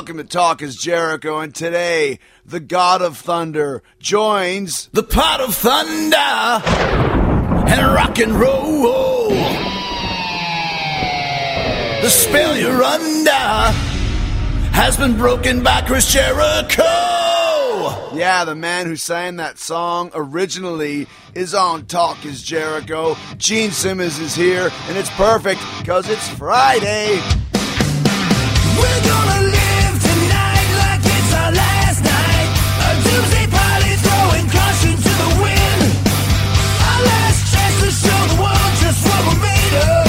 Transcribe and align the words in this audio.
Welcome 0.00 0.16
to 0.16 0.24
Talk 0.24 0.62
is 0.62 0.76
Jericho, 0.76 1.40
and 1.40 1.54
today 1.54 2.18
the 2.44 2.58
God 2.58 3.02
of 3.02 3.18
Thunder 3.18 3.82
joins 3.98 4.88
The 4.94 5.02
Pod 5.02 5.40
of 5.40 5.54
thunder 5.54 6.16
and 6.16 7.94
rock 7.94 8.18
and 8.18 8.32
roll. 8.32 9.28
The 12.00 12.08
spell 12.08 12.56
you're 12.56 12.82
under 12.82 13.30
has 14.72 14.96
been 14.96 15.16
broken 15.16 15.62
by 15.62 15.82
Chris 15.82 16.10
Jericho. 16.10 17.29
Yeah, 17.80 18.44
the 18.44 18.54
man 18.54 18.84
who 18.86 18.96
sang 18.96 19.36
that 19.36 19.58
song 19.58 20.10
originally 20.12 21.06
is 21.34 21.54
on 21.54 21.86
Talk 21.86 22.26
is 22.26 22.42
Jericho. 22.42 23.16
Gene 23.38 23.70
Simmons 23.70 24.18
is 24.18 24.34
here, 24.34 24.70
and 24.88 24.98
it's 24.98 25.08
perfect 25.10 25.62
because 25.78 26.06
it's 26.10 26.28
Friday. 26.28 27.16
We're 28.76 29.02
gonna 29.02 29.40
live 29.48 29.96
tonight 29.96 30.68
like 30.76 31.00
it's 31.08 31.32
our 31.32 31.52
last 31.52 32.04
night. 32.04 32.48
A 32.84 32.90
doomsday 33.00 33.46
pilot 33.48 33.98
throwing 34.04 34.46
caution 34.52 34.94
to 35.00 35.12
the 35.22 35.30
wind. 35.40 35.88
Our 36.84 37.00
last 37.08 37.48
chance 37.50 37.76
to 37.80 37.90
show 37.96 38.20
the 38.28 38.42
world 38.42 38.72
just 38.84 39.00
what 39.06 39.20
we're 39.26 39.40
made 39.40 39.74
of. 39.88 39.99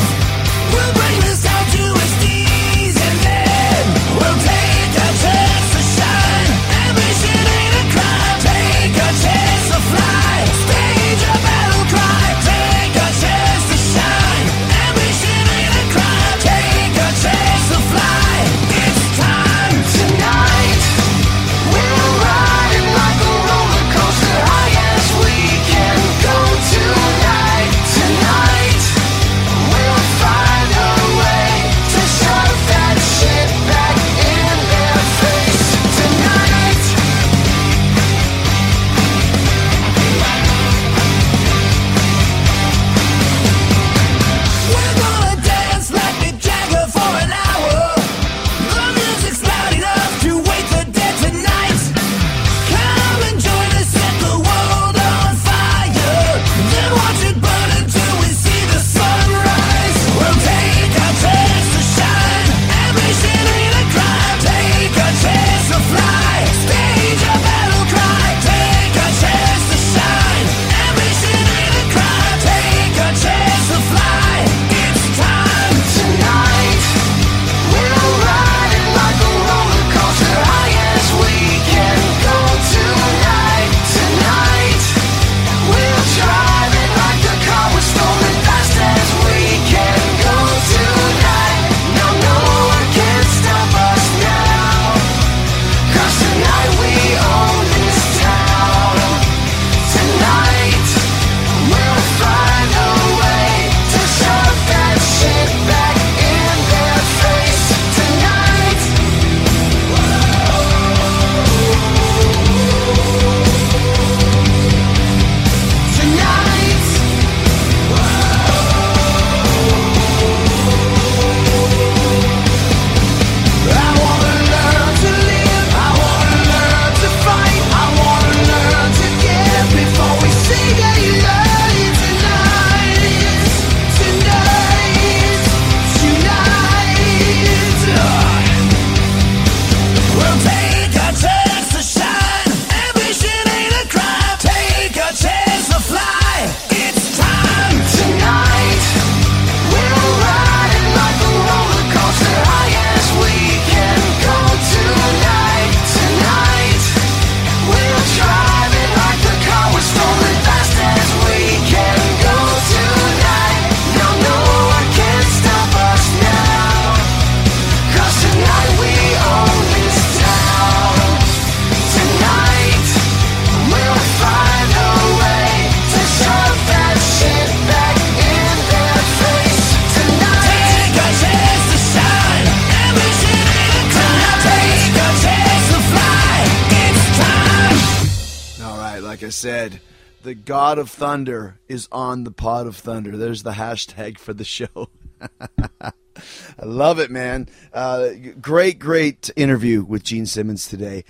Of 190.78 190.90
Thunder 190.90 191.60
is 191.68 191.88
on 191.92 192.24
the 192.24 192.32
Pod 192.32 192.68
of 192.68 192.76
Thunder. 192.76 193.18
There's 193.18 193.44
the 193.44 193.52
hashtag 193.52 194.18
for 194.18 194.34
the 194.34 194.44
show. 194.44 194.90
I 195.82 196.66
love 196.66 197.00
it, 197.00 197.12
man. 197.12 197.48
Uh, 197.74 198.10
great, 198.40 198.80
great 198.80 199.30
interview 199.36 199.84
with 199.84 200.04
Gene 200.04 200.26
Simmons 200.26 200.68
today. 200.68 201.04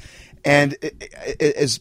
And 0.44 0.74
it, 0.82 0.96
it, 1.40 1.56
as 1.56 1.80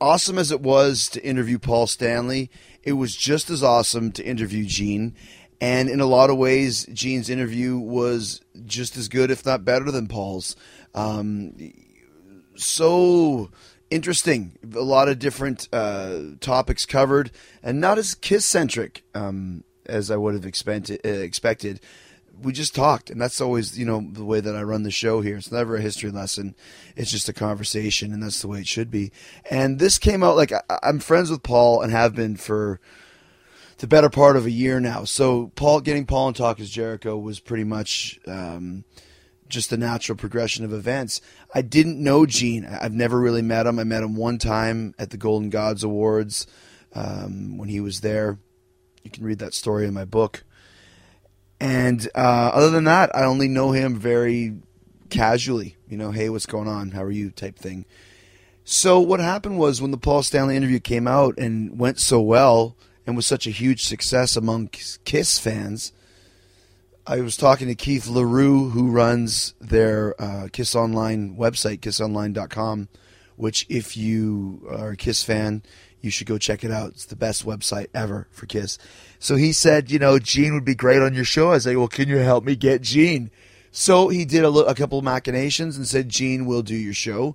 awesome 0.00 0.38
as 0.38 0.50
it 0.50 0.60
was 0.60 1.08
to 1.10 1.24
interview 1.24 1.58
Paul 1.58 1.86
Stanley, 1.86 2.50
it 2.82 2.92
was 2.92 3.14
just 3.14 3.50
as 3.50 3.62
awesome 3.62 4.12
to 4.12 4.24
interview 4.24 4.64
Gene. 4.64 5.14
And 5.60 5.88
in 5.88 6.00
a 6.00 6.06
lot 6.06 6.30
of 6.30 6.38
ways, 6.38 6.86
Gene's 6.86 7.30
interview 7.30 7.78
was 7.78 8.40
just 8.66 8.96
as 8.96 9.08
good, 9.08 9.30
if 9.30 9.46
not 9.46 9.64
better, 9.64 9.90
than 9.92 10.08
Paul's. 10.08 10.56
Um, 10.94 11.54
so 12.56 13.50
interesting. 13.92 14.58
A 14.74 14.80
lot 14.80 15.08
of 15.08 15.18
different 15.18 15.68
uh, 15.72 16.20
topics 16.40 16.86
covered, 16.86 17.30
and 17.62 17.80
not 17.80 17.98
as 17.98 18.14
kiss 18.14 18.44
centric 18.44 19.04
um, 19.14 19.64
as 19.86 20.10
I 20.10 20.16
would 20.16 20.34
have 20.34 20.46
expected. 20.46 21.00
Uh, 21.04 21.10
expected. 21.10 21.80
We 22.42 22.52
just 22.52 22.74
talked, 22.74 23.10
and 23.10 23.20
that's 23.20 23.40
always 23.40 23.78
you 23.78 23.84
know 23.84 24.04
the 24.12 24.24
way 24.24 24.40
that 24.40 24.56
I 24.56 24.62
run 24.62 24.82
the 24.82 24.90
show 24.90 25.20
here. 25.20 25.36
It's 25.36 25.52
never 25.52 25.76
a 25.76 25.80
history 25.80 26.10
lesson; 26.10 26.54
it's 26.96 27.10
just 27.10 27.28
a 27.28 27.32
conversation, 27.32 28.12
and 28.12 28.22
that's 28.22 28.40
the 28.40 28.48
way 28.48 28.60
it 28.60 28.66
should 28.66 28.90
be. 28.90 29.12
And 29.50 29.78
this 29.78 29.98
came 29.98 30.22
out 30.22 30.36
like 30.36 30.52
I, 30.52 30.62
I'm 30.82 30.98
friends 30.98 31.30
with 31.30 31.42
Paul 31.42 31.82
and 31.82 31.92
have 31.92 32.14
been 32.14 32.36
for 32.36 32.80
the 33.78 33.86
better 33.86 34.08
part 34.08 34.36
of 34.36 34.46
a 34.46 34.50
year 34.50 34.80
now. 34.80 35.04
So 35.04 35.52
Paul 35.54 35.80
getting 35.80 36.06
Paul 36.06 36.28
and 36.28 36.36
Talk 36.36 36.58
is 36.58 36.70
Jericho 36.70 37.16
was 37.16 37.38
pretty 37.38 37.64
much. 37.64 38.18
Um, 38.26 38.84
just 39.52 39.70
the 39.70 39.76
natural 39.76 40.16
progression 40.16 40.64
of 40.64 40.72
events. 40.72 41.20
I 41.54 41.62
didn't 41.62 42.02
know 42.02 42.26
Gene. 42.26 42.64
I've 42.66 42.94
never 42.94 43.20
really 43.20 43.42
met 43.42 43.66
him. 43.66 43.78
I 43.78 43.84
met 43.84 44.02
him 44.02 44.16
one 44.16 44.38
time 44.38 44.94
at 44.98 45.10
the 45.10 45.16
Golden 45.16 45.50
Gods 45.50 45.84
Awards 45.84 46.46
um, 46.94 47.58
when 47.58 47.68
he 47.68 47.80
was 47.80 48.00
there. 48.00 48.38
You 49.04 49.10
can 49.10 49.24
read 49.24 49.38
that 49.38 49.54
story 49.54 49.86
in 49.86 49.94
my 49.94 50.04
book. 50.04 50.42
And 51.60 52.08
uh, 52.14 52.50
other 52.52 52.70
than 52.70 52.84
that, 52.84 53.14
I 53.14 53.24
only 53.24 53.46
know 53.46 53.70
him 53.70 53.96
very 53.96 54.56
casually. 55.10 55.76
You 55.88 55.96
know, 55.96 56.10
hey, 56.10 56.28
what's 56.28 56.46
going 56.46 56.66
on? 56.66 56.90
How 56.90 57.02
are 57.02 57.10
you? 57.10 57.30
type 57.30 57.58
thing. 57.58 57.84
So 58.64 59.00
what 59.00 59.20
happened 59.20 59.58
was 59.58 59.82
when 59.82 59.90
the 59.90 59.98
Paul 59.98 60.22
Stanley 60.22 60.56
interview 60.56 60.80
came 60.80 61.06
out 61.06 61.38
and 61.38 61.78
went 61.78 61.98
so 61.98 62.20
well 62.20 62.76
and 63.06 63.16
was 63.16 63.26
such 63.26 63.46
a 63.46 63.50
huge 63.50 63.84
success 63.84 64.36
among 64.36 64.68
Kiss 64.68 65.38
fans 65.38 65.92
I 67.04 67.20
was 67.20 67.36
talking 67.36 67.66
to 67.66 67.74
Keith 67.74 68.06
LaRue, 68.06 68.70
who 68.70 68.88
runs 68.88 69.54
their 69.60 70.14
uh, 70.22 70.48
Kiss 70.52 70.76
Online 70.76 71.36
website, 71.36 71.80
kissonline.com, 71.80 72.88
which, 73.34 73.66
if 73.68 73.96
you 73.96 74.64
are 74.70 74.90
a 74.90 74.96
Kiss 74.96 75.24
fan, 75.24 75.64
you 76.00 76.10
should 76.10 76.28
go 76.28 76.38
check 76.38 76.62
it 76.62 76.70
out. 76.70 76.90
It's 76.90 77.06
the 77.06 77.16
best 77.16 77.44
website 77.44 77.88
ever 77.92 78.28
for 78.30 78.46
Kiss. 78.46 78.78
So 79.18 79.34
he 79.34 79.52
said, 79.52 79.90
you 79.90 79.98
know, 79.98 80.20
Gene 80.20 80.54
would 80.54 80.64
be 80.64 80.76
great 80.76 81.02
on 81.02 81.12
your 81.12 81.24
show. 81.24 81.48
I 81.48 81.54
was 81.54 81.66
like, 81.66 81.76
well, 81.76 81.88
can 81.88 82.08
you 82.08 82.18
help 82.18 82.44
me 82.44 82.54
get 82.54 82.82
Gene? 82.82 83.32
So 83.72 84.08
he 84.08 84.24
did 84.24 84.44
a, 84.44 84.48
a 84.48 84.74
couple 84.76 84.98
of 84.98 85.04
machinations 85.04 85.76
and 85.76 85.88
said, 85.88 86.08
Gene 86.08 86.46
will 86.46 86.62
do 86.62 86.76
your 86.76 86.94
show. 86.94 87.34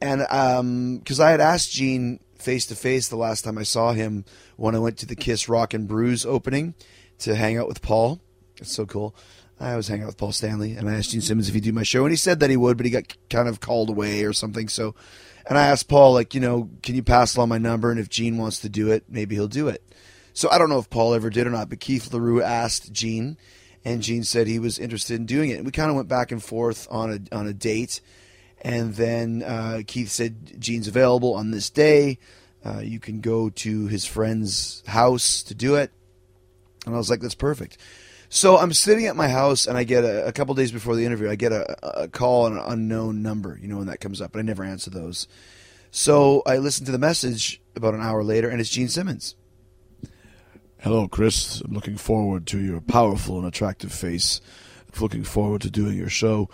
And 0.00 0.20
because 0.20 1.20
um, 1.20 1.26
I 1.26 1.30
had 1.30 1.40
asked 1.40 1.70
Gene 1.70 2.18
face 2.38 2.66
to 2.66 2.74
face 2.74 3.06
the 3.06 3.16
last 3.16 3.42
time 3.42 3.56
I 3.56 3.62
saw 3.62 3.92
him 3.92 4.24
when 4.56 4.74
I 4.74 4.80
went 4.80 4.98
to 4.98 5.06
the 5.06 5.16
Kiss 5.16 5.48
Rock 5.48 5.74
and 5.74 5.86
Brews 5.86 6.26
opening 6.26 6.74
to 7.20 7.36
hang 7.36 7.56
out 7.56 7.68
with 7.68 7.82
Paul 7.82 8.20
it's 8.58 8.72
so 8.72 8.86
cool. 8.86 9.14
I 9.58 9.70
always 9.70 9.88
hang 9.88 10.02
out 10.02 10.06
with 10.06 10.18
Paul 10.18 10.32
Stanley, 10.32 10.72
and 10.72 10.88
I 10.88 10.94
asked 10.94 11.10
Gene 11.10 11.22
Simmons 11.22 11.48
if 11.48 11.54
he'd 11.54 11.64
do 11.64 11.72
my 11.72 11.82
show, 11.82 12.04
and 12.04 12.12
he 12.12 12.16
said 12.16 12.40
that 12.40 12.50
he 12.50 12.56
would, 12.56 12.76
but 12.76 12.84
he 12.84 12.92
got 12.92 13.16
kind 13.30 13.48
of 13.48 13.60
called 13.60 13.88
away 13.88 14.24
or 14.24 14.34
something. 14.34 14.68
So, 14.68 14.94
and 15.48 15.56
I 15.56 15.66
asked 15.66 15.88
Paul, 15.88 16.12
like, 16.12 16.34
you 16.34 16.40
know, 16.40 16.68
can 16.82 16.94
you 16.94 17.02
pass 17.02 17.36
along 17.36 17.48
my 17.48 17.58
number, 17.58 17.90
and 17.90 17.98
if 17.98 18.10
Gene 18.10 18.36
wants 18.36 18.60
to 18.60 18.68
do 18.68 18.90
it, 18.90 19.04
maybe 19.08 19.34
he'll 19.34 19.48
do 19.48 19.68
it. 19.68 19.82
So 20.34 20.50
I 20.50 20.58
don't 20.58 20.68
know 20.68 20.78
if 20.78 20.90
Paul 20.90 21.14
ever 21.14 21.30
did 21.30 21.46
or 21.46 21.50
not, 21.50 21.70
but 21.70 21.80
Keith 21.80 22.12
LaRue 22.12 22.42
asked 22.42 22.92
Gene, 22.92 23.38
and 23.82 24.02
Gene 24.02 24.24
said 24.24 24.46
he 24.46 24.58
was 24.58 24.78
interested 24.78 25.14
in 25.14 25.24
doing 25.24 25.48
it. 25.48 25.54
And 25.54 25.64
we 25.64 25.72
kind 25.72 25.88
of 25.88 25.96
went 25.96 26.08
back 26.08 26.30
and 26.30 26.42
forth 26.42 26.86
on 26.90 27.10
a 27.10 27.34
on 27.34 27.46
a 27.46 27.54
date, 27.54 28.02
and 28.60 28.94
then 28.94 29.42
uh, 29.42 29.80
Keith 29.86 30.10
said 30.10 30.60
Gene's 30.60 30.88
available 30.88 31.32
on 31.32 31.52
this 31.52 31.70
day. 31.70 32.18
Uh, 32.62 32.80
you 32.80 33.00
can 33.00 33.22
go 33.22 33.48
to 33.48 33.86
his 33.86 34.04
friend's 34.04 34.82
house 34.86 35.42
to 35.44 35.54
do 35.54 35.76
it, 35.76 35.90
and 36.84 36.94
I 36.94 36.98
was 36.98 37.08
like, 37.08 37.20
that's 37.20 37.34
perfect. 37.34 37.78
So 38.36 38.58
I'm 38.58 38.74
sitting 38.74 39.06
at 39.06 39.16
my 39.16 39.28
house, 39.28 39.66
and 39.66 39.78
I 39.78 39.84
get 39.84 40.04
a, 40.04 40.26
a 40.26 40.30
couple 40.30 40.54
days 40.54 40.70
before 40.70 40.94
the 40.94 41.06
interview, 41.06 41.30
I 41.30 41.36
get 41.36 41.52
a, 41.52 42.02
a 42.02 42.06
call 42.06 42.44
on 42.44 42.52
an 42.52 42.62
unknown 42.66 43.22
number, 43.22 43.58
you 43.62 43.66
know, 43.66 43.78
when 43.78 43.86
that 43.86 43.98
comes 43.98 44.20
up, 44.20 44.32
but 44.32 44.40
I 44.40 44.42
never 44.42 44.62
answer 44.62 44.90
those. 44.90 45.26
So 45.90 46.42
I 46.44 46.58
listen 46.58 46.84
to 46.84 46.92
the 46.92 46.98
message 46.98 47.62
about 47.74 47.94
an 47.94 48.02
hour 48.02 48.22
later, 48.22 48.50
and 48.50 48.60
it's 48.60 48.68
Gene 48.68 48.88
Simmons. 48.88 49.36
Hello, 50.82 51.08
Chris. 51.08 51.62
I'm 51.62 51.72
looking 51.72 51.96
forward 51.96 52.46
to 52.48 52.58
your 52.58 52.82
powerful 52.82 53.38
and 53.38 53.46
attractive 53.46 53.90
face. 53.90 54.42
I'm 54.94 55.00
looking 55.00 55.24
forward 55.24 55.62
to 55.62 55.70
doing 55.70 55.96
your 55.96 56.10
show. 56.10 56.50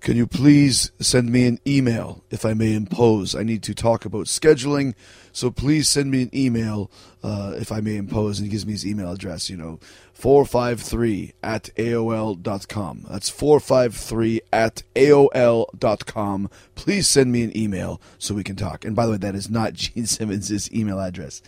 Can 0.00 0.18
you 0.18 0.26
please 0.26 0.92
send 1.00 1.32
me 1.32 1.46
an 1.46 1.58
email 1.66 2.22
if 2.30 2.44
I 2.44 2.52
may 2.52 2.74
impose? 2.74 3.34
I 3.34 3.42
need 3.42 3.62
to 3.62 3.74
talk 3.74 4.04
about 4.04 4.26
scheduling, 4.26 4.94
so 5.32 5.50
please 5.50 5.88
send 5.88 6.10
me 6.10 6.24
an 6.24 6.30
email 6.34 6.90
uh, 7.22 7.54
if 7.56 7.72
I 7.72 7.80
may 7.80 7.96
impose. 7.96 8.38
And 8.38 8.44
he 8.44 8.50
gives 8.50 8.66
me 8.66 8.72
his 8.72 8.86
email 8.86 9.10
address, 9.10 9.48
you 9.48 9.56
know, 9.56 9.80
453 10.14 11.34
at 11.42 11.64
AOL.com. 11.76 13.06
That's 13.10 13.28
453 13.28 14.40
at 14.52 14.82
AOL.com. 14.94 16.50
Please 16.74 17.08
send 17.08 17.30
me 17.30 17.42
an 17.42 17.56
email 17.56 18.00
so 18.18 18.34
we 18.34 18.44
can 18.44 18.56
talk. 18.56 18.84
And 18.84 18.96
by 18.96 19.04
the 19.06 19.12
way, 19.12 19.18
that 19.18 19.34
is 19.34 19.50
not 19.50 19.72
Gene 19.74 20.06
Simmons' 20.06 20.72
email 20.72 20.98
address. 20.98 21.42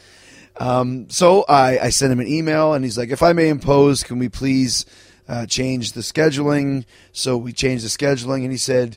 Um, 0.59 1.09
so 1.09 1.45
I, 1.49 1.79
I 1.79 1.89
sent 1.91 2.13
him 2.13 2.21
an 2.21 2.29
email, 2.29 2.75
and 2.75 2.85
he's 2.85 2.99
like, 2.99 3.11
if 3.11 3.23
I 3.23 3.33
may 3.33 3.49
impose, 3.49 4.03
can 4.03 4.19
we 4.19 4.29
please 4.29 4.85
uh, 5.29 5.47
change 5.47 5.93
the 5.93 6.01
scheduling. 6.01 6.85
So 7.13 7.37
we 7.37 7.53
changed 7.53 7.85
the 7.85 7.89
scheduling, 7.89 8.43
and 8.43 8.51
he 8.51 8.59
said 8.59 8.97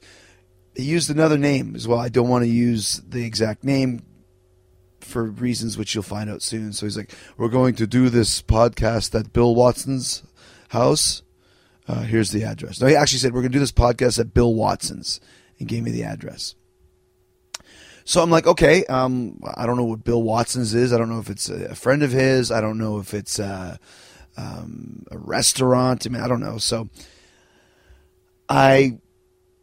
he 0.75 0.83
used 0.83 1.10
another 1.10 1.38
name 1.38 1.75
as 1.75 1.88
well. 1.88 2.00
I 2.00 2.10
don't 2.10 2.30
want 2.30 2.44
to 2.44 2.50
use 2.50 3.01
the 3.07 3.25
exact 3.25 3.63
name 3.63 4.04
for 5.10 5.24
reasons 5.24 5.78
which 5.78 5.94
you'll 5.94 6.04
find 6.04 6.30
out 6.30 6.42
soon. 6.42 6.74
So 6.74 6.86
he's 6.86 6.98
like, 6.98 7.14
we're 7.38 7.50
going 7.50 7.76
to 7.76 7.88
do 7.88 8.10
this 8.10 8.42
podcast 8.42 9.18
at 9.20 9.34
Bill 9.34 9.56
Watson's 9.56 10.24
house. 10.70 11.24
Uh, 11.88 12.02
here's 12.02 12.32
the 12.32 12.44
address. 12.44 12.80
No, 12.80 12.88
he 12.88 12.96
actually 12.96 13.20
said 13.20 13.34
we're 13.34 13.42
going 13.42 13.52
to 13.52 13.56
do 13.56 13.62
this 13.62 13.72
podcast 13.72 14.20
at 14.20 14.34
Bill 14.34 14.54
Watson's, 14.54 15.20
and 15.60 15.68
gave 15.68 15.84
me 15.84 15.92
the 15.92 16.04
address. 16.04 16.56
So 18.06 18.22
I'm 18.22 18.30
like, 18.30 18.48
okay, 18.48 18.86
um, 18.86 19.42
I 19.56 19.66
don't 19.66 19.78
know 19.78 19.84
what 19.84 20.04
Bill 20.04 20.22
Watson's 20.22 20.74
is. 20.74 20.94
I 20.94 20.98
don't 20.98 21.10
know 21.10 21.20
if 21.20 21.30
it's 21.30 21.50
a 21.50 21.75
friend 21.75 22.04
of 22.04 22.12
his. 22.12 22.51
I 22.51 22.62
don't 22.62 22.78
know 22.78 23.00
if 23.00 23.13
it's. 23.13 23.39
Uh, 23.39 23.78
um, 24.39 25.06
a 25.12 25.18
restaurant. 25.18 26.06
I 26.06 26.10
mean, 26.10 26.22
I 26.22 26.28
don't 26.28 26.39
know. 26.39 26.58
So 26.58 26.89
I 28.48 29.00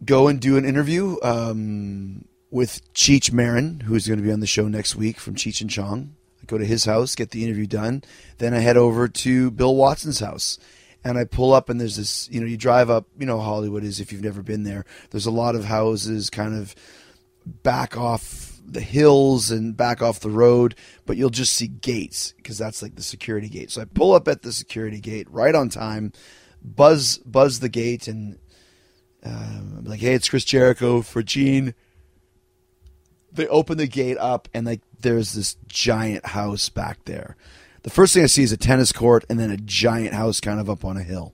go 0.04 0.28
and 0.28 0.40
do 0.40 0.56
an 0.56 0.64
interview 0.64 1.16
um, 1.22 2.26
with 2.56 2.90
Cheech 2.94 3.30
Marin, 3.30 3.80
who's 3.80 4.08
going 4.08 4.18
to 4.18 4.24
be 4.24 4.32
on 4.32 4.40
the 4.40 4.46
show 4.46 4.66
next 4.66 4.96
week 4.96 5.20
from 5.20 5.34
Cheech 5.34 5.60
and 5.60 5.68
Chong. 5.68 6.14
I 6.42 6.46
go 6.46 6.56
to 6.56 6.64
his 6.64 6.86
house, 6.86 7.14
get 7.14 7.30
the 7.30 7.44
interview 7.44 7.66
done. 7.66 8.02
Then 8.38 8.54
I 8.54 8.60
head 8.60 8.78
over 8.78 9.08
to 9.08 9.50
Bill 9.50 9.76
Watson's 9.76 10.20
house. 10.20 10.58
And 11.04 11.18
I 11.18 11.24
pull 11.24 11.52
up, 11.52 11.68
and 11.68 11.78
there's 11.78 11.96
this, 11.96 12.30
you 12.30 12.40
know, 12.40 12.46
you 12.46 12.56
drive 12.56 12.88
up, 12.88 13.08
you 13.18 13.26
know, 13.26 13.40
Hollywood 13.40 13.84
is 13.84 14.00
if 14.00 14.10
you've 14.10 14.24
never 14.24 14.42
been 14.42 14.62
there. 14.62 14.86
There's 15.10 15.26
a 15.26 15.30
lot 15.30 15.54
of 15.54 15.66
houses 15.66 16.30
kind 16.30 16.56
of 16.56 16.74
back 17.44 17.94
off 17.94 18.58
the 18.64 18.80
hills 18.80 19.50
and 19.50 19.76
back 19.76 20.00
off 20.00 20.20
the 20.20 20.30
road, 20.30 20.76
but 21.04 21.18
you'll 21.18 21.28
just 21.28 21.52
see 21.52 21.68
gates 21.68 22.32
because 22.38 22.56
that's 22.56 22.82
like 22.82 22.94
the 22.94 23.02
security 23.02 23.50
gate. 23.50 23.70
So 23.70 23.82
I 23.82 23.84
pull 23.84 24.14
up 24.14 24.28
at 24.28 24.40
the 24.40 24.50
security 24.50 24.98
gate 24.98 25.30
right 25.30 25.54
on 25.54 25.68
time, 25.68 26.10
buzz 26.64 27.18
buzz 27.18 27.60
the 27.60 27.68
gate, 27.68 28.08
and 28.08 28.38
uh, 29.24 29.28
I'm 29.28 29.84
like, 29.84 30.00
"Hey, 30.00 30.14
it's 30.14 30.30
Chris 30.30 30.44
Jericho 30.44 31.02
for 31.02 31.22
Gene." 31.22 31.74
They 33.36 33.46
open 33.48 33.78
the 33.78 33.86
gate 33.86 34.18
up, 34.18 34.48
and 34.52 34.66
like 34.66 34.80
there's 35.00 35.32
this 35.32 35.56
giant 35.66 36.26
house 36.26 36.68
back 36.68 37.04
there. 37.04 37.36
The 37.82 37.90
first 37.90 38.14
thing 38.14 38.24
I 38.24 38.26
see 38.26 38.42
is 38.42 38.52
a 38.52 38.56
tennis 38.56 38.92
court, 38.92 39.24
and 39.28 39.38
then 39.38 39.50
a 39.50 39.56
giant 39.56 40.14
house 40.14 40.40
kind 40.40 40.58
of 40.58 40.68
up 40.68 40.84
on 40.84 40.96
a 40.96 41.02
hill 41.02 41.32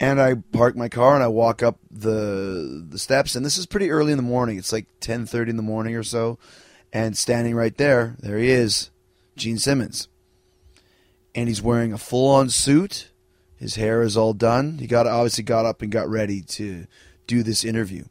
and 0.00 0.20
I 0.20 0.34
park 0.34 0.76
my 0.76 0.88
car 0.88 1.14
and 1.14 1.24
I 1.24 1.28
walk 1.28 1.62
up 1.62 1.78
the 1.90 2.86
the 2.88 2.98
steps 2.98 3.34
and 3.34 3.44
this 3.44 3.58
is 3.58 3.66
pretty 3.66 3.90
early 3.90 4.12
in 4.12 4.16
the 4.16 4.22
morning. 4.22 4.56
It's 4.56 4.72
like 4.72 4.86
10:30 5.00 5.50
in 5.50 5.56
the 5.56 5.62
morning 5.62 5.96
or 5.96 6.04
so 6.04 6.38
and 6.92 7.16
standing 7.16 7.54
right 7.54 7.76
there, 7.76 8.16
there 8.20 8.38
he 8.38 8.50
is, 8.50 8.90
Gene 9.36 9.58
Simmons. 9.58 10.08
And 11.34 11.48
he's 11.48 11.62
wearing 11.62 11.92
a 11.92 11.98
full-on 11.98 12.48
suit. 12.50 13.10
His 13.56 13.74
hair 13.74 14.02
is 14.02 14.16
all 14.16 14.32
done. 14.32 14.78
He 14.78 14.86
got 14.86 15.06
obviously 15.06 15.44
got 15.44 15.66
up 15.66 15.82
and 15.82 15.92
got 15.92 16.08
ready 16.08 16.40
to 16.42 16.86
do 17.26 17.42
this 17.42 17.64
interview. 17.64 18.04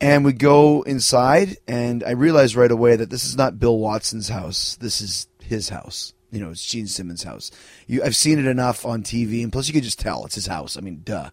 And 0.00 0.24
we 0.24 0.32
go 0.32 0.82
inside 0.82 1.58
and 1.68 2.02
I 2.02 2.12
realize 2.12 2.56
right 2.56 2.70
away 2.70 2.96
that 2.96 3.10
this 3.10 3.24
is 3.24 3.36
not 3.36 3.58
Bill 3.58 3.78
Watson's 3.78 4.28
house. 4.28 4.76
This 4.76 5.00
is 5.00 5.28
his 5.42 5.68
house 5.68 6.14
you 6.30 6.40
know, 6.40 6.50
it's 6.50 6.64
Gene 6.64 6.86
Simmons' 6.86 7.24
house. 7.24 7.50
You, 7.86 8.02
I've 8.02 8.16
seen 8.16 8.38
it 8.38 8.46
enough 8.46 8.86
on 8.86 9.02
TV, 9.02 9.42
and 9.42 9.52
plus 9.52 9.66
you 9.66 9.74
could 9.74 9.82
just 9.82 9.98
tell 9.98 10.24
it's 10.24 10.36
his 10.36 10.46
house. 10.46 10.76
I 10.76 10.80
mean, 10.80 11.02
duh. 11.04 11.30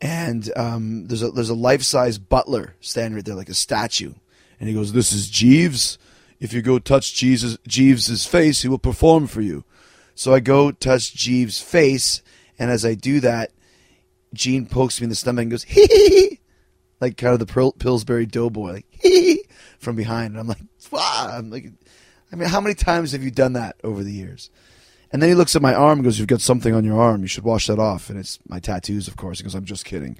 And 0.00 0.52
um, 0.56 1.06
there's 1.06 1.22
a 1.22 1.30
there's 1.30 1.50
a 1.50 1.54
life 1.54 1.82
size 1.82 2.18
butler 2.18 2.74
standing 2.80 3.16
right 3.16 3.24
there, 3.24 3.34
like 3.34 3.48
a 3.48 3.54
statue, 3.54 4.12
and 4.60 4.68
he 4.68 4.74
goes, 4.74 4.92
"This 4.92 5.12
is 5.12 5.28
Jeeves." 5.28 5.98
if 6.40 6.52
you 6.52 6.60
go 6.60 6.78
touch 6.78 7.14
Jesus, 7.14 7.56
Jeeves's 7.66 8.26
face, 8.26 8.60
he 8.60 8.68
will 8.68 8.78
perform 8.78 9.26
for 9.26 9.40
you. 9.40 9.64
So 10.14 10.34
I 10.34 10.40
go 10.40 10.72
touch 10.72 11.14
Jeeves' 11.14 11.58
face, 11.58 12.22
and 12.58 12.70
as 12.70 12.84
I 12.84 12.94
do 12.94 13.20
that, 13.20 13.50
Gene 14.34 14.66
pokes 14.66 15.00
me 15.00 15.04
in 15.04 15.08
the 15.08 15.16
stomach 15.16 15.44
and 15.44 15.50
goes, 15.50 15.62
hee 15.68 15.86
hee 15.86 16.08
hee, 16.08 16.40
like 17.04 17.16
kind 17.16 17.34
of 17.34 17.38
the 17.38 17.52
Pil- 17.52 17.72
Pillsbury 17.72 18.26
Doughboy, 18.26 18.72
like 18.72 18.86
from 19.78 19.96
behind. 19.96 20.32
And 20.32 20.40
I'm 20.40 20.46
like, 20.46 20.62
wow. 20.90 21.30
I'm 21.32 21.50
like, 21.50 21.70
I 22.32 22.36
mean, 22.36 22.48
how 22.48 22.60
many 22.60 22.74
times 22.74 23.12
have 23.12 23.22
you 23.22 23.30
done 23.30 23.52
that 23.52 23.76
over 23.84 24.02
the 24.02 24.12
years? 24.12 24.50
And 25.12 25.22
then 25.22 25.28
he 25.28 25.34
looks 25.34 25.54
at 25.54 25.62
my 25.62 25.74
arm 25.74 25.98
and 25.98 26.04
goes, 26.04 26.18
You've 26.18 26.28
got 26.28 26.40
something 26.40 26.74
on 26.74 26.84
your 26.84 27.00
arm. 27.00 27.22
You 27.22 27.28
should 27.28 27.44
wash 27.44 27.68
that 27.68 27.78
off. 27.78 28.10
And 28.10 28.18
it's 28.18 28.40
my 28.48 28.58
tattoos, 28.58 29.06
of 29.06 29.16
course. 29.16 29.38
He 29.38 29.44
goes, 29.44 29.54
I'm 29.54 29.64
just 29.64 29.84
kidding. 29.84 30.16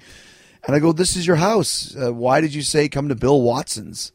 And 0.65 0.75
I 0.75 0.79
go, 0.79 0.93
This 0.93 1.17
is 1.17 1.27
your 1.27 1.35
house. 1.35 1.95
Uh, 1.95 2.13
why 2.13 2.39
did 2.39 2.53
you 2.53 2.61
say 2.61 2.87
come 2.87 3.09
to 3.09 3.15
Bill 3.15 3.41
Watson's? 3.41 4.13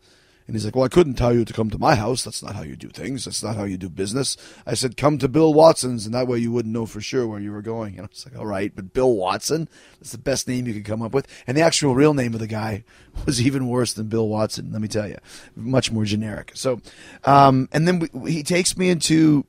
And 0.50 0.56
he's 0.56 0.64
like, 0.64 0.74
Well, 0.74 0.84
I 0.84 0.88
couldn't 0.88 1.14
tell 1.14 1.32
you 1.32 1.44
to 1.44 1.52
come 1.52 1.70
to 1.70 1.78
my 1.78 1.94
house. 1.94 2.24
That's 2.24 2.42
not 2.42 2.56
how 2.56 2.62
you 2.62 2.74
do 2.74 2.88
things. 2.88 3.24
That's 3.24 3.40
not 3.40 3.54
how 3.54 3.62
you 3.62 3.76
do 3.76 3.88
business. 3.88 4.36
I 4.66 4.74
said, 4.74 4.96
Come 4.96 5.16
to 5.18 5.28
Bill 5.28 5.54
Watson's, 5.54 6.06
and 6.06 6.12
that 6.16 6.26
way 6.26 6.38
you 6.38 6.50
wouldn't 6.50 6.74
know 6.74 6.86
for 6.86 7.00
sure 7.00 7.24
where 7.24 7.38
you 7.38 7.52
were 7.52 7.62
going. 7.62 7.96
And 7.96 8.04
I 8.04 8.08
was 8.10 8.26
like, 8.26 8.36
All 8.36 8.46
right, 8.46 8.74
but 8.74 8.92
Bill 8.92 9.14
Watson? 9.14 9.68
That's 10.00 10.10
the 10.10 10.18
best 10.18 10.48
name 10.48 10.66
you 10.66 10.74
could 10.74 10.84
come 10.84 11.02
up 11.02 11.14
with. 11.14 11.28
And 11.46 11.56
the 11.56 11.60
actual 11.60 11.94
real 11.94 12.14
name 12.14 12.34
of 12.34 12.40
the 12.40 12.48
guy 12.48 12.82
was 13.26 13.40
even 13.40 13.68
worse 13.68 13.92
than 13.92 14.08
Bill 14.08 14.26
Watson, 14.26 14.72
let 14.72 14.82
me 14.82 14.88
tell 14.88 15.06
you. 15.06 15.18
Much 15.54 15.92
more 15.92 16.04
generic. 16.04 16.50
So, 16.54 16.80
um, 17.22 17.68
and 17.70 17.86
then 17.86 18.08
we, 18.12 18.32
he 18.32 18.42
takes 18.42 18.76
me 18.76 18.90
into 18.90 19.46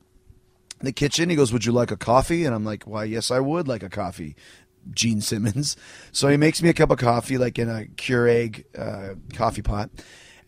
the 0.82 0.92
kitchen. 0.92 1.32
He 1.32 1.36
goes, 1.36 1.52
Would 1.52 1.66
you 1.66 1.72
like 1.72 1.90
a 1.90 1.98
coffee? 1.98 2.46
And 2.46 2.54
I'm 2.54 2.64
like, 2.64 2.84
Why, 2.84 3.06
yes, 3.06 3.32
I 3.32 3.40
would 3.40 3.68
like 3.68 3.82
a 3.82 3.90
coffee. 3.90 4.36
Gene 4.94 5.22
Simmons. 5.22 5.76
So 6.14 6.28
he 6.28 6.38
makes 6.38 6.62
me 6.62 6.70
a 6.70 6.74
cup 6.74 6.92
of 6.92 7.00
coffee, 7.00 7.40
like 7.40 7.58
in 7.58 7.70
a 7.70 7.86
Keurig 7.86 8.66
uh, 8.78 9.16
coffee 9.34 9.62
pot. 9.62 9.90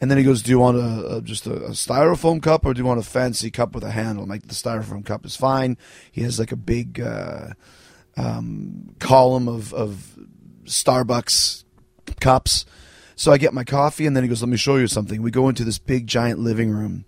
And 0.01 0.09
then 0.09 0.17
he 0.17 0.23
goes, 0.23 0.41
"Do 0.41 0.51
you 0.51 0.59
want 0.59 0.77
a, 0.77 1.17
a 1.17 1.21
just 1.21 1.47
a, 1.47 1.53
a 1.53 1.69
styrofoam 1.69 2.41
cup, 2.41 2.65
or 2.65 2.73
do 2.73 2.79
you 2.79 2.85
want 2.85 2.99
a 2.99 3.03
fancy 3.03 3.51
cup 3.51 3.73
with 3.73 3.83
a 3.83 3.91
handle?" 3.91 4.23
I'm 4.23 4.29
like, 4.29 4.47
"The 4.47 4.53
styrofoam 4.53 5.05
cup 5.05 5.25
is 5.25 5.35
fine." 5.35 5.77
He 6.11 6.21
has 6.21 6.39
like 6.39 6.51
a 6.51 6.57
big 6.57 6.99
uh, 6.99 7.49
um, 8.17 8.95
column 8.99 9.47
of, 9.47 9.73
of 9.73 10.17
Starbucks 10.65 11.63
cups. 12.19 12.65
So 13.15 13.31
I 13.31 13.37
get 13.37 13.53
my 13.53 13.63
coffee, 13.63 14.05
and 14.05 14.15
then 14.15 14.23
he 14.23 14.27
goes, 14.27 14.41
"Let 14.41 14.49
me 14.49 14.57
show 14.57 14.77
you 14.77 14.87
something." 14.87 15.21
We 15.21 15.31
go 15.31 15.49
into 15.49 15.63
this 15.63 15.79
big 15.79 16.07
giant 16.07 16.39
living 16.39 16.71
room, 16.71 17.05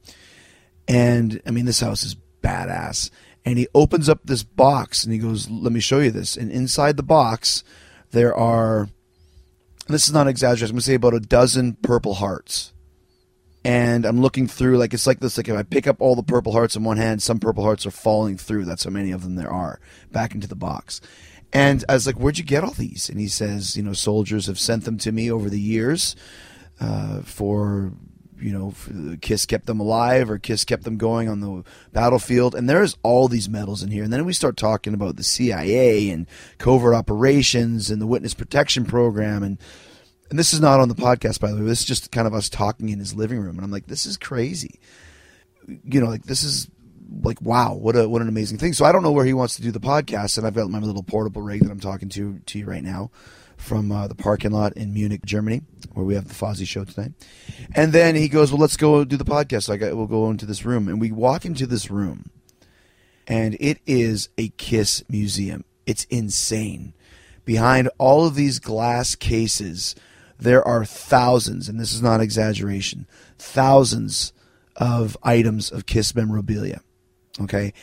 and 0.87 1.41
I 1.45 1.51
mean, 1.51 1.65
this 1.65 1.81
house 1.81 2.03
is 2.03 2.15
badass. 2.41 3.09
And 3.47 3.59
he 3.59 3.67
opens 3.75 4.09
up 4.09 4.21
this 4.23 4.41
box, 4.41 5.03
and 5.03 5.13
he 5.13 5.19
goes, 5.19 5.49
"Let 5.49 5.71
me 5.71 5.79
show 5.79 5.99
you 5.99 6.11
this." 6.11 6.37
And 6.37 6.51
inside 6.51 6.97
the 6.97 7.03
box, 7.03 7.63
there 8.11 8.33
are. 8.33 8.89
This 9.87 10.05
is 10.05 10.13
not 10.13 10.27
exaggerating. 10.27 10.69
I'm 10.69 10.75
gonna 10.75 10.81
say 10.81 10.95
about 10.95 11.13
a 11.13 11.19
dozen 11.19 11.73
Purple 11.73 12.15
Hearts 12.15 12.73
and 13.65 14.05
I'm 14.05 14.21
looking 14.21 14.47
through 14.47 14.77
like 14.77 14.93
it's 14.93 15.07
like 15.07 15.19
this 15.19 15.37
like 15.37 15.49
if 15.49 15.55
I 15.57 15.63
pick 15.63 15.87
up 15.87 15.99
all 15.99 16.15
the 16.15 16.21
purple 16.21 16.51
hearts 16.51 16.75
in 16.75 16.83
one 16.83 16.97
hand, 16.97 17.23
some 17.23 17.39
purple 17.39 17.63
hearts 17.63 17.85
are 17.85 17.91
falling 17.91 18.37
through. 18.37 18.65
That's 18.65 18.83
how 18.83 18.91
many 18.91 19.11
of 19.11 19.23
them 19.23 19.35
there 19.35 19.51
are 19.51 19.79
back 20.11 20.35
into 20.35 20.47
the 20.47 20.55
box. 20.55 21.01
And 21.51 21.83
I 21.89 21.95
was 21.95 22.05
like, 22.05 22.17
"Where'd 22.17 22.37
you 22.37 22.43
get 22.43 22.63
all 22.63 22.71
these?" 22.71 23.09
And 23.09 23.19
he 23.19 23.27
says, 23.27 23.75
"You 23.75 23.81
know, 23.81 23.93
soldiers 23.93 24.45
have 24.45 24.59
sent 24.59 24.83
them 24.85 24.99
to 24.99 25.11
me 25.11 25.31
over 25.31 25.49
the 25.49 25.59
years 25.59 26.15
uh, 26.79 27.21
for." 27.23 27.93
You 28.37 28.51
know, 28.51 28.71
for- 28.71 29.15
Kiss 29.21 29.45
kept 29.45 29.65
them 29.65 29.79
alive, 29.79 30.29
or 30.29 30.37
Kiss 30.37 30.65
kept 30.65 30.83
them 30.83 30.97
going 30.97 31.29
on 31.29 31.39
the 31.39 31.63
battlefield, 31.93 32.53
and 32.53 32.69
there's 32.69 32.97
all 33.01 33.29
these 33.29 33.47
medals 33.47 33.81
in 33.81 33.89
here. 33.91 34.03
And 34.03 34.11
then 34.11 34.25
we 34.25 34.33
start 34.33 34.57
talking 34.57 34.93
about 34.93 35.15
the 35.15 35.23
CIA 35.23 36.09
and 36.09 36.27
covert 36.57 36.93
operations 36.93 37.89
and 37.89 38.01
the 38.01 38.05
witness 38.05 38.33
protection 38.33 38.83
program, 38.83 39.41
and 39.41 39.57
and 40.29 40.39
this 40.39 40.53
is 40.53 40.59
not 40.59 40.79
on 40.79 40.89
the 40.89 40.95
podcast 40.95 41.39
by 41.39 41.51
the 41.51 41.57
way 41.57 41.65
this 41.65 41.81
is 41.81 41.85
just 41.85 42.11
kind 42.11 42.27
of 42.27 42.33
us 42.33 42.49
talking 42.49 42.89
in 42.89 42.99
his 42.99 43.13
living 43.13 43.39
room 43.39 43.55
and 43.55 43.63
i'm 43.63 43.71
like 43.71 43.87
this 43.87 44.05
is 44.05 44.17
crazy. 44.17 44.79
You 45.67 45.99
know 45.99 46.07
like 46.07 46.23
this 46.23 46.43
is 46.43 46.69
like 47.23 47.41
wow 47.41 47.73
what 47.73 47.95
a 47.95 48.07
what 48.07 48.21
an 48.21 48.29
amazing 48.29 48.57
thing. 48.57 48.73
So 48.73 48.85
i 48.85 48.91
don't 48.91 49.03
know 49.03 49.11
where 49.11 49.25
he 49.25 49.33
wants 49.33 49.55
to 49.55 49.61
do 49.61 49.71
the 49.71 49.79
podcast 49.79 50.37
and 50.37 50.45
i've 50.45 50.55
got 50.55 50.69
my 50.69 50.79
little 50.79 51.03
portable 51.03 51.41
rig 51.41 51.61
that 51.61 51.71
i'm 51.71 51.79
talking 51.79 52.09
to 52.09 52.39
to 52.45 52.59
you 52.59 52.65
right 52.65 52.83
now 52.83 53.11
from 53.57 53.89
uh, 53.91 54.05
the 54.07 54.15
parking 54.15 54.51
lot 54.51 54.73
in 54.73 54.93
munich 54.93 55.23
germany 55.25 55.61
where 55.95 56.05
we 56.05 56.13
have 56.13 56.27
the 56.27 56.33
fozzy 56.33 56.67
show 56.67 56.83
tonight. 56.83 57.13
And 57.73 57.93
then 57.93 58.15
he 58.15 58.27
goes 58.27 58.51
well 58.51 58.61
let's 58.61 58.77
go 58.77 59.03
do 59.05 59.17
the 59.17 59.25
podcast. 59.25 59.69
Like 59.69 59.81
I, 59.81 59.93
we'll 59.93 60.07
go 60.07 60.29
into 60.29 60.45
this 60.45 60.65
room. 60.65 60.87
And 60.87 60.99
we 61.01 61.11
walk 61.11 61.45
into 61.45 61.65
this 61.65 61.89
room 61.89 62.29
and 63.27 63.57
it 63.59 63.79
is 63.87 64.29
a 64.37 64.49
kiss 64.49 65.03
museum. 65.09 65.63
It's 65.85 66.03
insane. 66.05 66.93
Behind 67.45 67.89
all 67.97 68.25
of 68.25 68.35
these 68.35 68.59
glass 68.59 69.15
cases 69.15 69.95
there 70.39 70.65
are 70.65 70.85
thousands, 70.85 71.69
and 71.69 71.79
this 71.79 71.93
is 71.93 72.01
not 72.01 72.21
exaggeration, 72.21 73.07
thousands 73.37 74.33
of 74.75 75.17
items 75.23 75.71
of 75.71 75.85
Kiss 75.85 76.15
memorabilia. 76.15 76.81
Okay. 77.39 77.73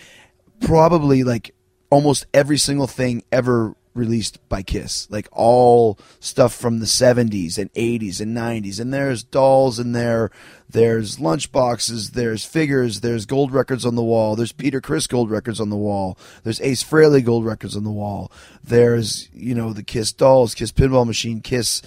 Probably 0.60 1.24
like 1.24 1.54
almost 1.90 2.26
every 2.32 2.58
single 2.58 2.86
thing 2.86 3.22
ever 3.32 3.74
released 3.94 4.38
by 4.48 4.62
Kiss, 4.62 5.10
like 5.10 5.28
all 5.32 5.98
stuff 6.20 6.54
from 6.54 6.78
the 6.78 6.86
70s 6.86 7.58
and 7.58 7.72
80s 7.74 8.20
and 8.20 8.36
90s. 8.36 8.80
And 8.80 8.92
there's 8.92 9.22
dolls 9.22 9.78
in 9.78 9.92
there, 9.92 10.30
there's 10.68 11.18
lunchboxes, 11.18 12.12
there's 12.12 12.44
figures, 12.44 13.00
there's 13.00 13.26
gold 13.26 13.52
records 13.52 13.84
on 13.84 13.94
the 13.94 14.02
wall, 14.02 14.34
there's 14.34 14.52
Peter 14.52 14.80
Criss 14.80 15.06
gold 15.06 15.30
records 15.30 15.60
on 15.60 15.68
the 15.68 15.76
wall, 15.76 16.16
there's 16.42 16.60
Ace 16.62 16.82
Frehley 16.82 17.22
gold 17.22 17.44
records 17.44 17.76
on 17.76 17.84
the 17.84 17.90
wall, 17.90 18.32
there's, 18.64 19.28
you 19.34 19.54
know, 19.54 19.72
the 19.72 19.82
Kiss 19.82 20.12
dolls, 20.12 20.54
Kiss 20.54 20.72
pinball 20.72 21.06
machine, 21.06 21.40
Kiss 21.40 21.82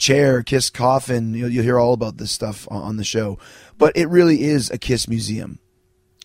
chair, 0.00 0.42
Kiss 0.42 0.70
coffin. 0.70 1.34
You'll, 1.34 1.50
you'll 1.50 1.64
hear 1.64 1.78
all 1.78 1.92
about 1.92 2.16
this 2.16 2.32
stuff 2.32 2.66
on, 2.70 2.82
on 2.82 2.96
the 2.96 3.04
show. 3.04 3.38
But 3.78 3.96
it 3.96 4.08
really 4.08 4.42
is 4.42 4.70
a 4.70 4.78
Kiss 4.78 5.06
museum. 5.06 5.60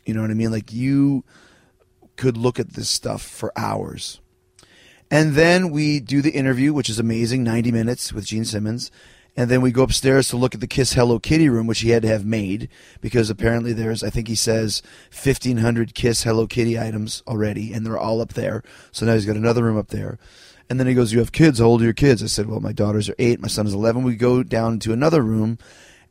You 0.05 0.13
know 0.13 0.21
what 0.21 0.31
I 0.31 0.35
mean? 0.35 0.51
Like 0.51 0.73
you 0.73 1.23
could 2.15 2.37
look 2.37 2.59
at 2.59 2.73
this 2.73 2.89
stuff 2.89 3.21
for 3.21 3.51
hours. 3.55 4.19
And 5.11 5.33
then 5.33 5.69
we 5.69 5.99
do 5.99 6.21
the 6.21 6.31
interview, 6.31 6.73
which 6.73 6.89
is 6.89 6.97
amazing 6.97 7.43
90 7.43 7.71
minutes 7.71 8.11
with 8.11 8.25
Gene 8.25 8.45
Simmons. 8.45 8.89
And 9.37 9.51
then 9.51 9.61
we 9.61 9.71
go 9.71 9.83
upstairs 9.83 10.29
to 10.29 10.37
look 10.37 10.55
at 10.55 10.61
the 10.61 10.67
Kiss 10.67 10.93
Hello 10.93 11.19
Kitty 11.19 11.49
room, 11.49 11.67
which 11.67 11.81
he 11.81 11.89
had 11.89 12.03
to 12.03 12.07
have 12.07 12.25
made 12.25 12.69
because 13.01 13.29
apparently 13.29 13.73
there's, 13.73 14.01
I 14.01 14.09
think 14.09 14.29
he 14.29 14.35
says, 14.35 14.81
1,500 15.11 15.93
Kiss 15.93 16.23
Hello 16.23 16.47
Kitty 16.47 16.79
items 16.79 17.21
already, 17.27 17.73
and 17.73 17.85
they're 17.85 17.97
all 17.97 18.21
up 18.21 18.33
there. 18.33 18.63
So 18.93 19.05
now 19.05 19.13
he's 19.13 19.25
got 19.25 19.35
another 19.35 19.63
room 19.63 19.77
up 19.77 19.89
there. 19.89 20.17
And 20.69 20.79
then 20.79 20.87
he 20.87 20.93
goes, 20.93 21.13
You 21.13 21.19
have 21.19 21.31
kids. 21.31 21.59
How 21.59 21.65
old 21.65 21.81
are 21.81 21.85
your 21.85 21.93
kids? 21.93 22.23
I 22.23 22.27
said, 22.27 22.47
Well, 22.47 22.59
my 22.59 22.71
daughters 22.71 23.09
are 23.09 23.15
eight, 23.19 23.39
my 23.39 23.47
son 23.47 23.67
is 23.67 23.73
11. 23.73 24.03
We 24.03 24.15
go 24.15 24.43
down 24.43 24.79
to 24.79 24.93
another 24.93 25.21
room, 25.21 25.57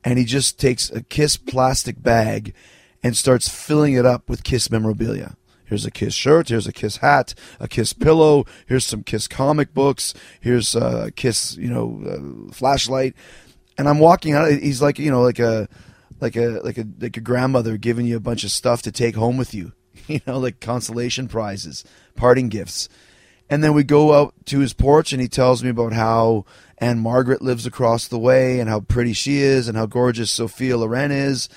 and 0.04 0.18
he 0.18 0.24
just 0.24 0.58
takes 0.60 0.90
a 0.90 1.02
Kiss 1.02 1.36
plastic 1.36 2.02
bag 2.02 2.54
and 3.02 3.16
starts 3.16 3.48
filling 3.48 3.94
it 3.94 4.06
up 4.06 4.28
with 4.28 4.44
Kiss 4.44 4.70
memorabilia. 4.70 5.36
Here's 5.64 5.86
a 5.86 5.90
Kiss 5.90 6.14
shirt. 6.14 6.50
Here's 6.50 6.66
a 6.66 6.72
Kiss 6.72 6.98
hat. 6.98 7.34
A 7.58 7.66
Kiss 7.66 7.92
pillow. 7.92 8.44
Here's 8.66 8.86
some 8.86 9.02
Kiss 9.02 9.26
comic 9.26 9.74
books. 9.74 10.14
Here's 10.40 10.74
a 10.74 11.10
Kiss, 11.16 11.56
you 11.56 11.68
know, 11.68 12.48
uh, 12.48 12.52
flashlight. 12.52 13.14
And 13.76 13.88
I'm 13.88 13.98
walking 13.98 14.34
out. 14.34 14.52
He's 14.52 14.82
like, 14.82 14.98
you 14.98 15.10
know, 15.10 15.22
like 15.22 15.38
a, 15.38 15.68
like 16.20 16.36
a, 16.36 16.60
like 16.62 16.78
a, 16.78 16.86
like 17.00 17.16
a 17.16 17.20
grandmother 17.20 17.76
giving 17.76 18.06
you 18.06 18.16
a 18.16 18.20
bunch 18.20 18.44
of 18.44 18.50
stuff 18.50 18.82
to 18.82 18.92
take 18.92 19.16
home 19.16 19.36
with 19.36 19.54
you. 19.54 19.72
You 20.06 20.20
know, 20.26 20.38
like 20.38 20.60
consolation 20.60 21.28
prizes, 21.28 21.82
parting 22.14 22.50
gifts. 22.50 22.90
And 23.50 23.62
then 23.62 23.74
we 23.74 23.84
go 23.84 24.14
out 24.14 24.34
to 24.46 24.60
his 24.60 24.72
porch, 24.72 25.12
and 25.12 25.20
he 25.20 25.28
tells 25.28 25.62
me 25.62 25.70
about 25.70 25.92
how 25.92 26.44
Ann-Margret 26.78 27.42
lives 27.42 27.66
across 27.66 28.08
the 28.08 28.18
way, 28.18 28.58
and 28.58 28.68
how 28.68 28.80
pretty 28.80 29.12
she 29.12 29.38
is, 29.38 29.68
and 29.68 29.76
how 29.76 29.86
gorgeous 29.86 30.32
Sophia 30.32 30.76
Loren 30.76 31.10
is. 31.10 31.48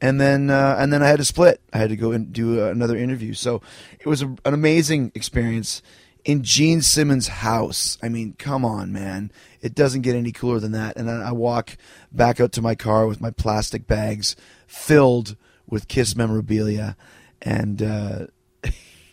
And 0.00 0.20
then, 0.20 0.50
uh, 0.50 0.76
and 0.78 0.92
then 0.92 1.02
I 1.02 1.08
had 1.08 1.18
to 1.18 1.24
split. 1.24 1.60
I 1.72 1.78
had 1.78 1.90
to 1.90 1.96
go 1.96 2.12
and 2.12 2.32
do 2.32 2.64
another 2.64 2.96
interview. 2.96 3.34
So 3.34 3.62
it 3.98 4.06
was 4.06 4.22
a, 4.22 4.26
an 4.44 4.54
amazing 4.54 5.12
experience 5.14 5.82
in 6.24 6.42
Gene 6.42 6.82
Simmons' 6.82 7.28
house. 7.28 7.98
I 8.02 8.08
mean, 8.08 8.34
come 8.38 8.64
on, 8.64 8.92
man! 8.92 9.30
It 9.60 9.74
doesn't 9.74 10.02
get 10.02 10.16
any 10.16 10.32
cooler 10.32 10.58
than 10.58 10.72
that. 10.72 10.96
And 10.96 11.08
then 11.08 11.20
I 11.20 11.32
walk 11.32 11.76
back 12.10 12.40
out 12.40 12.52
to 12.52 12.62
my 12.62 12.74
car 12.74 13.06
with 13.06 13.20
my 13.20 13.30
plastic 13.30 13.86
bags 13.86 14.34
filled 14.66 15.36
with 15.66 15.88
Kiss 15.88 16.14
memorabilia, 16.16 16.96
and. 17.40 17.82
Uh, 17.82 18.26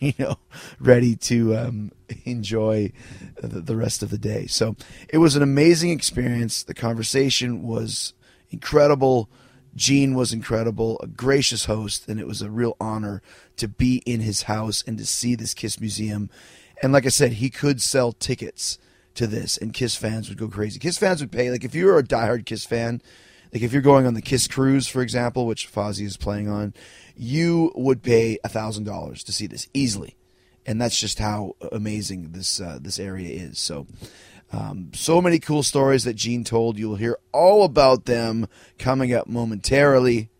you 0.00 0.14
know, 0.18 0.36
ready 0.80 1.14
to 1.14 1.54
um, 1.56 1.92
enjoy 2.24 2.90
the, 3.40 3.60
the 3.60 3.76
rest 3.76 4.02
of 4.02 4.08
the 4.08 4.18
day. 4.18 4.46
So 4.46 4.74
it 5.10 5.18
was 5.18 5.36
an 5.36 5.42
amazing 5.42 5.90
experience. 5.90 6.62
The 6.62 6.74
conversation 6.74 7.62
was 7.62 8.14
incredible. 8.50 9.28
Gene 9.76 10.14
was 10.14 10.32
incredible, 10.32 10.98
a 11.00 11.06
gracious 11.06 11.66
host, 11.66 12.08
and 12.08 12.18
it 12.18 12.26
was 12.26 12.42
a 12.42 12.50
real 12.50 12.76
honor 12.80 13.22
to 13.56 13.68
be 13.68 14.02
in 14.06 14.20
his 14.20 14.44
house 14.44 14.82
and 14.84 14.98
to 14.98 15.06
see 15.06 15.34
this 15.34 15.54
Kiss 15.54 15.78
museum. 15.78 16.28
And 16.82 16.92
like 16.92 17.06
I 17.06 17.10
said, 17.10 17.34
he 17.34 17.50
could 17.50 17.80
sell 17.80 18.12
tickets 18.12 18.78
to 19.14 19.26
this, 19.26 19.56
and 19.56 19.74
Kiss 19.74 19.94
fans 19.94 20.28
would 20.28 20.38
go 20.38 20.48
crazy. 20.48 20.80
Kiss 20.80 20.98
fans 20.98 21.20
would 21.20 21.30
pay, 21.30 21.50
like 21.50 21.62
if 21.62 21.74
you 21.74 21.86
were 21.86 21.98
a 21.98 22.02
diehard 22.02 22.46
Kiss 22.46 22.64
fan, 22.64 23.00
like 23.52 23.62
if 23.62 23.72
you're 23.72 23.82
going 23.82 24.06
on 24.06 24.14
the 24.14 24.22
Kiss 24.22 24.48
cruise, 24.48 24.88
for 24.88 25.02
example, 25.02 25.46
which 25.46 25.70
Fozzy 25.70 26.04
is 26.04 26.16
playing 26.16 26.48
on, 26.48 26.74
you 27.20 27.70
would 27.74 28.02
pay 28.02 28.38
a 28.42 28.48
thousand 28.48 28.84
dollars 28.84 29.22
to 29.24 29.30
see 29.30 29.46
this 29.46 29.68
easily, 29.74 30.16
and 30.64 30.80
that's 30.80 30.98
just 30.98 31.18
how 31.18 31.54
amazing 31.70 32.32
this 32.32 32.60
uh, 32.62 32.78
this 32.80 32.98
area 32.98 33.28
is. 33.28 33.58
So, 33.58 33.86
um, 34.52 34.90
so 34.94 35.20
many 35.20 35.38
cool 35.38 35.62
stories 35.62 36.04
that 36.04 36.16
Gene 36.16 36.44
told. 36.44 36.78
You'll 36.78 36.96
hear 36.96 37.18
all 37.30 37.64
about 37.64 38.06
them 38.06 38.48
coming 38.78 39.12
up 39.12 39.26
momentarily. 39.26 40.30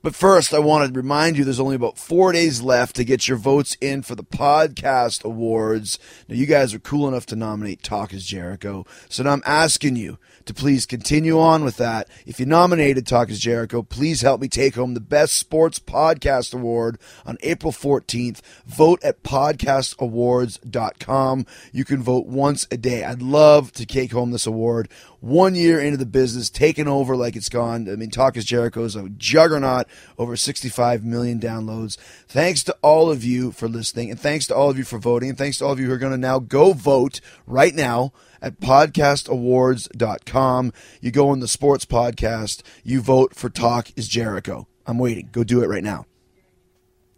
But 0.00 0.14
first, 0.14 0.54
I 0.54 0.60
want 0.60 0.86
to 0.86 0.92
remind 0.96 1.36
you 1.36 1.42
there's 1.44 1.58
only 1.58 1.74
about 1.74 1.98
four 1.98 2.30
days 2.30 2.62
left 2.62 2.94
to 2.96 3.04
get 3.04 3.26
your 3.26 3.36
votes 3.36 3.76
in 3.80 4.02
for 4.02 4.14
the 4.14 4.22
Podcast 4.22 5.24
Awards. 5.24 5.98
Now, 6.28 6.36
you 6.36 6.46
guys 6.46 6.72
are 6.72 6.78
cool 6.78 7.08
enough 7.08 7.26
to 7.26 7.34
nominate 7.36 7.82
Talk 7.82 8.14
is 8.14 8.24
Jericho. 8.24 8.86
So 9.08 9.24
now 9.24 9.32
I'm 9.32 9.42
asking 9.44 9.96
you 9.96 10.18
to 10.44 10.54
please 10.54 10.86
continue 10.86 11.40
on 11.40 11.64
with 11.64 11.78
that. 11.78 12.08
If 12.26 12.38
you 12.38 12.46
nominated 12.46 13.08
Talk 13.08 13.28
is 13.28 13.40
Jericho, 13.40 13.82
please 13.82 14.20
help 14.20 14.40
me 14.40 14.46
take 14.48 14.76
home 14.76 14.94
the 14.94 15.00
Best 15.00 15.34
Sports 15.34 15.80
Podcast 15.80 16.54
Award 16.54 16.98
on 17.26 17.36
April 17.42 17.72
14th. 17.72 18.40
Vote 18.66 19.02
at 19.02 19.24
podcastawards.com. 19.24 21.46
You 21.72 21.84
can 21.84 22.02
vote 22.02 22.26
once 22.26 22.68
a 22.70 22.76
day. 22.76 23.02
I'd 23.04 23.20
love 23.20 23.72
to 23.72 23.84
take 23.84 24.12
home 24.12 24.30
this 24.30 24.46
award. 24.46 24.88
One 25.20 25.56
year 25.56 25.80
into 25.80 25.96
the 25.96 26.06
business, 26.06 26.48
taking 26.48 26.86
over 26.86 27.16
like 27.16 27.34
it's 27.34 27.48
gone. 27.48 27.90
I 27.90 27.96
mean, 27.96 28.10
Talk 28.10 28.36
is 28.36 28.44
Jericho 28.44 28.84
is 28.84 28.94
a 28.94 29.08
juggernaut, 29.08 29.88
over 30.16 30.36
65 30.36 31.04
million 31.04 31.40
downloads. 31.40 31.96
Thanks 32.28 32.62
to 32.64 32.76
all 32.82 33.10
of 33.10 33.24
you 33.24 33.50
for 33.50 33.68
listening, 33.68 34.12
and 34.12 34.20
thanks 34.20 34.46
to 34.46 34.54
all 34.54 34.70
of 34.70 34.78
you 34.78 34.84
for 34.84 34.98
voting, 34.98 35.30
and 35.30 35.38
thanks 35.38 35.58
to 35.58 35.64
all 35.64 35.72
of 35.72 35.80
you 35.80 35.86
who 35.86 35.92
are 35.92 35.98
going 35.98 36.12
to 36.12 36.18
now 36.18 36.38
go 36.38 36.72
vote 36.72 37.20
right 37.46 37.74
now 37.74 38.12
at 38.40 38.60
podcastawards.com. 38.60 40.72
You 41.00 41.10
go 41.10 41.30
on 41.30 41.40
the 41.40 41.48
sports 41.48 41.84
podcast, 41.84 42.62
you 42.84 43.00
vote 43.00 43.34
for 43.34 43.50
Talk 43.50 43.90
is 43.96 44.06
Jericho. 44.06 44.68
I'm 44.86 44.98
waiting. 44.98 45.30
Go 45.32 45.42
do 45.42 45.62
it 45.62 45.66
right 45.66 45.82
now. 45.82 46.06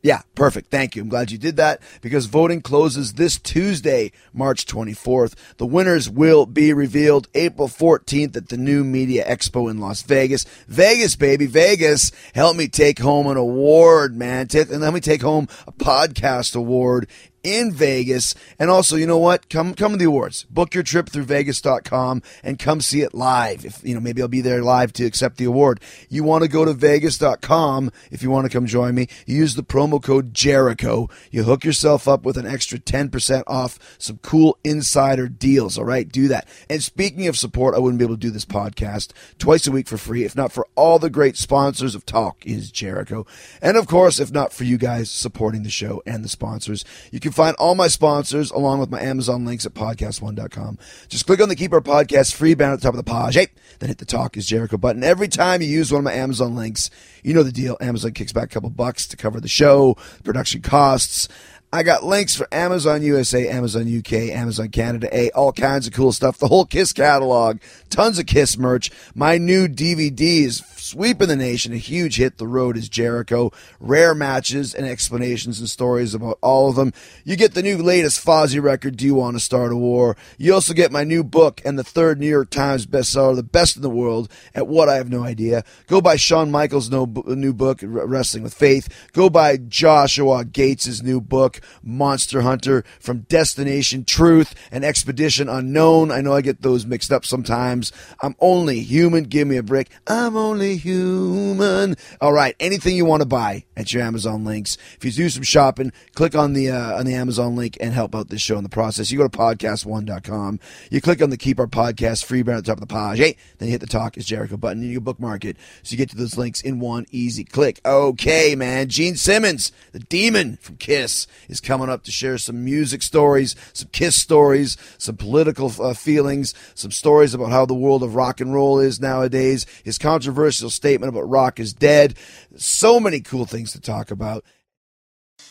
Yeah, 0.02 0.22
perfect. 0.34 0.70
Thank 0.70 0.96
you. 0.96 1.02
I'm 1.02 1.10
glad 1.10 1.30
you 1.30 1.36
did 1.36 1.56
that 1.56 1.82
because 2.00 2.24
voting 2.24 2.62
closes 2.62 3.14
this 3.14 3.38
Tuesday, 3.38 4.12
March 4.32 4.64
24th. 4.64 5.34
The 5.58 5.66
winners 5.66 6.08
will 6.08 6.46
be 6.46 6.72
revealed 6.72 7.28
April 7.34 7.68
14th 7.68 8.34
at 8.34 8.48
the 8.48 8.56
New 8.56 8.82
Media 8.82 9.28
Expo 9.28 9.70
in 9.70 9.78
Las 9.78 10.00
Vegas. 10.00 10.46
Vegas, 10.66 11.16
baby, 11.16 11.44
Vegas. 11.44 12.12
Help 12.34 12.56
me 12.56 12.66
take 12.66 12.98
home 12.98 13.26
an 13.26 13.36
award, 13.36 14.16
man. 14.16 14.46
Take, 14.46 14.70
let 14.70 14.94
me 14.94 15.00
take 15.00 15.20
home 15.20 15.48
a 15.66 15.72
podcast 15.72 16.56
award 16.56 17.06
in 17.42 17.72
Vegas. 17.72 18.34
And 18.58 18.70
also, 18.70 18.96
you 18.96 19.06
know 19.06 19.18
what? 19.18 19.48
Come 19.48 19.74
come 19.74 19.92
to 19.92 19.98
the 19.98 20.04
awards. 20.04 20.44
Book 20.44 20.74
your 20.74 20.82
trip 20.82 21.08
through 21.08 21.24
vegas.com 21.24 22.22
and 22.42 22.58
come 22.58 22.80
see 22.80 23.00
it 23.02 23.14
live. 23.14 23.64
If 23.64 23.82
you 23.84 23.94
know, 23.94 24.00
maybe 24.00 24.22
I'll 24.22 24.28
be 24.28 24.40
there 24.40 24.62
live 24.62 24.92
to 24.94 25.04
accept 25.04 25.36
the 25.36 25.44
award. 25.44 25.80
You 26.08 26.24
want 26.24 26.42
to 26.42 26.48
go 26.48 26.64
to 26.64 26.72
vegas.com 26.72 27.90
if 28.10 28.22
you 28.22 28.30
want 28.30 28.46
to 28.46 28.50
come 28.50 28.66
join 28.66 28.94
me. 28.94 29.08
You 29.26 29.36
use 29.36 29.54
the 29.54 29.62
promo 29.62 30.02
code 30.02 30.34
Jericho. 30.34 31.08
You 31.30 31.44
hook 31.44 31.64
yourself 31.64 32.08
up 32.08 32.24
with 32.24 32.36
an 32.36 32.46
extra 32.46 32.78
10% 32.78 33.42
off 33.46 33.78
some 33.98 34.18
cool 34.22 34.58
insider 34.64 35.28
deals, 35.28 35.78
all 35.78 35.84
right? 35.84 36.08
Do 36.08 36.28
that. 36.28 36.48
And 36.68 36.82
speaking 36.82 37.26
of 37.26 37.36
support, 37.36 37.74
I 37.74 37.78
wouldn't 37.78 37.98
be 37.98 38.04
able 38.04 38.16
to 38.16 38.20
do 38.20 38.30
this 38.30 38.44
podcast 38.44 39.12
twice 39.38 39.66
a 39.66 39.72
week 39.72 39.88
for 39.88 39.96
free 39.96 40.24
if 40.24 40.36
not 40.36 40.52
for 40.52 40.66
all 40.74 40.98
the 40.98 41.10
great 41.10 41.36
sponsors 41.36 41.94
of 41.94 42.06
Talk 42.06 42.44
is 42.46 42.70
Jericho. 42.70 43.26
And 43.62 43.76
of 43.76 43.86
course, 43.86 44.20
if 44.20 44.32
not 44.32 44.52
for 44.52 44.64
you 44.64 44.78
guys 44.78 45.10
supporting 45.10 45.62
the 45.62 45.70
show 45.70 46.02
and 46.06 46.24
the 46.24 46.28
sponsors. 46.28 46.84
You 47.10 47.20
can 47.20 47.29
find 47.30 47.56
all 47.56 47.74
my 47.74 47.88
sponsors 47.88 48.50
along 48.50 48.80
with 48.80 48.90
my 48.90 49.00
Amazon 49.00 49.44
links 49.44 49.66
at 49.66 49.74
podcast1.com. 49.74 50.78
Just 51.08 51.26
click 51.26 51.40
on 51.40 51.48
the 51.48 51.56
Keep 51.56 51.72
Our 51.72 51.80
Podcast 51.80 52.34
free 52.34 52.54
banner 52.54 52.74
at 52.74 52.80
the 52.80 52.84
top 52.84 52.94
of 52.94 53.04
the 53.04 53.10
page, 53.10 53.34
hey, 53.34 53.48
then 53.78 53.88
hit 53.88 53.98
the 53.98 54.04
Talk 54.04 54.36
is 54.36 54.46
Jericho 54.46 54.76
button. 54.76 55.02
Every 55.02 55.28
time 55.28 55.62
you 55.62 55.68
use 55.68 55.92
one 55.92 56.00
of 56.00 56.04
my 56.04 56.12
Amazon 56.12 56.54
links, 56.54 56.90
you 57.22 57.34
know 57.34 57.42
the 57.42 57.52
deal. 57.52 57.76
Amazon 57.80 58.12
kicks 58.12 58.32
back 58.32 58.44
a 58.44 58.48
couple 58.48 58.70
bucks 58.70 59.06
to 59.08 59.16
cover 59.16 59.40
the 59.40 59.48
show, 59.48 59.96
production 60.24 60.62
costs. 60.62 61.28
I 61.72 61.84
got 61.84 62.02
links 62.02 62.34
for 62.34 62.48
Amazon 62.50 63.00
USA, 63.02 63.48
Amazon 63.48 63.82
UK, 63.96 64.12
Amazon 64.34 64.70
Canada 64.70 65.08
A, 65.16 65.30
all 65.30 65.52
kinds 65.52 65.86
of 65.86 65.92
cool 65.92 66.10
stuff. 66.10 66.36
The 66.36 66.48
whole 66.48 66.64
Kiss 66.64 66.92
catalog, 66.92 67.60
tons 67.90 68.18
of 68.18 68.26
Kiss 68.26 68.58
merch. 68.58 68.90
My 69.14 69.38
new 69.38 69.68
DVD 69.68 70.46
is 70.46 70.64
sweeping 70.74 71.28
the 71.28 71.36
nation, 71.36 71.72
a 71.72 71.76
huge 71.76 72.16
hit. 72.16 72.38
The 72.38 72.48
Road 72.48 72.76
is 72.76 72.88
Jericho. 72.88 73.52
Rare 73.78 74.16
matches 74.16 74.74
and 74.74 74.84
explanations 74.84 75.60
and 75.60 75.70
stories 75.70 76.12
about 76.12 76.38
all 76.42 76.68
of 76.68 76.74
them. 76.74 76.92
You 77.22 77.36
get 77.36 77.54
the 77.54 77.62
new 77.62 77.76
latest 77.76 78.24
Fozzy 78.24 78.60
record, 78.60 78.96
Do 78.96 79.06
You 79.06 79.14
Want 79.14 79.36
to 79.36 79.40
Start 79.40 79.70
a 79.70 79.76
War? 79.76 80.16
You 80.38 80.54
also 80.54 80.74
get 80.74 80.90
my 80.90 81.04
new 81.04 81.22
book 81.22 81.62
and 81.64 81.78
the 81.78 81.84
third 81.84 82.18
New 82.18 82.26
York 82.26 82.50
Times 82.50 82.84
bestseller, 82.84 83.36
The 83.36 83.44
Best 83.44 83.76
in 83.76 83.82
the 83.82 83.90
World, 83.90 84.28
at 84.56 84.66
What 84.66 84.88
I 84.88 84.96
Have 84.96 85.08
No 85.08 85.22
Idea. 85.22 85.62
Go 85.86 86.00
buy 86.00 86.16
Shawn 86.16 86.50
Michaels' 86.50 86.90
new 86.90 87.52
book, 87.52 87.78
Wrestling 87.80 88.42
with 88.42 88.54
Faith. 88.54 89.08
Go 89.12 89.30
buy 89.30 89.56
Joshua 89.56 90.44
Gates' 90.44 91.00
new 91.00 91.20
book, 91.20 91.59
Monster 91.82 92.42
Hunter, 92.42 92.84
from 93.00 93.20
Destination 93.20 94.04
Truth 94.04 94.54
and 94.70 94.84
Expedition 94.84 95.48
Unknown. 95.48 96.10
I 96.10 96.20
know 96.20 96.34
I 96.34 96.40
get 96.40 96.62
those 96.62 96.86
mixed 96.86 97.12
up 97.12 97.24
sometimes. 97.24 97.92
I'm 98.22 98.36
only 98.40 98.80
human. 98.80 99.24
Give 99.24 99.46
me 99.46 99.56
a 99.56 99.62
break. 99.62 99.88
I'm 100.06 100.36
only 100.36 100.76
human. 100.76 101.96
All 102.20 102.32
right, 102.32 102.54
anything 102.60 102.96
you 102.96 103.04
want 103.04 103.22
to 103.22 103.26
buy 103.26 103.64
at 103.76 103.92
your 103.92 104.02
Amazon 104.02 104.44
links. 104.44 104.76
If 104.96 105.04
you 105.04 105.12
do 105.12 105.28
some 105.28 105.42
shopping, 105.42 105.92
click 106.14 106.34
on 106.34 106.52
the 106.52 106.70
uh, 106.70 106.98
on 106.98 107.06
the 107.06 107.14
Amazon 107.14 107.56
link 107.56 107.76
and 107.80 107.92
help 107.92 108.14
out 108.14 108.28
this 108.28 108.42
show 108.42 108.56
in 108.56 108.62
the 108.62 108.68
process. 108.68 109.10
You 109.10 109.18
go 109.18 109.28
to 109.28 109.36
podcast1.com. 109.36 110.60
You 110.90 111.00
click 111.00 111.22
on 111.22 111.30
the 111.30 111.36
Keep 111.36 111.58
Our 111.58 111.66
Podcast 111.66 112.24
free 112.24 112.42
banner 112.42 112.58
at 112.58 112.64
the 112.64 112.72
top 112.72 112.82
of 112.82 112.88
the 112.88 112.94
page. 112.94 113.18
Hey, 113.18 113.36
then 113.58 113.68
you 113.68 113.72
hit 113.72 113.80
the 113.80 113.86
Talk 113.86 114.16
is 114.16 114.26
Jericho 114.26 114.56
button 114.56 114.82
and 114.82 114.90
you 114.90 115.00
bookmark 115.00 115.44
it. 115.44 115.56
So 115.82 115.92
you 115.92 115.98
get 115.98 116.10
to 116.10 116.16
those 116.16 116.36
links 116.36 116.60
in 116.60 116.80
one 116.80 117.06
easy 117.10 117.44
click. 117.44 117.80
Okay, 117.84 118.54
man. 118.54 118.88
Gene 118.88 119.16
Simmons, 119.16 119.72
the 119.92 119.98
demon 119.98 120.58
from 120.60 120.76
Kiss, 120.76 121.26
is 121.50 121.60
coming 121.60 121.90
up 121.90 122.04
to 122.04 122.10
share 122.10 122.38
some 122.38 122.64
music 122.64 123.02
stories, 123.02 123.54
some 123.72 123.88
Kiss 123.92 124.16
stories, 124.16 124.76
some 124.96 125.16
political 125.16 125.70
uh, 125.82 125.92
feelings, 125.92 126.54
some 126.74 126.90
stories 126.90 127.34
about 127.34 127.50
how 127.50 127.66
the 127.66 127.74
world 127.74 128.02
of 128.02 128.14
rock 128.14 128.40
and 128.40 128.54
roll 128.54 128.78
is 128.78 129.00
nowadays. 129.00 129.66
His 129.84 129.98
controversial 129.98 130.70
statement 130.70 131.10
about 131.10 131.28
rock 131.28 131.60
is 131.60 131.74
dead. 131.74 132.14
So 132.56 133.00
many 133.00 133.20
cool 133.20 133.44
things 133.44 133.72
to 133.72 133.80
talk 133.80 134.10
about. 134.10 134.44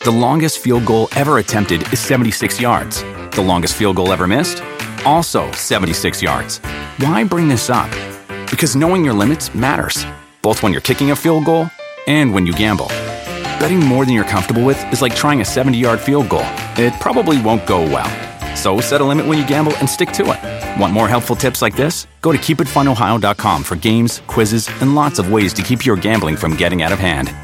The 0.00 0.10
longest 0.10 0.58
field 0.58 0.86
goal 0.86 1.08
ever 1.14 1.38
attempted 1.38 1.82
is 1.92 2.00
76 2.00 2.60
yards. 2.60 3.02
The 3.32 3.44
longest 3.46 3.76
field 3.76 3.96
goal 3.96 4.12
ever 4.12 4.26
missed? 4.26 4.62
Also 5.04 5.50
76 5.52 6.22
yards. 6.22 6.58
Why 6.98 7.22
bring 7.24 7.48
this 7.48 7.68
up? 7.68 7.90
Because 8.50 8.74
knowing 8.74 9.04
your 9.04 9.14
limits 9.14 9.54
matters, 9.54 10.04
both 10.42 10.62
when 10.62 10.72
you're 10.72 10.80
kicking 10.80 11.10
a 11.10 11.16
field 11.16 11.44
goal 11.44 11.68
and 12.06 12.32
when 12.32 12.46
you 12.46 12.54
gamble. 12.54 12.90
Betting 13.60 13.78
more 13.78 14.06
than 14.06 14.14
you're 14.14 14.24
comfortable 14.24 14.64
with 14.64 14.90
is 14.90 15.02
like 15.02 15.14
trying 15.14 15.42
a 15.42 15.44
70 15.44 15.76
yard 15.76 16.00
field 16.00 16.30
goal. 16.30 16.46
It 16.78 16.94
probably 16.94 17.40
won't 17.42 17.66
go 17.66 17.82
well. 17.82 18.08
So 18.56 18.80
set 18.80 19.02
a 19.02 19.04
limit 19.04 19.26
when 19.26 19.36
you 19.36 19.46
gamble 19.46 19.76
and 19.76 19.88
stick 19.88 20.12
to 20.12 20.32
it. 20.32 20.80
Want 20.80 20.94
more 20.94 21.06
helpful 21.06 21.36
tips 21.36 21.60
like 21.60 21.76
this? 21.76 22.06
Go 22.22 22.32
to 22.32 22.38
keepitfunohio.com 22.38 23.62
for 23.62 23.76
games, 23.76 24.22
quizzes, 24.26 24.66
and 24.80 24.94
lots 24.94 25.18
of 25.18 25.30
ways 25.30 25.52
to 25.52 25.62
keep 25.62 25.84
your 25.84 25.96
gambling 25.96 26.36
from 26.36 26.56
getting 26.56 26.80
out 26.80 26.90
of 26.90 26.98
hand. 26.98 27.34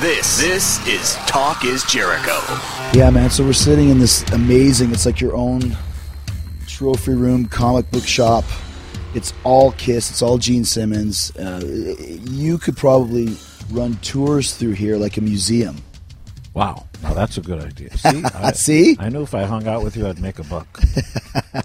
This 0.00 0.38
this 0.40 0.86
is 0.88 1.16
Talk 1.26 1.66
is 1.66 1.84
Jericho. 1.84 2.40
Yeah, 2.94 3.10
man. 3.10 3.28
So 3.28 3.44
we're 3.44 3.52
sitting 3.52 3.90
in 3.90 3.98
this 3.98 4.22
amazing, 4.32 4.90
it's 4.90 5.04
like 5.04 5.20
your 5.20 5.36
own 5.36 5.76
trophy 6.66 7.12
room 7.12 7.44
comic 7.44 7.90
book 7.90 8.04
shop. 8.04 8.44
It's 9.14 9.32
all 9.44 9.70
Kiss, 9.72 10.10
it's 10.10 10.22
all 10.22 10.38
Gene 10.38 10.64
Simmons. 10.64 11.34
Uh, 11.36 11.62
you 12.22 12.58
could 12.58 12.76
probably 12.76 13.36
run 13.70 13.94
tours 13.96 14.54
through 14.54 14.72
here 14.72 14.96
like 14.96 15.16
a 15.16 15.20
museum. 15.20 15.76
Wow, 16.52 16.86
now 17.00 17.14
that's 17.14 17.38
a 17.38 17.40
good 17.40 17.60
idea. 17.60 17.96
See, 17.96 18.24
I, 18.24 18.52
See? 18.52 18.96
I 18.98 19.08
knew 19.10 19.22
if 19.22 19.34
I 19.34 19.44
hung 19.44 19.68
out 19.68 19.84
with 19.84 19.96
you, 19.96 20.08
I'd 20.08 20.20
make 20.20 20.40
a 20.40 20.44
buck. 20.44 20.80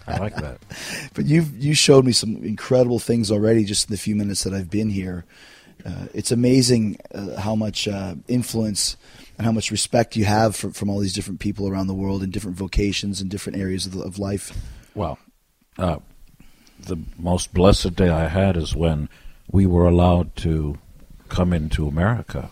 I 0.08 0.18
like 0.20 0.36
that. 0.36 0.60
But 1.16 1.26
you've 1.26 1.58
you 1.58 1.74
showed 1.74 2.06
me 2.06 2.12
some 2.12 2.36
incredible 2.38 3.00
things 3.00 3.32
already 3.32 3.64
just 3.64 3.90
in 3.90 3.94
the 3.94 3.98
few 3.98 4.16
minutes 4.16 4.44
that 4.44 4.54
I've 4.54 4.70
been 4.70 4.90
here. 4.90 5.26
Uh, 5.86 6.06
it's 6.14 6.32
amazing 6.32 6.98
uh, 7.14 7.36
how 7.40 7.56
much 7.56 7.88
uh, 7.88 8.16
influence 8.28 8.96
and 9.38 9.46
how 9.46 9.52
much 9.52 9.72
respect 9.72 10.16
you 10.16 10.26
have 10.26 10.56
for, 10.56 10.72
from 10.72 10.90
all 10.90 11.00
these 11.00 11.14
different 11.14 11.40
people 11.40 11.68
around 11.68 11.88
the 11.88 11.94
world 11.94 12.22
in 12.22 12.30
different 12.30 12.58
vocations 12.58 13.22
and 13.22 13.30
different 13.30 13.58
areas 13.58 13.86
of, 13.86 13.96
of 13.96 14.20
life. 14.20 14.56
Well, 14.94 15.18
uh, 15.78 15.98
the 16.80 16.98
most 17.18 17.54
blessed 17.54 17.96
day 17.96 18.10
I 18.10 18.28
had 18.28 18.58
is 18.58 18.76
when 18.76 19.10
we 19.52 19.66
were 19.66 19.88
allowed 19.88 20.36
to 20.38 20.78
come 21.28 21.54
into 21.54 21.88
America 21.88 22.50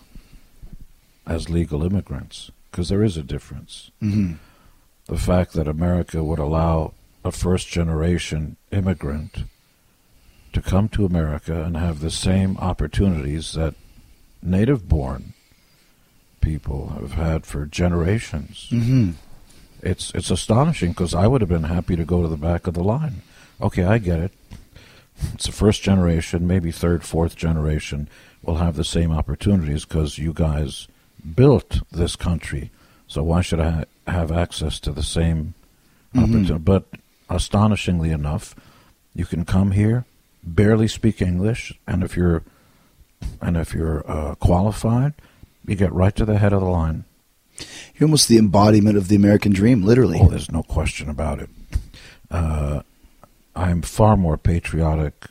as 1.26 1.50
legal 1.50 1.84
immigrants, 1.84 2.52
because 2.72 2.90
there 2.90 3.04
is 3.04 3.18
a 3.18 3.24
difference. 3.24 3.92
Mm-hmm. 4.02 4.34
The 5.06 5.18
fact 5.18 5.54
that 5.54 5.68
America 5.68 6.24
would 6.24 6.40
allow 6.40 6.94
a 7.24 7.32
first 7.32 7.68
generation 7.68 8.58
immigrant 8.72 9.44
to 10.54 10.62
come 10.62 10.90
to 10.90 11.06
America 11.06 11.64
and 11.64 11.76
have 11.76 12.00
the 12.00 12.12
same 12.12 12.58
opportunities 12.58 13.54
that 13.54 13.76
native 14.42 14.88
born 14.88 15.34
people 16.42 16.90
have 17.00 17.14
had 17.14 17.46
for 17.46 17.66
generations. 17.66 18.70
Mm-hmm. 18.72 19.12
It's 19.82 20.12
it's 20.16 20.32
astonishing 20.32 20.92
because 20.92 21.14
I 21.14 21.28
would 21.28 21.42
have 21.42 21.50
been 21.50 21.64
happy 21.64 21.96
to 21.96 22.06
go 22.06 22.22
to 22.22 22.28
the 22.28 22.38
back 22.38 22.68
of 22.68 22.74
the 22.74 22.84
line. 22.84 23.22
Okay, 23.62 23.84
I 23.84 23.98
get 23.98 24.20
it. 24.20 24.32
It's 25.34 25.48
the 25.48 25.52
first 25.52 25.82
generation, 25.82 26.46
maybe 26.46 26.72
third, 26.72 27.04
fourth 27.04 27.36
generation 27.36 28.08
will 28.44 28.56
have 28.58 28.76
the 28.76 28.84
same 28.84 29.12
opportunities 29.12 29.84
because 29.84 30.18
you 30.18 30.32
guys 30.32 30.88
built 31.36 31.82
this 31.92 32.16
country. 32.16 32.70
So 33.08 33.24
why 33.24 33.42
should 33.42 33.60
I 33.60 33.70
ha- 33.72 33.84
have 34.12 34.32
access 34.32 34.80
to 34.82 34.92
the 34.92 35.04
same 35.04 35.56
opportunity? 36.16 36.54
But 36.60 36.86
astonishingly 37.30 38.12
enough, 38.12 38.56
you 39.16 39.26
can 39.26 39.44
come 39.44 39.72
here, 39.72 40.06
barely 40.44 40.88
speak 40.88 41.22
English, 41.22 41.74
and 41.88 42.04
if 42.04 42.16
you're 42.16 42.44
and 43.42 43.58
if 43.58 43.74
you're 43.74 44.10
uh, 44.10 44.36
qualified, 44.36 45.14
you 45.66 45.76
get 45.76 45.92
right 45.92 46.16
to 46.16 46.26
the 46.26 46.38
head 46.38 46.54
of 46.54 46.62
the 46.62 46.68
line. 46.68 47.04
You're 47.96 48.08
almost 48.08 48.28
the 48.28 48.38
embodiment 48.38 48.96
of 48.96 49.08
the 49.08 49.16
American 49.16 49.52
dream, 49.52 49.82
literally. 49.82 50.20
Oh, 50.22 50.28
there's 50.30 50.52
no 50.52 50.62
question 50.62 51.10
about 51.10 51.40
it. 51.40 51.50
Uh, 52.30 52.84
I'm 53.58 53.82
far 53.82 54.16
more 54.16 54.38
patriotic. 54.38 55.28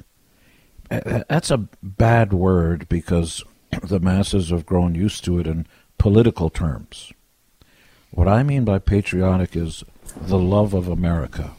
That's 0.88 1.50
a 1.50 1.68
bad 1.82 2.32
word 2.32 2.88
because 2.88 3.44
the 3.82 4.00
masses 4.00 4.50
have 4.50 4.66
grown 4.66 4.94
used 4.94 5.24
to 5.24 5.38
it 5.38 5.46
in 5.46 5.66
political 5.98 6.50
terms. 6.50 7.12
What 8.10 8.28
I 8.28 8.42
mean 8.42 8.64
by 8.64 8.78
patriotic 8.78 9.56
is 9.56 9.84
the 10.16 10.38
love 10.38 10.74
of 10.74 10.88
America. 10.88 11.52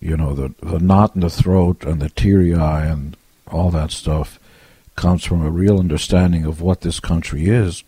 You 0.00 0.16
know, 0.16 0.34
the, 0.34 0.54
the 0.62 0.78
knot 0.78 1.14
in 1.14 1.20
the 1.20 1.30
throat 1.30 1.84
and 1.84 2.00
the 2.00 2.08
teary 2.10 2.54
eye 2.54 2.86
and 2.86 3.16
all 3.48 3.70
that 3.70 3.90
stuff 3.90 4.38
comes 4.96 5.24
from 5.24 5.44
a 5.44 5.50
real 5.50 5.78
understanding 5.78 6.44
of 6.44 6.60
what 6.60 6.82
this 6.82 7.00
country 7.00 7.46
is 7.46 7.84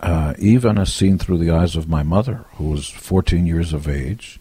uh, 0.00 0.34
even 0.38 0.78
as 0.78 0.92
seen 0.92 1.18
through 1.18 1.38
the 1.38 1.50
eyes 1.50 1.76
of 1.76 1.88
my 1.88 2.02
mother, 2.02 2.44
who 2.56 2.64
was 2.64 2.88
14 2.88 3.46
years 3.46 3.72
of 3.72 3.88
age 3.88 4.38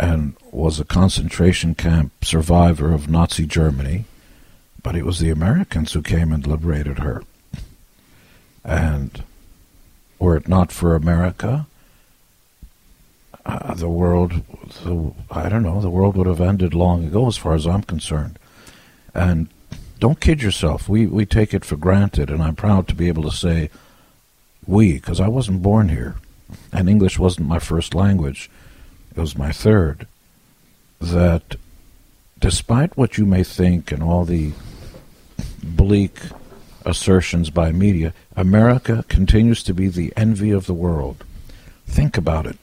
and 0.00 0.34
was 0.50 0.80
a 0.80 0.84
concentration 0.84 1.74
camp 1.74 2.24
survivor 2.24 2.90
of 2.90 3.10
Nazi 3.10 3.44
Germany, 3.44 4.06
but 4.82 4.96
it 4.96 5.04
was 5.04 5.18
the 5.18 5.28
Americans 5.28 5.92
who 5.92 6.00
came 6.00 6.32
and 6.32 6.46
liberated 6.46 7.00
her. 7.00 7.22
And 8.64 9.22
were 10.18 10.38
it 10.38 10.48
not 10.48 10.72
for 10.72 10.94
America, 10.94 11.66
uh, 13.44 13.74
the 13.74 13.90
world, 13.90 14.42
the, 14.84 15.12
I 15.30 15.50
don't 15.50 15.62
know, 15.62 15.82
the 15.82 15.90
world 15.90 16.16
would 16.16 16.26
have 16.26 16.40
ended 16.40 16.72
long 16.72 17.04
ago, 17.04 17.26
as 17.28 17.36
far 17.36 17.52
as 17.52 17.66
I'm 17.66 17.82
concerned. 17.82 18.38
And 19.14 19.48
don't 19.98 20.20
kid 20.20 20.42
yourself. 20.42 20.88
We 20.88 21.06
we 21.06 21.26
take 21.26 21.52
it 21.52 21.64
for 21.64 21.76
granted, 21.76 22.30
and 22.30 22.42
I'm 22.42 22.56
proud 22.56 22.88
to 22.88 22.94
be 22.94 23.08
able 23.08 23.24
to 23.24 23.36
say 23.36 23.68
we, 24.66 24.94
because 24.94 25.20
I 25.20 25.28
wasn't 25.28 25.62
born 25.62 25.90
here, 25.90 26.16
and 26.72 26.88
English 26.88 27.18
wasn't 27.18 27.48
my 27.48 27.58
first 27.58 27.94
language, 27.94 28.50
was 29.20 29.36
my 29.36 29.52
third, 29.52 30.06
that 30.98 31.56
despite 32.38 32.96
what 32.96 33.18
you 33.18 33.26
may 33.26 33.44
think 33.44 33.92
and 33.92 34.02
all 34.02 34.24
the 34.24 34.52
bleak 35.62 36.18
assertions 36.86 37.50
by 37.50 37.70
media, 37.70 38.14
America 38.34 39.04
continues 39.08 39.62
to 39.62 39.74
be 39.74 39.88
the 39.88 40.12
envy 40.16 40.50
of 40.50 40.64
the 40.64 40.74
world. 40.74 41.24
Think 41.86 42.16
about 42.16 42.46
it. 42.46 42.56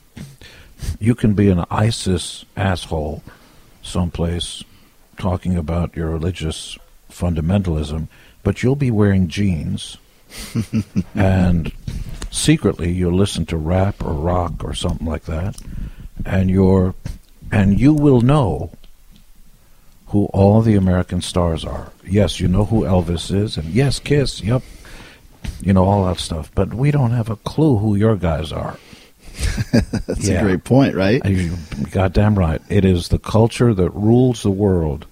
You 1.00 1.14
can 1.14 1.34
be 1.34 1.50
an 1.50 1.64
ISIS 1.70 2.44
asshole 2.56 3.22
someplace 3.84 4.64
talking 5.18 5.56
about 5.56 5.96
your 5.96 6.10
religious 6.10 6.78
fundamentalism, 7.12 8.08
but 8.42 8.64
you'll 8.64 8.76
be 8.76 8.92
wearing 8.92 9.28
jeans 9.28 9.98
and 11.16 11.72
secretly 12.32 12.92
you'll 12.92 13.14
listen 13.14 13.46
to 13.46 13.58
rap 13.58 14.04
or 14.04 14.14
rock 14.14 14.64
or 14.64 14.74
something 14.74 15.08
like 15.08 15.24
that 15.24 15.56
and 16.26 16.50
you're 16.50 16.94
and 17.52 17.80
you 17.80 17.94
will 17.94 18.22
know 18.22 18.72
who 20.08 20.26
all 20.28 20.62
the 20.62 20.76
American 20.76 21.22
stars 21.22 21.66
are. 21.66 21.92
Yes, 22.06 22.40
you 22.40 22.48
know 22.48 22.66
who 22.66 22.82
Elvis 22.84 23.34
is 23.34 23.58
and 23.58 23.66
yes, 23.74 24.00
Kiss, 24.00 24.42
yep. 24.42 24.64
You 25.62 25.74
know 25.74 25.86
all 25.86 26.06
that 26.06 26.20
stuff, 26.20 26.52
but 26.56 26.74
we 26.74 26.92
don't 26.92 27.12
have 27.12 27.30
a 27.30 27.36
clue 27.38 27.78
who 27.78 27.96
your 27.96 28.16
guys 28.16 28.52
are. 28.52 28.78
That's 29.72 30.28
Yeah. 30.28 30.40
a 30.40 30.44
great 30.44 30.64
point, 30.64 30.96
right? 30.96 31.24
You 31.26 31.54
goddamn 31.92 32.38
right. 32.38 32.62
It 32.70 32.84
is 32.86 33.10
the 33.10 33.20
culture 33.20 33.74
that 33.74 33.90
rules 33.92 34.44
the 34.44 34.50
world. 34.52 35.06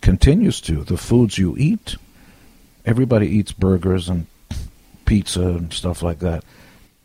Continues 0.00 0.60
to. 0.62 0.82
The 0.84 0.96
foods 0.96 1.36
you 1.36 1.56
eat. 1.58 1.96
Everybody 2.86 3.26
eats 3.28 3.52
burgers 3.52 4.08
and 4.08 4.26
pizza 5.04 5.42
and 5.42 5.72
stuff 5.72 6.02
like 6.02 6.20
that. 6.20 6.42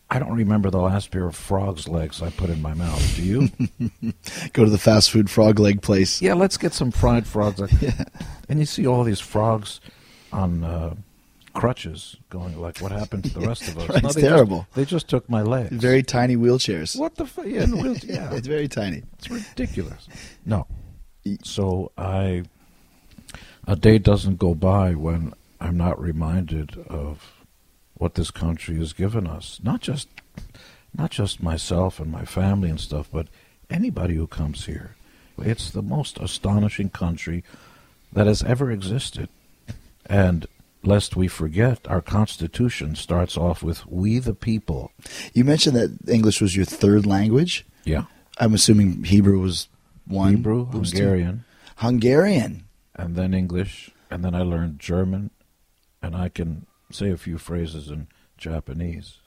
I 0.09 0.19
don't 0.19 0.35
remember 0.35 0.69
the 0.69 0.79
last 0.79 1.09
pair 1.11 1.25
of 1.25 1.35
frog's 1.35 1.87
legs 1.87 2.21
I 2.21 2.29
put 2.29 2.49
in 2.51 2.61
my 2.61 2.73
mouth. 2.75 3.15
Do 3.15 3.23
you? 3.23 3.49
Go 4.53 4.63
to 4.63 4.69
the 4.69 4.77
fast 4.77 5.09
food 5.09 5.29
frog 5.29 5.59
leg 5.59 5.81
place. 5.81 6.21
yeah, 6.21 6.35
let's 6.35 6.57
get 6.57 6.73
some 6.73 6.91
fried 6.91 7.25
frogs. 7.27 7.59
And 8.49 8.59
you 8.59 8.65
see 8.67 8.85
all 8.85 9.03
these 9.03 9.19
frogs 9.19 9.81
on 10.31 10.63
uh, 10.63 10.93
crutches 11.53 12.15
going 12.29 12.61
like, 12.61 12.77
what 12.77 12.91
happened 12.91 13.23
to 13.23 13.33
the 13.39 13.39
rest 13.47 13.67
of 13.67 13.79
us? 13.79 13.89
Right, 13.89 14.03
No, 14.03 14.07
it's 14.09 14.15
they 14.15 14.21
just- 14.21 14.31
terrible. 14.35 14.67
they 14.75 14.85
just 14.85 15.07
took 15.09 15.27
my 15.27 15.41
legs. 15.41 15.75
Very 15.75 16.03
tiny 16.03 16.35
wheelchairs. 16.35 16.95
What 16.99 17.15
the 17.15 17.25
fuck? 17.25 17.47
Yeah, 17.47 17.65
wheels- 17.65 18.03
yeah. 18.03 18.31
it's 18.35 18.45
very 18.47 18.67
tiny. 18.67 19.01
It's 19.17 19.31
ridiculous. 19.31 20.07
No. 20.45 20.67
So 21.43 21.91
I 21.97 22.43
a 23.67 23.75
day 23.75 23.97
doesn't 23.97 24.37
go 24.37 24.53
by 24.53 24.93
when 24.93 25.33
I'm 25.59 25.75
not 25.77 25.99
reminded 25.99 26.77
of 26.87 27.31
what 27.95 28.15
this 28.15 28.31
country 28.31 28.77
has 28.77 28.93
given 28.93 29.25
us. 29.27 29.60
Not 29.63 29.81
just 29.81 30.08
not 30.93 31.12
just 31.12 31.43
myself 31.43 31.99
and 31.99 32.12
my 32.12 32.23
family 32.25 32.69
and 32.69 32.79
stuff, 32.79 33.10
but 33.12 33.27
anybody 33.69 34.15
who 34.15 34.27
comes 34.27 34.65
here. 34.65 34.95
It's 35.38 35.69
the 35.69 35.81
most 35.81 36.17
astonishing 36.19 36.89
country 36.89 37.43
that 38.13 38.27
has 38.27 38.41
ever 38.43 38.71
existed. 38.71 39.27
And 40.05 40.45
lest 40.84 41.15
we 41.17 41.27
forget, 41.27 41.79
our 41.89 42.01
Constitution 42.01 42.95
starts 42.95 43.36
off 43.38 43.62
with 43.63 43.86
"We 43.88 44.19
the 44.19 44.34
people." 44.36 44.91
You 45.34 45.43
mentioned 45.43 45.75
that 45.75 45.97
English 46.10 46.39
was 46.41 46.55
your 46.55 46.65
third 46.65 47.05
language. 47.05 47.65
Yeah, 47.84 48.05
I'm 48.38 48.53
assuming 48.53 49.03
Hebrew 49.03 49.39
was 49.39 49.67
one. 50.08 50.36
Hebrew, 50.38 50.63
What 50.63 50.79
was 50.79 50.91
two? 50.91 50.97
Hungarian. 50.99 51.43
Hungarian. 51.77 52.63
and 52.95 53.15
then 53.17 53.34
English, 53.34 53.91
and 54.10 54.23
then 54.23 54.34
I 54.34 54.43
learned 54.43 54.79
German, 54.79 55.31
and 56.01 56.15
I 56.15 56.29
can 56.29 56.65
say 56.95 57.12
a 57.12 57.17
few 57.17 57.38
phrases 57.38 57.89
in 57.89 58.08
Japanese. 58.38 59.17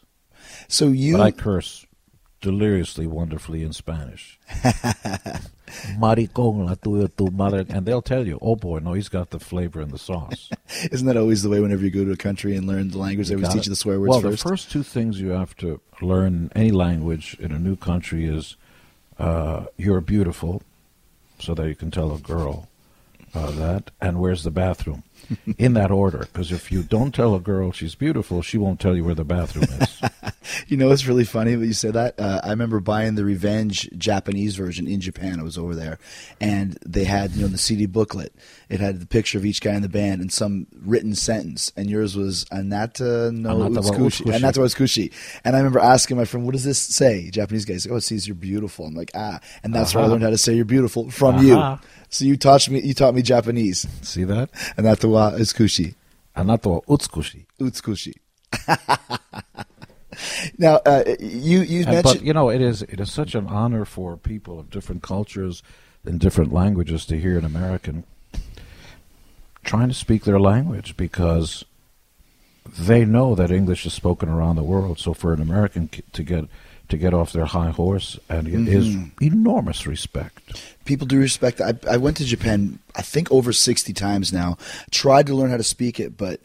So 0.68 0.88
you 0.88 1.16
But 1.16 1.22
I 1.22 1.30
curse 1.30 1.86
deliriously 2.40 3.06
wonderfully 3.06 3.62
in 3.62 3.72
Spanish. 3.72 4.38
Maricón, 5.98 6.66
la 6.66 6.74
tuya, 6.76 7.10
tu 7.16 7.30
madre. 7.30 7.66
And 7.68 7.84
they'll 7.84 8.02
tell 8.02 8.26
you, 8.26 8.38
oh 8.40 8.56
boy, 8.56 8.78
no, 8.78 8.92
he's 8.92 9.08
got 9.08 9.30
the 9.30 9.40
flavor 9.40 9.80
in 9.80 9.90
the 9.90 9.98
sauce. 9.98 10.48
isn't 10.92 11.06
that 11.06 11.16
always 11.16 11.42
the 11.42 11.48
way 11.48 11.60
whenever 11.60 11.84
you 11.84 11.90
go 11.90 12.04
to 12.04 12.12
a 12.12 12.16
country 12.16 12.56
and 12.56 12.66
learn 12.66 12.90
the 12.90 12.98
language? 12.98 13.28
They 13.28 13.34
always 13.34 13.52
teach 13.52 13.66
you 13.66 13.70
the 13.70 13.76
swear 13.76 14.00
words 14.00 14.10
well, 14.10 14.20
first. 14.20 14.42
the 14.42 14.48
first 14.48 14.70
two 14.70 14.82
things 14.82 15.20
you 15.20 15.30
have 15.30 15.56
to 15.56 15.80
learn 16.00 16.50
any 16.54 16.70
language 16.70 17.36
in 17.40 17.52
a 17.52 17.58
new 17.58 17.76
country 17.76 18.24
is 18.24 18.56
uh, 19.18 19.66
you're 19.76 20.00
beautiful, 20.00 20.62
so 21.40 21.54
that 21.54 21.68
you 21.68 21.74
can 21.74 21.90
tell 21.90 22.12
a 22.12 22.18
girl 22.18 22.68
uh, 23.34 23.50
that, 23.52 23.90
and 24.00 24.18
where's 24.20 24.44
the 24.44 24.50
bathroom. 24.50 25.04
In 25.58 25.74
that 25.74 25.90
order, 25.90 26.20
because 26.32 26.52
if 26.52 26.72
you 26.72 26.82
don't 26.82 27.14
tell 27.14 27.34
a 27.34 27.40
girl 27.40 27.70
she's 27.72 27.94
beautiful, 27.94 28.40
she 28.40 28.56
won't 28.56 28.80
tell 28.80 28.96
you 28.96 29.04
where 29.04 29.14
the 29.14 29.24
bathroom 29.24 29.66
is. 29.80 30.00
You 30.68 30.76
know, 30.76 30.90
it's 30.90 31.06
really 31.06 31.24
funny 31.24 31.56
when 31.56 31.66
you 31.66 31.72
say 31.72 31.90
that. 31.90 32.20
Uh, 32.20 32.42
I 32.44 32.50
remember 32.50 32.78
buying 32.78 33.14
the 33.14 33.24
Revenge 33.24 33.88
Japanese 33.96 34.54
version 34.54 34.86
in 34.86 35.00
Japan. 35.00 35.40
I 35.40 35.42
was 35.42 35.56
over 35.56 35.74
there, 35.74 35.98
and 36.42 36.78
they 36.84 37.04
had 37.04 37.32
you 37.32 37.42
know 37.42 37.48
the 37.48 37.56
CD 37.56 37.86
booklet. 37.86 38.34
It 38.68 38.78
had 38.78 39.00
the 39.00 39.06
picture 39.06 39.38
of 39.38 39.46
each 39.46 39.62
guy 39.62 39.72
in 39.72 39.80
the 39.80 39.88
band 39.88 40.20
and 40.20 40.30
some 40.30 40.66
written 40.78 41.14
sentence. 41.14 41.72
And 41.74 41.88
yours 41.88 42.16
was 42.16 42.44
Anata 42.52 43.32
no 43.32 43.56
Anata 43.56 43.76
wa 43.76 43.80
Utsukushi. 43.80 44.24
Utsukushi. 44.24 44.38
Anata 44.38 44.58
wa 44.58 44.64
Utsukushi. 44.66 45.12
And 45.42 45.56
I 45.56 45.58
remember 45.58 45.80
asking 45.80 46.18
my 46.18 46.26
friend, 46.26 46.44
"What 46.44 46.52
does 46.52 46.64
this 46.64 46.78
say?" 46.78 47.30
Japanese 47.30 47.64
guy 47.64 47.78
said, 47.78 47.90
"Oh, 47.90 47.96
it 47.96 48.02
says 48.02 48.28
you're 48.28 48.34
beautiful." 48.34 48.84
I'm 48.84 48.94
like, 48.94 49.10
"Ah," 49.14 49.40
and 49.64 49.74
that's 49.74 49.94
where 49.94 50.04
I 50.04 50.06
learned 50.06 50.22
how 50.22 50.30
to 50.30 50.38
say 50.38 50.54
you're 50.54 50.66
beautiful 50.66 51.10
from 51.10 51.36
Aha. 51.36 51.80
you. 51.80 51.88
So 52.10 52.26
you 52.26 52.36
taught 52.36 52.68
me. 52.68 52.82
You 52.82 52.92
taught 52.92 53.14
me 53.14 53.22
Japanese. 53.22 53.86
See 54.02 54.24
that? 54.24 54.52
Anata 54.76 55.08
wa 55.08 55.30
Utsukushi. 55.32 55.94
Anato 56.38 56.84
utsukushi. 56.84 57.46
Utsukushi. 57.58 58.14
now, 60.58 60.76
uh, 60.86 61.04
you 61.20 61.60
you 61.60 61.84
mentioned 61.84 62.02
but 62.02 62.22
you 62.22 62.32
know, 62.32 62.48
it 62.50 62.60
is 62.60 62.82
it 62.82 63.00
is 63.00 63.10
such 63.12 63.34
an 63.34 63.46
honor 63.46 63.84
for 63.84 64.16
people 64.16 64.58
of 64.58 64.70
different 64.70 65.02
cultures 65.02 65.62
and 66.04 66.18
different 66.20 66.52
languages 66.52 67.04
to 67.06 67.18
hear 67.20 67.38
an 67.38 67.44
American 67.44 68.04
trying 69.64 69.88
to 69.88 69.94
speak 69.94 70.24
their 70.24 70.40
language 70.40 70.96
because 70.96 71.64
they 72.78 73.04
know 73.04 73.34
that 73.34 73.50
English 73.50 73.84
is 73.86 73.92
spoken 73.94 74.28
around 74.28 74.56
the 74.56 74.62
world. 74.62 74.98
So 74.98 75.12
for 75.14 75.32
an 75.32 75.40
American 75.42 75.88
to 76.12 76.22
get 76.22 76.44
to 76.88 76.96
get 76.96 77.12
off 77.12 77.32
their 77.34 77.44
high 77.44 77.68
horse 77.70 78.18
and 78.30 78.48
it 78.48 78.66
is 78.66 78.88
Mm-hmm. 78.88 79.22
enormous 79.24 79.86
respect. 79.86 80.62
people 80.86 81.06
do 81.06 81.18
respect. 81.18 81.60
I, 81.60 81.74
I 81.90 81.98
went 81.98 82.16
to 82.16 82.24
Japan, 82.24 82.78
I 82.96 83.02
think 83.02 83.30
over 83.30 83.52
60 83.52 83.92
times 83.92 84.32
now. 84.32 84.56
Tried 84.90 85.26
to 85.26 85.34
learn 85.34 85.50
how 85.50 85.58
to 85.58 85.62
speak 85.62 86.00
it, 86.00 86.16
but 86.16 86.40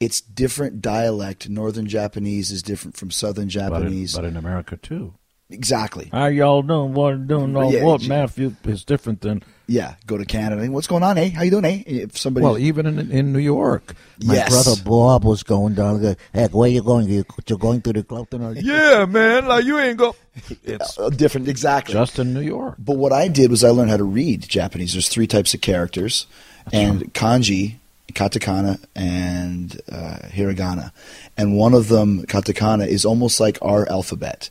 it's 0.00 0.20
different 0.20 0.80
dialect. 0.82 1.48
Northern 1.48 1.86
Japanese 1.86 2.50
is 2.50 2.62
different 2.62 2.96
from 2.96 3.10
Southern 3.10 3.44
But 3.44 3.54
in, 3.54 3.70
Japanese. 3.70 4.14
but 4.16 4.24
in 4.24 4.36
America 4.36 4.76
too. 4.76 5.14
exactly. 5.50 6.08
How 6.12 6.26
y'all 6.26 6.62
doing? 6.62 6.94
What 6.94 7.26
doing? 7.26 7.54
All 7.56 7.72
Yeah, 7.72 7.84
what, 7.84 8.00
gee. 8.00 8.08
Matthew? 8.08 8.54
Is 8.64 8.84
different 8.84 9.20
than 9.20 9.42
Yeah, 9.66 9.94
go 10.06 10.16
to 10.16 10.24
Canada. 10.24 10.70
What's 10.70 10.86
going 10.86 11.02
on, 11.02 11.18
eh? 11.18 11.30
How 11.30 11.42
you 11.42 11.50
doing, 11.50 11.64
eh? 11.64 11.82
If 11.86 12.16
somebody, 12.18 12.44
well, 12.44 12.56
even 12.58 12.86
in 12.86 13.10
in 13.10 13.32
New 13.32 13.38
York. 13.40 13.94
My 14.24 14.34
yes, 14.34 14.50
brother 14.50 14.80
Bob 14.84 15.24
was 15.24 15.42
going 15.42 15.74
down 15.74 16.00
there. 16.02 16.16
Hey, 16.32 16.46
where 16.48 16.68
you 16.70 16.82
going? 16.82 17.08
You, 17.08 17.24
you're 17.46 17.58
going 17.58 17.80
to 17.82 17.92
the 17.92 18.02
club 18.02 18.30
tonight? 18.30 18.58
Yeah, 18.62 19.04
man. 19.06 19.46
Like 19.46 19.64
you 19.64 19.78
ain't 19.78 19.98
go. 19.98 20.14
It's 20.64 20.98
Uh, 20.98 21.10
different, 21.10 21.48
exactly. 21.48 21.92
just 21.94 22.18
in 22.18 22.32
New 22.32 22.40
York. 22.40 22.76
But 22.78 22.96
what 22.96 23.12
I 23.12 23.28
did 23.28 23.50
was 23.50 23.62
I 23.64 23.70
learned 23.70 23.90
how 23.90 23.96
to 23.98 24.04
read 24.04 24.48
Japanese. 24.48 24.92
There's 24.94 25.08
three 25.08 25.26
types 25.26 25.52
of 25.54 25.60
characters, 25.60 26.26
and 26.72 27.12
kanji, 27.14 27.76
katakana, 28.12 28.82
and 28.94 29.80
uh, 29.90 30.18
hiragana. 30.28 30.92
And 31.36 31.56
one 31.56 31.74
of 31.74 31.88
them, 31.88 32.24
katakana, 32.26 32.86
is 32.86 33.04
almost 33.04 33.40
like 33.40 33.58
our 33.62 33.88
alphabet. 33.88 34.50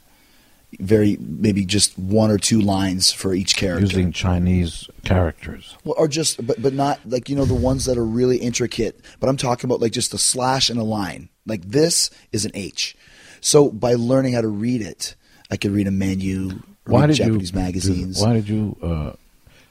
Very 0.79 1.17
maybe 1.19 1.65
just 1.65 1.97
one 1.97 2.29
or 2.29 2.37
two 2.37 2.61
lines 2.61 3.11
for 3.11 3.33
each 3.33 3.55
character. 3.55 3.87
Using 3.87 4.11
Chinese 4.11 4.87
characters. 5.03 5.75
Well, 5.83 5.95
or 5.97 6.07
just, 6.07 6.45
but 6.45 6.61
but 6.61 6.73
not 6.73 6.99
like 7.07 7.27
you 7.27 7.35
know 7.35 7.45
the 7.45 7.55
ones 7.55 7.85
that 7.85 7.97
are 7.97 8.05
really 8.05 8.37
intricate. 8.37 8.99
But 9.19 9.29
I'm 9.29 9.37
talking 9.37 9.67
about 9.67 9.81
like 9.81 9.93
just 9.93 10.13
a 10.13 10.19
slash 10.19 10.69
and 10.69 10.79
a 10.79 10.83
line. 10.83 11.29
Like 11.47 11.63
this 11.63 12.11
is 12.31 12.45
an 12.45 12.51
H. 12.53 12.95
So 13.41 13.71
by 13.71 13.95
learning 13.95 14.33
how 14.33 14.41
to 14.41 14.47
read 14.47 14.81
it, 14.83 15.15
I 15.49 15.57
could 15.57 15.71
read 15.71 15.87
a 15.87 15.91
menu, 15.91 16.59
Why 16.85 17.07
did 17.07 17.15
Japanese 17.15 17.51
you 17.51 17.57
magazines. 17.59 18.21
why 18.21 18.33
did 18.33 18.47
you? 18.47 18.77
Uh, 18.79 19.13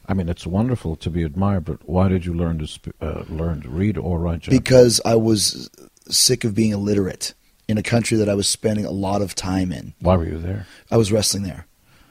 I 0.09 0.15
mean, 0.15 0.29
it's 0.29 0.47
wonderful 0.47 0.97
to 0.97 1.11
be 1.11 1.23
admired, 1.23 1.67
but 1.67 1.87
why 1.87 2.09
did 2.09 2.25
you 2.25 2.33
learn 2.33 2.59
to 2.59 2.67
sp- 2.67 2.97
uh, 3.01 3.25
learn 3.29 3.61
to 3.63 3.69
read 3.69 3.99
or 3.99 4.19
write 4.19 4.41
Japanese? 4.41 4.61
because 4.61 5.01
I 5.05 5.17
was 5.17 5.69
sick 6.09 6.45
of 6.45 6.55
being 6.55 6.73
illiterate 6.73 7.35
in 7.69 7.77
a 7.77 7.83
country 7.83 8.17
that 8.17 8.29
I 8.29 8.35
was 8.35 8.49
spending 8.49 8.87
a 8.87 8.91
lot 8.91 9.21
of 9.21 9.35
time 9.35 9.71
in. 9.71 9.93
why 10.01 10.17
were 10.17 10.25
you 10.25 10.39
there? 10.39 10.67
I 10.91 10.97
was 10.97 11.13
wrestling 11.13 11.43
there. 11.43 11.67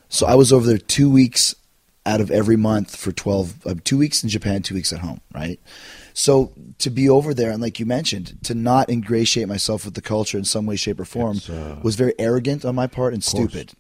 So 0.09 0.27
I 0.27 0.35
was 0.35 0.53
over 0.53 0.67
there 0.67 0.77
two 0.77 1.09
weeks 1.09 1.55
out 2.05 2.21
of 2.21 2.31
every 2.31 2.55
month 2.55 2.95
for 2.95 3.11
12, 3.11 3.67
uh, 3.67 3.75
two 3.83 3.97
weeks 3.97 4.23
in 4.23 4.29
Japan, 4.29 4.61
two 4.61 4.75
weeks 4.75 4.93
at 4.93 4.99
home, 4.99 5.19
right? 5.33 5.59
So 6.13 6.53
to 6.77 6.89
be 6.89 7.09
over 7.09 7.33
there, 7.33 7.51
and 7.51 7.61
like 7.61 7.79
you 7.79 7.85
mentioned, 7.85 8.37
to 8.43 8.55
not 8.55 8.89
ingratiate 8.89 9.47
myself 9.47 9.83
with 9.83 9.95
the 9.95 10.01
culture 10.01 10.37
in 10.37 10.45
some 10.45 10.65
way, 10.65 10.75
shape, 10.77 10.99
or 10.99 11.05
form 11.05 11.41
uh, 11.51 11.75
was 11.81 11.95
very 11.95 12.13
arrogant 12.17 12.63
on 12.63 12.75
my 12.75 12.87
part 12.87 13.13
and 13.13 13.23
stupid, 13.23 13.73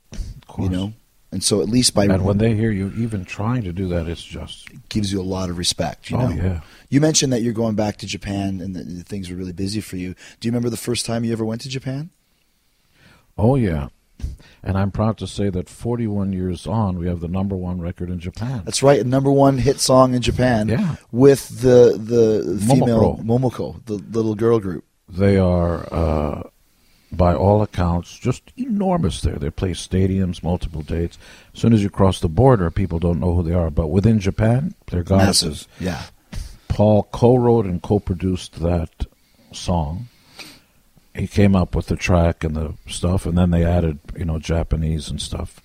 Of 0.49 0.59
you 0.59 0.69
know? 0.69 0.93
And 1.37 1.43
so 1.43 1.61
at 1.61 1.69
least 1.69 1.93
by 1.93 2.05
And 2.05 2.25
when 2.25 2.39
they 2.39 2.55
hear 2.55 2.71
you 2.71 2.91
even 2.97 3.23
trying 3.23 3.61
to 3.61 3.71
do 3.71 3.87
that, 3.89 4.07
it's 4.07 4.23
just 4.23 4.69
gives 4.89 5.11
you 5.11 5.21
a 5.21 5.29
lot 5.37 5.51
of 5.51 5.59
respect. 5.59 6.09
You 6.09 6.17
Oh, 6.17 6.27
know? 6.29 6.43
yeah. 6.43 6.61
You 6.89 6.99
mentioned 6.99 7.31
that 7.31 7.43
you're 7.43 7.53
going 7.53 7.75
back 7.75 7.97
to 7.97 8.07
Japan 8.07 8.59
and 8.59 8.75
that 8.75 9.05
things 9.05 9.29
were 9.29 9.35
really 9.35 9.53
busy 9.53 9.79
for 9.79 9.97
you. 9.97 10.15
Do 10.39 10.47
you 10.47 10.51
remember 10.51 10.71
the 10.71 10.77
first 10.77 11.05
time 11.05 11.23
you 11.23 11.31
ever 11.31 11.45
went 11.45 11.61
to 11.61 11.69
Japan? 11.69 12.09
oh 13.37 13.55
yeah. 13.55 13.89
And 14.63 14.79
I'm 14.79 14.89
proud 14.89 15.19
to 15.19 15.27
say 15.27 15.51
that 15.51 15.69
41 15.69 16.33
years 16.33 16.65
on, 16.65 16.97
we 16.97 17.05
have 17.05 17.19
the 17.19 17.27
number 17.27 17.55
one 17.55 17.79
record 17.79 18.09
in 18.09 18.19
Japan. 18.19 18.63
That's 18.65 18.81
right, 18.81 18.99
a 18.99 19.03
number 19.03 19.31
one 19.31 19.59
hit 19.59 19.79
song 19.79 20.15
in 20.15 20.23
Japan. 20.23 20.69
Yeah. 20.69 20.95
with 21.11 21.61
the 21.61 21.99
the 22.13 22.59
female 22.67 23.17
Momoko. 23.23 23.23
Momoko, 23.23 23.85
the 23.85 23.97
little 24.17 24.33
girl 24.33 24.59
group. 24.59 24.85
They 25.07 25.37
are, 25.37 25.87
uh, 25.93 26.43
by 27.11 27.33
all 27.33 27.61
accounts, 27.61 28.17
just 28.17 28.51
enormous 28.57 29.21
there. 29.21 29.35
They 29.35 29.49
play 29.49 29.71
stadiums, 29.71 30.43
multiple 30.43 30.81
dates. 30.81 31.17
As 31.53 31.61
soon 31.61 31.73
as 31.73 31.81
you 31.81 31.89
cross 31.89 32.19
the 32.19 32.27
border, 32.27 32.69
people 32.69 32.99
don't 32.99 33.19
know 33.19 33.35
who 33.35 33.43
they 33.43 33.53
are. 33.53 33.69
But 33.69 33.87
within 33.87 34.19
Japan, 34.19 34.75
they're 34.87 35.03
goddesses. 35.03 35.67
Massive. 35.79 35.81
Yeah. 35.85 36.03
Paul 36.67 37.03
co-wrote 37.11 37.65
and 37.65 37.81
co-produced 37.81 38.59
that 38.61 39.05
song. 39.51 40.09
He 41.15 41.27
came 41.27 41.55
up 41.55 41.75
with 41.75 41.87
the 41.87 41.95
track 41.95 42.43
and 42.43 42.55
the 42.55 42.73
stuff, 42.87 43.25
and 43.25 43.37
then 43.37 43.51
they 43.51 43.65
added, 43.65 43.99
you 44.15 44.25
know, 44.25 44.37
Japanese 44.37 45.09
and 45.09 45.19
stuff. 45.19 45.61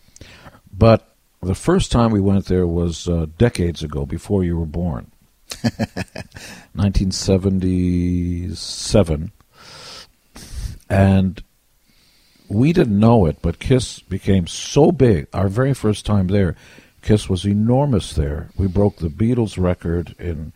But 0.72 1.14
the 1.42 1.54
first 1.54 1.92
time 1.92 2.12
we 2.12 2.20
went 2.20 2.46
there 2.46 2.66
was 2.66 3.08
uh, 3.08 3.26
decades 3.36 3.82
ago, 3.82 4.06
before 4.06 4.44
you 4.44 4.56
were 4.56 4.64
born, 4.64 5.10
1977, 6.74 9.32
and 10.92 11.42
we 12.48 12.72
didn't 12.72 12.98
know 12.98 13.26
it, 13.26 13.38
but 13.42 13.58
Kiss 13.58 14.00
became 14.00 14.46
so 14.46 14.92
big. 14.92 15.26
Our 15.32 15.48
very 15.48 15.74
first 15.74 16.04
time 16.04 16.28
there, 16.28 16.54
Kiss 17.00 17.28
was 17.28 17.46
enormous 17.46 18.12
there. 18.12 18.50
We 18.56 18.66
broke 18.66 18.96
the 18.98 19.08
Beatles 19.08 19.58
record 19.62 20.14
in 20.18 20.52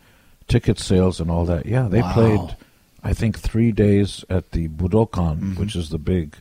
ticket 0.47 0.79
sales 0.79 1.19
and 1.19 1.29
all 1.31 1.45
that. 1.45 1.65
Yeah, 1.65 1.87
they 1.87 2.01
Wow. 2.01 2.13
played, 2.13 2.55
I 3.03 3.13
think, 3.13 3.39
three 3.39 3.71
days 3.71 4.23
at 4.29 4.51
the 4.51 4.67
Budokan, 4.69 5.57
which 5.57 5.75
is 5.75 5.89
the 5.89 5.97
big 5.97 6.35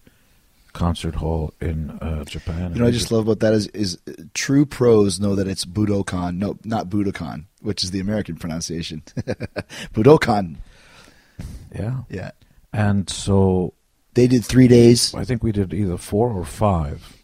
concert 0.75 1.15
hall 1.15 1.55
in 1.61 1.91
uh, 2.03 2.23
Japan. 2.25 2.75
You 2.75 2.81
know, 2.81 2.87
I 2.87 2.91
just 2.91 3.11
love 3.11 3.27
about 3.27 3.41
that 3.41 3.55
is 3.55 3.67
is 3.69 3.97
uh, 4.07 4.13
true 4.35 4.67
pros 4.67 5.19
know 5.19 5.35
that 5.35 5.49
it's 5.49 5.65
Budokan, 5.65 6.37
no, 6.37 6.59
not 6.65 6.91
Budokan, 6.91 7.47
which 7.63 7.83
is 7.83 7.93
the 7.93 8.01
American 8.01 8.37
pronunciation. 8.37 9.03
Budokan. 9.95 10.57
yeah. 11.75 12.03
Yeah. 12.11 12.31
And 12.75 13.09
so 13.09 13.73
They 14.17 14.27
did 14.27 14.47
three 14.47 14.67
days. 14.67 15.15
I 15.15 15.25
think 15.25 15.43
we 15.43 15.53
did 15.53 15.75
either 15.75 15.99
four 15.99 16.31
or 16.31 16.47
five, 16.47 17.19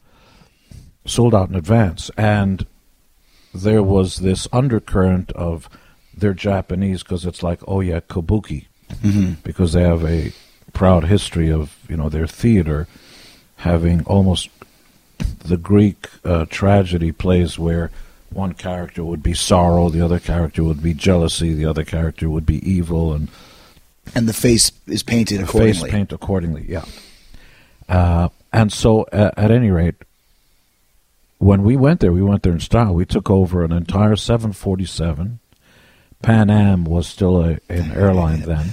sold 1.07 1.35
out 1.35 1.49
in 1.49 1.55
advance, 1.55 2.11
and 2.19 2.67
there 3.55 3.83
was 3.83 4.17
this 4.17 4.47
undercurrent 4.53 5.33
of 5.33 5.71
they're 6.15 6.35
Japanese 6.35 7.03
because 7.03 7.25
it's 7.25 7.43
like 7.43 7.61
oh 7.67 7.81
yeah 7.81 8.01
kabuki. 8.01 8.67
Because 9.43 9.73
they 9.73 9.83
have 9.83 10.05
a 10.05 10.35
proud 10.75 11.05
history 11.05 11.51
of 11.51 11.75
you 11.89 11.97
know 11.97 12.11
their 12.11 12.27
theater 12.27 12.87
having 13.57 14.05
almost 14.05 14.51
the 15.39 15.57
Greek 15.57 16.11
uh, 16.27 16.45
tragedy 16.51 17.11
plays 17.11 17.59
where 17.59 17.91
one 18.29 18.53
character 18.53 19.03
would 19.03 19.23
be 19.23 19.33
sorrow, 19.33 19.89
the 19.89 20.05
other 20.05 20.19
character 20.19 20.63
would 20.63 20.83
be 20.83 20.93
jealousy, 20.93 21.55
the 21.55 21.65
other 21.65 21.85
character 21.85 22.29
would 22.29 22.45
be 22.45 22.61
evil, 22.71 23.15
and 23.15 23.29
And 24.15 24.29
the 24.29 24.33
face 24.33 24.73
is 24.87 25.03
painted 25.03 25.39
the 25.41 25.45
accordingly. 25.45 25.75
face 25.75 25.91
paint 25.91 26.13
accordingly. 26.13 26.65
Yeah. 26.69 26.85
Uh, 27.89 28.29
and 28.53 28.73
so, 28.73 29.03
uh, 29.05 29.31
at 29.37 29.51
any 29.51 29.71
rate, 29.71 29.95
when 31.39 31.63
we 31.63 31.77
went 31.77 32.01
there, 32.01 32.13
we 32.13 32.23
went 32.23 32.43
there 32.43 32.53
in 32.53 32.61
style. 32.61 32.95
We 32.95 33.05
took 33.05 33.31
over 33.31 33.65
an 33.65 33.73
entire 33.73 34.17
747. 34.17 35.39
Pan 36.23 36.51
Am 36.51 36.85
was 36.85 37.07
still 37.09 37.43
a, 37.43 37.59
an 37.69 37.91
airline 37.93 38.43
then, 38.43 38.73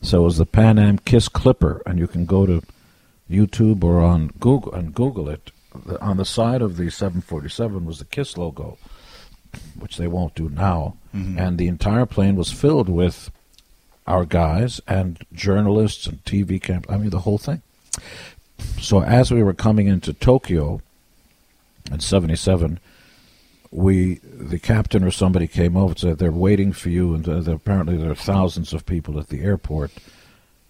so 0.00 0.20
it 0.20 0.24
was 0.24 0.38
the 0.38 0.46
Pan 0.46 0.78
Am 0.78 0.98
Kiss 0.98 1.28
Clipper, 1.28 1.82
and 1.86 1.98
you 1.98 2.06
can 2.06 2.24
go 2.24 2.46
to 2.46 2.62
YouTube 3.28 3.82
or 3.82 4.00
on 4.00 4.28
Google 4.38 4.72
and 4.74 4.94
Google 4.94 5.28
it. 5.28 5.50
The- 5.86 6.00
On 6.00 6.18
the 6.18 6.24
side 6.24 6.62
of 6.62 6.76
the 6.76 6.90
747 6.90 7.84
was 7.84 7.98
the 7.98 8.04
Kiss 8.04 8.36
logo, 8.38 8.78
which 9.76 9.96
they 9.96 10.06
won't 10.06 10.34
do 10.36 10.48
now, 10.48 10.96
and 11.12 11.58
the 11.58 11.66
entire 11.68 12.06
plane 12.06 12.34
was 12.36 12.50
filled 12.52 12.88
with 12.88 13.30
our 14.06 14.24
guys 14.24 14.80
and 14.86 15.24
journalists 15.32 16.06
and 16.06 16.24
TV 16.24 16.60
camp. 16.60 16.86
I 16.88 16.98
mean, 16.98 17.10
the 17.10 17.20
whole 17.20 17.38
thing. 17.38 17.62
So 18.80 19.02
as 19.02 19.30
we 19.30 19.42
were 19.42 19.54
coming 19.54 19.86
into 19.86 20.12
Tokyo 20.12 20.80
in 21.90 22.00
'77, 22.00 22.78
we 23.70 24.20
the 24.22 24.58
captain 24.58 25.02
or 25.04 25.10
somebody 25.10 25.46
came 25.46 25.76
over 25.76 25.90
and 25.90 25.98
said 25.98 26.18
they're 26.18 26.30
waiting 26.30 26.72
for 26.72 26.90
you, 26.90 27.14
and 27.14 27.28
uh, 27.28 27.50
apparently 27.50 27.96
there 27.96 28.10
are 28.10 28.16
thousands 28.16 28.72
of 28.72 28.86
people 28.86 29.18
at 29.18 29.28
the 29.28 29.42
airport. 29.42 29.90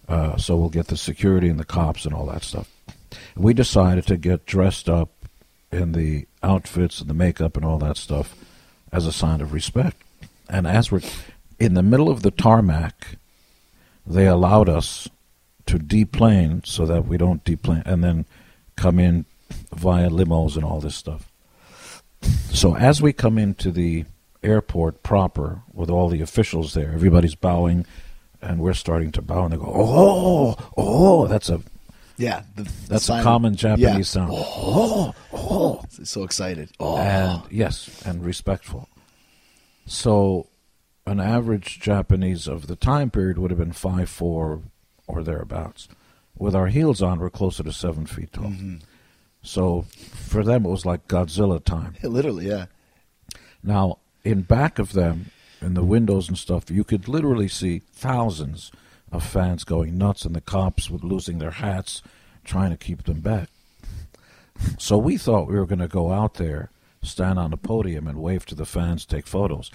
Uh, 0.07 0.37
so 0.37 0.55
we'll 0.55 0.69
get 0.69 0.87
the 0.87 0.97
security 0.97 1.49
and 1.49 1.59
the 1.59 1.65
cops 1.65 2.05
and 2.05 2.13
all 2.13 2.27
that 2.27 2.43
stuff. 2.43 2.69
We 3.35 3.53
decided 3.53 4.05
to 4.07 4.17
get 4.17 4.45
dressed 4.45 4.87
up 4.87 5.09
in 5.71 5.93
the 5.93 6.27
outfits 6.43 7.01
and 7.01 7.09
the 7.09 7.13
makeup 7.13 7.57
and 7.57 7.65
all 7.65 7.79
that 7.79 7.97
stuff 7.97 8.35
as 8.91 9.05
a 9.05 9.11
sign 9.11 9.41
of 9.41 9.51
respect. 9.51 10.01
And 10.47 10.67
as 10.67 10.91
we're 10.91 11.01
in 11.59 11.73
the 11.73 11.83
middle 11.83 12.09
of 12.09 12.21
the 12.21 12.31
tarmac, 12.31 13.17
they 14.05 14.27
allowed 14.27 14.69
us 14.69 15.09
to 15.65 15.79
deplane 15.79 16.61
so 16.63 16.85
that 16.85 17.05
we 17.07 17.17
don't 17.17 17.43
deplane 17.43 17.83
and 17.85 18.03
then 18.03 18.25
come 18.75 18.99
in 18.99 19.25
via 19.73 20.09
limos 20.09 20.55
and 20.55 20.63
all 20.63 20.79
this 20.79 20.95
stuff. 20.95 21.31
So 22.51 22.75
as 22.75 23.01
we 23.01 23.13
come 23.13 23.37
into 23.37 23.71
the 23.71 24.05
airport 24.43 25.01
proper 25.03 25.61
with 25.73 25.89
all 25.89 26.07
the 26.09 26.21
officials 26.21 26.73
there, 26.73 26.91
everybody's 26.93 27.35
bowing 27.35 27.85
and 28.41 28.59
we're 28.59 28.73
starting 28.73 29.11
to 29.13 29.21
bow 29.21 29.45
and 29.45 29.53
they 29.53 29.57
go, 29.57 29.71
Oh, 29.73 30.55
oh, 30.77 31.27
that's 31.27 31.49
a 31.49 31.61
Yeah. 32.17 32.43
The, 32.55 32.63
the 32.63 32.71
that's 32.87 33.05
sign- 33.05 33.21
a 33.21 33.23
common 33.23 33.55
Japanese 33.55 33.85
yeah. 33.87 34.01
sound. 34.03 34.31
Oh, 34.33 35.13
oh, 35.33 35.37
oh. 35.49 35.83
So 36.03 36.23
excited. 36.23 36.69
Oh. 36.79 36.97
And 36.97 37.41
yes, 37.51 38.01
and 38.05 38.23
respectful. 38.23 38.87
So 39.87 40.47
an 41.05 41.19
average 41.19 41.79
Japanese 41.79 42.47
of 42.47 42.67
the 42.67 42.75
time 42.75 43.11
period 43.11 43.37
would 43.37 43.51
have 43.51 43.59
been 43.59 43.71
five 43.71 44.09
four 44.09 44.61
or 45.07 45.23
thereabouts. 45.23 45.87
With 46.37 46.55
our 46.55 46.67
heels 46.67 47.01
on, 47.01 47.19
we're 47.19 47.29
closer 47.29 47.63
to 47.63 47.71
seven 47.71 48.05
feet 48.05 48.33
tall. 48.33 48.45
Mm-hmm. 48.45 48.77
So 49.41 49.83
for 49.91 50.43
them, 50.43 50.65
it 50.65 50.69
was 50.69 50.85
like 50.85 51.07
Godzilla 51.07 51.63
time. 51.63 51.95
Literally, 52.03 52.47
yeah. 52.47 52.65
Now, 53.63 53.99
in 54.23 54.41
back 54.41 54.79
of 54.79 54.93
them, 54.93 55.27
in 55.61 55.75
the 55.75 55.83
windows 55.83 56.27
and 56.27 56.37
stuff, 56.37 56.69
you 56.69 56.83
could 56.83 57.07
literally 57.07 57.47
see 57.47 57.79
thousands 57.93 58.71
of 59.11 59.23
fans 59.23 59.63
going 59.63 59.97
nuts, 59.97 60.25
and 60.25 60.35
the 60.35 60.41
cops 60.41 60.89
were 60.89 60.97
losing 60.97 61.37
their 61.37 61.51
hats, 61.51 62.01
trying 62.43 62.71
to 62.71 62.77
keep 62.77 63.03
them 63.03 63.21
back. 63.21 63.49
So 64.77 64.97
we 64.97 65.17
thought 65.17 65.47
we 65.47 65.55
were 65.55 65.65
going 65.65 65.79
to 65.79 65.87
go 65.87 66.11
out 66.11 66.35
there, 66.35 66.69
stand 67.01 67.39
on 67.39 67.51
the 67.51 67.57
podium, 67.57 68.07
and 68.07 68.21
wave 68.21 68.45
to 68.47 68.55
the 68.55 68.65
fans, 68.65 69.05
take 69.05 69.27
photos. 69.27 69.71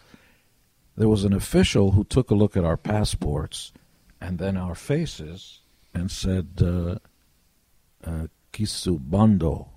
There 1.01 1.09
was 1.09 1.25
an 1.25 1.33
official 1.33 1.93
who 1.93 2.05
took 2.05 2.31
a 2.31 2.35
look 2.35 2.59
at 2.59 2.65
our 2.67 2.77
passports 2.77 3.73
and 4.21 4.39
then 4.39 4.59
our 4.59 4.75
faces 4.75 5.61
and 5.95 6.11
said, 6.11 6.61
uh, 6.61 6.97
uh, 8.05 8.27
Kisubando. 8.53 9.69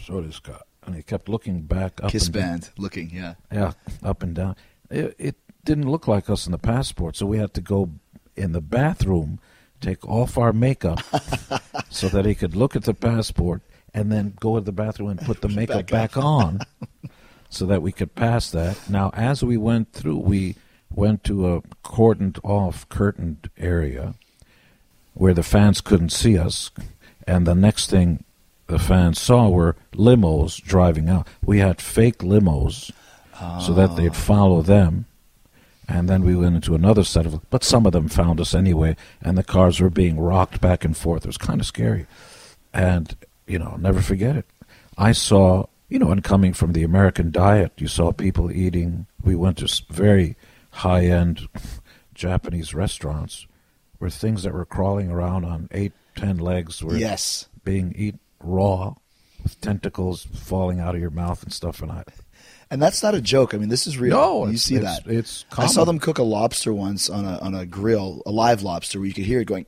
So 0.00 0.22
this 0.22 0.38
guy. 0.38 0.56
And 0.86 0.94
he 0.94 1.02
kept 1.02 1.28
looking 1.28 1.60
back 1.60 2.02
up 2.02 2.12
Kiss 2.12 2.28
and 2.28 2.34
down. 2.34 2.60
looking, 2.78 3.10
yeah. 3.10 3.34
Yeah, 3.52 3.72
up 4.02 4.22
and 4.22 4.34
down. 4.34 4.56
It, 4.88 5.16
it 5.18 5.36
didn't 5.66 5.90
look 5.90 6.08
like 6.08 6.30
us 6.30 6.46
in 6.46 6.52
the 6.52 6.58
passport, 6.58 7.14
so 7.14 7.26
we 7.26 7.36
had 7.36 7.52
to 7.52 7.60
go 7.60 7.90
in 8.36 8.52
the 8.52 8.62
bathroom, 8.62 9.38
take 9.82 10.08
off 10.08 10.38
our 10.38 10.54
makeup, 10.54 11.02
so 11.90 12.08
that 12.08 12.24
he 12.24 12.34
could 12.34 12.56
look 12.56 12.74
at 12.74 12.84
the 12.84 12.94
passport, 12.94 13.60
and 13.92 14.10
then 14.10 14.32
go 14.40 14.54
to 14.54 14.62
the 14.62 14.72
bathroom 14.72 15.10
and 15.10 15.20
put 15.20 15.42
the 15.42 15.48
makeup 15.50 15.90
back, 15.90 16.16
on, 16.16 16.60
so 17.54 17.66
that 17.66 17.82
we 17.82 17.92
could 17.92 18.14
pass 18.14 18.50
that. 18.50 18.88
Now, 18.88 19.10
as 19.14 19.42
we 19.42 19.56
went 19.56 19.92
through, 19.92 20.18
we 20.18 20.56
went 20.90 21.24
to 21.24 21.54
a 21.54 21.62
cordoned 21.84 22.38
off, 22.44 22.88
curtained 22.88 23.50
area 23.58 24.14
where 25.14 25.34
the 25.34 25.42
fans 25.42 25.80
couldn't 25.80 26.10
see 26.10 26.36
us, 26.36 26.70
and 27.26 27.46
the 27.46 27.54
next 27.54 27.88
thing 27.88 28.24
the 28.66 28.78
fans 28.78 29.20
saw 29.20 29.48
were 29.48 29.76
limos 29.92 30.60
driving 30.62 31.08
out. 31.08 31.28
We 31.44 31.58
had 31.58 31.80
fake 31.80 32.18
limos 32.18 32.90
so 33.60 33.72
that 33.74 33.90
ah. 33.90 33.94
they'd 33.94 34.16
follow 34.16 34.62
them. 34.62 35.06
And 35.86 36.08
then 36.08 36.24
we 36.24 36.34
went 36.34 36.54
into 36.56 36.74
another 36.74 37.04
set 37.04 37.26
of, 37.26 37.48
but 37.50 37.62
some 37.62 37.84
of 37.84 37.92
them 37.92 38.08
found 38.08 38.40
us 38.40 38.54
anyway, 38.54 38.96
and 39.20 39.36
the 39.36 39.44
cars 39.44 39.80
were 39.80 39.90
being 39.90 40.18
rocked 40.18 40.60
back 40.60 40.82
and 40.82 40.96
forth. 40.96 41.24
It 41.24 41.28
was 41.28 41.36
kind 41.36 41.60
of 41.60 41.66
scary. 41.66 42.06
And, 42.72 43.14
you 43.46 43.58
know, 43.58 43.66
I'll 43.72 43.78
never 43.78 44.00
forget 44.00 44.36
it. 44.36 44.46
I 44.96 45.12
saw, 45.12 45.66
you 45.94 46.00
know, 46.00 46.10
and 46.10 46.24
coming 46.24 46.52
from 46.52 46.72
the 46.72 46.82
American 46.82 47.30
diet, 47.30 47.70
you 47.78 47.86
saw 47.86 48.10
people 48.10 48.50
eating. 48.50 49.06
We 49.22 49.36
went 49.36 49.58
to 49.58 49.82
very 49.88 50.34
high 50.72 51.04
end 51.06 51.46
Japanese 52.14 52.74
restaurants 52.74 53.46
where 53.98 54.10
things 54.10 54.42
that 54.42 54.52
were 54.52 54.64
crawling 54.64 55.08
around 55.08 55.44
on 55.44 55.68
eight, 55.70 55.92
ten 56.16 56.36
legs 56.38 56.82
were 56.82 56.96
Yes. 56.96 57.46
being 57.62 57.94
eaten 57.96 58.18
raw 58.40 58.94
with 59.44 59.60
tentacles 59.60 60.26
falling 60.34 60.80
out 60.80 60.96
of 60.96 61.00
your 61.00 61.10
mouth 61.10 61.44
and 61.44 61.52
stuff. 61.52 61.80
And 61.80 61.92
I, 61.92 62.02
And 62.72 62.82
that's 62.82 63.00
not 63.04 63.14
a 63.14 63.20
joke. 63.20 63.54
I 63.54 63.58
mean, 63.58 63.68
this 63.68 63.86
is 63.86 63.96
real. 63.96 64.16
No, 64.16 64.46
you 64.48 64.56
see 64.56 64.74
it's- 64.74 64.98
that. 65.04 65.08
it's 65.12 65.44
I 65.56 65.66
saw 65.68 65.84
them 65.84 66.00
cook 66.00 66.18
a 66.18 66.24
lobster 66.24 66.74
once 66.74 67.08
on 67.08 67.24
a 67.24 67.38
on 67.38 67.54
a 67.54 67.64
grill, 67.66 68.20
a 68.26 68.32
live 68.32 68.62
lobster, 68.64 68.98
where 68.98 69.06
you 69.06 69.14
could 69.14 69.26
hear 69.26 69.38
it 69.40 69.44
going, 69.44 69.64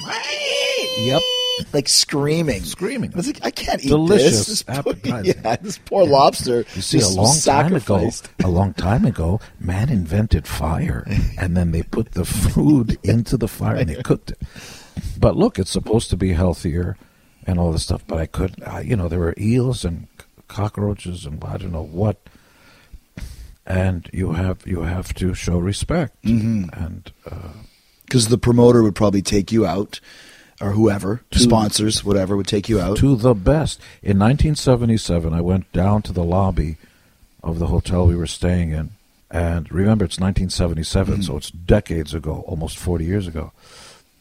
yep, 0.98 1.22
like 1.72 1.88
screaming, 1.88 2.62
Screaming. 2.62 3.12
I 3.12 3.16
was 3.16 3.26
like, 3.26 3.44
I 3.44 3.50
can't 3.50 3.84
eat 3.84 3.88
Delicious, 3.88 4.46
this. 4.46 4.62
This 4.62 4.80
poor, 4.82 4.94
yeah, 5.24 5.56
this 5.56 5.78
poor 5.78 6.04
lobster. 6.06 6.64
You 6.74 6.82
see, 6.82 7.00
a 7.00 7.08
long 7.08 7.36
time 7.38 7.74
ago, 7.74 8.10
a 8.44 8.48
long 8.48 8.74
time 8.74 9.04
ago, 9.04 9.40
man 9.60 9.88
invented 9.90 10.46
fire, 10.46 11.04
and 11.38 11.56
then 11.56 11.72
they 11.72 11.82
put 11.82 12.12
the 12.12 12.24
food 12.24 12.98
into 13.02 13.36
the 13.36 13.48
fire 13.48 13.76
and 13.76 13.88
they 13.88 14.02
cooked 14.02 14.30
it. 14.32 14.38
But 15.18 15.36
look, 15.36 15.58
it's 15.58 15.70
supposed 15.70 16.10
to 16.10 16.16
be 16.16 16.32
healthier 16.32 16.96
and 17.46 17.58
all 17.58 17.72
this 17.72 17.84
stuff. 17.84 18.04
But 18.06 18.18
I 18.18 18.26
could, 18.26 18.62
I, 18.64 18.80
you 18.82 18.96
know, 18.96 19.08
there 19.08 19.18
were 19.20 19.34
eels 19.38 19.84
and 19.84 20.06
cockroaches 20.48 21.24
and 21.26 21.42
I 21.44 21.56
don't 21.56 21.72
know 21.72 21.82
what. 21.84 22.16
And 23.66 24.08
you 24.14 24.32
have 24.32 24.66
you 24.66 24.82
have 24.82 25.12
to 25.14 25.34
show 25.34 25.58
respect, 25.58 26.20
Mm-hmm. 26.22 26.70
and 26.72 27.12
uh, 27.30 27.52
because 28.06 28.28
the 28.28 28.38
promoter 28.38 28.82
would 28.82 28.94
probably 28.94 29.20
take 29.20 29.52
you 29.52 29.66
out, 29.66 30.00
or 30.60 30.72
whoever 30.72 31.22
To- 31.30 31.38
sponsors, 31.38 32.04
whatever, 32.04 32.36
would 32.36 32.46
take 32.46 32.68
you 32.68 32.80
out. 32.80 32.96
to 32.98 33.14
the 33.16 33.34
best. 33.34 33.80
In 34.02 34.18
1977, 34.18 35.32
I 35.32 35.40
went 35.40 35.70
down 35.72 36.02
to 36.02 36.12
the 36.12 36.24
lobby 36.24 36.76
of 37.42 37.58
the 37.58 37.66
hotel 37.68 38.06
we 38.06 38.16
were 38.16 38.26
staying 38.26 38.70
in. 38.72 38.90
And 39.30 39.70
remember, 39.70 40.04
it's 40.04 40.18
1977, 40.18 41.14
mm-hmm. 41.14 41.22
so 41.22 41.36
it's 41.36 41.50
decades 41.50 42.14
ago, 42.14 42.44
almost 42.46 42.78
40 42.78 43.04
years 43.04 43.26
ago. 43.26 43.52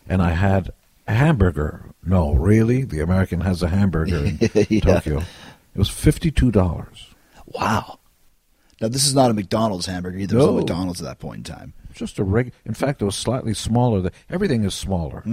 And 0.07 0.21
I 0.21 0.31
had 0.31 0.71
a 1.07 1.13
hamburger. 1.13 1.85
No, 2.05 2.33
really? 2.33 2.83
The 2.83 2.99
American 2.99 3.41
has 3.41 3.63
a 3.63 3.69
hamburger 3.69 4.17
in 4.25 4.39
Yeah. 4.69 4.79
Tokyo. 4.81 5.19
It 5.19 5.77
was 5.79 5.89
$52. 5.89 6.53
wow. 7.47 7.99
Now 8.79 8.87
this 8.89 9.07
is 9.07 9.15
not 9.15 9.31
a 9.31 9.33
McDonald's 9.33 9.85
hamburger 9.87 10.17
either. 10.19 10.27
There 10.35 10.37
was 10.37 10.45
no 10.47 10.51
No. 10.53 10.57
McDonald's 10.59 11.01
at 11.01 11.05
that 11.05 11.19
point 11.19 11.47
in 11.49 11.55
time. 11.55 11.73
Just 11.97 12.19
a 12.19 12.23
reg. 12.23 12.53
In 12.65 12.73
fact, 12.73 13.01
it 13.01 13.05
was 13.05 13.15
slightly 13.15 13.53
smaller. 13.53 13.99
The, 14.01 14.11
everything 14.29 14.63
is 14.63 14.73
smaller. 14.75 15.23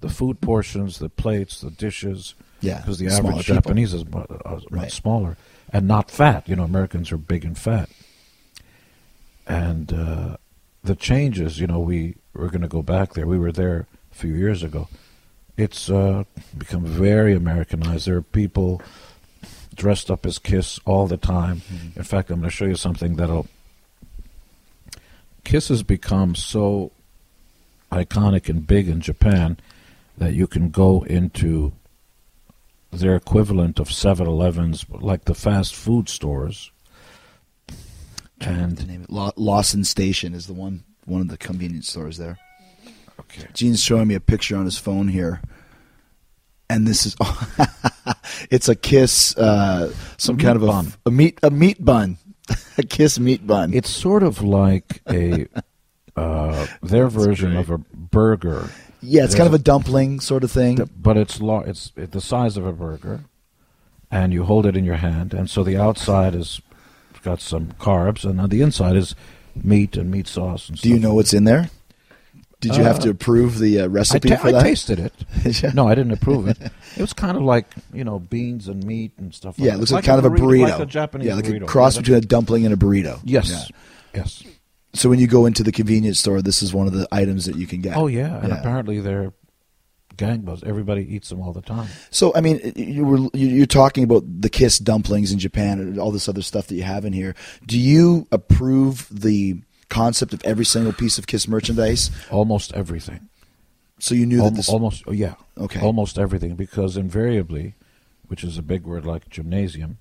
The 0.00 0.08
food 0.08 0.40
portions, 0.40 0.98
the 0.98 1.08
plates, 1.08 1.60
the 1.60 1.70
dishes. 1.70 2.34
Mm-hmm. 2.38 2.66
Yeah, 2.66 2.78
because 2.78 2.98
the 2.98 3.08
average 3.08 3.24
people. 3.24 3.42
Japanese 3.42 3.92
is 3.92 4.06
mu- 4.06 4.20
uh, 4.20 4.50
much 4.54 4.64
Right. 4.70 4.92
smaller 4.92 5.36
and 5.72 5.88
not 5.88 6.10
fat. 6.12 6.48
You 6.48 6.54
know, 6.54 6.62
Americans 6.62 7.10
are 7.10 7.16
big 7.16 7.44
and 7.44 7.58
fat. 7.58 7.88
And 9.46 9.92
uh, 9.92 10.36
the 10.84 10.94
changes. 10.94 11.58
You 11.58 11.66
know, 11.66 11.80
we 11.80 12.14
we're 12.34 12.48
going 12.50 12.62
to 12.62 12.68
go 12.68 12.82
back 12.82 13.14
there. 13.14 13.26
We 13.26 13.38
were 13.38 13.52
there 13.52 13.86
a 14.12 14.14
few 14.14 14.34
years 14.34 14.62
ago. 14.62 14.88
It's 15.56 15.90
uh, 15.90 16.24
become 16.56 16.84
very 16.84 17.34
Americanized. 17.34 18.06
There 18.06 18.16
are 18.16 18.22
people 18.22 18.80
dressed 19.74 20.10
up 20.10 20.24
as 20.24 20.38
Kiss 20.38 20.78
all 20.84 21.06
the 21.06 21.16
time. 21.16 21.62
Mm-hmm. 21.62 21.98
In 21.98 22.04
fact, 22.04 22.30
I'm 22.30 22.38
going 22.40 22.50
to 22.50 22.56
show 22.56 22.64
you 22.66 22.76
something 22.76 23.16
that'll 23.16 23.48
Kiss 25.44 25.68
has 25.68 25.82
become 25.82 26.34
so 26.34 26.92
iconic 27.90 28.48
and 28.48 28.66
big 28.66 28.88
in 28.88 29.00
Japan 29.00 29.58
that 30.16 30.34
you 30.34 30.46
can 30.46 30.70
go 30.70 31.02
into 31.04 31.72
their 32.90 33.16
equivalent 33.16 33.78
of 33.78 33.88
7-Elevens, 33.88 34.86
like 34.90 35.24
the 35.24 35.34
fast 35.34 35.74
food 35.74 36.08
stores. 36.08 36.70
And 38.40 38.86
name 38.86 39.02
it. 39.02 39.10
Law- 39.10 39.32
Lawson 39.36 39.84
Station 39.84 40.34
is 40.34 40.46
the 40.46 40.52
one 40.52 40.84
one 41.04 41.20
of 41.20 41.28
the 41.28 41.36
convenience 41.38 41.88
stores 41.88 42.16
there. 42.16 42.38
okay, 43.20 43.46
Gene's 43.54 43.82
showing 43.82 44.08
me 44.08 44.14
a 44.14 44.20
picture 44.20 44.56
on 44.56 44.64
his 44.64 44.78
phone 44.78 45.08
here, 45.08 45.40
and 46.68 46.86
this 46.86 47.06
is 47.06 47.16
it's 48.50 48.68
a 48.68 48.74
kiss, 48.74 49.36
uh, 49.36 49.92
some 50.16 50.36
meat 50.36 50.44
kind 50.44 50.56
of 50.56 50.62
a, 50.64 50.66
bun. 50.66 50.92
a 51.06 51.10
meat 51.10 51.38
a 51.44 51.50
meat 51.50 51.84
bun, 51.84 52.18
a 52.78 52.82
kiss 52.82 53.18
meat 53.18 53.46
bun. 53.46 53.72
it's 53.74 53.90
sort 53.90 54.22
of 54.22 54.42
like 54.42 55.00
a 55.08 55.46
uh, 56.16 56.66
their 56.82 57.08
version 57.08 57.56
of 57.56 57.70
a 57.70 57.78
burger. 57.78 58.68
yeah, 59.00 59.24
it's 59.24 59.32
there's 59.32 59.34
kind 59.38 59.46
of 59.46 59.54
a- 59.54 59.62
dumpling 59.62 60.20
sort 60.20 60.44
of 60.44 60.50
thing. 60.50 60.78
but 60.96 61.16
it's 61.16 61.40
lar- 61.40 61.66
it's 61.66 61.90
the 61.96 62.20
size 62.20 62.56
of 62.56 62.66
a 62.66 62.72
burger, 62.72 63.20
and 64.10 64.32
you 64.32 64.44
hold 64.44 64.66
it 64.66 64.76
in 64.76 64.84
your 64.84 64.96
hand, 64.96 65.32
and 65.34 65.48
so 65.48 65.62
the 65.64 65.76
outside 65.76 66.34
is 66.34 66.60
got 67.22 67.40
some 67.40 67.68
carbs, 67.78 68.24
and 68.24 68.40
on 68.40 68.48
the 68.48 68.60
inside 68.62 68.96
is 68.96 69.14
meat 69.54 69.96
and 69.96 70.10
meat 70.10 70.26
sauce. 70.26 70.68
And 70.68 70.80
Do 70.80 70.88
you 70.88 70.98
know 70.98 71.14
what's 71.14 71.32
in 71.32 71.44
there? 71.44 71.70
Did 72.62 72.76
you 72.76 72.82
have 72.84 72.96
Uh, 73.00 73.02
to 73.02 73.10
approve 73.10 73.58
the 73.58 73.80
uh, 73.80 73.84
I, 73.84 73.86
recipe 73.88 74.28
ta- 74.30 74.36
for 74.36 74.50
that? 74.52 74.60
I 74.62 74.68
tasted 74.70 74.98
it. 74.98 75.12
Yeah. 75.62 75.72
No, 75.74 75.86
I 75.88 75.94
didn't 75.94 76.12
approve 76.12 76.48
it. 76.48 76.56
It 76.96 77.00
was 77.00 77.12
kind 77.12 77.36
of 77.36 77.42
like 77.42 77.66
you 77.92 78.04
know 78.04 78.18
beans 78.18 78.68
and 78.68 78.82
meat 78.84 79.12
and 79.18 79.34
stuff. 79.34 79.58
like 79.58 79.66
Yeah, 79.66 79.74
it 79.74 79.78
looks 79.78 79.90
Like 79.92 80.06
like, 80.06 80.16
kind 80.16 80.24
of 80.24 80.32
a 80.32 80.34
burrito. 80.34 80.70
like 80.70 80.80
a 80.80 80.86
Japanese 80.86 81.26
yeah, 81.28 81.34
like 81.34 81.44
burrito. 81.44 81.62
a 81.64 81.66
cross 81.66 81.96
between 81.98 82.16
a 82.18 82.20
dumpling 82.22 82.64
and 82.64 82.72
a 82.72 82.76
burrito. 82.78 83.20
Yes, 83.24 83.50
Yeah. 83.50 84.20
yes. 84.22 84.42
So 84.94 85.08
when 85.10 85.18
you 85.18 85.26
go 85.26 85.46
into 85.46 85.62
the 85.62 85.72
convenience 85.72 86.18
store, 86.20 86.42
this 86.42 86.62
is 86.62 86.72
one 86.74 86.86
of 86.86 86.92
the 86.92 87.06
items 87.12 87.46
that 87.46 87.56
you 87.56 87.66
can 87.66 87.80
get. 87.80 87.96
Oh 87.96 88.06
yeah, 88.08 88.40
and 88.42 88.52
apparently 88.52 89.00
they're 89.00 89.32
gangbusters. 90.16 90.64
Everybody 90.64 91.02
eats 91.14 91.30
them 91.30 91.40
all 91.40 91.52
the 91.54 91.62
time. 91.62 91.88
So 92.10 92.32
I 92.34 92.40
mean, 92.42 92.60
you 92.76 93.04
were 93.04 93.28
you're 93.32 93.64
talking 93.66 94.04
about 94.04 94.22
the 94.42 94.50
Kiss 94.50 94.78
dumplings 94.78 95.32
in 95.32 95.38
Japan 95.38 95.80
and 95.80 95.98
all 95.98 96.10
this 96.10 96.28
other 96.28 96.42
stuff 96.42 96.66
that 96.66 96.74
you 96.74 96.82
have 96.82 97.04
in 97.06 97.12
here. 97.14 97.34
Do 97.66 97.78
you 97.78 98.26
approve 98.30 99.08
the 99.10 99.62
concept 99.92 100.32
of 100.32 100.40
every 100.44 100.64
single 100.64 100.92
piece 100.92 101.18
of 101.18 101.26
Kiss 101.26 101.46
merchandise? 101.46 102.10
Almost 102.30 102.72
everything. 102.72 103.28
So 103.98 104.14
you 104.14 104.26
knew 104.26 104.42
that 104.42 104.54
this. 104.56 104.68
almost 104.68 105.04
oh, 105.06 105.12
yeah 105.12 105.34
Okay. 105.58 105.80
almost 105.80 106.18
everything 106.18 106.56
because 106.56 106.96
invariably 106.96 107.74
which 108.28 108.42
is 108.42 108.56
a 108.58 108.62
big 108.62 108.82
word 108.90 109.04
like 109.04 109.28
gymnasium 109.28 109.98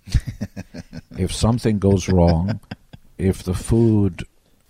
if 1.18 1.32
something 1.34 1.78
goes 1.80 2.08
wrong 2.10 2.60
if 3.18 3.44
the 3.44 3.54
food 3.54 4.24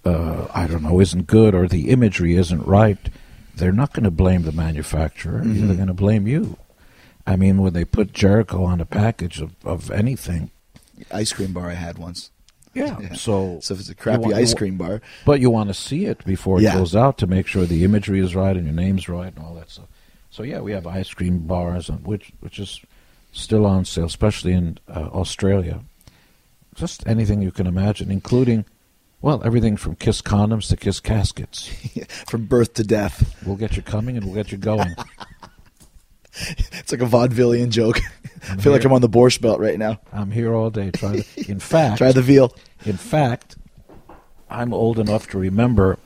uh, 0.04 0.48
i 0.62 0.66
don't 0.68 0.84
know 0.84 1.00
isn't 1.00 1.28
good 1.28 1.54
or 1.56 1.68
the 1.68 1.90
imagery 1.96 2.36
isn't 2.36 2.66
right 2.66 3.10
they're 3.56 3.72
not 3.82 3.94
going 3.94 4.04
to 4.04 4.12
blame 4.24 4.42
the 4.44 4.52
manufacturer 4.52 5.40
Mm-hmm. 5.42 5.67
they're 5.67 5.76
going 5.84 5.96
to 5.96 6.04
blame 6.06 6.26
you 6.28 6.58
i 7.28 7.36
mean 7.38 7.62
when 7.62 7.74
they 7.74 7.86
put 7.86 8.12
jericho 8.13 8.63
on 8.65 8.82
a 8.82 8.86
package 8.86 9.40
of, 9.40 9.52
of 9.63 9.92
anything 9.92 10.50
ice 11.12 11.32
cream 11.34 11.54
bar 11.54 11.69
I 11.69 11.76
had 11.76 11.98
once. 11.98 12.32
Yeah, 12.74 12.98
Yeah. 13.00 13.13
so 13.13 13.60
So 13.62 13.74
if 13.74 13.80
it's 13.82 13.90
a 13.90 13.96
crappy 13.96 14.24
want- 14.24 14.36
ice 14.36 14.54
cream 14.54 14.78
bar, 14.78 15.02
but 15.26 15.40
you 15.42 15.50
want 15.50 15.69
to 15.69 15.74
see 15.74 16.06
it 16.06 16.24
before 16.26 16.60
it 16.60 16.63
Yeah. 16.63 16.76
goes 16.76 16.96
out 16.96 17.17
to 17.19 17.28
make 17.28 17.48
sure 17.48 17.65
the 17.65 17.84
imagery 17.84 18.19
is 18.19 18.36
right 18.36 18.56
and 18.56 18.65
your 18.65 18.76
name's 18.76 19.08
right 19.10 19.34
and 19.36 19.44
all 19.46 19.54
that 19.56 19.69
stuff. 19.69 19.88
So 20.30 20.44
yeah, 20.44 20.60
we 20.62 20.72
have 20.72 20.88
ice 20.88 21.13
cream 21.13 21.40
bars, 21.40 21.90
and 21.90 22.06
which 22.06 22.32
which 22.40 22.58
is 22.60 22.80
still 23.34 23.65
on 23.65 23.84
sale, 23.86 24.06
especially 24.06 24.54
in 24.54 24.78
uh, 24.88 25.10
Australia. 25.13 25.82
Just 26.76 27.06
anything 27.06 27.42
you 27.42 27.52
can 27.52 27.67
imagine, 27.67 28.10
including 28.10 28.63
well 29.22 29.42
everything 29.44 29.76
from 29.78 29.96
Kiss 29.96 30.22
condoms 30.22 30.69
to 30.69 30.78
Kiss 30.78 31.00
caskets. 31.02 31.67
from 32.30 32.46
birth 32.46 32.74
to 32.76 32.84
death. 32.84 33.36
We'll 33.46 33.58
get 33.58 33.76
you 33.76 33.82
coming 33.84 34.15
and 34.15 34.26
we'll 34.26 34.36
get 34.36 34.52
you 34.54 34.58
going. 34.58 34.96
It's 36.73 36.92
like 36.92 37.02
a 37.02 37.06
vaudevillian 37.06 37.69
joke. 37.69 38.00
I 38.50 38.56
feel 38.58 38.71
like 38.71 38.84
I'm 38.84 38.94
on 38.94 39.02
the 39.02 39.10
Borscht 39.10 39.42
Belt 39.42 39.60
right 39.60 39.77
now. 39.77 40.00
I'm 40.12 40.32
here 40.32 40.54
all 40.54 40.69
day. 40.69 40.90
Try 40.92 41.17
the, 41.17 41.46
in 41.48 41.60
fact, 41.73 41.98
Try 42.00 42.12
the 42.12 42.21
veal. 42.21 42.56
In 42.86 42.98
fact, 42.98 43.56
I'm 44.50 44.73
old 44.73 44.98
enough 45.00 45.27
to 45.29 45.38
remember 45.38 46.00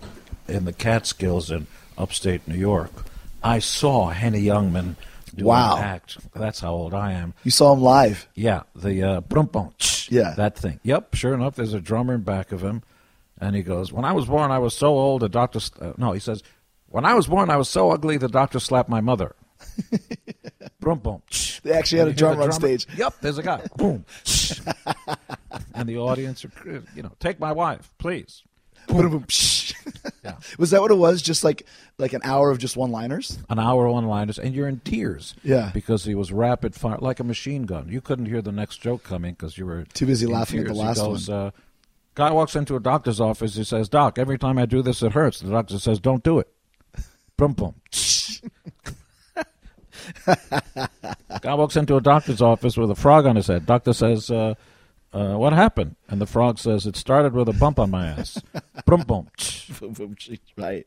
in 0.47 0.65
the 0.65 0.73
Catskills 0.73 1.49
in 1.49 1.67
upstate 1.97 2.47
New 2.47 2.55
York, 2.57 2.91
I 3.43 3.59
saw 3.59 4.09
Henny 4.09 4.41
Youngman 4.43 4.95
do 5.34 5.45
Wow. 5.45 5.78
an 5.78 5.84
act. 5.84 6.17
That's 6.34 6.59
how 6.59 6.73
old 6.73 6.93
I 6.93 7.13
am. 7.13 7.34
You 7.43 7.51
saw 7.51 7.73
him 7.73 7.82
live. 7.82 8.28
Yeah, 8.36 8.63
the 8.76 9.03
uh, 9.03 9.21
brum 9.21 9.49
Yeah. 10.09 10.34
that 10.38 10.57
thing. 10.57 10.80
Yep, 10.84 11.15
sure 11.15 11.34
enough, 11.34 11.55
there's 11.55 11.73
a 11.73 11.80
drummer 11.80 12.15
in 12.15 12.21
back 12.21 12.51
of 12.51 12.61
him, 12.61 12.84
and 13.39 13.55
he 13.55 13.61
goes, 13.63 13.91
"When 13.93 14.05
I 14.05 14.11
was 14.11 14.26
born, 14.26 14.51
I 14.51 14.59
was 14.59 14.73
so 14.73 14.88
old. 14.97 15.21
The 15.21 15.30
doctor, 15.30 15.59
uh, 15.82 15.93
no, 15.97 16.11
he 16.11 16.19
says, 16.19 16.43
when 16.89 17.05
I 17.05 17.13
was 17.13 17.28
born, 17.28 17.49
I 17.49 17.57
was 17.57 17.69
so 17.69 17.91
ugly. 17.91 18.17
The 18.17 18.28
doctor 18.28 18.59
slapped 18.59 18.89
my 18.89 19.01
mother." 19.01 19.36
brum 20.80 20.99
boom. 20.99 21.21
tsh. 21.30 21.59
They 21.61 21.71
actually 21.71 21.99
had 21.99 22.07
a 22.07 22.11
hear 22.11 22.17
drummer 22.17 22.43
on 22.43 22.51
stage. 22.51 22.88
Yep, 22.95 23.15
there's 23.21 23.38
a 23.38 23.43
guy. 23.43 23.65
Boom. 23.78 24.05
and 25.73 25.89
the 25.89 25.97
audience, 25.97 26.45
are, 26.45 26.51
you 26.95 27.01
know, 27.01 27.11
take 27.19 27.39
my 27.39 27.51
wife, 27.51 27.91
please. 27.97 28.43
Boom, 28.88 29.09
boom. 29.09 29.26
Yeah. 30.23 30.38
Was 30.57 30.71
that 30.71 30.82
what 30.82 30.89
it 30.89 30.95
was? 30.95 31.21
Just 31.21 31.43
like 31.43 31.67
like 31.99 32.13
an 32.13 32.21
hour 32.23 32.49
of 32.49 32.57
just 32.57 32.76
one-liners? 32.76 33.38
An 33.49 33.59
hour 33.59 33.86
of 33.86 33.93
one 33.93 34.07
liners, 34.07 34.39
and 34.39 34.55
you're 34.55 34.67
in 34.67 34.80
tears. 34.80 35.36
Yeah. 35.43 35.69
Because 35.73 36.03
he 36.05 36.15
was 36.15 36.32
rapid 36.32 36.73
fire, 36.73 36.97
like 36.99 37.19
a 37.19 37.23
machine 37.23 37.63
gun. 37.63 37.89
You 37.89 38.01
couldn't 38.01 38.26
hear 38.26 38.41
the 38.41 38.51
next 38.51 38.78
joke 38.78 39.03
coming 39.03 39.34
because 39.34 39.57
you 39.57 39.67
were 39.67 39.86
Too 39.93 40.07
busy 40.07 40.26
in 40.26 40.32
laughing 40.32 40.59
at 40.61 40.65
the 40.65 40.73
last 40.73 40.97
goes, 40.97 41.30
one. 41.30 41.38
Uh, 41.38 41.51
guy 42.15 42.32
walks 42.32 42.55
into 42.55 42.76
a 42.76 42.80
doctor's 42.80 43.21
office. 43.21 43.55
He 43.55 43.63
says, 43.63 43.88
"Doc, 43.88 44.17
every 44.17 44.39
time 44.39 44.57
I 44.57 44.65
do 44.65 44.82
this, 44.82 45.03
it 45.03 45.11
hurts." 45.11 45.41
The 45.41 45.51
doctor 45.51 45.78
says, 45.78 45.99
"Don't 45.99 46.23
do 46.23 46.39
it." 46.39 46.47
Boom, 47.38 47.53
boom. 47.53 47.76
guy 51.41 51.53
walks 51.53 51.76
into 51.76 51.95
a 51.95 52.01
doctor's 52.01 52.41
office 52.41 52.78
with 52.78 52.89
a 52.91 52.95
frog 52.95 53.26
on 53.26 53.36
his 53.36 53.47
head. 53.47 53.66
Doctor 53.66 53.93
says, 53.93 54.30
uh, 54.32 54.56
uh, 55.14 55.36
"What 55.36 55.53
happened?" 55.53 55.95
And 56.10 56.20
the 56.22 56.26
frog 56.26 56.60
says, 56.60 56.86
"It 56.86 56.95
started 56.95 57.34
with 57.34 57.47
a 57.49 57.53
bump 57.53 57.80
on 57.80 57.91
my 57.91 58.08
ass." 58.08 58.41
Boom, 58.86 59.01
boom. 59.01 59.28
Right. 60.58 60.86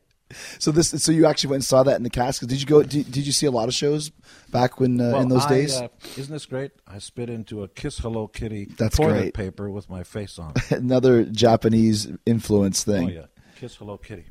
So 0.59 0.71
this 0.71 0.89
so 0.89 1.11
you 1.11 1.25
actually 1.25 1.49
went 1.49 1.57
and 1.61 1.65
saw 1.65 1.81
that 1.83 1.95
in 1.97 2.03
the 2.03 2.09
Catskills. 2.11 2.49
Did 2.49 2.61
you 2.61 2.67
go 2.67 2.83
did, 2.83 3.11
did 3.11 3.25
you 3.25 3.31
see 3.31 3.47
a 3.47 3.51
lot 3.51 3.67
of 3.67 3.73
shows 3.73 4.11
back 4.51 4.79
when 4.79 5.01
uh, 5.01 5.13
Well, 5.13 5.21
in 5.21 5.27
those 5.29 5.45
I, 5.45 5.49
days? 5.49 5.81
uh, 5.81 5.87
isn't 6.17 6.31
this 6.31 6.45
great? 6.45 6.69
I 6.87 6.99
spit 6.99 7.31
into 7.31 7.63
a 7.63 7.67
Kiss 7.67 7.97
Hello 7.97 8.27
Kitty 8.27 8.65
That's 8.77 8.95
toilet 8.97 9.13
great. 9.19 9.33
paper 9.33 9.71
with 9.71 9.89
my 9.89 10.03
face 10.03 10.37
on. 10.37 10.53
it. 10.55 10.71
Another 10.71 11.23
Japanese 11.25 12.07
influence 12.27 12.87
oh 12.87 12.91
thing. 12.91 13.09
yeah, 13.09 13.25
Kiss 13.59 13.75
Hello 13.77 13.97
Kitty. 13.97 14.25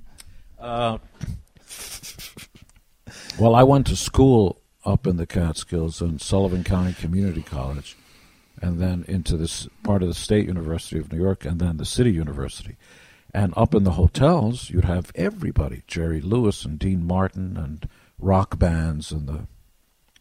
Uh, 0.57 0.99
well, 3.39 3.55
I 3.57 3.64
went 3.64 3.89
to 3.89 3.97
school 3.97 4.61
up 4.89 5.07
in 5.07 5.16
the 5.16 5.26
Catskills 5.26 6.01
in 6.01 6.18
Sullivan 6.18 6.64
County 6.64 6.95
Community 6.95 7.43
College, 7.43 7.97
and 8.62 8.80
then 8.80 9.05
into 9.07 9.36
this 9.36 9.68
part 9.82 10.03
of 10.03 10.09
the 10.09 10.14
State 10.14 10.47
University 10.47 10.99
of 10.99 11.12
New 11.12 11.18
York, 11.18 11.45
and 11.45 11.61
then 11.61 11.76
the 11.76 11.84
City 11.84 12.11
University. 12.11 12.76
And 13.34 13.53
up 13.57 13.74
in 13.74 13.84
the 13.84 13.93
hotels, 13.93 14.70
you'd 14.70 14.86
have 14.86 15.12
everybody: 15.14 15.82
Jerry 15.86 16.20
Lewis 16.22 16.64
and 16.64 16.78
Dean 16.78 17.07
Martin, 17.07 17.57
and 17.59 17.86
rock 18.18 18.59
bands, 18.59 19.12
and 19.12 19.28
the 19.28 19.47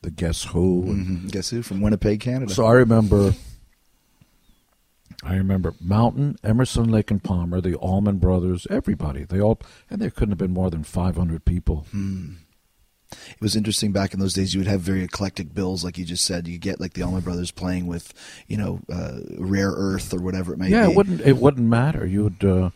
the 0.01 0.11
Guess 0.11 0.43
Who, 0.45 0.84
and 0.91 1.07
Mhm. 1.07 1.32
Guess 1.32 1.49
who 1.49 1.61
from 1.63 1.82
Winnipeg, 1.82 2.20
Canada? 2.20 2.53
So 2.53 2.65
I 2.65 2.74
remember, 2.74 3.34
I 5.24 5.36
remember 5.36 5.74
Mountain, 5.82 6.36
Emerson, 6.43 6.89
Lake 6.89 7.09
and 7.09 7.24
Palmer, 7.24 7.61
the 7.61 7.76
Allman 7.76 8.18
Brothers, 8.20 8.68
everybody. 8.70 9.24
They 9.24 9.39
all, 9.41 9.59
and 9.89 9.99
there 10.01 10.11
couldn't 10.11 10.32
have 10.32 10.38
been 10.38 10.53
more 10.53 10.70
than 10.70 10.84
500 10.84 11.45
people. 11.45 11.88
Hmm. 11.91 12.34
It 13.11 13.41
was 13.41 13.55
interesting 13.55 13.91
back 13.91 14.13
in 14.13 14.19
those 14.19 14.33
days. 14.33 14.53
You 14.53 14.59
would 14.59 14.67
have 14.67 14.81
very 14.81 15.03
eclectic 15.03 15.53
bills, 15.53 15.83
like 15.83 15.97
you 15.97 16.05
just 16.05 16.25
said. 16.25 16.47
You 16.47 16.57
get 16.57 16.79
like 16.79 16.93
the 16.93 17.03
Allman 17.03 17.21
Brothers 17.21 17.51
playing 17.51 17.87
with, 17.87 18.13
you 18.47 18.57
know, 18.57 18.79
uh, 18.91 19.19
Rare 19.37 19.71
Earth 19.71 20.13
or 20.13 20.21
whatever 20.21 20.53
it 20.53 20.57
may 20.59 20.69
yeah, 20.69 20.85
be. 20.85 20.91
it 20.91 20.95
wouldn't 20.95 21.21
it 21.21 21.37
wouldn't 21.37 21.67
matter. 21.67 22.05
You'd, 22.05 22.43
uh, 22.43 22.71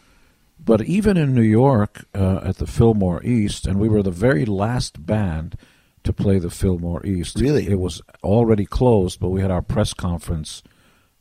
but 0.63 0.81
even 0.83 1.17
in 1.17 1.35
New 1.35 1.41
York 1.41 2.05
uh, 2.13 2.39
at 2.43 2.57
the 2.57 2.67
Fillmore 2.67 3.23
East, 3.23 3.67
and 3.67 3.79
we 3.79 3.89
were 3.89 4.03
the 4.03 4.11
very 4.11 4.45
last 4.45 5.05
band 5.05 5.57
to 6.03 6.13
play 6.13 6.39
the 6.39 6.49
Fillmore 6.49 7.05
East. 7.05 7.39
Really? 7.39 7.67
it 7.67 7.79
was 7.79 8.01
already 8.23 8.65
closed, 8.65 9.19
but 9.19 9.29
we 9.29 9.41
had 9.41 9.51
our 9.51 9.61
press 9.61 9.93
conference 9.93 10.63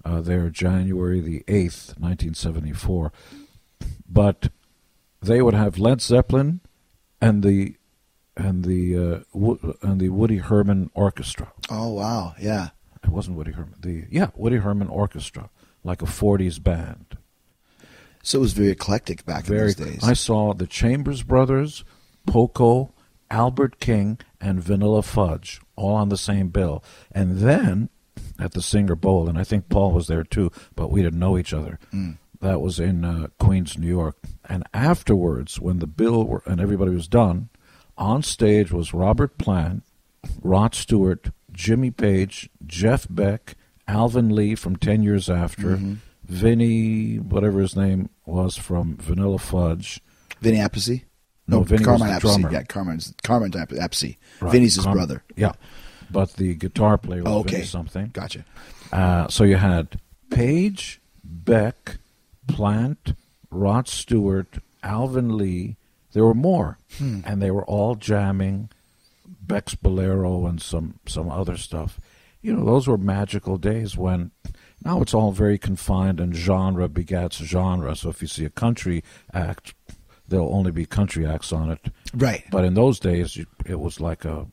uh, 0.05 0.21
there 0.21 0.49
January 0.51 1.21
the 1.21 1.45
eighth, 1.49 1.95
nineteen 1.99 2.35
seventy 2.35 2.73
four. 2.73 3.13
But 4.09 4.51
they 5.21 5.43
would 5.43 5.55
have 5.55 5.79
Led 5.79 6.01
Zeppelin 6.01 6.61
and 7.21 7.43
the 7.43 7.75
and 8.37 8.65
the 8.65 8.97
uh, 8.97 9.19
Wo- 9.33 9.77
and 9.83 10.01
the 10.01 10.09
Woody 10.11 10.39
Herman 10.39 10.91
Orchestra. 10.95 11.53
Oh 11.71 11.93
wow, 11.95 12.35
yeah. 12.41 12.69
It 13.03 13.11
wasn't 13.11 13.37
Woody 13.37 13.53
Herman. 13.53 13.77
The 13.81 14.05
yeah, 14.11 14.29
Woody 14.35 14.57
Herman 14.57 14.89
Orchestra, 14.89 15.51
like 15.85 16.03
a 16.03 16.07
'40s 16.07 16.63
band. 16.63 17.17
So 18.23 18.39
it 18.39 18.43
was 18.43 18.53
very 18.53 18.69
eclectic 18.69 19.25
back 19.25 19.45
Very. 19.45 19.61
in 19.61 19.67
those 19.67 19.75
days. 19.77 20.05
I 20.05 20.13
saw 20.13 20.53
the 20.53 20.67
Chambers 20.67 21.23
Brothers, 21.23 21.85
Poco, 22.27 22.93
Albert 23.31 23.81
King, 23.81 24.19
and 24.41 24.63
Vanilla 24.63 25.03
Fudge 25.03 25.61
all 25.75 25.95
on 25.95 26.11
the 26.11 26.19
same 26.19 26.49
bill, 26.49 26.85
and 27.13 27.39
then 27.39 27.89
at 28.39 28.53
the 28.53 28.63
Singer 28.63 28.95
Bowl, 28.95 29.29
and 29.29 29.39
I 29.39 29.45
think 29.45 29.69
Paul 29.69 29.93
was 29.93 30.07
there 30.07 30.25
too, 30.25 30.51
but 30.77 30.91
we 30.91 31.03
didn't 31.03 31.19
know 31.19 31.39
each 31.39 31.55
other. 31.55 31.79
Mm. 31.93 32.19
That 32.41 32.61
was 32.61 32.81
in 32.81 33.05
uh, 33.05 33.29
Queens, 33.39 33.77
New 33.77 33.87
York. 33.87 34.17
And 34.49 34.65
afterwards, 34.73 35.61
when 35.61 35.79
the 35.79 35.87
bill 35.87 36.25
were, 36.25 36.43
and 36.47 36.61
everybody 36.61 36.91
was 36.91 37.07
done, 37.09 37.51
on 38.01 38.23
stage 38.25 38.73
was 38.73 38.93
Robert 38.93 39.39
Plant, 39.39 39.85
Rod 40.43 40.75
Stewart, 40.75 41.31
Jimmy 41.53 41.91
Page, 41.93 42.51
Jeff 42.67 43.07
Beck, 43.09 43.55
Alvin 43.87 44.35
Lee 44.35 44.55
from 44.57 44.75
Ten 44.77 45.03
Years 45.05 45.29
After, 45.31 45.77
Mhm. 45.77 45.99
Vinny, 46.25 47.17
whatever 47.17 47.61
his 47.61 47.77
name 47.77 48.09
was 48.25 48.57
from 48.57 48.97
Vanilla 48.97 49.39
Fudge. 49.39 50.01
Vinny 50.41 50.59
Appice? 50.59 51.03
No, 51.47 51.59
No, 51.59 51.63
Vinny 51.65 51.85
Carmine 51.85 52.01
was 52.01 52.09
the 52.09 52.15
Appice. 52.17 52.21
drummer. 52.41 52.53
Yeah, 52.53 52.63
Carmine's 52.63 53.15
Carmine 53.25 53.51
Appice. 53.51 54.17
Right, 54.41 54.53
Vinny's 54.53 54.77
his 54.77 54.85
Carm- 54.85 54.97
brother. 54.97 55.23
Yeah, 55.37 55.53
but 56.11 56.35
the 56.35 56.55
guitar 56.55 56.97
player 56.99 57.25
was 57.25 57.33
Oh, 57.33 57.39
okay. 57.41 57.57
Vinny 57.57 57.65
something. 57.67 58.11
Gotcha. 58.13 58.45
Uh, 58.93 59.29
so 59.29 59.45
you 59.45 59.57
had 59.57 60.01
Page, 60.31 61.01
Beck, 61.25 61.99
Plant, 62.47 63.15
Rod 63.51 63.89
Stewart, 63.89 64.59
Alvin 64.85 65.37
Lee. 65.37 65.77
There 66.13 66.25
were 66.25 66.35
more, 66.35 66.79
Hmm. 66.99 67.21
and 67.25 67.41
they 67.41 67.51
were 67.51 67.65
all 67.65 67.95
jamming. 67.95 68.69
Beck's 69.43 69.75
Bolero 69.75 70.47
and 70.47 70.61
some 70.61 70.99
some 71.07 71.31
other 71.31 71.57
stuff. 71.57 71.99
You 72.43 72.55
know, 72.55 72.65
those 72.65 72.87
were 72.89 72.99
magical 72.99 73.57
days 73.59 73.97
when. 73.97 74.31
Now 74.83 75.03
it's 75.03 75.13
all 75.13 75.31
very 75.33 75.59
confined, 75.59 76.21
and 76.21 76.35
genre 76.35 76.89
begats 76.89 77.45
genre. 77.45 77.95
So 77.95 78.09
if 78.09 78.23
you 78.23 78.29
see 78.29 78.47
a 78.47 78.51
country 78.51 79.05
act, 79.35 79.75
there'll 80.27 80.55
only 80.55 80.71
be 80.71 80.87
country 80.87 81.27
acts 81.27 81.53
on 81.53 81.71
it. 81.71 81.91
Right. 82.15 82.45
But 82.51 82.65
in 82.65 82.73
those 82.75 82.99
days, 82.99 83.39
it 83.67 83.79
was 83.79 84.01
like 84.01 84.25
a 84.25 84.47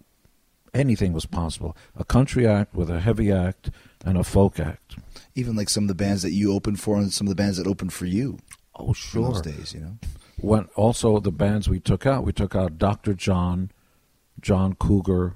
anything 0.73 1.13
was 1.13 1.25
possible. 1.25 1.77
A 1.95 2.03
country 2.03 2.45
act 2.45 2.75
with 2.75 2.89
a 2.89 2.99
heavy 2.99 3.31
act 3.31 3.71
and 4.05 4.17
a 4.17 4.23
folk 4.25 4.59
act. 4.59 4.97
Even 5.33 5.55
like 5.55 5.69
some 5.69 5.85
of 5.85 5.87
the 5.87 5.95
bands 5.95 6.23
that 6.23 6.33
you 6.33 6.51
opened 6.53 6.79
for 6.81 6.97
and 6.97 7.11
some 7.13 7.25
of 7.25 7.29
the 7.29 7.41
bands 7.41 7.57
that 7.57 7.65
opened 7.67 7.93
for 7.93 8.05
you. 8.05 8.37
Oh, 8.75 8.89
In 8.89 8.93
sure. 8.95 9.31
those 9.31 9.41
days, 9.41 9.73
you 9.73 9.79
know. 9.79 9.97
When 10.39 10.65
also 10.75 11.19
the 11.19 11.31
bands 11.31 11.67
we 11.67 11.79
took 11.79 12.05
out, 12.05 12.23
we 12.23 12.31
took 12.31 12.55
out 12.55 12.77
Dr. 12.77 13.13
John, 13.13 13.71
John 14.39 14.75
Cougar, 14.75 15.35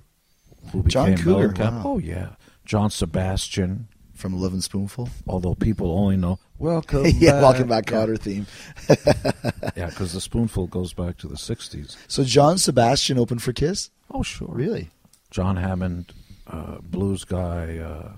who 0.72 0.84
John 0.84 1.12
became 1.12 1.24
Cougar, 1.24 1.54
wow. 1.64 1.82
Oh 1.84 1.98
yeah, 1.98 2.36
John 2.66 2.90
Sebastian. 2.90 3.88
From 4.14 4.40
Lovin' 4.40 4.62
Spoonful. 4.62 5.10
Although 5.28 5.56
people 5.56 5.98
only 5.98 6.16
know 6.16 6.38
welcome. 6.60 7.06
yeah, 7.16 7.32
back. 7.32 7.42
Welcome 7.42 7.68
Back 7.68 7.90
Yeah. 7.90 8.16
Theme. 8.18 8.46
Yeah, 9.76 9.88
because 9.88 10.14
the 10.14 10.22
spoonful 10.22 10.68
goes 10.68 10.94
back 10.94 11.18
to 11.18 11.28
the 11.28 11.38
'60s. 11.38 11.98
So 12.08 12.24
John 12.24 12.60
Sebastian 12.60 13.18
opened 13.18 13.42
for 13.42 13.52
Kiss? 13.52 13.90
Oh 14.12 14.22
sure. 14.22 14.50
Really? 14.52 14.92
John 15.32 15.56
Hammond, 15.56 16.14
uh, 16.46 16.78
blues 16.84 17.24
guy, 17.24 17.78
uh, 17.80 18.12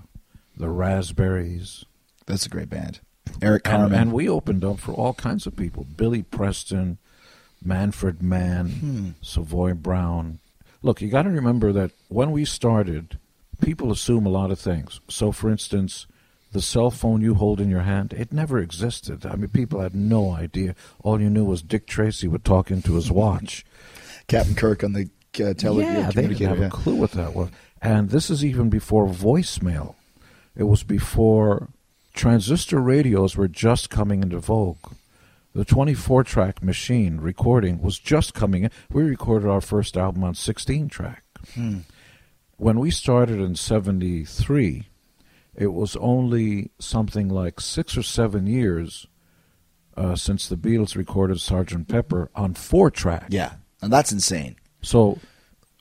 the 0.58 0.68
Raspberries. 0.68 1.86
That's 2.26 2.44
a 2.44 2.50
great 2.50 2.68
band. 2.68 3.00
Eric 3.42 3.66
And, 3.66 3.72
Carmen. 3.80 3.98
and 3.98 4.12
we 4.12 4.28
opened 4.28 4.64
up 4.64 4.78
for 4.78 4.92
all 4.92 5.14
kinds 5.14 5.46
of 5.46 5.56
people: 5.56 5.84
Billy 5.96 6.22
Preston, 6.22 6.98
Manfred 7.62 8.22
Mann, 8.22 8.68
Hmm. 8.68 9.08
Savoy 9.22 9.74
Brown. 9.74 10.38
Look, 10.82 11.00
you 11.00 11.08
got 11.08 11.22
to 11.22 11.30
remember 11.30 11.72
that 11.72 11.92
when 12.08 12.30
we 12.30 12.44
started, 12.44 13.18
people 13.60 13.90
assume 13.90 14.26
a 14.26 14.30
lot 14.30 14.50
of 14.50 14.58
things. 14.58 15.00
So, 15.08 15.32
for 15.32 15.50
instance, 15.50 16.06
the 16.52 16.60
cell 16.62 16.90
phone 16.90 17.20
you 17.22 17.34
hold 17.34 17.60
in 17.60 17.70
your 17.70 17.80
hand, 17.82 18.12
it 18.12 18.32
never 18.32 18.58
existed. 18.58 19.24
I 19.26 19.34
mean, 19.36 19.48
people 19.48 19.80
had 19.80 19.94
no 19.94 20.32
idea. 20.32 20.74
All 21.02 21.20
you 21.20 21.30
knew 21.30 21.44
was 21.44 21.62
Dick 21.62 21.86
Tracy 21.86 22.28
would 22.28 22.44
talk 22.44 22.70
into 22.70 22.94
his 22.94 23.10
watch. 23.10 23.64
Captain 24.28 24.54
Kirk 24.54 24.84
on 24.84 24.92
the 24.92 25.08
uh, 25.42 25.54
tele- 25.54 25.82
yeah, 25.82 26.10
they 26.10 26.28
didn't 26.28 26.46
have 26.46 26.58
yeah. 26.60 26.66
a 26.66 26.70
clue 26.70 26.94
what 26.94 27.12
that 27.12 27.34
was. 27.34 27.48
And 27.82 28.10
this 28.10 28.30
is 28.30 28.44
even 28.44 28.68
before 28.70 29.06
voicemail. 29.08 29.94
It 30.56 30.64
was 30.64 30.82
before 30.84 31.68
transistor 32.14 32.80
radios 32.80 33.36
were 33.36 33.48
just 33.48 33.90
coming 33.90 34.22
into 34.22 34.38
vogue. 34.38 34.94
The 35.52 35.64
24 35.64 36.24
track 36.24 36.62
machine 36.62 37.18
recording 37.18 37.82
was 37.82 37.98
just 37.98 38.34
coming 38.34 38.64
in. 38.64 38.70
We 38.90 39.02
recorded 39.02 39.48
our 39.48 39.60
first 39.60 39.96
album 39.96 40.24
on 40.24 40.34
16 40.34 40.88
track. 40.88 41.22
Hmm. 41.54 41.80
when 42.56 42.78
we 42.78 42.90
started 42.90 43.38
in 43.38 43.54
73, 43.54 44.86
it 45.54 45.66
was 45.66 45.94
only 45.96 46.70
something 46.78 47.28
like 47.28 47.60
six 47.60 47.98
or 47.98 48.02
seven 48.02 48.46
years 48.46 49.06
uh, 49.94 50.16
since 50.16 50.48
the 50.48 50.56
Beatles 50.56 50.96
recorded 50.96 51.36
Sgt. 51.36 51.86
Pepper 51.86 52.30
on 52.34 52.54
four 52.54 52.90
track. 52.90 53.26
Yeah, 53.28 53.52
and 53.82 53.92
that's 53.92 54.10
insane. 54.10 54.56
So, 54.80 55.18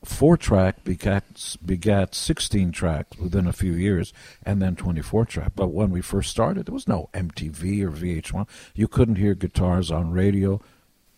four 0.04 0.38
track 0.38 0.84
begat, 0.84 1.58
begat 1.66 2.16
16 2.16 2.72
tracks 2.72 3.18
within 3.18 3.48
a 3.48 3.54
few 3.54 3.74
years, 3.74 4.14
and 4.46 4.62
then 4.62 4.76
24 4.76 5.26
track. 5.26 5.52
But 5.56 5.70
when 5.70 5.92
we 5.92 6.02
first 6.02 6.30
started, 6.30 6.66
there 6.66 6.74
was 6.74 6.88
no 6.88 7.10
MTV 7.14 7.84
or 7.84 7.92
VH1. 7.92 8.48
You 8.76 8.88
couldn't 8.88 9.16
hear 9.16 9.34
guitars 9.34 9.92
on 9.92 10.12
radio. 10.12 10.62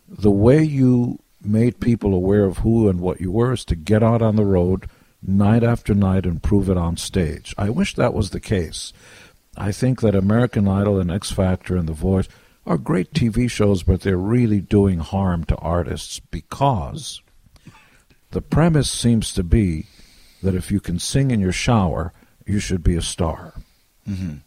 The 0.07 0.31
way 0.31 0.63
you 0.63 1.19
made 1.41 1.79
people 1.79 2.13
aware 2.13 2.45
of 2.45 2.59
who 2.59 2.89
and 2.89 2.99
what 2.99 3.21
you 3.21 3.31
were 3.31 3.53
is 3.53 3.65
to 3.65 3.75
get 3.75 4.03
out 4.03 4.21
on 4.21 4.35
the 4.35 4.45
road 4.45 4.89
night 5.21 5.63
after 5.63 5.93
night 5.93 6.25
and 6.25 6.41
prove 6.41 6.69
it 6.69 6.77
on 6.77 6.97
stage. 6.97 7.53
I 7.57 7.69
wish 7.69 7.95
that 7.95 8.13
was 8.13 8.29
the 8.29 8.39
case. 8.39 8.93
I 9.57 9.71
think 9.71 10.01
that 10.01 10.15
American 10.15 10.67
Idol 10.67 10.99
and 10.99 11.09
X 11.09 11.31
Factor 11.31 11.77
and 11.77 11.87
The 11.87 11.93
Voice 11.93 12.27
are 12.65 12.77
great 12.77 13.13
TV 13.13 13.49
shows, 13.49 13.83
but 13.83 14.01
they're 14.01 14.17
really 14.17 14.59
doing 14.59 14.99
harm 14.99 15.43
to 15.45 15.55
artists 15.57 16.19
because 16.19 17.21
the 18.35 18.41
premise 18.41 18.91
seems 18.91 19.31
to 19.31 19.43
be 19.43 19.85
that 20.43 20.55
if 20.55 20.69
you 20.69 20.81
can 20.81 20.99
sing 20.99 21.31
in 21.31 21.39
your 21.39 21.53
shower, 21.53 22.11
you 22.45 22.59
should 22.59 22.83
be 22.83 22.97
a 22.97 23.01
star. 23.01 23.53
Mm-hmm. 24.05 24.39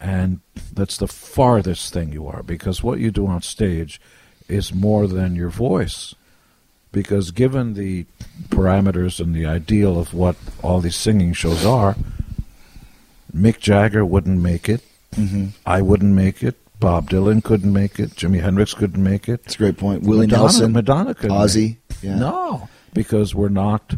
And 0.00 0.40
that's 0.72 0.96
the 0.96 1.06
farthest 1.06 1.92
thing 1.92 2.14
you 2.14 2.26
are 2.26 2.42
because 2.42 2.82
what 2.82 2.98
you 2.98 3.10
do 3.10 3.26
on 3.26 3.42
stage 3.42 4.00
is 4.48 4.72
more 4.72 5.06
than 5.06 5.36
your 5.36 5.50
voice. 5.50 6.14
Because 6.92 7.30
given 7.30 7.74
the 7.74 8.06
parameters 8.48 9.20
and 9.20 9.34
the 9.34 9.44
ideal 9.44 9.98
of 9.98 10.14
what 10.14 10.36
all 10.62 10.80
these 10.80 10.96
singing 10.96 11.34
shows 11.34 11.66
are, 11.66 11.96
Mick 13.36 13.58
Jagger 13.58 14.02
wouldn't 14.02 14.40
make 14.40 14.66
it. 14.66 14.80
Mm-hmm. 15.14 15.48
I 15.66 15.82
wouldn't 15.82 16.14
make 16.14 16.42
it. 16.42 16.56
Bob 16.80 17.10
Dylan 17.10 17.44
couldn't 17.44 17.74
make 17.74 18.00
it. 18.00 18.12
Jimi 18.12 18.40
Hendrix 18.40 18.72
couldn't 18.72 19.04
make 19.04 19.28
it. 19.28 19.42
That's 19.44 19.56
a 19.56 19.58
great 19.58 19.76
point. 19.76 20.04
Willie 20.04 20.26
Madonna, 20.26 20.42
Nelson, 20.44 20.72
Madonna 20.72 21.14
couldn't. 21.14 21.36
Ozzy. 21.36 21.76
Yeah. 22.00 22.18
No, 22.18 22.70
because 22.92 23.34
we're 23.34 23.48
not 23.48 23.96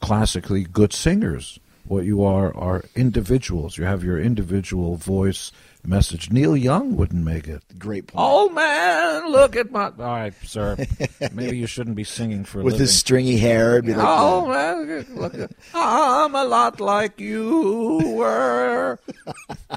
classically 0.00 0.64
good 0.64 0.92
singers. 0.92 1.58
What 1.86 2.04
you 2.04 2.22
are 2.22 2.54
are 2.54 2.84
individuals. 2.94 3.78
You 3.78 3.84
have 3.84 4.04
your 4.04 4.20
individual 4.20 4.96
voice 4.96 5.52
message. 5.86 6.30
Neil 6.30 6.54
Young 6.54 6.96
wouldn't 6.96 7.24
make 7.24 7.48
it. 7.48 7.62
Great 7.78 8.08
point. 8.08 8.22
Oh 8.22 8.50
man, 8.50 9.32
look 9.32 9.56
at 9.56 9.70
my. 9.70 9.84
All 9.86 9.92
right, 9.96 10.34
sir. 10.44 10.76
Maybe 11.32 11.56
you 11.56 11.66
shouldn't 11.66 11.96
be 11.96 12.04
singing 12.04 12.44
for 12.44 12.60
a 12.60 12.62
With 12.62 12.78
his 12.78 12.94
stringy 12.94 13.38
hair, 13.38 13.72
it'd 13.78 13.86
be 13.86 13.94
like, 13.94 14.06
Oh 14.06 14.46
man, 14.48 15.06
look 15.16 15.34
at, 15.34 15.50
I'm 15.72 16.34
a 16.34 16.44
lot 16.44 16.78
like 16.78 17.18
you 17.20 18.00
were. 18.16 18.98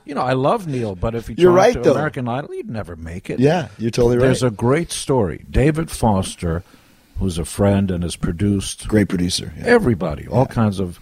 You 0.04 0.14
know, 0.14 0.22
I 0.24 0.34
love 0.34 0.68
Neil, 0.68 0.96
but 0.96 1.16
if 1.16 1.28
he 1.30 1.36
You're 1.38 1.52
right, 1.54 1.74
to 1.76 1.80
though. 1.80 1.94
American 1.94 2.28
Idol, 2.28 2.52
he'd 2.52 2.70
never 2.70 2.98
make 2.98 3.30
it. 3.30 3.40
yeah, 3.40 3.70
you're 3.78 3.90
totally 3.90 4.18
right. 4.18 4.24
There's 4.26 4.44
a 4.44 4.52
great 4.52 4.92
story. 4.92 5.46
David 5.50 5.90
Foster, 5.90 6.64
who's 7.22 7.38
a 7.38 7.46
friend 7.46 7.92
and 7.92 8.04
has 8.04 8.16
produced 8.18 8.88
great 8.88 9.08
producer. 9.08 9.54
Yeah. 9.58 9.66
everybody, 9.68 10.28
all 10.28 10.48
kinds 10.48 10.80
of, 10.80 11.00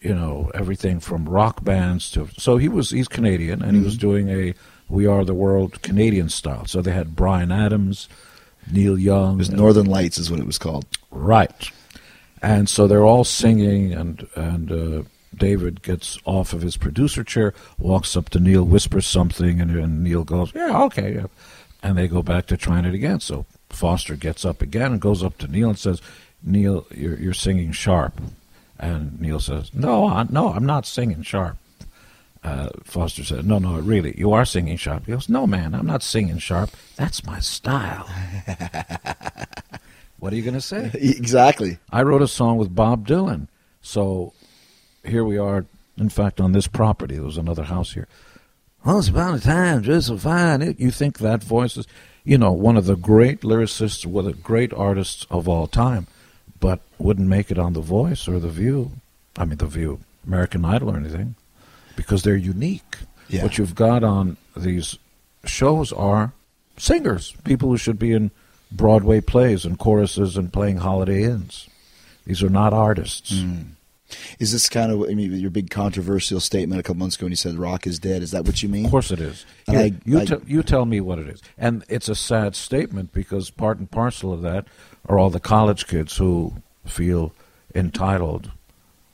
you 0.00 0.14
know, 0.14 0.50
everything 0.54 1.00
from 1.00 1.28
rock 1.28 1.64
bands 1.64 2.10
to. 2.12 2.28
So 2.38 2.58
he 2.58 2.68
was 2.68 2.90
he's 2.90 3.08
Canadian, 3.08 3.62
and 3.62 3.76
he 3.76 3.82
was 3.82 3.94
Mm-hmm. 3.96 4.08
doing 4.08 4.28
a 4.28 4.54
"We 4.88 5.06
Are 5.06 5.24
the 5.24 5.34
World" 5.34 5.82
Canadian 5.82 6.28
style. 6.28 6.66
So 6.66 6.82
they 6.82 6.92
had 6.92 7.16
Bryan 7.16 7.50
Adams, 7.50 8.08
Neil 8.70 8.98
Young, 8.98 9.40
It 9.40 9.50
Northern 9.50 9.86
Lights, 9.86 10.18
is 10.18 10.30
what 10.30 10.38
it 10.38 10.46
was 10.46 10.58
called. 10.58 10.84
Right. 11.10 11.70
And 12.42 12.68
so 12.68 12.86
they're 12.86 13.06
all 13.06 13.24
singing, 13.24 13.92
and 13.94 14.28
and 14.36 14.70
uh, 14.70 15.02
David 15.34 15.82
gets 15.82 16.18
off 16.26 16.52
of 16.52 16.60
his 16.62 16.76
producer 16.76 17.24
chair, 17.24 17.54
walks 17.78 18.16
up 18.16 18.28
to 18.30 18.38
Neil, 18.38 18.64
whispers 18.64 19.06
something, 19.06 19.60
and, 19.60 19.70
and 19.70 20.04
Neil 20.04 20.24
goes, 20.24 20.52
"Yeah, 20.54 20.82
okay," 20.84 21.14
yeah. 21.14 21.26
and 21.82 21.96
they 21.96 22.06
go 22.06 22.22
back 22.22 22.46
to 22.46 22.56
trying 22.56 22.84
it 22.84 22.94
again. 22.94 23.20
So 23.20 23.46
Foster 23.70 24.16
gets 24.16 24.44
up 24.44 24.62
again 24.62 24.92
and 24.92 25.00
goes 25.00 25.22
up 25.22 25.38
to 25.38 25.48
Neil 25.48 25.70
and 25.70 25.78
says, 25.78 26.00
"Neil, 26.42 26.86
you're 26.94 27.18
you're 27.18 27.34
singing 27.34 27.72
sharp," 27.72 28.20
and 28.78 29.20
Neil 29.20 29.40
says, 29.40 29.72
"No, 29.74 30.08
I, 30.08 30.26
no, 30.30 30.48
I'm 30.48 30.66
not 30.66 30.86
singing 30.86 31.22
sharp." 31.22 31.58
Uh, 32.42 32.68
Foster 32.84 33.24
said, 33.24 33.44
"No, 33.44 33.58
no, 33.58 33.78
really, 33.78 34.14
you 34.16 34.32
are 34.32 34.44
singing 34.44 34.76
sharp." 34.76 35.06
He 35.06 35.12
goes, 35.12 35.28
"No, 35.28 35.46
man, 35.46 35.74
I'm 35.74 35.86
not 35.86 36.02
singing 36.02 36.38
sharp. 36.38 36.70
That's 36.96 37.24
my 37.26 37.40
style." 37.40 38.08
what 40.18 40.32
are 40.32 40.36
you 40.36 40.42
going 40.42 40.54
to 40.54 40.60
say? 40.60 40.90
Exactly. 40.94 41.78
I 41.90 42.02
wrote 42.02 42.22
a 42.22 42.28
song 42.28 42.56
with 42.56 42.74
Bob 42.74 43.06
Dylan. 43.06 43.48
So 43.82 44.32
here 45.04 45.24
we 45.24 45.38
are. 45.38 45.66
In 45.98 46.08
fact, 46.08 46.40
on 46.40 46.52
this 46.52 46.66
property, 46.66 47.14
there 47.14 47.24
was 47.24 47.38
another 47.38 47.64
house 47.64 47.92
here. 47.92 48.06
Once 48.84 49.08
upon 49.08 49.34
a 49.34 49.40
time, 49.40 49.82
just 49.82 50.06
so 50.08 50.16
fine. 50.16 50.62
It, 50.62 50.78
you 50.78 50.90
think 50.90 51.18
that 51.18 51.42
voice 51.42 51.76
is, 51.76 51.86
you 52.26 52.36
know, 52.36 52.50
one 52.52 52.76
of 52.76 52.86
the 52.86 52.96
great 52.96 53.42
lyricists, 53.42 54.04
one 54.04 54.26
of 54.26 54.36
the 54.36 54.42
great 54.42 54.74
artists 54.74 55.26
of 55.30 55.48
all 55.48 55.68
time, 55.68 56.08
but 56.58 56.80
wouldn't 56.98 57.28
make 57.28 57.52
it 57.52 57.58
on 57.58 57.72
The 57.72 57.80
Voice 57.80 58.26
or 58.26 58.40
The 58.40 58.48
View. 58.48 58.90
I 59.38 59.44
mean, 59.44 59.58
The 59.58 59.66
View, 59.66 60.00
American 60.26 60.64
Idol 60.64 60.90
or 60.90 60.96
anything, 60.96 61.36
because 61.94 62.24
they're 62.24 62.36
unique. 62.36 62.96
Yeah. 63.28 63.44
What 63.44 63.58
you've 63.58 63.76
got 63.76 64.02
on 64.02 64.36
these 64.56 64.98
shows 65.44 65.92
are 65.92 66.32
singers, 66.76 67.32
people 67.44 67.68
who 67.68 67.76
should 67.76 67.98
be 67.98 68.12
in 68.12 68.32
Broadway 68.72 69.20
plays 69.20 69.64
and 69.64 69.78
choruses 69.78 70.36
and 70.36 70.52
playing 70.52 70.78
Holiday 70.78 71.22
Inns. 71.22 71.68
These 72.26 72.42
are 72.42 72.50
not 72.50 72.72
artists. 72.72 73.32
Mm. 73.34 73.75
Is 74.38 74.52
this 74.52 74.68
kind 74.68 74.92
of 74.92 75.02
I 75.02 75.14
mean, 75.14 75.32
your 75.32 75.50
big 75.50 75.70
controversial 75.70 76.38
statement 76.40 76.78
a 76.78 76.82
couple 76.82 76.98
months 77.00 77.16
ago 77.16 77.24
when 77.26 77.32
you 77.32 77.36
said 77.36 77.54
rock 77.56 77.86
is 77.86 77.98
dead? 77.98 78.22
Is 78.22 78.30
that 78.30 78.44
what 78.44 78.62
you 78.62 78.68
mean? 78.68 78.84
Of 78.84 78.90
course 78.90 79.10
it 79.10 79.20
is. 79.20 79.44
Here, 79.68 79.78
I- 79.80 79.92
you, 80.04 80.20
I- 80.20 80.24
te- 80.24 80.36
you 80.46 80.62
tell 80.62 80.84
me 80.86 81.00
what 81.00 81.18
it 81.18 81.28
is. 81.28 81.42
And 81.58 81.84
it's 81.88 82.08
a 82.08 82.14
sad 82.14 82.54
statement 82.54 83.12
because 83.12 83.50
part 83.50 83.78
and 83.78 83.90
parcel 83.90 84.32
of 84.32 84.42
that 84.42 84.66
are 85.08 85.18
all 85.18 85.30
the 85.30 85.40
college 85.40 85.86
kids 85.86 86.16
who 86.18 86.54
feel 86.84 87.32
entitled 87.74 88.50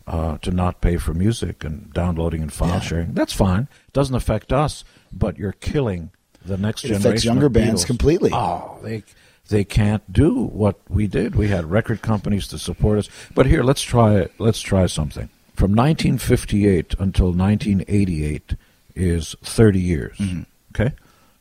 uh, 0.07 0.36
to 0.38 0.51
not 0.51 0.80
pay 0.80 0.97
for 0.97 1.14
music 1.14 1.62
and 1.64 1.93
downloading 1.93 2.43
and 2.43 2.53
file 2.53 2.68
Yeah. 2.74 2.80
sharing. 2.80 3.12
That's 3.14 3.32
fine. 3.32 3.62
It 3.86 3.93
doesn't 3.93 4.14
affect 4.16 4.53
us, 4.53 4.84
but 5.12 5.38
you're 5.38 5.53
killing 5.53 6.11
the 6.45 6.57
next 6.57 6.84
It 6.84 6.88
generation. 6.88 7.07
affects 7.09 7.24
younger 7.24 7.47
of 7.47 7.53
bands 7.53 7.84
completely. 7.84 8.30
Oh, 8.32 8.78
they 8.82 9.05
they 9.53 9.62
can't 9.64 10.12
do 10.12 10.34
what 10.34 10.80
we 10.88 11.07
did. 11.07 11.36
We 11.36 11.46
had 11.48 11.70
record 11.70 12.03
companies 12.03 12.48
to 12.48 12.59
support 12.59 12.98
us. 12.98 13.09
But 13.34 13.46
here, 13.46 13.62
let's 13.62 13.82
try 13.82 14.28
let's 14.38 14.61
try 14.61 14.86
something. 14.86 15.28
From 15.55 15.76
1958 15.76 16.94
until 16.98 17.26
1988 17.26 18.57
is 18.96 19.36
30 19.42 19.78
years. 19.80 20.18
Mm-hmm. 20.18 20.42
Okay, 20.74 20.94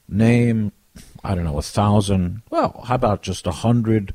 name 0.08 0.74
I 1.24 1.36
don't 1.36 1.44
know 1.44 1.58
a 1.58 1.62
thousand. 1.62 2.42
Well, 2.50 2.84
how 2.88 2.96
about 2.96 3.22
just 3.22 3.48
a 3.48 3.52
hundred 3.52 4.14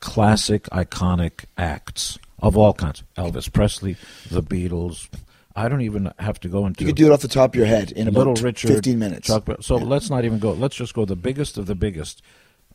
classic, 0.00 0.64
iconic 0.64 1.44
acts 1.56 2.18
of 2.40 2.56
all 2.56 2.74
kinds? 2.74 3.02
Elvis 3.16 3.52
Presley, 3.52 3.96
the 4.30 4.42
Beatles. 4.42 5.08
I 5.56 5.68
don't 5.68 5.80
even 5.80 6.12
have 6.20 6.38
to 6.40 6.48
go 6.48 6.66
into 6.66 6.84
You 6.84 6.86
could 6.86 6.96
do 6.96 7.06
it 7.06 7.12
off 7.12 7.20
the 7.20 7.28
top 7.28 7.50
of 7.50 7.56
your 7.56 7.66
head 7.66 7.90
in 7.90 8.06
about 8.06 8.28
Little 8.28 8.44
Richard, 8.44 8.68
15 8.68 8.98
minutes. 8.98 9.26
Chuck. 9.26 9.48
So 9.60 9.76
let's 9.76 10.08
not 10.08 10.24
even 10.24 10.38
go. 10.38 10.52
Let's 10.52 10.76
just 10.76 10.94
go 10.94 11.04
the 11.04 11.16
biggest 11.16 11.58
of 11.58 11.66
the 11.66 11.74
biggest: 11.74 12.22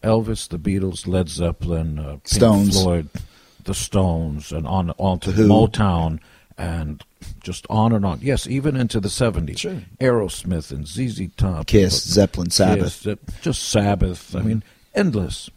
Elvis, 0.03 0.47
the 0.47 0.59
Beatles, 0.59 1.07
Led 1.07 1.29
Zeppelin, 1.29 1.99
uh, 1.99 2.11
Pink 2.11 2.27
Stones. 2.27 2.81
Floyd, 2.81 3.09
the 3.63 3.73
Stones, 3.73 4.51
and 4.51 4.67
on 4.67 4.91
on 4.97 5.19
to. 5.19 5.31
Motown, 5.31 6.19
and 6.57 7.03
just 7.41 7.65
on 7.69 7.93
and 7.93 8.05
on. 8.05 8.19
Yes, 8.21 8.47
even 8.47 8.75
into 8.75 8.99
the 8.99 9.09
seventies. 9.09 9.61
Sure. 9.61 9.81
Aerosmith 9.99 10.71
and 10.71 10.87
ZZ 10.87 11.29
Top, 11.37 11.67
Kiss, 11.67 12.03
Zeppelin, 12.03 12.49
Sabbath. 12.49 13.03
Kiss, 13.03 13.17
just 13.41 13.63
Sabbath. 13.63 14.35
I 14.35 14.41
mean, 14.41 14.63
endless. 14.93 15.49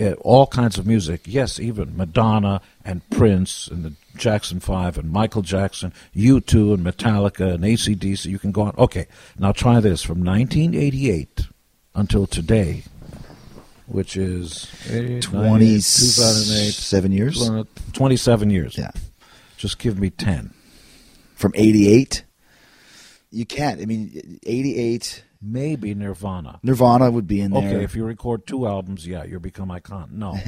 Uh, 0.00 0.12
all 0.22 0.48
kinds 0.48 0.76
of 0.76 0.86
music. 0.86 1.20
Yes, 1.24 1.60
even 1.60 1.96
Madonna 1.96 2.60
and 2.84 3.08
Prince 3.10 3.68
and 3.68 3.84
the 3.84 3.92
Jackson 4.16 4.58
Five 4.58 4.98
and 4.98 5.10
Michael 5.10 5.42
Jackson, 5.42 5.92
U2 6.16 6.74
and 6.74 6.84
Metallica 6.84 7.54
and 7.54 7.62
ACDC. 7.62 8.26
You 8.26 8.40
can 8.40 8.50
go 8.50 8.62
on. 8.62 8.74
Okay, 8.76 9.06
now 9.38 9.52
try 9.52 9.78
this 9.78 10.02
from 10.02 10.24
1988 10.24 11.46
until 11.94 12.26
today, 12.26 12.82
which 13.86 14.16
is 14.16 14.70
eight, 14.90 15.30
nine, 15.32 15.48
20 15.48 15.66
2008, 15.66 15.80
seven 16.72 17.12
years? 17.12 17.50
27 17.92 18.50
years. 18.50 18.78
Yeah. 18.78 18.90
Just 19.56 19.78
give 19.78 19.98
me 19.98 20.10
10. 20.10 20.52
From 21.34 21.52
88? 21.54 22.24
You 23.30 23.44
can't. 23.46 23.80
I 23.80 23.86
mean, 23.86 24.38
88, 24.44 25.24
Maybe 25.46 25.94
Nirvana. 25.94 26.58
Nirvana 26.62 27.10
would 27.10 27.26
be 27.26 27.40
in 27.40 27.50
there. 27.50 27.68
Okay, 27.68 27.84
if 27.84 27.94
you 27.94 28.04
record 28.04 28.46
two 28.46 28.66
albums, 28.66 29.06
yeah, 29.06 29.24
you 29.24 29.38
become 29.38 29.70
icon. 29.70 30.08
No. 30.12 30.38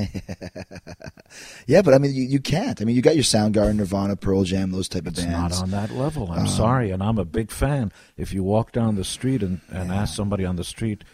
yeah, 1.67 1.83
but 1.83 1.93
I 1.93 1.99
mean, 1.99 2.15
you, 2.15 2.23
you 2.23 2.41
can't. 2.41 2.81
I 2.81 2.87
mean, 2.87 2.97
you 2.97 3.03
got 3.03 3.15
your 3.15 3.25
Soundgarden, 3.25 3.77
Nirvana, 3.77 4.17
Pearl 4.17 4.45
Jam, 4.45 4.71
those 4.71 4.89
type 4.89 5.07
of 5.07 5.13
It's 5.13 5.23
bands. 5.23 5.61
not 5.61 5.63
on 5.65 5.71
that 5.73 5.91
level. 5.91 6.33
Um, 6.33 6.39
I'm 6.39 6.47
sorry, 6.47 6.93
and 6.93 7.03
I'm 7.03 7.19
a 7.19 7.27
big 7.27 7.51
fan. 7.51 7.93
If 8.17 8.33
you 8.33 8.43
walk 8.43 8.73
down 8.73 8.97
the 8.97 9.05
street 9.05 9.43
and, 9.43 9.61
and 9.69 9.93
ask 9.93 10.15
somebody 10.15 10.47
on 10.47 10.57
the 10.57 10.65
street 10.65 11.05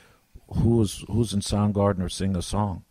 who's 0.54 1.04
who's 1.08 1.32
in 1.32 1.40
Soundgarden 1.40 2.02
or 2.02 2.08
sing 2.08 2.36
a 2.36 2.42
song, 2.42 2.84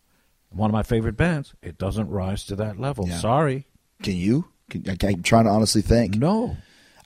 one 0.49 0.69
of 0.69 0.73
my 0.73 0.83
favorite 0.83 1.17
bands, 1.17 1.53
it 1.61 1.77
doesn't 1.77 2.09
rise 2.09 2.43
to 2.45 2.55
that 2.57 2.79
level. 2.79 3.07
Yeah. 3.07 3.17
Sorry. 3.19 3.65
Can 4.03 4.15
you? 4.15 4.45
Can, 4.69 4.83
I, 4.89 4.97
I'm 5.07 5.23
trying 5.23 5.45
to 5.45 5.51
honestly 5.51 5.81
think. 5.81 6.15
No. 6.15 6.57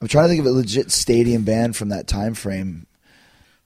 I'm 0.01 0.07
trying 0.07 0.25
to 0.25 0.29
think 0.29 0.41
of 0.41 0.45
a 0.45 0.51
legit 0.51 0.91
stadium 0.91 1.43
band 1.43 1.75
from 1.75 1.89
that 1.89 2.07
time 2.07 2.33
frame. 2.33 2.85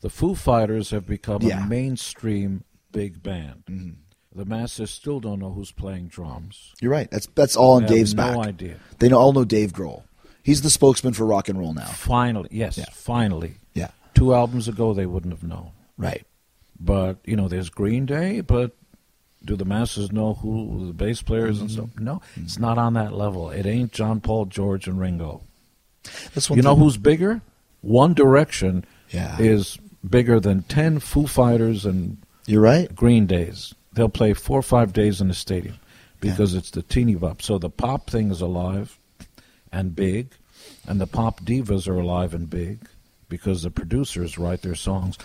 The 0.01 0.09
Foo 0.09 0.35
Fighters 0.35 0.91
have 0.91 1.05
become 1.05 1.41
Yeah. 1.41 1.65
a 1.65 1.67
mainstream 1.67 2.63
big 2.91 3.21
band. 3.21 3.63
Mm-hmm. 3.69 3.89
The 4.37 4.45
masses 4.45 4.91
still 4.91 5.19
don't 5.19 5.39
know 5.39 5.51
who's 5.51 5.71
playing 5.71 6.07
drums. 6.07 6.73
You're 6.79 6.91
right. 6.91 7.09
That's 7.11 7.27
that's 7.35 7.55
all 7.55 7.79
have 7.79 7.89
Dave's 7.89 8.13
no 8.15 8.35
back. 8.37 8.47
idea. 8.47 8.75
They 8.99 9.09
know, 9.09 9.17
all 9.17 9.33
know 9.33 9.43
Dave 9.43 9.73
Grohl. 9.73 10.03
He's 10.43 10.61
the 10.61 10.69
spokesman 10.69 11.13
for 11.13 11.25
rock 11.25 11.49
and 11.49 11.59
roll 11.59 11.73
now. 11.73 11.85
Finally, 11.85 12.49
yes, 12.51 12.77
Yeah. 12.77 12.85
finally. 12.91 13.55
Yeah. 13.73 13.89
Two 14.13 14.33
albums 14.33 14.67
ago, 14.67 14.93
they 14.93 15.05
wouldn't 15.05 15.33
have 15.33 15.43
known. 15.43 15.71
Right. 15.97 16.25
But 16.79 17.17
you 17.25 17.35
know, 17.35 17.47
there's 17.47 17.69
Green 17.69 18.05
Day, 18.05 18.41
but 18.41 18.71
do 19.43 19.55
the 19.55 19.65
masses 19.65 20.11
know 20.11 20.33
who 20.35 20.87
the 20.87 20.93
bass 20.93 21.21
players 21.21 21.59
and 21.59 21.69
Mm-hmm. 21.69 21.79
stuff? 21.87 21.99
No, 21.99 22.21
it's 22.35 22.59
not 22.59 22.77
on 22.77 22.93
that 22.93 23.13
level. 23.13 23.49
It 23.49 23.65
ain't 23.65 23.91
John 23.91 24.19
Paul, 24.21 24.45
George, 24.45 24.87
and 24.87 24.99
Ringo. 24.99 25.41
That's 26.33 26.49
one 26.49 26.57
You 26.57 26.63
know 26.63 26.75
who's 26.75 26.97
bigger? 26.97 27.41
One 27.81 28.13
Direction 28.13 28.85
Yeah. 29.09 29.37
is 29.39 29.77
bigger 30.07 30.39
than 30.39 30.63
ten 30.63 30.99
Foo 30.99 31.27
Fighters 31.27 31.85
and 31.85 32.17
You're 32.45 32.61
right. 32.61 32.93
Green 32.95 33.25
Days. 33.25 33.73
They'll 33.93 34.09
play 34.09 34.33
four 34.33 34.59
or 34.59 34.63
five 34.63 34.93
days 34.93 35.19
in 35.19 35.27
the 35.27 35.33
stadium 35.33 35.75
because 36.21 36.53
it's 36.53 36.71
the 36.71 36.81
teeny 36.81 37.15
bop. 37.15 37.41
So 37.41 37.57
the 37.57 37.69
pop 37.69 38.09
thing 38.09 38.31
is 38.31 38.39
alive 38.41 38.97
and 39.71 39.95
big, 39.95 40.29
and 40.87 40.99
the 41.01 41.07
pop 41.07 41.41
divas 41.41 41.87
are 41.87 41.99
alive 41.99 42.33
and 42.33 42.49
big 42.49 42.79
because 43.29 43.63
the 43.63 43.71
producers 43.71 44.37
write 44.37 44.61
their 44.61 44.75
songs. 44.75 45.17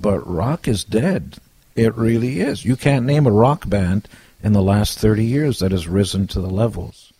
But 0.00 0.20
rock 0.26 0.68
is 0.68 0.84
dead. 0.84 1.38
It 1.74 1.94
really 1.94 2.40
is. 2.40 2.64
You 2.64 2.76
can't 2.76 3.06
name 3.06 3.26
a 3.26 3.30
rock 3.30 3.68
band 3.68 4.08
in 4.42 4.52
the 4.52 4.62
last 4.62 4.98
30 4.98 5.24
years 5.24 5.58
that 5.58 5.72
has 5.72 5.88
risen 5.88 6.26
to 6.28 6.40
the 6.40 6.48
levels. 6.48 7.12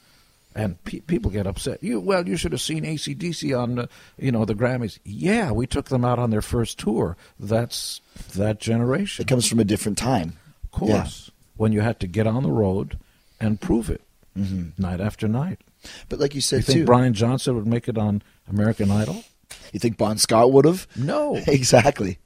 And 0.54 0.82
pe- 0.84 1.00
people 1.00 1.30
get 1.30 1.46
upset. 1.46 1.82
You 1.82 2.00
well, 2.00 2.26
you 2.26 2.38
should 2.38 2.52
have 2.52 2.62
seen 2.62 2.84
ACDC 2.84 3.58
on, 3.58 3.74
the, 3.74 3.88
you 4.18 4.32
know, 4.32 4.46
the 4.46 4.54
Grammys. 4.54 4.98
Yeah, 5.04 5.52
we 5.52 5.66
took 5.66 5.90
them 5.90 6.02
out 6.02 6.18
on 6.18 6.30
their 6.30 6.40
first 6.40 6.78
tour. 6.78 7.16
That's 7.38 8.00
that 8.34 8.58
generation. 8.58 9.22
It 9.22 9.28
comes 9.28 9.46
from 9.46 9.60
a 9.60 9.64
different 9.64 9.98
time. 9.98 10.38
Of 10.64 10.70
course. 10.70 11.30
When 11.58 11.72
you 11.72 11.82
had 11.82 12.00
to 12.00 12.06
get 12.06 12.26
on 12.26 12.42
the 12.42 12.50
road 12.50 12.98
and 13.38 13.60
prove 13.60 13.90
it 13.90 14.00
mm-hmm. 14.36 14.80
night 14.82 15.00
after 15.00 15.28
night. 15.28 15.60
But 16.08 16.18
like 16.18 16.34
you 16.34 16.40
said 16.40 16.58
You 16.58 16.62
think 16.62 16.78
too, 16.80 16.84
Brian 16.86 17.14
Johnson 17.14 17.54
would 17.56 17.66
make 17.66 17.88
it 17.88 17.98
on 17.98 18.22
American 18.48 18.90
Idol? 18.90 19.24
you 19.72 19.80
think 19.80 19.96
Bon 19.96 20.18
Scott 20.18 20.52
would 20.52 20.64
have? 20.64 20.86
No. 20.96 21.36
exactly. 21.46 22.18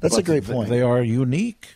That's 0.00 0.16
a 0.16 0.22
great 0.22 0.44
point. 0.44 0.68
They 0.68 0.82
are 0.82 1.02
unique. 1.02 1.74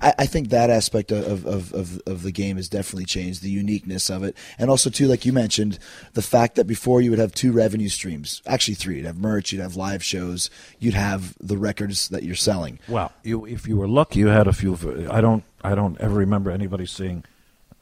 I, 0.00 0.14
I 0.20 0.26
think 0.26 0.48
that 0.48 0.70
aspect 0.70 1.12
of, 1.12 1.46
of, 1.46 1.72
of, 1.72 2.00
of 2.06 2.22
the 2.22 2.32
game 2.32 2.56
has 2.56 2.68
definitely 2.68 3.04
changed, 3.04 3.42
the 3.42 3.50
uniqueness 3.50 4.10
of 4.10 4.22
it. 4.22 4.36
And 4.58 4.70
also, 4.70 4.90
too, 4.90 5.06
like 5.06 5.24
you 5.24 5.32
mentioned, 5.32 5.78
the 6.14 6.22
fact 6.22 6.56
that 6.56 6.64
before 6.64 7.00
you 7.00 7.10
would 7.10 7.18
have 7.18 7.32
two 7.32 7.52
revenue 7.52 7.88
streams, 7.88 8.42
actually 8.46 8.74
three. 8.74 8.96
You'd 8.96 9.06
have 9.06 9.18
merch, 9.18 9.52
you'd 9.52 9.60
have 9.60 9.76
live 9.76 10.02
shows, 10.02 10.50
you'd 10.78 10.94
have 10.94 11.34
the 11.40 11.58
records 11.58 12.08
that 12.08 12.22
you're 12.22 12.34
selling. 12.34 12.78
Well, 12.88 13.12
you, 13.22 13.44
if 13.44 13.68
you 13.68 13.76
were 13.76 13.88
lucky, 13.88 14.20
you 14.20 14.28
had 14.28 14.46
a 14.46 14.52
few. 14.52 14.76
I 15.10 15.20
don't. 15.20 15.44
I 15.62 15.74
don't 15.74 16.00
ever 16.00 16.14
remember 16.14 16.52
anybody 16.52 16.86
seeing 16.86 17.24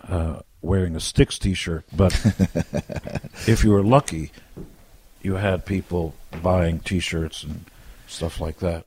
uh, 0.09 0.41
wearing 0.63 0.97
a 0.97 1.01
Styx 1.01 1.39
T-shirt. 1.39 1.85
But 1.95 2.15
if 3.47 3.63
you 3.63 3.71
were 3.71 3.85
lucky, 3.85 4.33
you 5.21 5.35
had 5.35 5.67
people 5.67 6.15
buying 6.43 6.81
T-shirts 6.81 7.43
and 7.43 7.65
stuff 8.07 8.41
like 8.41 8.59
that. 8.61 8.87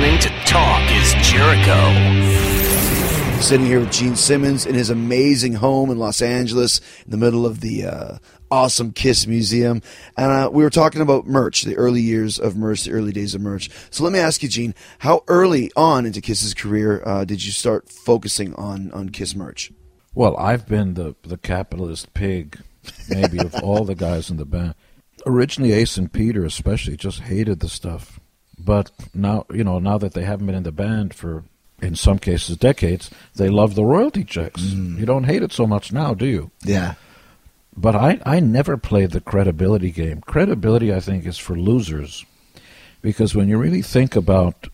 Listening 0.00 0.18
to 0.18 0.44
Talk 0.46 0.90
is 0.92 1.12
Jericho. 1.28 1.92
Sitting 3.42 3.66
here 3.66 3.80
with 3.80 3.92
Gene 3.92 4.16
Simmons 4.16 4.64
in 4.64 4.74
his 4.74 4.88
amazing 4.88 5.52
home 5.54 5.90
in 5.90 5.98
Los 5.98 6.22
Angeles, 6.22 6.80
in 7.04 7.10
the 7.10 7.18
middle 7.18 7.44
of 7.44 7.60
the 7.60 7.84
uh, 7.84 8.18
awesome 8.50 8.92
Kiss 8.92 9.26
Museum, 9.26 9.82
and 10.16 10.32
uh, 10.32 10.50
we 10.50 10.62
were 10.62 10.70
talking 10.70 11.02
about 11.02 11.26
merch, 11.26 11.64
the 11.64 11.76
early 11.76 12.00
years 12.00 12.38
of 12.38 12.56
merch, 12.56 12.84
the 12.84 12.92
early 12.92 13.12
days 13.12 13.34
of 13.34 13.42
merch. 13.42 13.68
So 13.90 14.02
let 14.02 14.12
me 14.14 14.18
ask 14.18 14.42
you, 14.42 14.48
Gene, 14.48 14.74
how 15.00 15.22
early 15.28 15.70
on 15.76 16.06
into 16.06 16.22
Kiss's 16.22 16.54
career 16.54 17.02
uh, 17.04 17.26
did 17.26 17.44
you 17.44 17.52
start 17.52 17.90
focusing 17.90 18.54
on 18.54 18.90
on 18.92 19.10
Kiss 19.10 19.34
merch? 19.34 19.70
Well, 20.14 20.34
I've 20.38 20.66
been 20.66 20.94
the 20.94 21.14
the 21.22 21.36
capitalist 21.36 22.14
pig, 22.14 22.58
maybe 23.10 23.38
of 23.38 23.54
all 23.62 23.84
the 23.84 23.94
guys 23.94 24.30
in 24.30 24.38
the 24.38 24.46
band. 24.46 24.76
Originally, 25.26 25.72
Ace 25.72 25.98
and 25.98 26.10
Peter, 26.10 26.46
especially, 26.46 26.96
just 26.96 27.20
hated 27.20 27.60
the 27.60 27.68
stuff. 27.68 28.19
But 28.64 28.90
now, 29.14 29.46
you 29.52 29.64
know, 29.64 29.78
now 29.78 29.98
that 29.98 30.12
they 30.14 30.24
haven't 30.24 30.46
been 30.46 30.54
in 30.54 30.62
the 30.62 30.72
band 30.72 31.14
for, 31.14 31.44
in 31.80 31.94
some 31.94 32.18
cases, 32.18 32.56
decades, 32.56 33.10
they 33.34 33.48
love 33.48 33.74
the 33.74 33.84
royalty 33.84 34.24
checks. 34.24 34.60
Mm. 34.62 34.98
You 34.98 35.06
don't 35.06 35.24
hate 35.24 35.42
it 35.42 35.52
so 35.52 35.66
much 35.66 35.92
now, 35.92 36.14
do 36.14 36.26
you? 36.26 36.50
Yeah. 36.62 36.94
But 37.76 37.94
I, 37.94 38.20
I 38.26 38.40
never 38.40 38.76
played 38.76 39.12
the 39.12 39.20
credibility 39.20 39.90
game. 39.90 40.20
Credibility, 40.20 40.92
I 40.92 41.00
think, 41.00 41.24
is 41.24 41.38
for 41.38 41.56
losers. 41.56 42.26
Because 43.00 43.34
when 43.34 43.48
you 43.48 43.56
really 43.56 43.82
think 43.82 44.14
about 44.14 44.68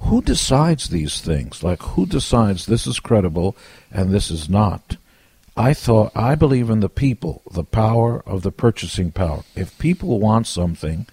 who 0.00 0.22
decides 0.22 0.88
these 0.88 1.20
things, 1.20 1.62
like 1.62 1.82
who 1.82 2.06
decides 2.06 2.66
this 2.66 2.86
is 2.86 3.00
credible 3.00 3.56
and 3.90 4.10
this 4.10 4.30
is 4.30 4.48
not, 4.48 4.96
I 5.56 5.72
thought, 5.72 6.12
I 6.14 6.34
believe 6.34 6.68
in 6.68 6.80
the 6.80 6.88
people, 6.88 7.42
the 7.50 7.64
power 7.64 8.22
of 8.26 8.42
the 8.42 8.52
purchasing 8.52 9.12
power. 9.12 9.44
If 9.54 9.78
people 9.78 10.18
want 10.18 10.46
something, 10.46 11.06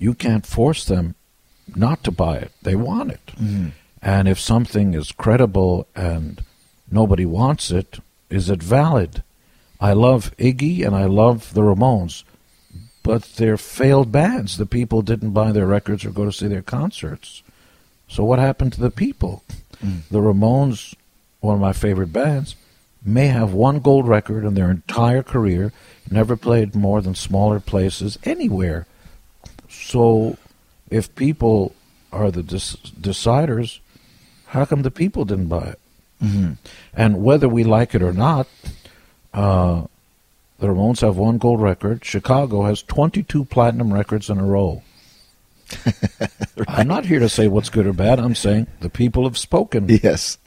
you 0.00 0.14
can't 0.14 0.46
force 0.46 0.84
them 0.84 1.14
not 1.76 2.02
to 2.02 2.10
buy 2.10 2.38
it. 2.38 2.50
They 2.62 2.74
want 2.74 3.12
it. 3.12 3.26
Mm-hmm. 3.36 3.68
And 4.02 4.26
if 4.26 4.40
something 4.40 4.94
is 4.94 5.12
credible 5.12 5.86
and 5.94 6.42
nobody 6.90 7.26
wants 7.26 7.70
it, 7.70 8.00
is 8.30 8.48
it 8.48 8.62
valid? 8.62 9.22
I 9.80 9.92
love 9.92 10.34
Iggy 10.38 10.84
and 10.84 10.96
I 10.96 11.04
love 11.04 11.52
the 11.52 11.60
Ramones, 11.60 12.24
but 13.02 13.24
they're 13.36 13.58
failed 13.58 14.10
bands. 14.10 14.56
The 14.56 14.66
people 14.66 15.02
didn't 15.02 15.32
buy 15.32 15.52
their 15.52 15.66
records 15.66 16.04
or 16.04 16.10
go 16.10 16.24
to 16.24 16.32
see 16.32 16.48
their 16.48 16.62
concerts. 16.62 17.42
So 18.08 18.24
what 18.24 18.38
happened 18.38 18.72
to 18.74 18.80
the 18.80 18.90
people? 18.90 19.44
Mm. 19.84 20.00
The 20.10 20.20
Ramones, 20.20 20.94
one 21.40 21.54
of 21.54 21.60
my 21.60 21.72
favorite 21.72 22.12
bands, 22.12 22.56
may 23.04 23.28
have 23.28 23.52
one 23.52 23.80
gold 23.80 24.08
record 24.08 24.44
in 24.44 24.54
their 24.54 24.70
entire 24.70 25.22
career, 25.22 25.72
never 26.10 26.36
played 26.36 26.74
more 26.74 27.00
than 27.00 27.14
smaller 27.14 27.60
places 27.60 28.18
anywhere. 28.24 28.86
So 29.90 30.36
if 30.88 31.12
people 31.16 31.74
are 32.12 32.30
the 32.30 32.44
dis- 32.44 32.76
deciders, 32.76 33.80
how 34.46 34.64
come 34.64 34.82
the 34.82 34.90
people 34.90 35.24
didn't 35.24 35.48
buy 35.48 35.64
it? 35.74 35.80
Mm-hmm. 36.22 36.52
And 36.94 37.24
whether 37.24 37.48
we 37.48 37.64
like 37.64 37.94
it 37.94 38.02
or 38.02 38.12
not, 38.12 38.46
uh, 39.34 39.82
the 40.60 40.68
Ramones 40.68 41.00
have 41.00 41.16
one 41.16 41.38
gold 41.38 41.60
record. 41.60 42.04
Chicago 42.04 42.62
has 42.62 42.82
22 42.82 43.46
platinum 43.46 43.92
records 43.92 44.30
in 44.30 44.38
a 44.38 44.44
row. 44.44 44.82
I'm 46.68 46.86
not 46.86 47.06
here 47.06 47.18
to 47.18 47.28
say 47.28 47.48
what's 47.48 47.70
good 47.70 47.86
or 47.86 47.92
bad. 47.92 48.20
I'm 48.20 48.34
saying 48.36 48.68
the 48.80 48.90
people 48.90 49.24
have 49.24 49.38
spoken. 49.38 49.88
Yes. 49.88 50.38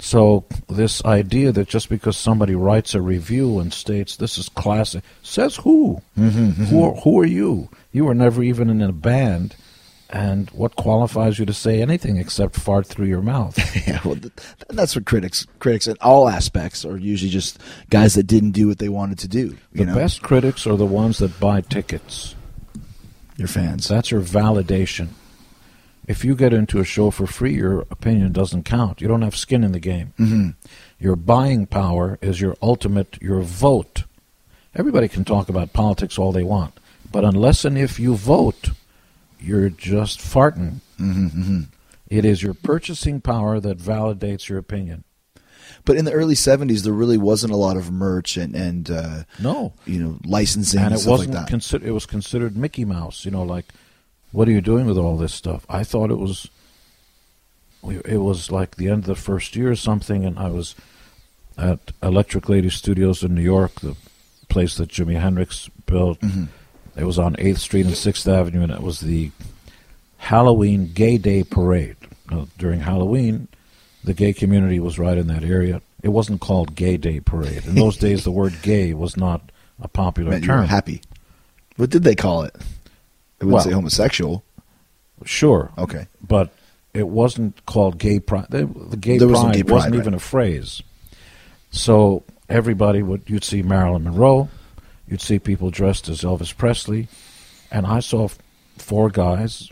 So 0.00 0.44
this 0.68 1.04
idea 1.04 1.52
that 1.52 1.68
just 1.68 1.88
because 1.88 2.16
somebody 2.16 2.54
writes 2.56 2.94
a 2.94 3.00
review 3.00 3.60
and 3.60 3.72
states 3.72 4.16
this 4.16 4.36
is 4.36 4.48
classic, 4.48 5.04
says 5.22 5.56
who? 5.56 6.02
Who, 6.66 6.84
are, 6.84 6.94
who 6.96 7.20
are 7.20 7.26
you? 7.26 7.68
You 7.94 8.04
were 8.04 8.14
never 8.14 8.42
even 8.42 8.68
in 8.70 8.82
a 8.82 8.92
band, 8.92 9.54
and 10.10 10.50
what 10.50 10.74
qualifies 10.76 11.38
you 11.38 11.46
to 11.46 11.52
say 11.54 11.80
anything 11.80 12.16
except 12.18 12.56
fart 12.56 12.86
through 12.86 13.06
your 13.06 13.22
mouth? 13.22 13.56
Yeah, 13.86 14.00
well, 14.04 14.16
th- 14.16 14.32
that's 14.70 14.96
what 14.96 15.04
critics 15.04 15.46
critics 15.58 15.86
in 15.86 15.96
all 16.00 16.28
aspects 16.28 16.84
are 16.84 16.96
usually 16.96 17.30
just 17.30 17.58
guys 17.90 18.14
that 18.14 18.26
didn't 18.26 18.52
do 18.52 18.66
what 18.66 18.78
they 18.78 18.88
wanted 18.88 19.18
to 19.20 19.28
do. 19.28 19.56
The 19.72 19.84
know, 19.84 19.94
best 19.94 20.22
critics 20.22 20.66
are 20.66 20.76
the 20.76 20.86
ones 20.86 21.18
that 21.18 21.38
buy 21.38 21.60
tickets. 21.60 22.34
your 23.36 23.48
fans. 23.48 23.86
That's 23.88 24.10
your 24.10 24.22
validation. 24.22 25.08
If 26.06 26.24
you 26.24 26.34
get 26.34 26.52
into 26.52 26.80
a 26.80 26.84
show 26.84 27.10
for 27.10 27.26
free, 27.26 27.54
your 27.54 27.80
opinion 27.90 28.32
doesn't 28.32 28.64
count. 28.64 29.00
You 29.00 29.08
don't 29.08 29.22
have 29.22 29.36
skin 29.36 29.62
in 29.64 29.72
the 29.72 29.80
game. 29.80 30.12
Mm-hmm. 30.18 30.48
Your 30.98 31.16
buying 31.16 31.66
power 31.66 32.18
is 32.22 32.40
your 32.40 32.56
ultimate, 32.62 33.18
your 33.22 33.40
vote. 33.42 34.04
Everybody 34.74 35.08
can 35.08 35.24
talk 35.24 35.48
about 35.48 35.72
politics 35.72 36.18
all 36.18 36.32
they 36.32 36.42
want, 36.42 36.78
but 37.14 37.24
unless 37.24 37.64
and 37.64 37.78
if 37.78 37.98
you 38.00 38.16
vote, 38.16 38.70
you're 39.40 39.70
just 39.70 40.18
farting. 40.18 40.80
Mm-hmm, 41.00 41.60
It 42.08 42.24
is 42.24 42.42
your 42.42 42.54
purchasing 42.54 43.20
power 43.20 43.60
that 43.60 43.78
validates 43.78 44.48
your 44.48 44.58
opinion. 44.58 45.04
But 45.84 45.96
in 45.96 46.04
the 46.06 46.12
early 46.12 46.34
'70s, 46.34 46.82
there 46.82 46.92
really 46.92 47.16
wasn't 47.18 47.52
a 47.52 47.56
lot 47.56 47.76
of 47.76 47.90
merch 47.92 48.36
and 48.36 48.54
and 48.56 48.90
uh, 48.90 49.22
No. 49.40 49.72
you 49.86 49.98
know, 50.02 50.18
licensing 50.24 50.80
and 50.80 50.86
and, 50.88 50.94
it 50.96 50.98
stuff 50.98 51.10
wasn't 51.12 51.34
like 51.34 51.44
that. 51.44 51.48
considered. 51.50 51.86
It 51.86 51.92
was 51.92 52.06
considered 52.06 52.56
Mickey 52.56 52.84
Mouse. 52.84 53.24
You 53.24 53.30
know, 53.30 53.42
like, 53.44 53.66
what 54.32 54.48
are 54.48 54.52
you 54.52 54.60
doing 54.60 54.86
with 54.86 54.98
all 54.98 55.16
this 55.16 55.32
stuff? 55.34 55.64
I 55.68 55.84
thought 55.84 56.10
it 56.10 56.18
was. 56.18 56.48
It 57.86 58.18
was 58.22 58.50
like 58.50 58.76
the 58.76 58.88
end 58.88 59.00
of 59.00 59.06
the 59.06 59.14
first 59.14 59.54
year 59.56 59.70
or 59.70 59.76
something, 59.76 60.24
and 60.24 60.38
I 60.38 60.48
was 60.48 60.74
at 61.58 61.92
Electric 62.02 62.48
Lady 62.48 62.70
Studios 62.70 63.22
in 63.22 63.34
New 63.34 63.42
York, 63.42 63.80
the 63.80 63.94
place 64.48 64.76
that 64.76 64.88
Jimi 64.88 65.20
Hendrix 65.20 65.68
built. 65.86 66.18
Mm-hmm. 66.20 66.44
It 66.96 67.04
was 67.04 67.18
on 67.18 67.34
Eighth 67.38 67.58
Street 67.58 67.86
and 67.86 67.96
Sixth 67.96 68.26
Avenue, 68.28 68.62
and 68.62 68.72
it 68.72 68.82
was 68.82 69.00
the 69.00 69.30
Halloween 70.18 70.90
Gay 70.94 71.18
Day 71.18 71.42
Parade. 71.44 71.96
Now, 72.30 72.48
during 72.58 72.80
Halloween, 72.80 73.48
the 74.02 74.14
gay 74.14 74.32
community 74.32 74.80
was 74.80 74.98
right 74.98 75.18
in 75.18 75.26
that 75.28 75.44
area. 75.44 75.82
It 76.02 76.08
wasn't 76.08 76.40
called 76.40 76.74
Gay 76.74 76.96
Day 76.96 77.20
Parade. 77.20 77.64
In 77.66 77.74
those 77.74 77.96
days, 78.06 78.24
the 78.24 78.30
word 78.30 78.54
"gay" 78.62 78.94
was 78.94 79.16
not 79.16 79.42
a 79.82 79.88
popular 79.88 80.30
Meant 80.30 80.44
you 80.44 80.50
were 80.52 80.58
term. 80.58 80.66
happy. 80.66 81.02
What 81.76 81.90
did 81.90 82.04
they 82.04 82.14
call 82.14 82.42
it? 82.44 82.54
They 83.38 83.46
wouldn't 83.46 83.52
Well- 83.54 83.64
say 83.64 83.72
homosexual. 83.72 84.44
Sure, 85.24 85.70
Okay. 85.78 86.06
but 86.26 86.52
it 86.92 87.08
wasn't 87.08 87.64
called 87.66 87.98
gay 87.98 88.20
pride. 88.20 88.46
The, 88.50 88.66
gay 89.00 89.16
There 89.18 89.28
pride 89.28 89.32
wasn't 89.36 89.54
gay 89.54 89.62
pride, 89.62 89.72
wasn't 89.74 89.94
right. 89.94 90.00
even 90.00 90.14
a 90.14 90.18
phrase. 90.18 90.82
So 91.70 92.22
everybody 92.48 93.02
would 93.02 93.22
you'd 93.26 93.44
see 93.44 93.62
Marilyn 93.62 94.04
Monroe, 94.04 94.48
you'd 95.06 95.20
see 95.20 95.38
people 95.38 95.70
dressed 95.70 96.08
as 96.08 96.22
Elvis 96.22 96.56
Presley, 96.56 97.08
and 97.70 97.86
I 97.86 98.00
saw 98.00 98.28
four 98.78 99.10
guys 99.10 99.70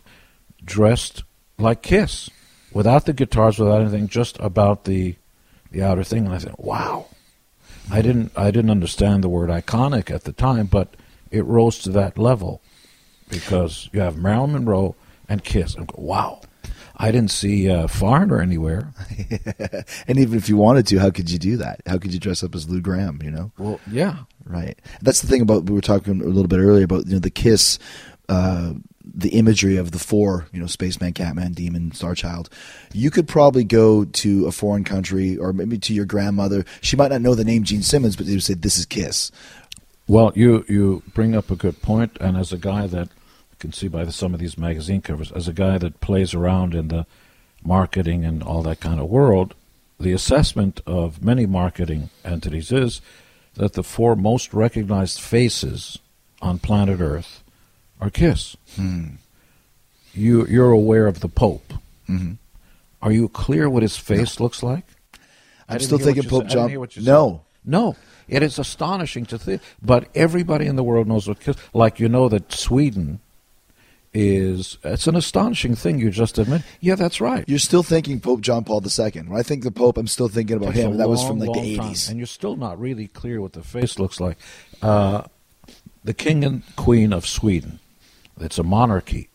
dressed 0.65 1.25
like 1.59 1.83
Kiss, 1.83 2.31
without 2.73 3.07
the 3.07 3.13
guitars, 3.13 3.59
without 3.59 3.81
anything, 3.81 4.09
just 4.09 4.39
about 4.41 4.85
the 4.85 5.17
the 5.71 5.83
outer 5.83 6.05
thing. 6.05 6.27
And 6.27 6.35
I 6.35 6.39
said, 6.39 6.55
"Wow." 6.59 7.07
I 7.91 8.01
didn't 8.01 8.33
I 8.37 8.51
didn't 8.51 8.71
understand 8.71 9.25
the 9.25 9.29
word 9.29 9.51
iconic 9.51 10.11
at 10.11 10.25
the 10.25 10.33
time, 10.33 10.67
but 10.67 10.95
it 11.31 11.45
rose 11.45 11.79
to 11.81 11.91
that 11.91 12.19
level 12.19 12.63
because 13.29 13.89
you 13.93 14.01
have 14.01 14.17
Marilyn 14.17 14.53
Monroe 14.53 14.95
and 15.29 15.43
Kiss. 15.43 15.75
I'm 15.75 15.87
going, 15.87 16.07
wow. 16.07 16.41
I 17.03 17.11
didn't 17.11 17.31
see 17.33 17.69
uh, 17.69 17.87
Foreigner 17.89 18.41
anywhere. 18.41 18.93
And 20.09 20.19
even 20.19 20.39
if 20.39 20.49
you 20.49 20.57
wanted 20.57 20.87
to, 20.89 20.99
how 20.99 21.11
could 21.11 21.31
you 21.31 21.39
do 21.39 21.57
that? 21.59 21.81
How 21.87 21.99
could 21.99 22.13
you 22.15 22.21
dress 22.21 22.43
up 22.43 22.55
as 22.55 22.69
Lou 22.69 22.81
Gramm? 22.81 23.21
You 23.23 23.31
know, 23.31 23.53
Well, 23.59 23.81
yeah. 23.91 24.19
right? 24.47 24.79
That's 25.03 25.21
the 25.21 25.27
thing 25.29 25.41
about 25.43 25.65
we 25.65 25.75
were 25.75 25.81
talking 25.81 26.21
a 26.21 26.25
little 26.25 26.49
bit 26.49 26.59
earlier 26.61 26.85
about 26.85 27.07
you 27.07 27.15
know 27.15 27.19
the 27.19 27.31
Kiss, 27.31 27.79
uh, 28.29 28.75
the 29.05 29.31
imagery 29.31 29.77
of 29.77 29.91
the 29.91 29.99
four, 29.99 30.47
you 30.53 30.61
know, 30.61 30.67
Spaceman, 30.67 31.13
Catman, 31.13 31.53
Demon, 31.53 31.91
Starchild. 31.91 32.49
You 32.93 33.11
could 33.11 33.27
probably 33.29 33.65
go 33.65 34.05
to 34.05 34.47
a 34.47 34.53
foreign 34.53 34.85
country 34.85 35.37
or 35.37 35.53
maybe 35.53 35.79
to 35.79 35.93
your 35.95 36.05
grandmother. 36.07 36.65
She 36.81 36.97
might 36.97 37.11
not 37.11 37.21
know 37.21 37.35
the 37.35 37.45
name 37.45 37.65
Gene 37.65 37.83
Simmons, 37.83 38.17
but 38.17 38.27
they 38.27 38.33
would 38.35 38.43
say 38.45 38.55
this 38.55 38.79
is 38.79 38.87
Kiss. 38.87 39.33
Well, 40.07 40.33
you 40.35 40.65
you 40.69 41.03
bring 41.15 41.35
up 41.35 41.51
a 41.51 41.57
good 41.57 41.83
point, 41.83 42.17
and 42.21 42.37
as 42.37 42.53
a 42.53 42.59
guy 42.59 42.87
that 42.89 43.09
can 43.63 43.73
see 43.73 43.89
by 43.89 44.05
the, 44.05 44.13
some 44.13 44.35
of 44.35 44.41
these 44.41 44.59
magazine 44.59 45.01
covers, 45.01 45.33
as 45.33 45.49
a 45.49 45.53
guy 45.53 45.79
that 45.79 46.01
plays 46.01 46.35
around 46.35 46.75
in 46.75 46.89
the 46.89 47.07
marketing 47.65 48.25
and 48.25 48.43
all 48.43 48.63
that 48.63 48.81
kind 48.81 49.01
of 49.01 49.09
world, 49.09 49.55
the 49.99 50.13
assessment 50.13 50.81
of 50.87 51.23
many 51.25 51.47
marketing 51.47 52.11
entities 52.25 52.73
is 52.73 53.01
that 53.55 53.73
the 53.75 53.83
four 53.85 54.17
most 54.17 54.53
recognized 54.53 55.21
faces 55.21 55.99
on 56.43 56.59
planet 56.59 57.01
Earth 57.01 57.43
are 58.01 58.11
Kiss. 58.11 58.57
You 60.15 60.47
you're 60.47 60.73
aware 60.73 61.07
of 61.07 61.21
the 61.21 61.29
Pope. 61.29 61.73
Mhm. 62.09 62.37
Are 63.01 63.13
you 63.13 63.29
clear 63.29 63.71
what 63.71 63.83
his 63.83 63.97
face 63.97 64.41
looks 64.41 64.63
like? 64.63 64.85
I'm 65.69 65.79
still 65.81 65.99
thinking 65.99 66.25
Pope 66.25 66.43
said. 66.43 66.47
I 66.47 66.49
didn't 66.49 66.61
John. 66.63 66.69
hear 66.71 66.81
what 66.81 66.97
you 66.97 67.03
No. 67.03 67.43
No, 67.65 67.95
it 68.29 68.43
is 68.43 68.59
astonishing 68.59 69.25
to 69.27 69.39
think. 69.39 69.63
But 69.81 70.09
everybody 70.17 70.67
in 70.67 70.75
the 70.77 70.83
world 70.83 71.07
knows 71.07 71.29
what 71.29 71.39
Kiss. 71.41 71.57
Like 71.73 72.01
you 72.01 72.09
know 72.09 72.29
that 72.29 72.53
Sweden 72.53 73.21
is. 74.15 74.79
It's 74.85 75.07
an 75.07 75.17
astonishing 75.17 75.75
thing 75.75 75.99
you 75.99 76.11
just 76.11 76.39
admit. 76.39 76.63
Yeah, 76.81 76.95
that's 76.95 77.21
right. 77.21 77.45
You're 77.47 77.59
still 77.59 77.83
thinking 77.83 78.21
Pope 78.21 78.41
John 78.41 78.65
Paul 78.65 78.83
II. 78.83 79.23
When 79.23 79.39
I 79.39 79.43
think 79.43 79.63
the 79.63 79.71
Pope, 79.71 79.97
I'm 79.99 80.07
still 80.07 80.29
thinking 80.29 80.57
about 80.57 80.75
him. 80.75 80.97
That 80.99 81.09
was 81.09 81.25
from 81.25 81.39
like 81.39 81.53
the 81.53 81.59
long 81.59 81.77
time, 81.77 81.93
80s. 81.93 82.09
and 82.11 82.19
you're 82.19 82.27
still 82.27 82.57
not 82.57 82.81
really 82.81 83.09
clear 83.09 83.41
what 83.41 83.53
the 83.53 83.63
face 83.63 83.99
looks 83.99 84.21
like. 84.21 84.39
Uh, 84.81 85.23
the 86.05 86.15
King 86.15 86.45
and 86.45 86.63
Queen 86.77 87.13
of 87.13 87.27
Sweden. 87.27 87.79
It's 88.41 88.59
a 88.59 88.63
monarchy. 88.63 89.29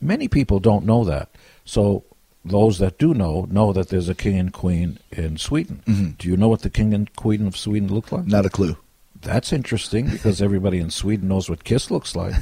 Many 0.00 0.28
people 0.28 0.60
don't 0.60 0.84
know 0.84 1.04
that. 1.04 1.28
So 1.64 2.04
those 2.44 2.78
that 2.78 2.98
do 2.98 3.14
know 3.14 3.46
know 3.50 3.72
that 3.72 3.88
there's 3.88 4.08
a 4.08 4.14
king 4.14 4.38
and 4.38 4.52
queen 4.52 4.98
in 5.10 5.36
Sweden. 5.38 5.82
Mm-hmm. 5.86 6.10
Do 6.18 6.28
you 6.28 6.36
know 6.36 6.48
what 6.48 6.62
the 6.62 6.70
king 6.70 6.94
and 6.94 7.14
queen 7.16 7.46
of 7.46 7.56
Sweden 7.56 7.92
look 7.92 8.12
like? 8.12 8.26
Not 8.26 8.46
a 8.46 8.50
clue. 8.50 8.76
That's 9.20 9.52
interesting 9.52 10.06
because 10.08 10.40
everybody 10.40 10.78
in 10.78 10.90
Sweden 10.90 11.28
knows 11.28 11.50
what 11.50 11.64
Kiss 11.64 11.90
looks 11.90 12.14
like. 12.16 12.34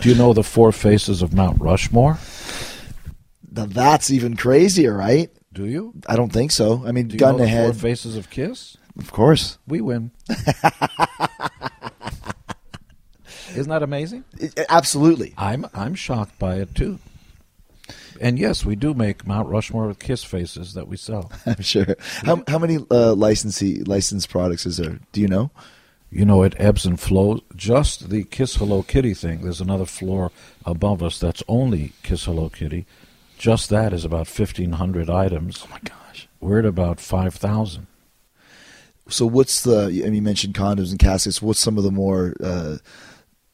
Do 0.00 0.08
you 0.08 0.14
know 0.14 0.32
the 0.32 0.42
four 0.44 0.72
faces 0.72 1.20
of 1.20 1.34
Mount 1.34 1.60
Rushmore? 1.60 2.18
Now 3.52 3.66
that's 3.66 4.10
even 4.10 4.36
crazier, 4.36 4.96
right? 4.96 5.30
Do 5.52 5.66
you? 5.66 5.94
I 6.08 6.14
don't 6.16 6.32
think 6.32 6.52
so. 6.52 6.84
I 6.86 6.92
mean, 6.92 7.08
Do 7.08 7.14
you 7.14 7.18
gun 7.18 7.36
know 7.36 7.44
the 7.44 7.50
four 7.50 7.72
faces 7.74 8.16
of 8.16 8.30
Kiss? 8.30 8.76
of 8.98 9.10
course. 9.12 9.58
We 9.66 9.80
win. 9.80 10.12
Isn't 13.54 13.68
that 13.70 13.82
amazing? 13.82 14.24
It- 14.38 14.58
absolutely. 14.68 15.34
I'm 15.36 15.66
I'm 15.74 15.94
shocked 15.96 16.38
by 16.38 16.56
it 16.56 16.74
too. 16.74 16.98
And 18.20 18.38
yes, 18.38 18.66
we 18.66 18.76
do 18.76 18.92
make 18.92 19.26
Mount 19.26 19.48
Rushmore 19.48 19.88
with 19.88 19.98
Kiss 19.98 20.22
faces 20.22 20.74
that 20.74 20.86
we 20.86 20.98
sell. 20.98 21.32
I'm 21.46 21.62
sure. 21.62 21.96
How 22.24 22.42
how 22.46 22.58
many 22.58 22.78
uh, 22.90 23.14
licensee 23.14 23.82
licensed 23.82 24.28
products 24.28 24.66
is 24.66 24.76
there? 24.76 25.00
Do 25.12 25.22
you 25.22 25.28
know? 25.28 25.50
You 26.10 26.24
know, 26.24 26.42
it 26.42 26.54
ebbs 26.58 26.84
and 26.84 27.00
flows. 27.00 27.40
Just 27.56 28.10
the 28.10 28.24
Kiss 28.24 28.56
Hello 28.56 28.82
Kitty 28.82 29.14
thing. 29.14 29.42
There's 29.42 29.60
another 29.60 29.86
floor 29.86 30.32
above 30.66 31.02
us 31.02 31.18
that's 31.18 31.42
only 31.48 31.92
Kiss 32.02 32.26
Hello 32.26 32.50
Kitty. 32.50 32.84
Just 33.38 33.70
that 33.70 33.94
is 33.94 34.04
about 34.04 34.26
fifteen 34.26 34.72
hundred 34.72 35.08
items. 35.08 35.64
Oh 35.64 35.70
my 35.70 35.80
gosh. 35.82 36.28
We're 36.40 36.58
at 36.58 36.66
about 36.66 37.00
five 37.00 37.34
thousand. 37.34 37.86
So 39.08 39.24
what's 39.24 39.62
the? 39.62 39.84
I 39.84 40.04
mean, 40.04 40.16
you 40.16 40.22
mentioned 40.22 40.54
condoms 40.54 40.90
and 40.90 40.98
caskets. 40.98 41.40
What's 41.40 41.58
some 41.58 41.78
of 41.78 41.84
the 41.84 41.90
more 41.90 42.34
uh, 42.42 42.76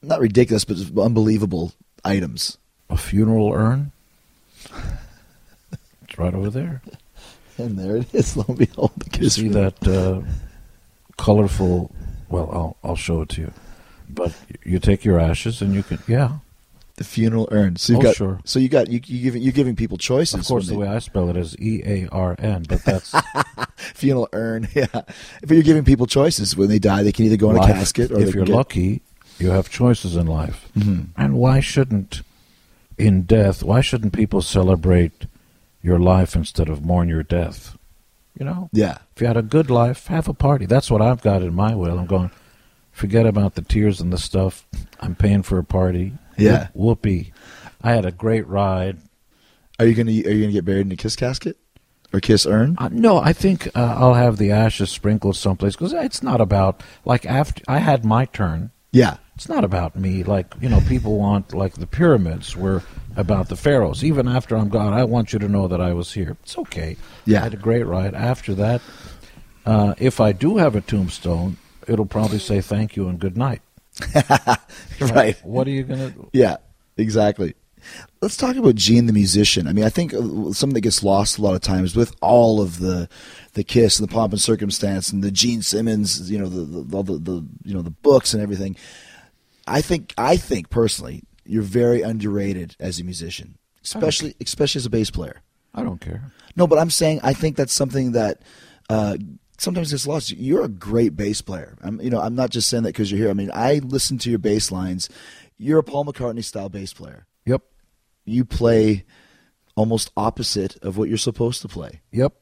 not 0.02 0.20
ridiculous 0.20 0.64
but 0.64 0.78
unbelievable 1.00 1.72
items? 2.04 2.58
A 2.90 2.96
funeral 2.96 3.52
urn. 3.52 3.92
It's 6.02 6.18
right 6.18 6.34
over 6.34 6.50
there. 6.50 6.82
And 7.58 7.78
there 7.78 7.96
it 7.96 8.14
is. 8.14 8.36
Lo 8.36 8.44
and 8.48 8.58
behold, 8.58 8.92
the 8.98 9.18
You 9.18 9.30
see 9.30 9.48
that 9.48 9.88
uh, 9.88 10.20
colorful? 11.16 11.90
Well, 12.28 12.50
I'll 12.52 12.76
I'll 12.90 12.96
show 12.96 13.22
it 13.22 13.30
to 13.30 13.40
you. 13.40 13.52
But 14.10 14.34
you 14.62 14.78
take 14.78 15.04
your 15.06 15.18
ashes 15.18 15.62
and 15.62 15.72
you 15.74 15.82
can 15.82 15.98
yeah. 16.06 16.38
the 16.96 17.04
funeral 17.04 17.48
urn. 17.50 17.76
So 17.76 17.94
you've 17.94 18.00
Oh, 18.00 18.02
got. 18.02 18.16
sure. 18.16 18.40
So 18.44 18.58
you 18.58 18.68
got 18.68 18.88
you 18.90 19.00
you 19.06 19.22
giving 19.22 19.42
you're 19.42 19.52
giving 19.54 19.74
people 19.74 19.96
choices. 19.96 20.34
Of 20.40 20.46
course, 20.46 20.68
the 20.68 20.76
when 20.76 20.88
way 20.90 20.94
I 20.96 20.98
spell 20.98 21.30
it 21.30 21.36
is 21.38 21.56
E 21.58 21.82
A 21.84 22.08
R 22.12 22.36
N, 22.38 22.66
but 22.68 22.84
that's 22.84 23.14
funeral 23.94 24.28
urn. 24.34 24.68
Yeah, 24.74 24.86
but 24.92 25.50
you're 25.50 25.62
giving 25.62 25.84
people 25.84 26.06
choices 26.06 26.54
when 26.58 26.68
they 26.68 26.78
die. 26.78 27.02
They 27.04 27.12
can 27.12 27.24
either 27.24 27.38
go 27.38 27.50
in 27.52 27.56
a 27.56 27.60
casket 27.66 28.10
or 28.10 28.20
if 28.20 28.34
you're 28.34 28.44
get- 28.44 28.54
lucky, 28.54 29.00
you 29.38 29.48
have 29.50 29.70
choices 29.70 30.14
in 30.14 30.26
life. 30.26 30.68
Mhm. 30.76 31.06
And 31.16 31.34
why 31.38 31.60
shouldn't, 31.60 32.20
in 32.98 33.22
death, 33.22 33.62
why 33.62 33.80
shouldn't 33.80 34.12
people 34.12 34.42
celebrate 34.42 35.26
your 35.82 35.98
life 35.98 36.34
instead 36.34 36.68
of 36.68 36.84
mourn 36.84 37.08
your 37.08 37.22
death? 37.22 37.76
You 38.38 38.44
know, 38.44 38.68
Yeah. 38.72 38.98
if 39.14 39.20
you 39.22 39.26
had 39.26 39.36
a 39.36 39.42
good 39.42 39.70
life, 39.70 40.06
have 40.08 40.28
a 40.28 40.34
party. 40.34 40.66
That's 40.66 40.90
what 40.90 41.00
I've 41.02 41.22
got 41.22 41.42
in 41.42 41.54
my 41.54 41.74
will. 41.74 41.98
I'm 41.98 42.06
going, 42.06 42.30
forget 42.92 43.26
about 43.26 43.54
the 43.54 43.62
tears 43.62 44.00
and 44.00 44.12
the 44.12 44.18
stuff. 44.18 44.66
I'm 45.00 45.14
paying 45.14 45.42
for 45.42 45.58
a 45.58 45.64
party. 45.64 46.12
Yeah. 46.36 46.68
Whoop- 46.74 47.04
Whoopee. 47.04 47.32
I 47.82 47.92
had 47.92 48.04
a 48.04 48.10
great 48.12 48.46
ride. 48.46 48.98
Are 49.78 49.86
you 49.86 49.94
gonna 49.94 50.10
Are 50.10 50.32
you 50.32 50.40
gonna 50.42 50.52
get 50.52 50.64
buried 50.64 50.86
in 50.86 50.92
a 50.92 50.96
kiss 50.96 51.16
casket 51.16 51.56
or 52.12 52.20
kiss 52.20 52.46
urn? 52.46 52.76
Uh, 52.78 52.88
no, 52.90 53.18
I 53.18 53.32
think 53.32 53.68
uh, 53.74 53.94
I'll 53.98 54.14
have 54.14 54.38
the 54.38 54.50
ashes 54.50 54.90
sprinkled 54.90 55.36
someplace 55.36 55.76
because 55.76 55.92
it's 55.92 56.22
not 56.22 56.40
about 56.40 56.82
like 57.04 57.24
after 57.26 57.62
I 57.68 57.78
had 57.78 58.04
my 58.04 58.24
turn. 58.26 58.70
Yeah. 58.92 59.16
It's 59.36 59.48
not 59.50 59.64
about 59.64 59.94
me. 59.96 60.24
Like 60.24 60.54
you 60.60 60.68
know, 60.68 60.80
people 60.88 61.18
want 61.18 61.54
like 61.54 61.74
the 61.74 61.86
pyramids 61.86 62.56
were 62.56 62.82
about 63.16 63.48
the 63.48 63.56
pharaohs. 63.56 64.02
Even 64.02 64.26
after 64.26 64.56
I'm 64.56 64.70
gone, 64.70 64.94
I 64.94 65.04
want 65.04 65.32
you 65.32 65.38
to 65.38 65.48
know 65.48 65.68
that 65.68 65.80
I 65.80 65.92
was 65.92 66.12
here. 66.12 66.36
It's 66.42 66.56
okay. 66.58 66.96
Yeah. 67.26 67.40
I 67.40 67.44
had 67.44 67.54
a 67.54 67.58
great 67.58 67.84
ride. 67.84 68.14
After 68.14 68.54
that, 68.54 68.80
uh, 69.66 69.94
if 69.98 70.20
I 70.20 70.32
do 70.32 70.56
have 70.56 70.74
a 70.74 70.80
tombstone, 70.80 71.58
it'll 71.86 72.06
probably 72.06 72.38
say 72.38 72.62
thank 72.62 72.96
you 72.96 73.08
and 73.08 73.18
good 73.18 73.36
night. 73.36 73.60
right. 75.00 75.36
What 75.44 75.66
are 75.66 75.70
you 75.70 75.82
gonna? 75.84 76.14
Yeah. 76.32 76.56
Exactly. 76.96 77.54
Let's 78.20 78.36
talk 78.36 78.56
about 78.56 78.74
Gene 78.74 79.06
the 79.06 79.12
musician. 79.12 79.68
I 79.68 79.72
mean, 79.72 79.84
I 79.84 79.90
think 79.90 80.12
uh, 80.12 80.52
something 80.52 80.74
that 80.74 80.80
gets 80.80 81.02
lost 81.04 81.38
a 81.38 81.42
lot 81.42 81.54
of 81.54 81.60
times 81.60 81.94
with 81.94 82.14
all 82.20 82.60
of 82.60 82.78
the 82.78 83.08
the 83.52 83.62
Kiss 83.62 84.00
and 84.00 84.08
the 84.08 84.12
pomp 84.12 84.32
and 84.32 84.40
circumstance 84.40 85.10
and 85.12 85.22
the 85.22 85.30
Gene 85.30 85.62
Simmons, 85.62 86.30
you 86.30 86.38
know, 86.38 86.48
the, 86.48 86.82
the 86.82 86.96
all 86.96 87.02
the, 87.02 87.18
the 87.18 87.46
you 87.64 87.74
know 87.74 87.82
the 87.82 87.90
books 87.90 88.32
and 88.32 88.42
everything. 88.42 88.76
I 89.66 89.80
think 89.80 90.14
I 90.16 90.36
think 90.36 90.70
personally, 90.70 91.22
you're 91.44 91.62
very 91.62 92.02
underrated 92.02 92.76
as 92.80 93.00
a 93.00 93.04
musician, 93.04 93.58
especially 93.82 94.34
especially 94.40 94.80
as 94.80 94.86
a 94.86 94.90
bass 94.90 95.10
player. 95.10 95.42
I 95.74 95.82
don't 95.82 96.00
care. 96.00 96.32
No, 96.56 96.66
but 96.66 96.78
I'm 96.78 96.90
saying 96.90 97.20
I 97.22 97.32
think 97.32 97.56
that's 97.56 97.72
something 97.72 98.12
that 98.12 98.42
uh, 98.88 99.16
sometimes 99.58 99.90
gets 99.90 100.06
lost. 100.06 100.32
You're 100.32 100.64
a 100.64 100.68
great 100.68 101.16
bass 101.16 101.42
player. 101.42 101.76
I'm, 101.82 102.00
you 102.00 102.10
know, 102.10 102.20
I'm 102.20 102.34
not 102.34 102.50
just 102.50 102.68
saying 102.68 102.84
that 102.84 102.90
because 102.90 103.10
you're 103.10 103.20
here. 103.20 103.30
I 103.30 103.34
mean, 103.34 103.50
I 103.52 103.80
listen 103.84 104.18
to 104.18 104.30
your 104.30 104.38
bass 104.38 104.72
lines. 104.72 105.08
You're 105.58 105.78
a 105.78 105.84
Paul 105.84 106.04
McCartney 106.04 106.44
style 106.44 106.68
bass 106.68 106.92
player. 106.92 107.26
Yep. 107.44 107.62
You 108.24 108.44
play 108.44 109.04
almost 109.74 110.10
opposite 110.16 110.76
of 110.82 110.96
what 110.96 111.08
you're 111.08 111.18
supposed 111.18 111.62
to 111.62 111.68
play. 111.68 112.00
Yep. 112.12 112.34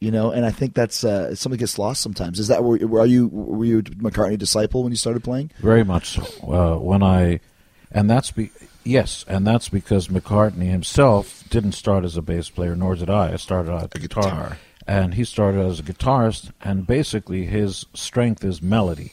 You 0.00 0.10
know, 0.10 0.30
and 0.30 0.46
I 0.46 0.50
think 0.50 0.74
that's 0.74 1.04
uh, 1.04 1.34
something 1.34 1.58
gets 1.58 1.78
lost 1.78 2.00
sometimes. 2.00 2.38
Is 2.38 2.48
that 2.48 2.64
were, 2.64 2.78
are 3.00 3.06
you 3.06 3.28
were 3.28 3.66
you 3.66 3.78
a 3.80 3.82
McCartney 3.82 4.38
disciple 4.38 4.82
when 4.82 4.92
you 4.92 4.96
started 4.96 5.22
playing? 5.22 5.50
Very 5.58 5.84
much 5.84 6.14
so. 6.14 6.22
Uh, 6.42 6.78
when 6.78 7.02
I, 7.02 7.40
and 7.92 8.08
that's 8.08 8.30
be 8.30 8.50
yes, 8.82 9.26
and 9.28 9.46
that's 9.46 9.68
because 9.68 10.08
McCartney 10.08 10.70
himself 10.70 11.44
didn't 11.50 11.72
start 11.72 12.04
as 12.06 12.16
a 12.16 12.22
bass 12.22 12.48
player, 12.48 12.74
nor 12.74 12.94
did 12.94 13.10
I. 13.10 13.34
I 13.34 13.36
started 13.36 13.72
out 13.72 13.82
as 13.82 13.90
a 13.94 13.98
guitar, 13.98 14.22
guitar. 14.22 14.58
and 14.86 15.14
he 15.14 15.24
started 15.24 15.66
as 15.66 15.80
a 15.80 15.82
guitarist, 15.82 16.50
and 16.62 16.86
basically 16.86 17.44
his 17.44 17.84
strength 17.92 18.42
is 18.42 18.62
melody, 18.62 19.12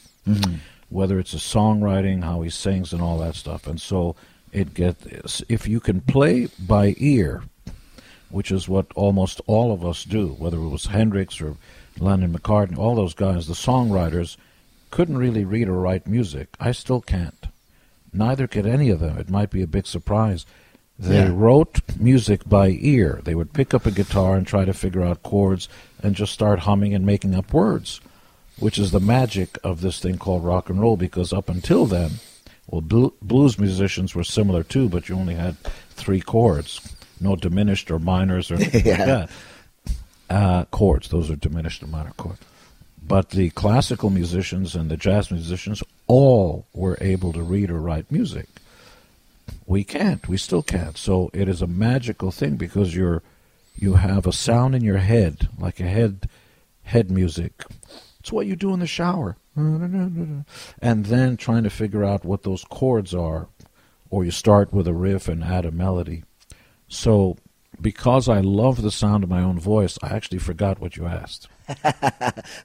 whether 0.88 1.18
it's 1.18 1.34
a 1.34 1.36
songwriting, 1.36 2.24
how 2.24 2.40
he 2.40 2.48
sings, 2.48 2.94
and 2.94 3.02
all 3.02 3.18
that 3.18 3.34
stuff. 3.34 3.66
And 3.66 3.78
so 3.78 4.16
it 4.52 4.72
gets 4.72 5.42
if 5.50 5.68
you 5.68 5.80
can 5.80 6.00
play 6.00 6.48
by 6.58 6.94
ear, 6.96 7.42
which 8.30 8.50
is 8.50 8.68
what 8.68 8.86
almost 8.94 9.40
all 9.46 9.72
of 9.72 9.84
us 9.84 10.04
do, 10.04 10.28
whether 10.38 10.58
it 10.58 10.68
was 10.68 10.86
Hendrix 10.86 11.40
or 11.40 11.56
Lennon 11.98 12.32
McCartney, 12.36 12.76
all 12.78 12.94
those 12.94 13.14
guys, 13.14 13.46
the 13.46 13.54
songwriters, 13.54 14.36
couldn't 14.90 15.18
really 15.18 15.44
read 15.44 15.68
or 15.68 15.80
write 15.80 16.06
music. 16.06 16.48
I 16.60 16.72
still 16.72 17.00
can't. 17.00 17.46
Neither 18.12 18.46
could 18.46 18.66
any 18.66 18.88
of 18.90 19.00
them. 19.00 19.18
It 19.18 19.28
might 19.30 19.50
be 19.50 19.62
a 19.62 19.66
big 19.66 19.86
surprise. 19.86 20.46
They 20.98 21.18
Yeah. 21.18 21.30
wrote 21.32 21.80
music 21.98 22.48
by 22.48 22.70
ear. 22.80 23.20
They 23.24 23.34
would 23.34 23.52
pick 23.52 23.72
up 23.74 23.86
a 23.86 23.90
guitar 23.90 24.36
and 24.36 24.46
try 24.46 24.64
to 24.64 24.72
figure 24.72 25.02
out 25.04 25.22
chords 25.22 25.68
and 26.02 26.14
just 26.16 26.32
start 26.32 26.60
humming 26.60 26.94
and 26.94 27.04
making 27.06 27.34
up 27.34 27.52
words, 27.52 28.00
which 28.58 28.78
is 28.78 28.90
the 28.90 28.98
magic 29.00 29.58
of 29.62 29.80
this 29.80 30.00
thing 30.00 30.18
called 30.18 30.44
rock 30.44 30.68
and 30.70 30.80
roll 30.80 30.96
because 30.96 31.32
up 31.32 31.48
until 31.48 31.86
then, 31.86 32.12
well, 32.66 32.80
blues 32.80 33.58
musicians 33.58 34.14
were 34.14 34.24
similar 34.24 34.62
too, 34.62 34.88
but 34.88 35.08
you 35.08 35.14
only 35.16 35.34
had 35.34 35.56
three 35.90 36.20
chords, 36.20 36.80
no 37.20 37.36
diminished 37.36 37.90
or 37.90 37.98
minors 37.98 38.50
or 38.50 38.54
anything 38.54 38.84
like 38.84 38.98
that. 39.06 39.30
Uh, 40.30 40.64
chords, 40.66 41.08
those 41.08 41.30
are 41.30 41.36
diminished 41.36 41.82
and 41.82 41.90
minor 41.90 42.12
chords. 42.16 42.40
But 43.06 43.30
the 43.30 43.50
classical 43.50 44.10
musicians 44.10 44.74
and 44.74 44.90
the 44.90 44.96
jazz 44.96 45.30
musicians 45.30 45.82
all 46.06 46.66
were 46.74 46.98
able 47.00 47.32
to 47.32 47.42
read 47.42 47.70
or 47.70 47.80
write 47.80 48.12
music. 48.12 48.46
We 49.66 49.82
can't. 49.84 50.28
We 50.28 50.36
still 50.36 50.62
can't. 50.62 50.98
So 50.98 51.30
it 51.32 51.48
is 51.48 51.62
a 51.62 51.66
magical 51.66 52.30
thing 52.30 52.56
because 52.56 52.94
you're 52.94 53.22
you 53.76 53.94
have 53.94 54.26
a 54.26 54.32
sound 54.32 54.74
in 54.74 54.82
your 54.82 54.98
head, 54.98 55.48
like 55.58 55.80
a 55.80 55.84
head 55.84 56.28
head 56.82 57.10
music. 57.10 57.64
It's 58.20 58.32
what 58.32 58.46
you 58.46 58.56
do 58.56 58.74
in 58.74 58.80
the 58.80 58.86
shower. 58.86 59.36
And 59.56 60.44
then 60.82 61.36
trying 61.36 61.62
to 61.62 61.70
figure 61.70 62.04
out 62.04 62.24
what 62.24 62.42
those 62.42 62.64
chords 62.64 63.14
are, 63.14 63.48
or 64.10 64.24
you 64.24 64.30
start 64.30 64.72
with 64.72 64.86
a 64.86 64.94
riff 64.94 65.28
and 65.28 65.42
add 65.42 65.64
a 65.64 65.70
melody. 65.70 66.24
So 66.88 67.36
because 67.80 68.28
I 68.28 68.40
love 68.40 68.82
the 68.82 68.90
sound 68.90 69.24
of 69.24 69.30
my 69.30 69.42
own 69.42 69.58
voice, 69.58 69.98
I 70.02 70.08
actually 70.08 70.38
forgot 70.38 70.80
what 70.80 70.96
you 70.96 71.06
asked. 71.06 71.48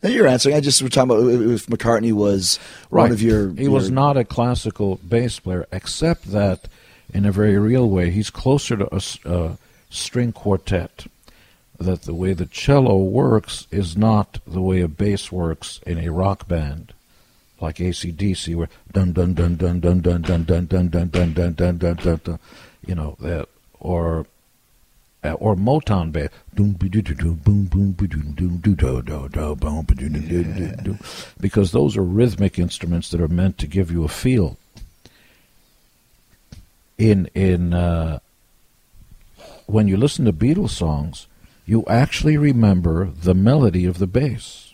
No, 0.01 0.09
you're 0.09 0.27
answering. 0.27 0.55
I 0.55 0.61
just 0.61 0.81
were 0.81 0.89
talking 0.89 1.11
about 1.11 1.27
if 1.29 1.67
McCartney 1.67 2.13
was 2.13 2.57
one 2.89 3.11
of 3.11 3.21
your. 3.21 3.53
He 3.53 3.67
was 3.67 3.91
not 3.91 4.17
a 4.17 4.23
classical 4.23 4.95
bass 5.07 5.39
player, 5.39 5.67
except 5.71 6.31
that, 6.31 6.67
in 7.13 7.25
a 7.25 7.31
very 7.31 7.57
real 7.57 7.89
way, 7.89 8.11
he's 8.11 8.29
closer 8.29 8.77
to 8.77 8.95
a, 8.95 9.01
a 9.25 9.57
string 9.89 10.31
quartet. 10.31 11.07
That 11.79 12.03
the 12.03 12.13
way 12.13 12.33
the 12.33 12.45
cello 12.45 12.97
works 12.97 13.67
is 13.71 13.97
not 13.97 14.39
the 14.47 14.61
way 14.61 14.79
a 14.81 14.87
bass 14.87 15.31
works 15.31 15.81
in 15.85 15.97
a 15.97 16.11
rock 16.11 16.47
band, 16.47 16.93
like 17.59 17.77
ACDC, 17.77 18.55
where 18.55 18.69
dun 18.93 19.11
dun 19.11 19.33
dun 19.33 19.57
dun 19.57 19.81
dun 19.81 19.99
dun 19.99 20.23
dun 20.23 20.65
dun 20.65 20.87
dun 20.87 21.09
dun 21.09 21.33
dun 21.33 21.53
dun 21.55 21.77
dun 21.77 22.21
dun, 22.23 22.39
you 22.85 22.95
know 22.95 23.17
that, 23.19 23.49
or 23.83 24.25
uh, 25.23 25.33
or 25.33 25.55
Motown 25.55 26.11
bass. 26.11 26.29
Because 31.39 31.71
those 31.71 31.95
are 31.95 32.03
rhythmic 32.03 32.59
instruments 32.59 33.09
that 33.09 33.21
are 33.21 33.27
meant 33.27 33.57
to 33.59 33.67
give 33.67 33.91
you 33.91 34.03
a 34.03 34.09
feel. 34.09 34.57
In 36.97 37.29
in 37.33 37.73
uh, 37.73 38.19
when 39.65 39.87
you 39.87 39.97
listen 39.97 40.25
to 40.25 40.33
Beatles 40.33 40.71
songs, 40.71 41.27
you 41.65 41.83
actually 41.87 42.37
remember 42.37 43.05
the 43.05 43.33
melody 43.33 43.85
of 43.85 43.99
the 43.99 44.07
bass. 44.07 44.73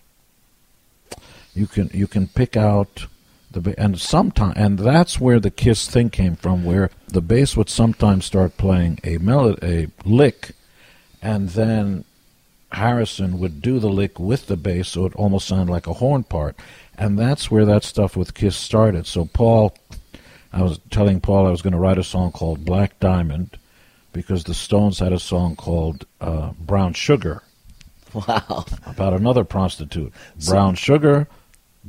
You 1.54 1.68
can 1.68 1.90
you 1.94 2.08
can 2.08 2.28
pick 2.28 2.56
out 2.56 3.08
the 3.52 3.74
and 3.78 4.00
sometime 4.00 4.54
and 4.56 4.78
that's 4.80 5.20
where 5.20 5.40
the 5.40 5.50
Kiss 5.52 5.90
thing 5.90 6.10
came 6.10 6.36
from, 6.36 6.64
where 6.64 6.90
the 7.08 7.22
bass 7.22 7.58
would 7.58 7.70
sometimes 7.70 8.26
start 8.26 8.58
playing 8.58 9.00
a 9.04 9.18
melody, 9.18 9.60
a 9.66 10.08
lick, 10.08 10.52
and 11.22 11.50
then 11.50 12.06
Harrison 12.72 13.40
would 13.40 13.62
do 13.62 13.80
the 13.80 13.90
lick 13.90 14.20
with 14.20 14.46
the 14.48 14.58
bass, 14.58 14.90
so 14.90 15.06
it 15.06 15.16
almost 15.16 15.48
sounded 15.48 15.72
like 15.72 15.88
a 15.88 15.94
horn 15.94 16.24
part, 16.24 16.56
and 16.98 17.18
that's 17.18 17.50
where 17.50 17.66
that 17.66 17.84
stuff 17.84 18.16
with 18.16 18.36
Kiss 18.36 18.56
started. 18.56 19.08
So 19.08 19.26
Paul, 19.26 19.76
I 20.54 20.62
was 20.62 20.80
telling 20.92 21.20
Paul 21.20 21.48
I 21.48 21.52
was 21.52 21.64
going 21.64 21.74
to 21.74 21.80
write 21.80 21.98
a 21.98 22.04
song 22.04 22.32
called 22.32 22.66
Black 22.66 23.00
Diamond, 23.00 23.58
because 24.14 24.44
the 24.44 24.54
Stones 24.54 25.00
had 25.00 25.14
a 25.14 25.20
song 25.20 25.56
called 25.56 26.06
uh, 26.22 26.52
Brown 26.60 26.94
Sugar 26.94 27.44
Wow. 28.14 28.66
about 28.88 29.14
another 29.14 29.44
prostitute. 29.44 30.12
Brown 30.48 30.74
sugar, 30.76 31.28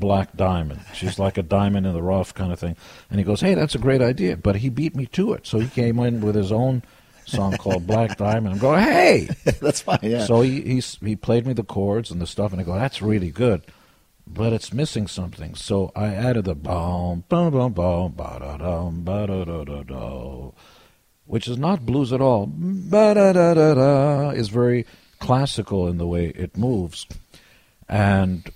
black 0.01 0.37
diamond. 0.37 0.81
She's 0.95 1.19
like 1.19 1.39
a 1.39 1.43
diamond 1.43 1.87
in 1.87 1.93
the 1.93 2.03
rough 2.03 2.35
kind 2.35 2.53
of 2.53 2.59
thing. 2.59 2.77
And 3.11 3.21
he 3.21 3.25
goes, 3.25 3.41
Hey, 3.41 3.55
that's 3.55 3.75
a 3.75 3.79
great 3.79 4.03
idea. 4.03 4.37
But 4.37 4.57
he 4.57 4.69
beat 4.69 4.97
me 4.97 5.07
to 5.07 5.35
it. 5.35 5.47
So 5.47 5.59
he 5.59 5.69
came 5.69 5.99
in 6.01 6.21
with 6.21 6.35
his 6.35 6.51
own 6.51 6.83
song 7.27 7.57
called 7.57 7.87
Black 7.87 8.17
Diamond. 8.17 8.55
I'm 8.55 8.61
going, 8.61 8.83
Hey! 8.83 9.29
That's 9.61 9.83
fine. 9.83 10.01
Yeah. 10.03 10.25
So 10.25 10.41
he, 10.41 10.63
he, 10.63 10.81
he 11.05 11.15
played 11.15 11.47
me 11.47 11.53
the 11.53 11.63
chords 11.63 12.11
and 12.11 12.21
the 12.21 12.27
stuff, 12.27 12.53
and 12.53 12.61
I 12.61 12.65
go, 12.65 12.75
That's 12.75 13.01
really 13.01 13.31
good. 13.31 13.63
But 14.27 14.53
it's 14.53 14.73
missing 14.73 15.07
something. 15.07 15.55
So 15.55 15.93
I 15.97 16.07
added 16.07 16.45
the 16.45 16.55
boom, 16.55 17.25
boom, 17.29 17.51
boom, 17.51 17.73
boom, 17.73 18.13
ba 18.17 18.37
da 18.41 18.57
dum, 18.57 19.03
ba 19.03 19.27
da 19.27 19.45
da 19.45 19.65
da 19.65 19.83
da, 19.83 20.51
which 21.27 21.49
is 21.49 21.59
not 21.59 21.85
blues 21.85 22.13
at 22.13 22.21
all. 22.21 22.47
Ba 22.47 23.15
da 23.15 23.33
da 23.33 23.55
da 23.55 23.75
da 23.75 24.31
is 24.31 24.49
very 24.49 24.87
classical 25.19 25.89
in 25.89 25.99
the 25.99 26.07
way 26.07 26.27
it 26.29 26.57
moves. 26.57 27.07
And 27.89 28.49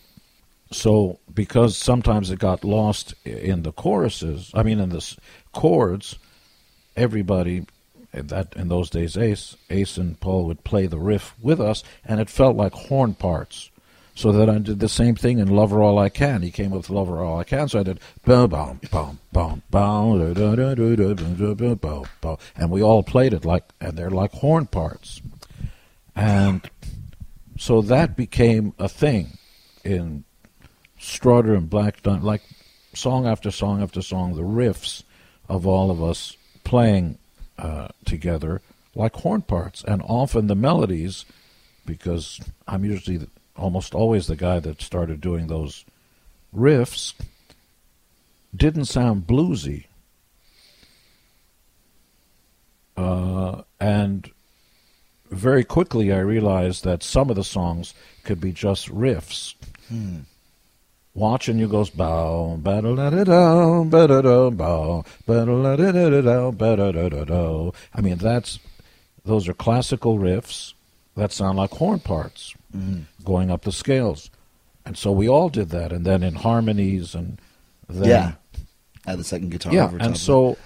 so 0.74 1.20
because 1.32 1.76
sometimes 1.76 2.30
it 2.30 2.38
got 2.38 2.64
lost 2.64 3.14
in 3.24 3.62
the 3.62 3.72
choruses, 3.72 4.50
I 4.54 4.62
mean 4.62 4.80
in 4.80 4.90
the 4.90 5.16
chords, 5.52 6.18
everybody 6.96 7.66
in 8.12 8.26
that 8.28 8.54
in 8.56 8.68
those 8.68 8.90
days 8.90 9.16
Ace 9.16 9.56
Ace 9.70 9.96
and 9.96 10.18
Paul 10.20 10.46
would 10.46 10.64
play 10.64 10.86
the 10.86 10.98
riff 10.98 11.34
with 11.40 11.60
us, 11.60 11.82
and 12.04 12.20
it 12.20 12.30
felt 12.30 12.56
like 12.56 12.72
horn 12.72 13.14
parts. 13.14 13.70
So 14.16 14.30
that 14.30 14.48
I 14.48 14.58
did 14.58 14.78
the 14.78 14.88
same 14.88 15.16
thing 15.16 15.40
in 15.40 15.48
Love 15.48 15.72
Her 15.72 15.82
All 15.82 15.98
I 15.98 16.08
Can. 16.08 16.42
He 16.42 16.52
came 16.52 16.72
up 16.72 16.78
with 16.78 16.90
Love 16.90 17.08
Her 17.08 17.24
All 17.24 17.40
I 17.40 17.44
Can, 17.44 17.68
so 17.68 17.80
I 17.80 17.82
did 17.82 17.98
and 22.56 22.70
we 22.70 22.80
all 22.80 23.02
played 23.02 23.32
it 23.32 23.44
like 23.44 23.64
and 23.80 23.98
they're 23.98 24.10
like 24.10 24.30
horn 24.32 24.66
parts. 24.66 25.20
And 26.14 26.70
so 27.58 27.82
that 27.82 28.16
became 28.16 28.72
a 28.78 28.88
thing 28.88 29.38
in 29.84 30.24
Strutter 31.04 31.54
and 31.54 31.68
Black 31.68 32.02
Diamond, 32.02 32.24
like 32.24 32.42
song 32.94 33.26
after 33.26 33.50
song 33.50 33.82
after 33.82 34.00
song, 34.00 34.34
the 34.34 34.42
riffs 34.42 35.02
of 35.48 35.66
all 35.66 35.90
of 35.90 36.02
us 36.02 36.36
playing 36.64 37.18
uh, 37.58 37.88
together 38.04 38.62
like 38.94 39.14
horn 39.16 39.42
parts, 39.42 39.84
and 39.84 40.02
often 40.04 40.46
the 40.46 40.54
melodies, 40.54 41.24
because 41.84 42.40
I'm 42.66 42.84
usually 42.84 43.26
almost 43.56 43.94
always 43.94 44.26
the 44.26 44.36
guy 44.36 44.60
that 44.60 44.80
started 44.80 45.20
doing 45.20 45.46
those 45.46 45.84
riffs, 46.56 47.12
didn't 48.54 48.86
sound 48.86 49.26
bluesy. 49.26 49.86
Uh, 52.96 53.62
and 53.80 54.30
very 55.30 55.64
quickly 55.64 56.12
I 56.12 56.18
realized 56.20 56.84
that 56.84 57.02
some 57.02 57.28
of 57.28 57.36
the 57.36 57.44
songs 57.44 57.92
could 58.22 58.40
be 58.40 58.52
just 58.52 58.88
riffs. 58.88 59.54
Watching 61.14 61.58
you 61.58 61.68
goes 61.68 61.90
bow, 61.90 62.56
ba 62.60 62.82
da 62.82 62.94
da 62.94 63.10
da 63.10 63.24
da, 63.24 63.84
ba 63.84 64.08
da 64.08 64.20
da 64.20 64.50
bow, 64.50 65.04
ba 65.26 65.46
da 65.46 65.76
da 65.76 65.92
da 65.92 66.10
da 66.10 66.20
da, 66.20 66.50
ba 66.50 66.76
da 66.76 66.90
da 66.90 67.08
da 67.08 67.24
da. 67.24 67.70
I 67.94 68.00
mean, 68.00 68.16
that's 68.16 68.58
those 69.24 69.48
are 69.48 69.54
classical 69.54 70.18
riffs 70.18 70.74
that 71.16 71.30
sound 71.30 71.56
like 71.56 71.70
horn 71.70 72.00
parts 72.00 72.52
mm-hmm. 72.76 73.02
going 73.24 73.50
up 73.52 73.62
the 73.62 73.70
scales, 73.70 74.28
and 74.84 74.98
so 74.98 75.12
we 75.12 75.28
all 75.28 75.48
did 75.48 75.68
that, 75.70 75.92
and 75.92 76.04
then 76.04 76.24
in 76.24 76.34
harmonies 76.34 77.14
and 77.14 77.40
then 77.88 78.08
yeah. 78.08 78.32
Add 79.06 79.18
the 79.18 79.24
second 79.24 79.50
guitar. 79.50 79.72
yeah, 79.72 79.90
and 80.00 80.16
so 80.16 80.56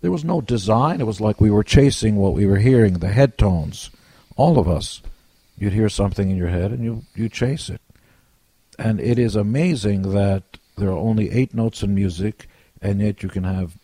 There 0.00 0.10
was 0.10 0.24
no 0.24 0.40
design. 0.40 1.00
It 1.00 1.06
was 1.06 1.20
like 1.20 1.40
we 1.40 1.50
were 1.50 1.64
chasing 1.64 2.16
what 2.16 2.34
we 2.34 2.46
were 2.46 2.58
hearing, 2.58 2.94
the 2.94 3.08
head 3.08 3.38
tones. 3.38 3.90
All 4.36 4.58
of 4.58 4.68
us. 4.68 5.02
You'd 5.58 5.72
hear 5.72 5.88
something 5.88 6.30
in 6.30 6.36
your 6.36 6.48
head 6.48 6.70
and 6.70 6.84
you, 6.84 7.02
you 7.14 7.28
chase 7.28 7.70
it. 7.70 7.80
And 8.78 9.00
it 9.00 9.18
is 9.18 9.36
amazing 9.36 10.12
that 10.12 10.42
there 10.76 10.90
are 10.90 10.98
only 10.98 11.30
eight 11.30 11.54
notes 11.54 11.82
in 11.82 11.94
music, 11.94 12.48
and 12.82 13.00
yet 13.00 13.22
you 13.22 13.28
can 13.28 13.44
have 13.44 13.76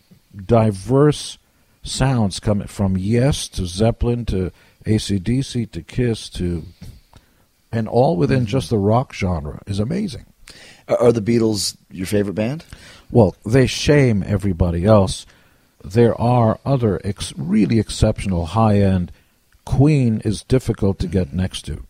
diverse 0.45 1.37
sounds 1.81 2.39
coming 2.39 2.67
from 2.67 2.97
Yes 2.97 3.47
to 3.49 3.65
Zeppelin 3.65 4.25
to 4.25 4.51
ACDC 4.85 5.71
to 5.71 5.81
Kiss 5.81 6.29
to. 6.29 6.63
And 7.71 7.87
all 7.87 8.17
within 8.17 8.41
mm-hmm. 8.41 8.47
just 8.47 8.69
the 8.69 8.77
rock 8.77 9.13
genre 9.13 9.61
is 9.65 9.79
amazing. 9.79 10.25
Are, 10.87 10.97
are 10.97 11.11
the 11.11 11.21
Beatles 11.21 11.75
your 11.89 12.05
favorite 12.05 12.35
band? 12.35 12.65
Well, 13.09 13.35
they 13.45 13.67
shame 13.67 14.23
everybody 14.25 14.85
else. 14.85 15.25
There 15.83 16.19
are 16.19 16.59
other 16.65 17.01
ex- 17.03 17.33
really 17.37 17.79
exceptional 17.79 18.47
high 18.47 18.79
end. 18.79 19.11
Queen 19.65 20.21
is 20.23 20.43
difficult 20.43 20.99
to 20.99 21.07
get 21.07 21.33
next 21.33 21.63
to. 21.63 21.83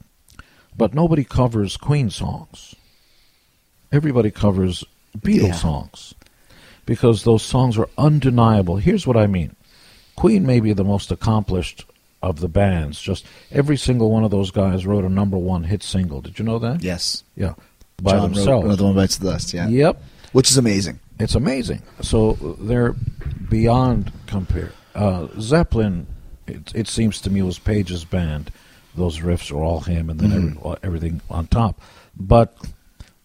But 0.75 0.93
nobody 0.93 1.23
covers 1.23 1.77
Queen 1.77 2.09
songs. 2.09 2.75
Everybody 3.93 4.31
covers 4.31 4.83
Beatles 5.17 5.47
Yeah. 5.47 5.53
songs 5.53 6.13
because 6.85 7.23
those 7.23 7.43
songs 7.43 7.77
are 7.77 7.87
undeniable. 7.97 8.77
Here's 8.77 9.07
what 9.07 9.15
I 9.15 9.27
mean 9.27 9.55
Queen 10.15 10.45
may 10.45 10.59
be 10.59 10.73
the 10.73 10.83
most 10.83 11.11
accomplished 11.11 11.85
of 12.21 12.39
the 12.39 12.47
bands. 12.47 12.99
Just 13.01 13.25
every 13.51 13.77
single 13.77 14.11
one 14.11 14.23
of 14.23 14.31
those 14.31 14.51
guys 14.51 14.85
wrote 14.85 15.03
a 15.05 15.09
number 15.09 15.37
one 15.37 15.63
hit 15.65 15.83
single. 15.83 16.21
Did 16.21 16.39
you 16.39 16.45
know 16.45 16.59
that? 16.59 16.83
Yes. 16.83 17.23
Yeah. 17.35 17.53
By 18.01 18.11
John 18.13 18.33
themselves. 18.33 18.65
Another 18.65 18.83
one 18.85 18.95
bites 18.95 19.17
the 19.17 19.31
dust. 19.31 19.53
Yeah. 19.53 19.67
Yep. 19.67 20.01
Which 20.31 20.49
is 20.49 20.57
amazing. 20.57 20.99
It's 21.19 21.35
amazing. 21.35 21.81
So 22.01 22.33
they're 22.59 22.93
beyond 23.49 24.11
compare. 24.25 24.71
Uh, 24.95 25.27
Zeppelin, 25.39 26.07
it, 26.47 26.73
it 26.73 26.87
seems 26.87 27.21
to 27.21 27.29
me, 27.29 27.41
was 27.43 27.59
Page's 27.59 28.03
band. 28.03 28.51
Those 28.95 29.19
riffs 29.19 29.51
are 29.51 29.61
all 29.63 29.81
him, 29.81 30.09
and 30.09 30.19
then 30.19 30.57
every, 30.63 30.77
everything 30.83 31.21
on 31.29 31.47
top. 31.47 31.79
But 32.15 32.55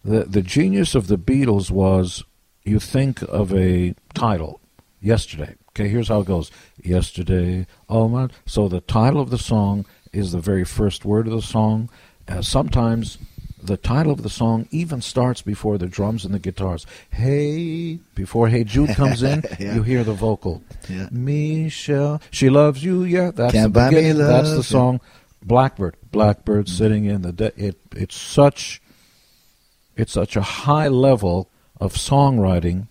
the 0.03 0.23
the 0.25 0.41
genius 0.41 0.95
of 0.95 1.07
the 1.07 1.17
Beatles 1.17 1.71
was 1.71 2.23
you 2.63 2.79
think 2.79 3.21
of 3.23 3.53
a 3.53 3.95
title, 4.13 4.59
yesterday. 5.01 5.55
Okay, 5.69 5.87
here's 5.87 6.07
how 6.09 6.21
it 6.21 6.27
goes. 6.27 6.51
Yesterday, 6.83 7.67
oh 7.87 8.07
my. 8.09 8.29
So 8.45 8.67
the 8.67 8.81
title 8.81 9.21
of 9.21 9.29
the 9.29 9.37
song 9.37 9.85
is 10.11 10.31
the 10.31 10.39
very 10.39 10.65
first 10.65 11.05
word 11.05 11.27
of 11.27 11.33
the 11.33 11.41
song. 11.41 11.89
Uh, 12.27 12.41
sometimes 12.41 13.17
the 13.61 13.77
title 13.77 14.11
of 14.11 14.23
the 14.23 14.29
song 14.29 14.67
even 14.71 15.01
starts 15.01 15.41
before 15.41 15.77
the 15.77 15.87
drums 15.87 16.25
and 16.25 16.33
the 16.33 16.39
guitars. 16.39 16.85
Hey, 17.11 17.99
before 18.15 18.47
Hey 18.49 18.63
Jude 18.63 18.95
comes 18.95 19.21
in, 19.23 19.43
Yeah. 19.59 19.75
you 19.75 19.83
hear 19.83 20.03
the 20.03 20.13
vocal. 20.13 20.63
Yeah. 20.89 21.07
Michelle, 21.11 22.21
she 22.31 22.49
loves 22.49 22.83
you. 22.83 23.03
Yeah, 23.03 23.31
that's 23.31 23.53
Can't 23.53 23.73
the 23.73 23.79
buy 23.79 23.89
me 23.89 23.95
beginning. 23.95 24.17
That's 24.19 24.53
the 24.53 24.63
song. 24.63 25.01
Blackbird, 25.43 25.95
Blackbird 26.11 26.67
sitting 26.67 27.05
in 27.05 27.21
the. 27.21 27.31
De- 27.31 27.65
it 27.67 27.77
it's 27.95 28.15
such. 28.15 28.81
It's 29.99 30.13
such 30.13 30.35
a 30.35 30.41
high 30.41 30.87
level 30.87 31.49
of 31.79 31.93
songwriting 31.93 32.87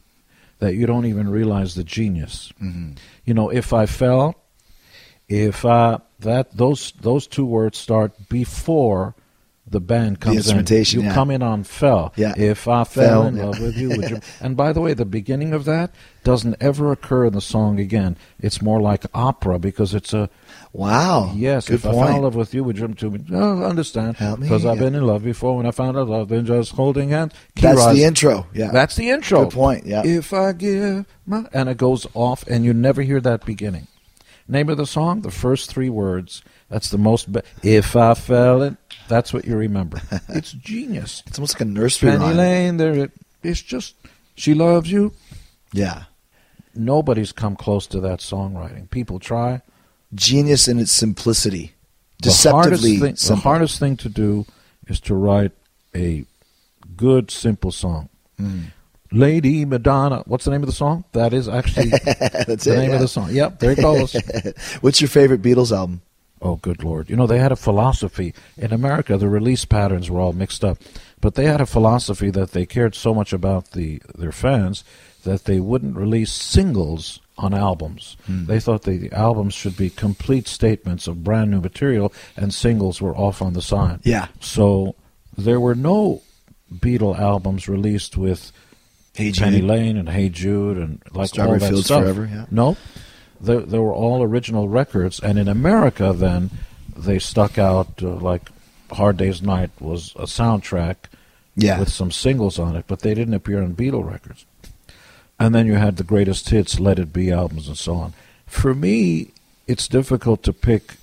that 0.58 0.74
you 0.74 0.86
don't 0.86 1.06
even 1.06 1.28
realize 1.30 1.74
the 1.74 1.84
genius. 1.84 2.52
Mm-hmm. 2.62 2.92
You 3.24 3.34
know, 3.34 3.48
if 3.48 3.72
I 3.72 3.86
fell, 3.86 4.34
if 5.28 5.64
I 5.64 6.00
that 6.20 6.56
those 6.56 6.92
those 7.00 7.26
two 7.26 7.46
words 7.46 7.78
start 7.78 8.28
before 8.28 9.14
the 9.70 9.80
band 9.80 10.20
comes 10.20 10.34
in. 10.34 10.38
instrumentation, 10.38 11.00
You 11.00 11.06
yeah. 11.06 11.14
come 11.14 11.30
in 11.30 11.42
on 11.42 11.62
fell. 11.64 12.12
Yeah. 12.16 12.34
If 12.36 12.68
I 12.68 12.84
fell, 12.84 13.22
Fell, 13.22 13.26
in 13.26 13.36
yeah. 13.36 13.44
love 13.44 13.60
with 13.60 13.76
you, 13.76 13.90
would 13.90 14.10
you? 14.10 14.20
And 14.40 14.56
by 14.56 14.72
the 14.72 14.80
way, 14.80 14.94
the 14.94 15.04
beginning 15.04 15.52
of 15.52 15.64
that 15.66 15.94
doesn't 16.24 16.56
ever 16.60 16.90
occur 16.90 17.26
in 17.26 17.34
the 17.34 17.40
song 17.40 17.78
again. 17.78 18.16
It's 18.40 18.62
more 18.62 18.80
like 18.80 19.04
opera 19.12 19.58
because 19.58 19.94
it's 19.94 20.14
a 20.14 20.30
Wow. 20.72 21.32
Yes, 21.34 21.66
Good 21.68 21.74
if 21.76 21.86
I 21.86 21.92
point. 21.92 22.06
fell 22.08 22.16
in 22.16 22.22
love 22.22 22.34
with 22.36 22.54
you, 22.54 22.62
would 22.62 22.78
you 22.78 22.88
to 22.88 23.10
me? 23.10 23.24
Oh, 23.32 23.62
understand. 23.64 24.16
Help 24.16 24.38
me, 24.40 24.46
Because 24.46 24.66
I've 24.66 24.76
yeah. 24.76 24.82
been 24.84 24.94
in 24.94 25.06
love 25.06 25.24
before. 25.24 25.56
When 25.56 25.66
I 25.66 25.70
found 25.70 25.96
out 25.96 26.08
I 26.08 26.10
love, 26.10 26.28
been 26.28 26.44
just 26.46 26.72
holding 26.72 27.08
hands. 27.08 27.32
Key 27.56 27.62
That's 27.62 27.78
rise. 27.78 27.96
the 27.96 28.04
intro. 28.04 28.46
Yeah. 28.52 28.70
That's 28.70 28.94
the 28.96 29.08
intro. 29.10 29.44
Good 29.44 29.54
point, 29.54 29.86
yeah. 29.86 30.02
If 30.04 30.32
I 30.32 30.52
give 30.52 31.06
my 31.26 31.46
and 31.52 31.68
it 31.68 31.78
goes 31.78 32.06
off, 32.14 32.46
and 32.46 32.64
you 32.64 32.74
never 32.74 33.02
hear 33.02 33.20
that 33.20 33.44
beginning. 33.46 33.86
Name 34.46 34.68
of 34.68 34.76
the 34.78 34.86
song, 34.86 35.22
the 35.22 35.30
first 35.30 35.70
three 35.70 35.90
words. 35.90 36.42
That's 36.70 36.90
the 36.90 36.98
most. 36.98 37.32
Be- 37.32 37.40
if 37.62 37.96
I 37.96 38.14
fell 38.14 38.62
in, 38.62 38.76
that's 39.08 39.32
what 39.32 39.46
you 39.46 39.56
remember. 39.56 40.00
it's 40.28 40.52
genius. 40.52 41.22
It's 41.26 41.38
almost 41.38 41.54
like 41.54 41.62
a 41.62 41.64
nursery 41.66 42.10
Penny 42.10 42.24
rhyme. 42.24 42.36
Lane, 42.36 42.76
there. 42.76 42.94
It, 42.94 43.12
it's 43.42 43.60
just 43.62 43.94
she 44.36 44.54
loves 44.54 44.90
you. 44.90 45.12
Yeah. 45.72 46.04
Nobody's 46.74 47.32
come 47.32 47.56
close 47.56 47.86
to 47.88 48.00
that 48.00 48.20
songwriting. 48.20 48.88
People 48.90 49.18
try. 49.18 49.62
Genius 50.14 50.68
in 50.68 50.78
its 50.78 50.92
simplicity. 50.92 51.72
the 52.22 52.30
hardest 52.30 52.82
Deceptively 52.82 52.98
thing, 52.98 53.16
the 53.36 53.42
hardest 53.42 53.78
thing 53.78 53.96
to 53.98 54.08
do 54.08 54.46
is 54.86 55.00
to 55.00 55.14
write 55.14 55.52
a 55.94 56.24
good, 56.96 57.30
simple 57.30 57.70
song. 57.72 58.08
Hmm. 58.38 58.60
Lady 59.10 59.64
Madonna. 59.64 60.22
What's 60.26 60.44
the 60.44 60.50
name 60.50 60.62
of 60.62 60.66
the 60.66 60.72
song? 60.74 61.04
That 61.12 61.32
is 61.32 61.48
actually 61.48 61.88
That's 62.46 62.64
the 62.64 62.74
it. 62.74 62.78
name 62.78 62.90
yeah. 62.90 62.96
of 62.96 63.00
the 63.00 63.08
song. 63.08 63.30
Yep, 63.32 63.58
there 63.58 63.72
it 63.72 63.78
goes. 63.80 64.14
What's 64.80 65.00
your 65.00 65.08
favorite 65.08 65.42
Beatles 65.42 65.76
album? 65.76 66.02
oh, 66.40 66.54
good 66.56 66.84
lord! 66.84 67.10
You 67.10 67.16
know 67.16 67.26
they 67.26 67.38
had 67.40 67.50
a 67.52 67.56
philosophy 67.56 68.32
in 68.56 68.72
America. 68.72 69.16
The 69.16 69.28
release 69.28 69.64
patterns 69.64 70.08
were 70.10 70.20
all 70.20 70.32
mixed 70.32 70.62
up, 70.64 70.78
but 71.20 71.34
they 71.34 71.46
had 71.46 71.60
a 71.60 71.66
philosophy 71.66 72.30
that 72.30 72.52
they 72.52 72.64
cared 72.66 72.94
so 72.94 73.12
much 73.14 73.32
about 73.32 73.72
the 73.72 74.00
their 74.14 74.30
fans 74.32 74.84
that 75.24 75.44
they 75.46 75.58
wouldn't 75.58 75.96
release 75.96 76.30
singles 76.32 77.20
on 77.38 77.54
albums. 77.54 78.16
Hmm. 78.26 78.44
They 78.46 78.60
thought 78.60 78.82
the 78.82 79.10
albums 79.12 79.54
should 79.54 79.76
be 79.76 79.88
complete 79.90 80.46
statements 80.48 81.06
of 81.06 81.24
brand 81.24 81.50
new 81.50 81.60
material, 81.60 82.12
and 82.36 82.52
singles 82.52 83.00
were 83.00 83.16
off 83.16 83.40
on 83.40 83.52
the 83.54 83.62
side. 83.62 84.00
Yeah. 84.02 84.26
So 84.40 84.94
there 85.36 85.60
were 85.60 85.74
no 85.76 86.22
Beatle 86.72 87.18
albums 87.18 87.68
released 87.68 88.16
with 88.16 88.52
Hey 89.14 89.30
Jude. 89.30 89.42
Penny 89.44 89.62
Lane 89.62 89.96
and 89.96 90.08
Hey 90.08 90.28
Jude 90.28 90.76
and 90.76 91.00
like 91.12 91.28
Strawberry 91.30 91.54
all 91.54 91.60
that 91.60 91.68
Fields 91.70 91.84
stuff. 91.86 92.02
Forever, 92.02 92.28
yeah. 92.30 92.46
No, 92.50 92.76
they, 93.40 93.56
they 93.58 93.78
were 93.78 93.94
all 93.94 94.22
original 94.22 94.68
records, 94.68 95.18
and 95.20 95.38
in 95.38 95.48
America, 95.48 96.12
then 96.14 96.50
they 96.96 97.18
stuck 97.18 97.56
out 97.58 98.02
uh, 98.02 98.08
like 98.16 98.50
Hard 98.90 99.16
Day's 99.16 99.40
Night 99.42 99.70
was 99.80 100.12
a 100.16 100.24
soundtrack 100.24 100.96
Yeah. 101.56 101.78
with 101.78 101.88
some 101.90 102.10
singles 102.10 102.58
on 102.58 102.74
it, 102.76 102.84
but 102.88 103.00
they 103.00 103.14
didn't 103.14 103.34
appear 103.34 103.62
on 103.62 103.74
Beatle 103.74 104.04
records. 104.04 104.44
And 105.38 105.54
then 105.54 105.66
you 105.66 105.74
had 105.74 105.96
the 105.96 106.04
greatest 106.04 106.48
hits, 106.50 106.80
Let 106.80 106.98
It 106.98 107.12
Be 107.12 107.30
albums, 107.30 107.68
and 107.68 107.78
so 107.78 107.94
on. 107.94 108.12
For 108.46 108.74
me, 108.74 109.28
it's 109.66 109.86
difficult 109.88 110.42
to 110.44 110.52
pick 110.52 110.94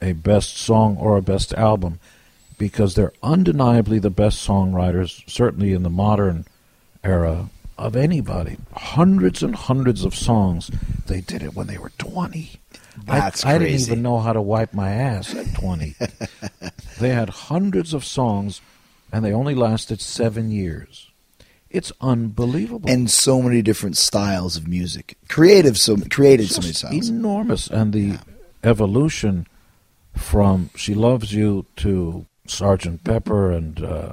a 0.00 0.12
best 0.12 0.56
song 0.56 0.96
or 0.98 1.16
a 1.16 1.22
best 1.22 1.52
album 1.54 1.98
because 2.58 2.94
they're 2.94 3.12
undeniably 3.22 3.98
the 3.98 4.10
best 4.10 4.46
songwriters, 4.46 5.28
certainly 5.28 5.72
in 5.72 5.82
the 5.82 5.90
modern 5.90 6.44
era, 7.02 7.48
of 7.78 7.96
anybody. 7.96 8.56
Hundreds 8.74 9.42
and 9.42 9.56
hundreds 9.56 10.04
of 10.04 10.14
songs. 10.14 10.70
They 11.06 11.20
did 11.20 11.42
it 11.42 11.54
when 11.54 11.66
they 11.66 11.78
were 11.78 11.90
20. 11.98 12.52
I- 13.08 13.18
That's 13.18 13.44
I, 13.44 13.58
didn't 13.58 13.80
even 13.80 14.02
know 14.02 14.20
how 14.20 14.32
to 14.32 14.42
wipe 14.42 14.72
my 14.74 14.90
ass 14.90 15.34
at 15.34 15.54
20. 15.54 15.96
they 17.00 17.08
had 17.08 17.30
hundreds 17.30 17.94
of 17.94 18.04
songs, 18.04 18.60
and 19.10 19.24
they 19.24 19.32
only 19.32 19.54
lasted 19.56 20.00
seven 20.00 20.50
years. 20.52 21.08
It's 21.72 21.92
unbelievable. 22.00 22.88
and 22.90 23.10
so 23.10 23.40
many 23.42 23.62
different 23.62 23.96
styles 23.96 24.56
of 24.56 24.68
music. 24.68 25.16
Creative, 25.28 25.78
so 25.78 25.96
created 26.10 26.48
so 26.50 26.60
many 26.60 26.72
styles. 26.72 27.08
enormous. 27.08 27.66
And 27.68 27.92
the 27.92 28.18
evolution 28.62 29.46
from 30.16 30.70
She 30.76 30.94
Loves 30.94 31.32
You 31.32 31.66
to 31.76 32.26
Sergeant 32.46 33.04
Pepper 33.04 33.50
and 33.52 33.82
uh, 33.82 34.12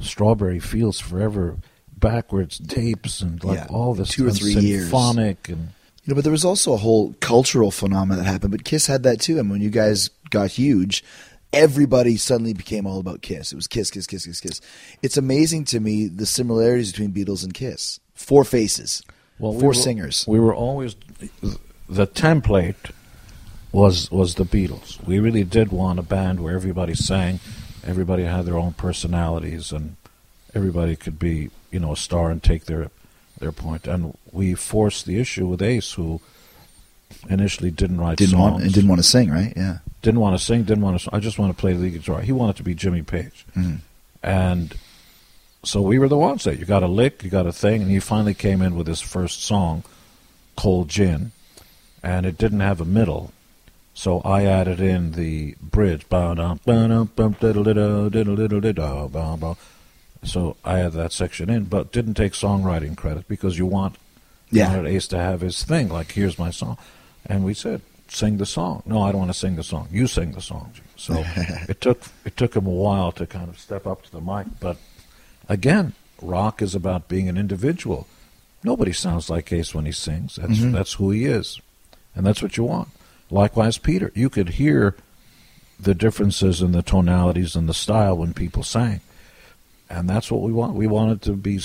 Strawberry 0.00 0.60
Fields 0.60 1.00
Forever, 1.00 1.56
backwards 1.96 2.58
tapes 2.66 3.20
and 3.20 3.42
like 3.42 3.58
Yeah, 3.58 3.66
all 3.70 3.94
this 3.94 4.10
two 4.10 4.26
or 4.26 4.30
three 4.30 4.54
years. 4.54 4.82
symphonic 4.84 5.48
and 5.48 5.70
You 6.04 6.08
know, 6.10 6.14
but 6.16 6.24
there 6.24 6.32
was 6.32 6.44
also 6.44 6.74
a 6.74 6.76
whole 6.78 7.14
cultural 7.20 7.70
phenomenon 7.70 8.22
that 8.22 8.30
happened. 8.30 8.50
But 8.50 8.64
Kiss 8.64 8.86
had 8.86 9.02
that 9.04 9.20
too. 9.20 9.38
And 9.38 9.50
when 9.50 9.62
you 9.62 9.70
guys 9.70 10.10
got 10.30 10.50
huge, 10.50 11.02
everybody 11.54 12.16
suddenly 12.16 12.52
became 12.52 12.86
all 12.86 12.98
about 12.98 13.22
Kiss. 13.22 13.52
It 13.52 13.56
was 13.56 13.66
Kiss, 13.66 13.90
Kiss, 13.90 14.06
Kiss, 14.06 14.26
Kiss, 14.26 14.40
Kiss. 14.40 14.60
It's 15.02 15.16
amazing 15.16 15.64
to 15.66 15.80
me 15.80 16.06
the 16.08 16.26
similarities 16.26 16.92
between 16.92 17.12
Beatles 17.12 17.44
and 17.44 17.54
Kiss. 17.54 18.00
Four 18.14 18.44
faces, 18.44 19.02
well, 19.38 19.52
we 19.54 19.60
four 19.60 19.68
were- 19.68 19.74
singers. 19.74 20.24
We 20.26 20.38
were 20.40 20.54
always 20.54 20.96
the 21.88 22.06
template 22.06 22.90
was 23.72 24.10
was 24.10 24.36
the 24.36 24.44
Beatles. 24.44 25.04
We 25.04 25.18
really 25.18 25.44
did 25.44 25.72
want 25.72 25.98
a 25.98 26.02
band 26.02 26.40
where 26.40 26.54
everybody 26.54 26.94
sang, 26.94 27.40
everybody 27.84 28.24
had 28.24 28.46
their 28.46 28.58
own 28.58 28.72
personalities, 28.74 29.72
and 29.72 29.96
everybody 30.54 30.96
could 30.96 31.18
be 31.18 31.50
you 31.70 31.80
know 31.80 31.92
a 31.92 31.96
star 31.96 32.30
and 32.30 32.42
take 32.42 32.66
their 32.66 32.90
their 33.38 33.52
point. 33.52 33.86
And 33.86 34.16
we 34.30 34.54
forced 34.54 35.06
the 35.06 35.18
issue 35.18 35.46
with 35.46 35.60
Ace, 35.60 35.92
who 35.92 36.20
initially 37.28 37.70
didn't 37.70 38.00
write 38.00 38.18
Didn't 38.18 38.32
songs, 38.32 38.52
want 38.52 38.64
and 38.64 38.72
didn't 38.72 38.88
want 38.88 39.00
to 39.00 39.06
sing, 39.08 39.30
right? 39.30 39.52
Yeah. 39.56 39.78
didn't 40.02 40.20
want 40.20 40.38
to 40.38 40.44
sing, 40.44 40.64
didn't 40.64 40.84
want 40.84 41.00
to. 41.00 41.10
I 41.14 41.18
just 41.18 41.38
want 41.38 41.56
to 41.56 41.60
play 41.60 41.72
the 41.72 41.90
guitar. 41.90 42.20
He 42.20 42.32
wanted 42.32 42.56
to 42.56 42.62
be 42.62 42.74
Jimmy 42.74 43.00
Page, 43.02 43.46
Mhm. 43.56 43.78
and 44.22 44.74
so 45.64 45.80
we 45.80 45.98
were 45.98 46.08
the 46.08 46.18
ones 46.18 46.44
that 46.44 46.58
you 46.58 46.66
got 46.66 46.82
a 46.82 46.88
lick, 46.88 47.24
you 47.24 47.30
got 47.30 47.46
a 47.46 47.52
thing, 47.52 47.80
and 47.80 47.90
he 47.90 48.00
finally 48.00 48.34
came 48.34 48.60
in 48.60 48.76
with 48.76 48.86
his 48.86 49.00
first 49.00 49.42
song, 49.42 49.82
"Cold 50.56 50.90
Gin," 50.90 51.32
and 52.02 52.26
it 52.26 52.36
didn't 52.36 52.60
have 52.60 52.82
a 52.82 52.84
middle. 52.84 53.32
So 53.94 54.20
I 54.22 54.44
added 54.44 54.80
in 54.80 55.12
the 55.12 55.54
bridge. 55.62 56.04
So 56.10 56.58
I 60.64 60.78
had 60.78 60.92
that 60.92 61.12
section 61.12 61.50
in, 61.50 61.64
but 61.64 61.92
didn't 61.92 62.14
take 62.14 62.32
songwriting 62.32 62.96
credit 62.96 63.28
because 63.28 63.56
you 63.56 63.66
want 63.66 63.96
Yeah. 64.50 64.68
wanted 64.68 64.86
Ace 64.90 65.06
to 65.08 65.18
have 65.18 65.40
his 65.40 65.62
thing. 65.62 65.88
Like, 65.88 66.12
here's 66.12 66.38
my 66.38 66.50
song, 66.50 66.76
and 67.26 67.44
we 67.44 67.54
said, 67.54 67.80
sing 68.08 68.36
the 68.36 68.46
song. 68.46 68.82
No, 68.86 69.02
I 69.02 69.10
don't 69.10 69.20
want 69.20 69.32
to 69.32 69.38
sing 69.38 69.56
the 69.56 69.62
song. 69.62 69.88
You 69.90 70.06
sing 70.06 70.32
the 70.32 70.40
song. 70.40 70.72
So 70.96 71.14
it 71.68 71.80
took 71.80 72.02
it 72.24 72.36
took 72.36 72.54
him 72.54 72.66
a 72.66 72.70
while 72.70 73.12
to 73.12 73.26
kind 73.26 73.48
of 73.48 73.58
step 73.58 73.86
up 73.86 74.02
to 74.04 74.12
the 74.12 74.20
mic, 74.20 74.46
but 74.60 74.76
again, 75.48 75.94
rock 76.22 76.62
is 76.62 76.74
about 76.74 77.08
being 77.08 77.28
an 77.28 77.36
individual. 77.36 78.06
Nobody 78.62 78.92
sounds 78.92 79.28
like 79.28 79.52
Ace 79.52 79.74
when 79.74 79.84
he 79.86 79.92
sings. 79.92 80.36
That's 80.36 80.58
Mhm. 80.60 80.72
that's 80.72 80.94
who 80.94 81.10
he 81.10 81.24
is, 81.26 81.60
and 82.14 82.24
that's 82.24 82.42
what 82.42 82.56
you 82.56 82.64
want. 82.64 82.88
Likewise, 83.30 83.78
Peter, 83.78 84.12
you 84.14 84.28
could 84.30 84.50
hear 84.50 84.94
the 85.80 85.94
differences 85.94 86.62
in 86.62 86.72
the 86.72 86.82
tonalities 86.82 87.56
and 87.56 87.68
the 87.68 87.74
style 87.74 88.16
when 88.16 88.32
people 88.32 88.62
sang, 88.62 89.00
and 89.90 90.08
that's 90.08 90.30
what 90.30 90.42
we 90.42 90.52
want. 90.52 90.74
We 90.76 90.86
wanted 90.86 91.20
to 91.22 91.32
be 91.32 91.60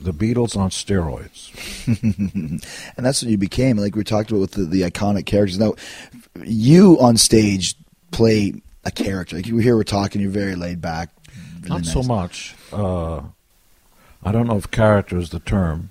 the 0.00 0.12
Beatles 0.12 0.56
on 0.56 0.70
steroids. 0.70 1.50
and 2.96 3.06
that's 3.06 3.22
what 3.22 3.30
you 3.30 3.38
became. 3.38 3.76
Like 3.76 3.96
we 3.96 4.04
talked 4.04 4.30
about 4.30 4.40
with 4.40 4.52
the, 4.52 4.64
the 4.64 4.82
iconic 4.82 5.26
characters. 5.26 5.58
Now, 5.58 5.74
you 6.44 6.98
on 7.00 7.16
stage 7.16 7.74
play 8.10 8.54
a 8.84 8.90
character. 8.90 9.36
Like 9.36 9.46
you 9.46 9.56
here, 9.58 9.76
we're 9.76 9.84
talking. 9.84 10.20
You're 10.20 10.30
very 10.30 10.54
laid 10.56 10.80
back. 10.80 11.10
really 11.62 11.68
Not 11.70 11.86
so 11.86 12.02
much. 12.02 12.54
Uh, 12.72 13.22
I 14.24 14.32
don't 14.32 14.46
know 14.46 14.56
if 14.56 14.70
character 14.70 15.16
is 15.18 15.30
the 15.30 15.40
term. 15.40 15.90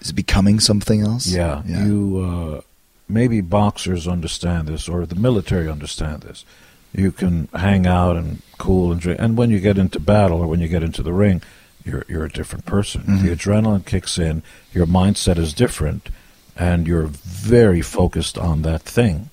Is 0.00 0.10
it 0.10 0.14
becoming 0.14 0.60
something 0.60 1.02
else? 1.02 1.26
Yeah, 1.26 1.62
Yeah. 1.66 1.84
you 1.84 2.18
uh, 2.18 2.60
maybe 3.08 3.40
boxers 3.42 4.08
understand 4.08 4.68
this, 4.68 4.88
or 4.88 5.04
the 5.04 5.14
military 5.14 5.68
understand 5.68 6.22
this. 6.22 6.44
You 6.92 7.12
can 7.12 7.48
hang 7.54 7.86
out 7.86 8.16
and 8.16 8.42
cool 8.58 8.90
and 8.92 9.00
drink, 9.00 9.20
and 9.20 9.36
when 9.36 9.50
you 9.50 9.60
get 9.60 9.76
into 9.78 10.00
battle 10.00 10.40
or 10.40 10.46
when 10.46 10.60
you 10.60 10.68
get 10.68 10.82
into 10.82 11.02
the 11.02 11.12
ring, 11.12 11.42
you're 11.84 12.04
you're 12.08 12.24
a 12.24 12.30
different 12.30 12.66
person. 12.66 13.02
Mhm. 13.02 13.22
The 13.22 13.36
adrenaline 13.36 13.84
kicks 13.84 14.18
in, 14.18 14.42
your 14.72 14.86
mindset 14.86 15.38
is 15.38 15.52
different, 15.54 16.08
and 16.56 16.86
you're 16.86 17.06
very 17.06 17.80
focused 17.82 18.36
on 18.38 18.62
that 18.62 18.82
thing. 18.82 19.30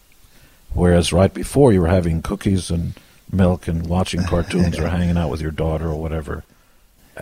Whereas 0.74 1.12
right 1.14 1.34
before 1.34 1.74
you 1.74 1.82
were 1.82 1.88
having 1.88 2.22
cookies 2.22 2.70
and 2.70 2.94
milk 3.32 3.68
and 3.68 3.88
watching 3.88 4.24
cartoons 4.34 4.78
or 4.78 4.88
hanging 4.90 5.18
out 5.18 5.30
with 5.30 5.42
your 5.42 5.52
daughter 5.52 5.88
or 5.88 6.00
whatever. 6.00 6.44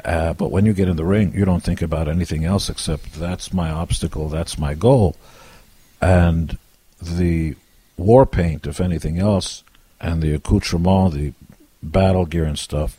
Uh, 0.04 0.34
but 0.34 0.52
when 0.52 0.66
you 0.66 0.74
get 0.74 0.90
in 0.90 0.98
the 0.98 1.06
ring, 1.06 1.34
you 1.34 1.46
don't 1.46 1.64
think 1.64 1.82
about 1.82 2.10
anything 2.10 2.44
else 2.44 2.70
except 2.70 3.14
that's 3.14 3.54
my 3.54 3.72
obstacle, 3.72 4.28
that's 4.28 4.58
my 4.60 4.74
goal. 4.74 5.16
And 6.02 6.58
the 7.02 7.56
war 7.98 8.26
paint, 8.26 8.68
if 8.68 8.82
anything 8.82 9.20
else, 9.20 9.64
and 10.02 10.22
the 10.22 10.34
accoutrement, 10.34 11.14
the 11.14 11.34
battle 11.82 12.26
gear 12.26 12.44
and 12.44 12.60
stuff, 12.60 12.98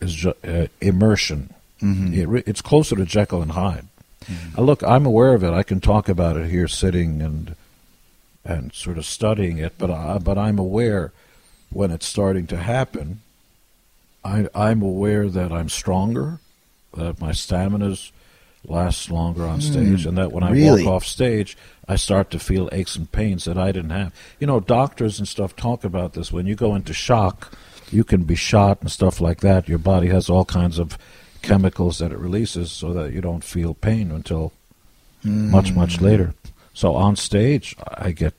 is 0.00 0.24
uh, 0.26 0.66
immersion. 0.80 1.52
Mhm. 1.82 2.14
It 2.14 2.26
re- 2.26 2.42
it's 2.46 2.60
closer 2.62 2.96
to 2.96 3.04
Jekyll 3.04 3.42
and 3.42 3.52
Hyde. 3.52 3.86
Uh, 4.56 4.62
look, 4.62 4.82
I'm 4.82 5.06
aware 5.06 5.34
of 5.34 5.42
it. 5.42 5.52
I 5.52 5.62
can 5.62 5.80
talk 5.80 6.08
about 6.08 6.36
it 6.36 6.50
here, 6.50 6.68
sitting 6.68 7.20
and 7.22 7.54
and 8.44 8.72
sort 8.72 8.98
of 8.98 9.04
studying 9.06 9.58
it. 9.58 9.74
But 9.78 9.90
I, 9.90 10.18
but 10.18 10.36
I'm 10.38 10.58
aware 10.58 11.12
when 11.70 11.90
it's 11.90 12.06
starting 12.06 12.46
to 12.48 12.56
happen. 12.58 13.20
I 14.24 14.46
I'm 14.54 14.82
aware 14.82 15.28
that 15.28 15.50
I'm 15.52 15.68
stronger, 15.68 16.38
that 16.94 17.20
my 17.20 17.32
stamina's 17.32 18.12
lasts 18.68 19.08
longer 19.10 19.46
on 19.46 19.62
stage, 19.62 20.04
Mm, 20.04 20.06
and 20.08 20.18
that 20.18 20.32
when 20.32 20.44
I 20.44 20.50
really? 20.50 20.84
walk 20.84 20.96
off 20.96 21.04
stage, 21.06 21.56
I 21.88 21.96
start 21.96 22.30
to 22.32 22.38
feel 22.38 22.68
aches 22.72 22.94
and 22.96 23.10
pains 23.10 23.44
that 23.46 23.56
I 23.56 23.72
didn't 23.72 23.90
have. 23.90 24.12
You 24.38 24.46
know, 24.46 24.60
doctors 24.60 25.18
and 25.18 25.26
stuff 25.26 25.56
talk 25.56 25.82
about 25.82 26.12
this. 26.12 26.30
When 26.30 26.46
you 26.46 26.54
go 26.54 26.74
into 26.74 26.92
shock, 26.92 27.52
you 27.90 28.04
can 28.04 28.24
be 28.24 28.34
shot 28.34 28.80
and 28.80 28.90
stuff 28.90 29.20
like 29.20 29.40
that. 29.40 29.68
Your 29.68 29.78
body 29.78 30.08
has 30.08 30.28
all 30.30 30.44
kinds 30.44 30.78
of 30.78 30.96
chemicals 31.42 31.98
that 31.98 32.12
it 32.12 32.18
releases 32.18 32.70
so 32.70 32.92
that 32.92 33.12
you 33.12 33.20
don't 33.20 33.44
feel 33.44 33.74
pain 33.74 34.10
until 34.10 34.52
much, 35.24 35.72
much 35.72 35.98
Mm. 35.98 36.02
later. 36.02 36.34
So 36.74 36.94
on 36.94 37.16
stage, 37.16 37.76
I 37.88 38.12
get 38.12 38.34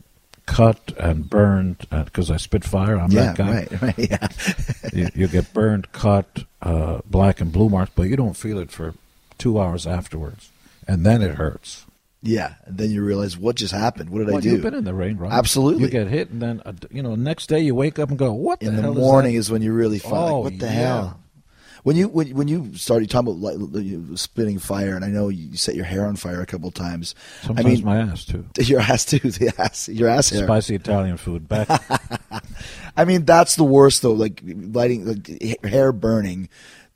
cut 0.45 0.93
and 0.99 1.29
burned 1.29 1.85
because 1.89 2.31
I 2.31 2.37
spit 2.37 2.63
fire. 2.63 2.97
I'm 2.99 3.11
yeah, 3.11 3.33
that 3.33 3.37
guy. 3.37 3.53
right, 3.53 3.81
right, 3.81 3.99
yeah. 3.99 4.27
you, 4.93 5.09
you 5.15 5.27
get 5.27 5.53
burned, 5.53 5.91
cut, 5.91 6.43
uh, 6.61 6.99
black 7.05 7.39
and 7.41 7.51
blue 7.51 7.69
marks, 7.69 7.91
but 7.95 8.03
you 8.03 8.15
don't 8.15 8.35
feel 8.37 8.57
it 8.57 8.71
for 8.71 8.93
two 9.37 9.59
hours 9.59 9.85
afterwards, 9.87 10.49
and 10.87 11.05
then 11.05 11.21
it 11.21 11.35
hurts. 11.35 11.85
Yeah. 12.21 12.55
And 12.65 12.77
then 12.77 12.91
you 12.91 13.03
realize 13.03 13.37
what 13.37 13.55
just 13.55 13.73
happened. 13.73 14.09
What 14.09 14.25
did 14.25 14.35
I 14.35 14.39
do? 14.39 14.51
you've 14.51 14.61
been 14.61 14.73
in 14.73 14.83
the 14.83 14.93
rain, 14.93 15.17
right? 15.17 15.31
Absolutely. 15.31 15.83
You 15.83 15.89
get 15.89 16.07
hit, 16.07 16.29
and 16.29 16.41
then 16.41 16.61
uh, 16.65 16.73
you 16.91 17.01
know 17.01 17.15
next 17.15 17.47
day 17.47 17.59
you 17.59 17.73
wake 17.75 17.97
up 17.99 18.09
and 18.09 18.17
go, 18.17 18.33
"What 18.33 18.61
in 18.61 18.75
the, 18.75 18.91
morning 18.91 19.35
is, 19.35 19.47
is, 19.47 19.51
when 19.51 19.61
you 19.61 19.73
really 19.73 19.99
find 19.99 20.13
like, 20.13 20.31
Oh, 20.31 20.39
what 20.39 20.59
the 20.59 20.65
yeah. 20.67 20.71
hell. 20.71 21.17
When 21.83 21.95
you 21.95 22.09
when, 22.09 22.29
when 22.35 22.47
you 22.47 22.75
started 22.75 23.09
talking 23.09 23.29
about 23.33 23.73
like, 23.73 24.19
spitting 24.19 24.59
fire, 24.59 24.95
and 24.95 25.03
I 25.03 25.07
know 25.07 25.29
you 25.29 25.57
set 25.57 25.73
your 25.73 25.85
hair 25.85 26.05
on 26.05 26.15
fire 26.15 26.39
a 26.39 26.45
couple 26.45 26.69
times. 26.69 27.15
Sometimes 27.41 27.65
I 27.65 27.69
mean, 27.69 27.83
my 27.83 27.97
ass 27.97 28.23
too. 28.23 28.45
your 28.59 28.81
ass 28.81 29.03
too. 29.05 29.17
The 29.23 29.51
ass, 29.57 29.89
your 29.89 30.07
ass 30.07 30.29
hair. 30.29 30.43
Spicy 30.43 30.75
Italian 30.75 31.17
food. 31.17 31.49
Back 31.49 31.67
I 32.97 33.05
mean, 33.05 33.25
that's 33.25 33.55
the 33.55 33.63
worst 33.63 34.03
though. 34.03 34.13
Like 34.13 34.43
lighting, 34.45 35.05
like, 35.05 35.63
hair 35.63 35.91
burning. 35.91 36.49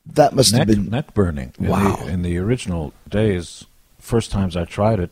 That 0.06 0.36
must 0.36 0.52
neck, 0.54 0.68
have 0.68 0.68
been 0.68 0.90
neck 0.92 1.16
burning. 1.16 1.56
In 1.58 1.68
Wow. 1.68 1.96
The, 1.96 2.08
in 2.10 2.22
the 2.22 2.38
original 2.38 2.94
days, 3.10 3.66
first 4.06 4.32
times 4.32 4.56
I 4.56 4.66
tried 4.66 5.00
it, 5.00 5.12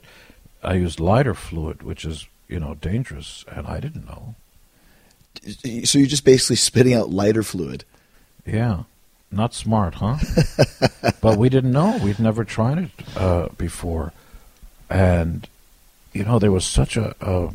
I 0.64 0.76
used 0.76 1.00
lighter 1.00 1.34
fluid, 1.34 1.84
which 1.84 2.06
is 2.06 2.28
you 2.48 2.60
know 2.60 2.76
dangerous, 2.76 3.44
and 3.52 3.68
I 3.68 3.80
didn't 3.80 4.06
know. 4.06 4.36
so 5.84 5.98
you're 5.98 6.08
just 6.08 6.24
basically 6.24 6.56
spitting 6.56 6.94
out 6.94 7.10
lighter 7.10 7.44
fluid. 7.44 7.84
Yeah, 8.46 8.84
not 9.32 9.54
smart, 9.54 9.96
huh? 9.96 10.18
but 11.22 11.38
we 11.38 11.50
didn't 11.50 11.72
know. 11.72 12.00
We'd 12.02 12.20
never 12.20 12.44
tried 12.46 12.78
it 12.78 12.92
uh, 13.18 13.50
before, 13.58 14.14
and 14.90 15.48
you 16.14 16.24
know 16.24 16.40
there 16.40 16.52
was 16.52 16.66
such 16.66 16.96
a. 16.96 17.16
Uh, 17.20 17.52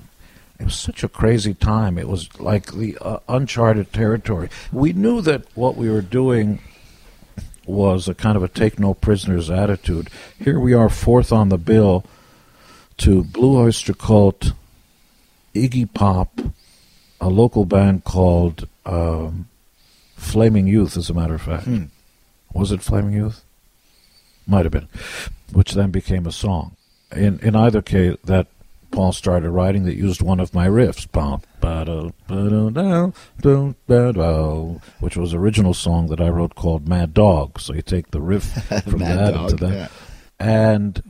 it 0.58 0.64
was 0.64 0.74
such 0.74 1.04
a 1.04 1.08
crazy 1.08 1.54
time. 1.54 1.98
It 1.98 2.08
was 2.08 2.40
like 2.40 2.72
the 2.72 2.98
uh, 3.00 3.20
uncharted 3.28 3.92
territory. 3.92 4.50
We 4.72 4.92
knew 4.92 5.20
that 5.20 5.42
what 5.54 5.76
we 5.76 5.88
were 5.88 6.02
doing 6.02 6.58
was 7.68 8.08
a 8.08 8.14
kind 8.14 8.36
of 8.36 8.42
a 8.42 8.48
take 8.48 8.78
no 8.78 8.94
prisoners 8.94 9.50
attitude. 9.50 10.08
Here 10.38 10.58
we 10.58 10.74
are, 10.74 10.88
fourth 10.88 11.32
on 11.32 11.48
the 11.48 11.58
bill 11.58 12.04
to 12.98 13.22
Blue 13.22 13.58
Oyster 13.58 13.94
Cult, 13.94 14.52
Iggy 15.54 15.92
Pop, 15.92 16.40
a 17.20 17.28
local 17.28 17.64
band 17.64 18.04
called 18.04 18.68
um, 18.86 19.48
Flaming 20.16 20.66
Youth, 20.66 20.96
as 20.96 21.10
a 21.10 21.14
matter 21.14 21.34
of 21.34 21.42
fact. 21.42 21.64
Hmm. 21.64 21.84
Was 22.52 22.72
it 22.72 22.82
Flaming 22.82 23.12
Youth? 23.12 23.44
Might 24.46 24.64
have 24.64 24.72
been, 24.72 24.88
which 25.52 25.72
then 25.72 25.90
became 25.90 26.26
a 26.26 26.32
song. 26.32 26.74
In 27.14 27.38
in 27.40 27.54
either 27.54 27.82
case, 27.82 28.16
that 28.24 28.48
Paul 28.90 29.12
started 29.12 29.50
writing 29.50 29.84
that 29.84 29.96
used 29.96 30.22
one 30.22 30.40
of 30.40 30.54
my 30.54 30.66
riffs, 30.66 31.10
Bum, 31.10 31.42
ba-da, 31.60 32.10
ba-da, 32.26 32.70
da, 32.70 33.10
dum, 33.40 33.76
ba-da, 33.86 34.78
which 35.00 35.16
was 35.16 35.34
original 35.34 35.74
song 35.74 36.08
that 36.08 36.20
I 36.20 36.28
wrote 36.28 36.54
called 36.54 36.88
Mad 36.88 37.14
Dog. 37.14 37.60
So 37.60 37.74
you 37.74 37.82
take 37.82 38.10
the 38.10 38.20
riff 38.20 38.44
from 38.84 39.00
that 39.00 39.34
Dog, 39.34 39.52
into 39.52 39.66
that, 39.66 39.74
yeah. 39.74 39.88
and 40.38 41.02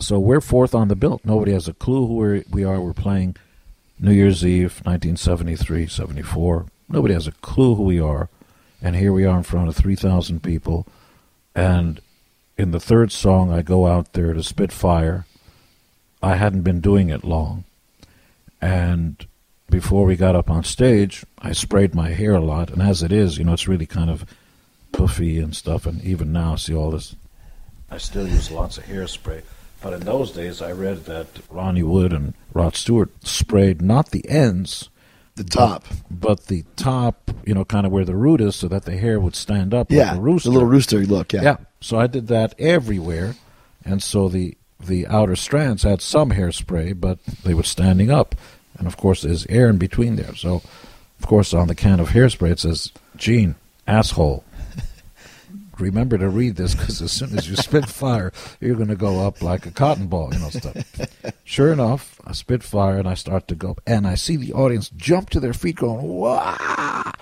so 0.00 0.18
we're 0.18 0.40
fourth 0.40 0.74
on 0.74 0.88
the 0.88 0.96
bill. 0.96 1.20
Nobody 1.24 1.52
has 1.52 1.68
a 1.68 1.74
clue 1.74 2.06
who 2.06 2.14
we're, 2.14 2.44
we 2.50 2.64
are. 2.64 2.80
We're 2.80 2.92
playing 2.92 3.36
New 4.00 4.12
Year's 4.12 4.44
Eve, 4.44 4.80
1973, 4.84 5.86
74. 5.86 6.66
Nobody 6.88 7.14
has 7.14 7.26
a 7.26 7.32
clue 7.32 7.74
who 7.76 7.84
we 7.84 8.00
are. 8.00 8.28
And 8.82 8.96
here 8.96 9.12
we 9.12 9.24
are 9.24 9.36
in 9.36 9.44
front 9.44 9.68
of 9.68 9.76
3,000 9.76 10.42
people. 10.42 10.86
And 11.54 12.00
in 12.58 12.72
the 12.72 12.80
third 12.80 13.12
song, 13.12 13.52
I 13.52 13.62
go 13.62 13.86
out 13.86 14.12
there 14.12 14.34
to 14.34 14.42
spit 14.42 14.72
fire. 14.72 15.24
I 16.22 16.36
hadn't 16.36 16.62
been 16.62 16.80
doing 16.80 17.08
it 17.10 17.24
long. 17.24 17.64
And 18.60 19.24
before 19.70 20.04
we 20.04 20.16
got 20.16 20.36
up 20.36 20.50
on 20.50 20.64
stage, 20.64 21.24
I 21.38 21.52
sprayed 21.52 21.94
my 21.94 22.10
hair 22.10 22.34
a 22.34 22.40
lot. 22.40 22.70
And 22.70 22.80
as 22.82 23.02
it 23.02 23.12
is, 23.12 23.38
you 23.38 23.44
know, 23.44 23.52
it's 23.54 23.68
really 23.68 23.86
kind 23.86 24.10
of 24.10 24.24
puffy 24.92 25.38
and 25.40 25.54
stuff. 25.56 25.86
And 25.86 26.02
even 26.04 26.32
now, 26.32 26.56
see 26.56 26.74
all 26.74 26.90
this. 26.90 27.16
I 27.90 27.98
still 27.98 28.28
use 28.28 28.50
lots 28.50 28.78
of 28.78 28.84
hairspray. 28.84 29.42
But 29.82 29.94
in 29.94 30.00
those 30.00 30.30
days, 30.30 30.62
I 30.62 30.70
read 30.72 31.06
that 31.06 31.26
Ronnie 31.50 31.82
Wood 31.82 32.12
and 32.12 32.34
Rod 32.54 32.76
Stewart 32.76 33.10
sprayed 33.26 33.82
not 33.82 34.10
the 34.12 34.26
ends, 34.28 34.88
The 35.34 35.42
top. 35.42 35.84
but, 36.08 36.20
but 36.20 36.46
the 36.46 36.64
top, 36.76 37.32
you 37.44 37.52
know, 37.52 37.64
kind 37.64 37.84
of 37.84 37.90
where 37.90 38.04
the 38.04 38.14
root 38.14 38.40
is, 38.40 38.54
so 38.54 38.68
that 38.68 38.84
the 38.84 38.96
hair 38.96 39.18
would 39.18 39.34
stand 39.34 39.74
up 39.74 39.90
Yeah, 39.90 40.10
like 40.10 40.18
a 40.18 40.20
rooster. 40.20 40.48
the 40.50 40.52
little 40.52 40.68
rooster 40.68 40.98
look. 41.00 41.32
Yeah. 41.32 41.42
Yeah. 41.42 41.56
So 41.80 41.98
I 41.98 42.06
did 42.06 42.28
that 42.28 42.54
everywhere, 42.60 43.34
and 43.84 44.00
so 44.00 44.28
the 44.28 44.56
the 44.86 45.06
outer 45.06 45.36
strands 45.36 45.82
had 45.82 46.00
some 46.00 46.30
hairspray, 46.30 46.98
but 47.00 47.18
they 47.44 47.54
were 47.54 47.62
standing 47.62 48.10
up, 48.10 48.34
and 48.78 48.86
of 48.86 48.96
course 48.96 49.22
there's 49.22 49.46
air 49.46 49.68
in 49.68 49.78
between 49.78 50.16
there. 50.16 50.34
So, 50.34 50.62
of 51.20 51.26
course, 51.26 51.54
on 51.54 51.68
the 51.68 51.74
can 51.74 52.00
of 52.00 52.10
hairspray 52.10 52.52
it 52.52 52.60
says 52.60 52.92
"Gene 53.16 53.54
asshole." 53.86 54.44
remember 55.78 56.16
to 56.18 56.28
read 56.28 56.56
this 56.56 56.74
because 56.74 57.02
as 57.02 57.12
soon 57.12 57.36
as 57.36 57.48
you 57.48 57.56
spit 57.56 57.86
fire, 57.88 58.32
you're 58.60 58.76
going 58.76 58.88
to 58.88 58.96
go 58.96 59.26
up 59.26 59.42
like 59.42 59.66
a 59.66 59.70
cotton 59.70 60.06
ball, 60.06 60.32
you 60.32 60.38
know, 60.38 60.50
stuff. 60.50 60.76
sure 61.44 61.72
enough, 61.72 62.20
I 62.24 62.32
spit 62.32 62.62
fire 62.62 62.98
and 62.98 63.08
I 63.08 63.14
start 63.14 63.48
to 63.48 63.54
go, 63.54 63.72
up 63.72 63.80
and 63.86 64.06
I 64.06 64.14
see 64.14 64.36
the 64.36 64.52
audience 64.52 64.90
jump 64.90 65.30
to 65.30 65.40
their 65.40 65.52
feet 65.52 65.76
going, 65.76 66.02
wow. 66.06 67.12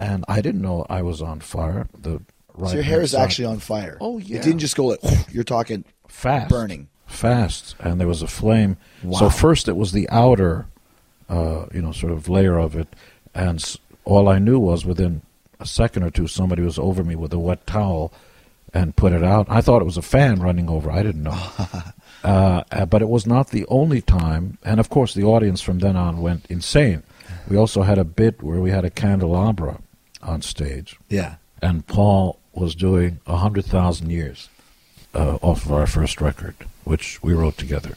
And 0.00 0.24
I 0.28 0.40
didn't 0.40 0.62
know 0.62 0.86
I 0.88 1.02
was 1.02 1.20
on 1.20 1.40
fire. 1.40 1.88
The 1.98 2.22
right 2.54 2.70
so 2.70 2.74
your 2.76 2.84
hair 2.84 3.00
is 3.02 3.12
side- 3.12 3.22
actually 3.22 3.46
on 3.46 3.58
fire. 3.58 3.98
Oh, 4.00 4.18
yeah. 4.18 4.38
It 4.38 4.42
didn't 4.42 4.60
just 4.60 4.76
go 4.76 4.86
like 4.86 5.00
you're 5.32 5.44
talking 5.44 5.84
fast 6.08 6.50
burning. 6.50 6.88
Fast 7.08 7.74
and 7.80 7.98
there 8.00 8.06
was 8.08 8.22
a 8.22 8.26
flame. 8.28 8.76
So 9.18 9.28
first 9.30 9.68
it 9.68 9.76
was 9.76 9.92
the 9.92 10.08
outer 10.10 10.66
uh, 11.28 11.66
you 11.72 11.82
know 11.82 11.92
sort 11.92 12.12
of 12.12 12.28
layer 12.28 12.56
of 12.58 12.74
it 12.76 12.88
and 13.34 13.76
all 14.04 14.28
i 14.28 14.38
knew 14.38 14.58
was 14.58 14.86
within 14.86 15.20
a 15.60 15.66
second 15.66 16.02
or 16.02 16.10
two 16.10 16.26
somebody 16.26 16.62
was 16.62 16.78
over 16.78 17.04
me 17.04 17.14
with 17.14 17.32
a 17.34 17.38
wet 17.38 17.66
towel 17.66 18.12
and 18.74 18.94
put 18.96 19.12
it 19.12 19.24
out. 19.24 19.46
I 19.48 19.60
thought 19.62 19.80
it 19.80 19.86
was 19.86 19.96
a 19.96 20.02
fan 20.02 20.40
running 20.40 20.68
over. 20.68 20.90
I 20.90 21.02
didn't 21.02 21.22
know. 21.22 21.38
Uh, 22.24 22.64
uh, 22.72 22.84
but 22.84 23.00
it 23.00 23.08
was 23.08 23.28
not 23.28 23.50
the 23.50 23.64
only 23.68 24.00
time 24.02 24.58
and 24.64 24.80
of 24.80 24.88
course 24.88 25.14
the 25.14 25.22
audience 25.22 25.60
from 25.60 25.78
then 25.78 25.94
on 25.96 26.20
went 26.20 26.44
insane. 26.50 27.04
We 27.48 27.56
also 27.56 27.82
had 27.82 27.96
a 27.96 28.04
bit 28.04 28.42
where 28.42 28.60
we 28.60 28.72
had 28.72 28.84
a 28.84 28.90
candelabra 28.90 29.78
on 30.20 30.42
stage. 30.42 30.98
Yeah. 31.08 31.36
and 31.62 31.86
Paul 31.86 32.40
was 32.52 32.74
doing 32.74 33.20
a 33.24 33.36
hundred 33.36 33.66
thousand 33.66 34.10
years 34.10 34.48
uh, 35.14 35.38
off 35.42 35.64
of 35.64 35.72
our 35.72 35.86
first 35.86 36.20
record, 36.20 36.54
which 36.84 37.22
we 37.22 37.32
wrote 37.32 37.56
together. 37.56 37.96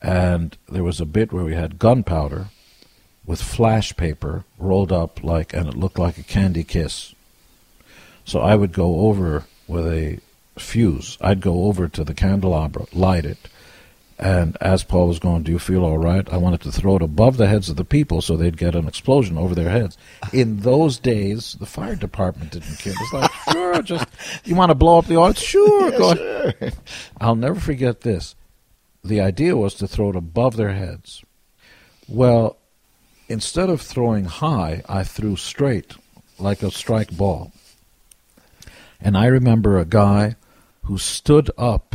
And 0.00 0.56
there 0.68 0.84
was 0.84 1.00
a 1.00 1.06
bit 1.06 1.32
where 1.32 1.44
we 1.44 1.54
had 1.54 1.78
gunpowder 1.78 2.48
with 3.26 3.42
flash 3.42 3.96
paper 3.96 4.44
rolled 4.58 4.92
up 4.92 5.22
like, 5.22 5.52
and 5.52 5.68
it 5.68 5.76
looked 5.76 5.98
like 5.98 6.18
a 6.18 6.22
candy 6.22 6.64
kiss. 6.64 7.14
So 8.24 8.40
I 8.40 8.54
would 8.54 8.72
go 8.72 9.00
over 9.00 9.44
with 9.66 9.86
a 9.86 10.20
fuse. 10.58 11.18
I'd 11.20 11.40
go 11.40 11.64
over 11.64 11.88
to 11.88 12.04
the 12.04 12.14
candelabra, 12.14 12.86
light 12.92 13.24
it, 13.24 13.48
and 14.18 14.56
as 14.60 14.82
Paul 14.82 15.08
was 15.08 15.18
going, 15.18 15.42
"Do 15.42 15.52
you 15.52 15.58
feel 15.58 15.84
all 15.84 15.98
right?" 15.98 16.28
I 16.32 16.36
wanted 16.36 16.60
to 16.62 16.72
throw 16.72 16.96
it 16.96 17.02
above 17.02 17.36
the 17.36 17.46
heads 17.46 17.68
of 17.68 17.76
the 17.76 17.84
people 17.84 18.20
so 18.20 18.36
they'd 18.36 18.56
get 18.56 18.74
an 18.74 18.88
explosion 18.88 19.38
over 19.38 19.54
their 19.54 19.70
heads. 19.70 19.96
In 20.32 20.60
those 20.60 20.98
days, 20.98 21.56
the 21.60 21.66
fire 21.66 21.94
department 21.94 22.52
didn't 22.52 22.78
care. 22.78 22.94
It's 22.98 23.12
like, 23.12 23.30
sure, 23.52 23.82
just 23.82 24.08
you 24.44 24.54
want 24.54 24.70
to 24.70 24.74
blow 24.74 24.98
up 24.98 25.06
the 25.06 25.16
audience? 25.16 25.40
Sure, 25.40 25.90
go 25.92 26.10
ahead. 26.12 26.76
I'll 27.20 27.36
never 27.36 27.60
forget 27.60 28.00
this. 28.00 28.34
The 29.04 29.20
idea 29.20 29.56
was 29.56 29.74
to 29.74 29.86
throw 29.88 30.10
it 30.10 30.16
above 30.16 30.56
their 30.56 30.72
heads. 30.72 31.22
Well, 32.08 32.56
instead 33.28 33.70
of 33.70 33.80
throwing 33.80 34.24
high, 34.24 34.82
I 34.88 35.04
threw 35.04 35.36
straight, 35.36 35.94
like 36.38 36.62
a 36.62 36.70
strike 36.70 37.16
ball. 37.16 37.52
And 39.00 39.16
I 39.16 39.26
remember 39.26 39.78
a 39.78 39.84
guy 39.84 40.36
who 40.84 40.98
stood 40.98 41.50
up 41.56 41.94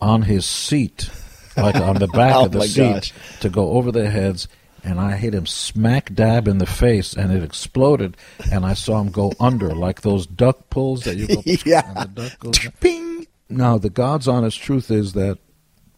on 0.00 0.22
his 0.22 0.44
seat, 0.44 1.08
like 1.56 1.76
on 1.76 1.96
the 1.96 2.08
back 2.08 2.34
Oh 2.36 2.46
of 2.46 2.52
the 2.52 2.62
seat, 2.62 2.92
gosh. 2.92 3.12
to 3.40 3.48
go 3.48 3.72
over 3.72 3.92
their 3.92 4.10
heads. 4.10 4.48
And 4.84 5.00
I 5.00 5.16
hit 5.16 5.34
him 5.34 5.46
smack 5.46 6.14
dab 6.14 6.46
in 6.46 6.58
the 6.58 6.66
face, 6.66 7.12
and 7.14 7.32
it 7.32 7.42
exploded. 7.42 8.16
And 8.52 8.64
I 8.64 8.74
saw 8.74 9.00
him 9.00 9.10
go 9.10 9.32
under, 9.40 9.74
like 9.74 10.02
those 10.02 10.26
duck 10.26 10.70
pulls 10.70 11.04
that 11.04 11.16
you 11.16 11.26
go. 11.26 11.42
Yeah. 11.44 11.82
and 11.96 12.14
the 12.14 12.22
duck 12.22 12.38
goes. 12.38 12.58
Bing. 12.78 13.26
Now, 13.48 13.78
the 13.78 13.90
God's 13.90 14.28
honest 14.28 14.60
truth 14.60 14.90
is 14.90 15.14
that 15.14 15.38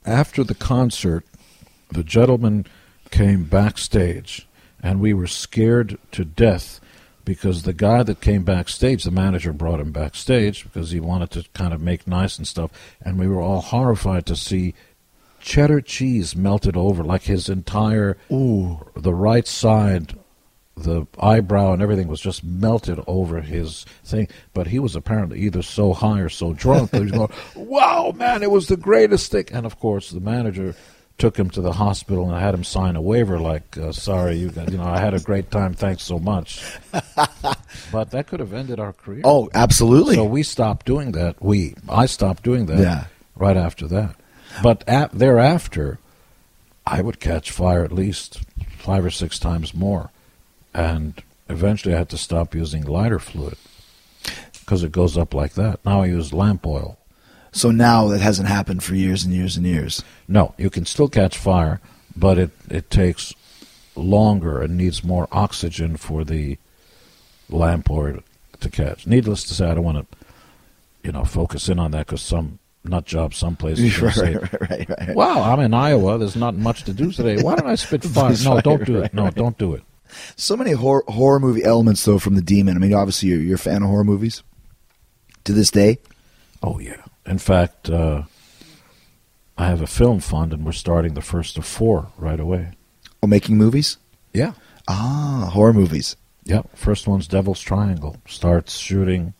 after 0.06 0.42
the 0.42 0.54
concert, 0.54 1.24
the 1.90 2.02
gentleman 2.02 2.66
came 3.10 3.44
backstage, 3.44 4.46
and 4.82 5.00
we 5.00 5.12
were 5.12 5.26
scared 5.26 5.98
to 6.12 6.24
death 6.24 6.80
because 7.24 7.62
the 7.62 7.74
guy 7.74 8.02
that 8.02 8.22
came 8.22 8.42
backstage, 8.42 9.04
the 9.04 9.10
manager 9.10 9.52
brought 9.52 9.80
him 9.80 9.92
backstage 9.92 10.64
because 10.64 10.92
he 10.92 11.00
wanted 11.00 11.30
to 11.30 11.44
kind 11.52 11.74
of 11.74 11.80
make 11.82 12.06
nice 12.06 12.38
and 12.38 12.46
stuff, 12.46 12.70
and 13.02 13.18
we 13.18 13.28
were 13.28 13.42
all 13.42 13.60
horrified 13.60 14.24
to 14.26 14.34
see 14.36 14.74
cheddar 15.40 15.80
cheese 15.80 16.34
melted 16.36 16.76
over, 16.76 17.02
like 17.04 17.22
his 17.22 17.48
entire 17.48 18.16
Ooh. 18.32 18.78
the 18.96 19.14
right 19.14 19.46
side, 19.46 20.16
the 20.76 21.06
eyebrow 21.20 21.72
and 21.72 21.82
everything 21.82 22.06
was 22.08 22.20
just 22.20 22.44
melted 22.44 23.00
over 23.06 23.40
his 23.40 23.84
thing. 24.04 24.28
But 24.54 24.68
he 24.68 24.78
was 24.78 24.94
apparently 24.94 25.40
either 25.40 25.62
so 25.62 25.92
high 25.92 26.20
or 26.20 26.28
so 26.28 26.52
drunk 26.52 26.90
that 26.92 26.98
he 26.98 27.02
was 27.04 27.12
going, 27.12 27.32
"Wow, 27.68 28.12
man, 28.14 28.42
it 28.42 28.50
was 28.50 28.68
the 28.68 28.76
greatest 28.76 29.30
thing!" 29.32 29.46
And 29.52 29.66
of 29.66 29.78
course, 29.80 30.10
the 30.10 30.20
manager 30.20 30.74
took 31.18 31.36
him 31.36 31.50
to 31.50 31.60
the 31.60 31.72
hospital 31.72 32.26
and 32.26 32.34
I 32.36 32.38
had 32.40 32.54
him 32.54 32.62
sign 32.62 32.94
a 32.94 33.02
waiver, 33.02 33.40
like, 33.40 33.76
uh, 33.76 33.90
"Sorry, 33.90 34.36
you 34.36 34.50
got, 34.50 34.70
you 34.70 34.78
know, 34.78 34.84
I 34.84 35.00
had 35.00 35.14
a 35.14 35.20
great 35.20 35.50
time. 35.50 35.74
Thanks 35.74 36.04
so 36.04 36.18
much." 36.20 36.62
but 37.92 38.10
that 38.12 38.26
could 38.28 38.40
have 38.40 38.52
ended 38.52 38.78
our 38.78 38.92
career. 38.92 39.22
Oh, 39.24 39.48
absolutely. 39.54 40.14
So 40.14 40.24
we 40.24 40.42
stopped 40.42 40.86
doing 40.86 41.12
that. 41.12 41.42
We, 41.42 41.74
I 41.88 42.06
stopped 42.06 42.42
doing 42.44 42.66
that 42.66 42.78
Yeah. 42.78 43.04
right 43.34 43.56
after 43.56 43.86
that. 43.88 44.14
But 44.62 44.86
at, 44.88 45.12
thereafter, 45.12 45.98
I 46.86 47.02
would 47.02 47.20
catch 47.20 47.50
fire 47.50 47.84
at 47.84 47.92
least 47.92 48.40
five 48.76 49.04
or 49.04 49.10
six 49.10 49.38
times 49.38 49.74
more. 49.74 50.10
And 50.74 51.22
eventually 51.48 51.94
I 51.94 51.98
had 51.98 52.08
to 52.10 52.18
stop 52.18 52.54
using 52.54 52.84
lighter 52.84 53.18
fluid 53.18 53.56
because 54.60 54.82
it 54.82 54.92
goes 54.92 55.16
up 55.16 55.34
like 55.34 55.54
that. 55.54 55.84
Now 55.84 56.02
I 56.02 56.06
use 56.06 56.32
lamp 56.32 56.66
oil. 56.66 56.98
so 57.52 57.70
now 57.70 58.08
that 58.08 58.20
hasn't 58.20 58.48
happened 58.48 58.82
for 58.82 58.94
years 58.94 59.24
and 59.24 59.32
years 59.34 59.56
and 59.56 59.66
years. 59.66 60.02
No, 60.26 60.54
you 60.58 60.70
can 60.70 60.84
still 60.84 61.08
catch 61.08 61.36
fire, 61.38 61.80
but 62.14 62.38
it, 62.38 62.50
it 62.70 62.90
takes 62.90 63.34
longer 63.96 64.60
and 64.60 64.76
needs 64.76 65.02
more 65.02 65.26
oxygen 65.32 65.96
for 65.96 66.24
the 66.24 66.58
lamp 67.48 67.90
oil 67.90 68.20
to 68.60 68.70
catch. 68.70 69.06
Needless 69.06 69.44
to 69.44 69.54
say, 69.54 69.70
I 69.70 69.74
don't 69.74 69.84
want 69.84 70.10
to, 70.10 70.18
you 71.02 71.12
know, 71.12 71.24
focus 71.24 71.68
in 71.68 71.78
on 71.78 71.90
that 71.92 72.06
because 72.06 72.22
some 72.22 72.58
nut 72.84 73.04
job 73.04 73.34
someplace 73.34 73.78
right, 74.02 74.14
say, 74.14 74.34
right, 74.36 74.70
right, 74.70 74.88
right. 74.88 75.14
Wow, 75.14 75.42
I'm 75.42 75.60
in 75.60 75.74
Iowa. 75.74 76.18
There's 76.18 76.36
not 76.36 76.54
much 76.54 76.84
to 76.84 76.92
do 76.92 77.12
today. 77.12 77.42
Why 77.42 77.56
don't 77.56 77.68
I 77.68 77.74
spit 77.74 78.04
fire? 78.04 78.34
No, 78.44 78.60
don't 78.60 78.84
do 78.84 79.02
it. 79.02 79.14
No, 79.14 79.30
don't 79.30 79.58
do 79.58 79.74
it. 79.74 79.82
So 80.36 80.56
many 80.56 80.72
horror, 80.72 81.04
horror 81.08 81.38
movie 81.38 81.64
elements, 81.64 82.04
though, 82.04 82.18
from 82.18 82.34
the 82.34 82.42
demon. 82.42 82.76
I 82.76 82.80
mean, 82.80 82.94
obviously, 82.94 83.28
you're, 83.28 83.40
you're 83.40 83.56
a 83.56 83.58
fan 83.58 83.82
of 83.82 83.88
horror 83.88 84.04
movies 84.04 84.42
to 85.44 85.52
this 85.52 85.70
day. 85.70 85.98
Oh 86.62 86.78
yeah. 86.78 87.02
In 87.26 87.38
fact, 87.38 87.90
uh, 87.90 88.22
I 89.56 89.66
have 89.66 89.82
a 89.82 89.86
film 89.86 90.20
fund, 90.20 90.52
and 90.52 90.64
we're 90.64 90.72
starting 90.72 91.14
the 91.14 91.20
first 91.22 91.58
of 91.58 91.66
four 91.66 92.08
right 92.16 92.40
away. 92.40 92.72
Oh, 93.22 93.26
making 93.26 93.56
movies? 93.56 93.98
Yeah. 94.32 94.52
Ah, 94.86 95.50
horror 95.52 95.72
movies. 95.72 96.16
Yep. 96.44 96.70
First 96.76 97.06
one's 97.06 97.28
Devil's 97.28 97.60
Triangle. 97.60 98.16
Starts 98.26 98.78
shooting 98.78 99.34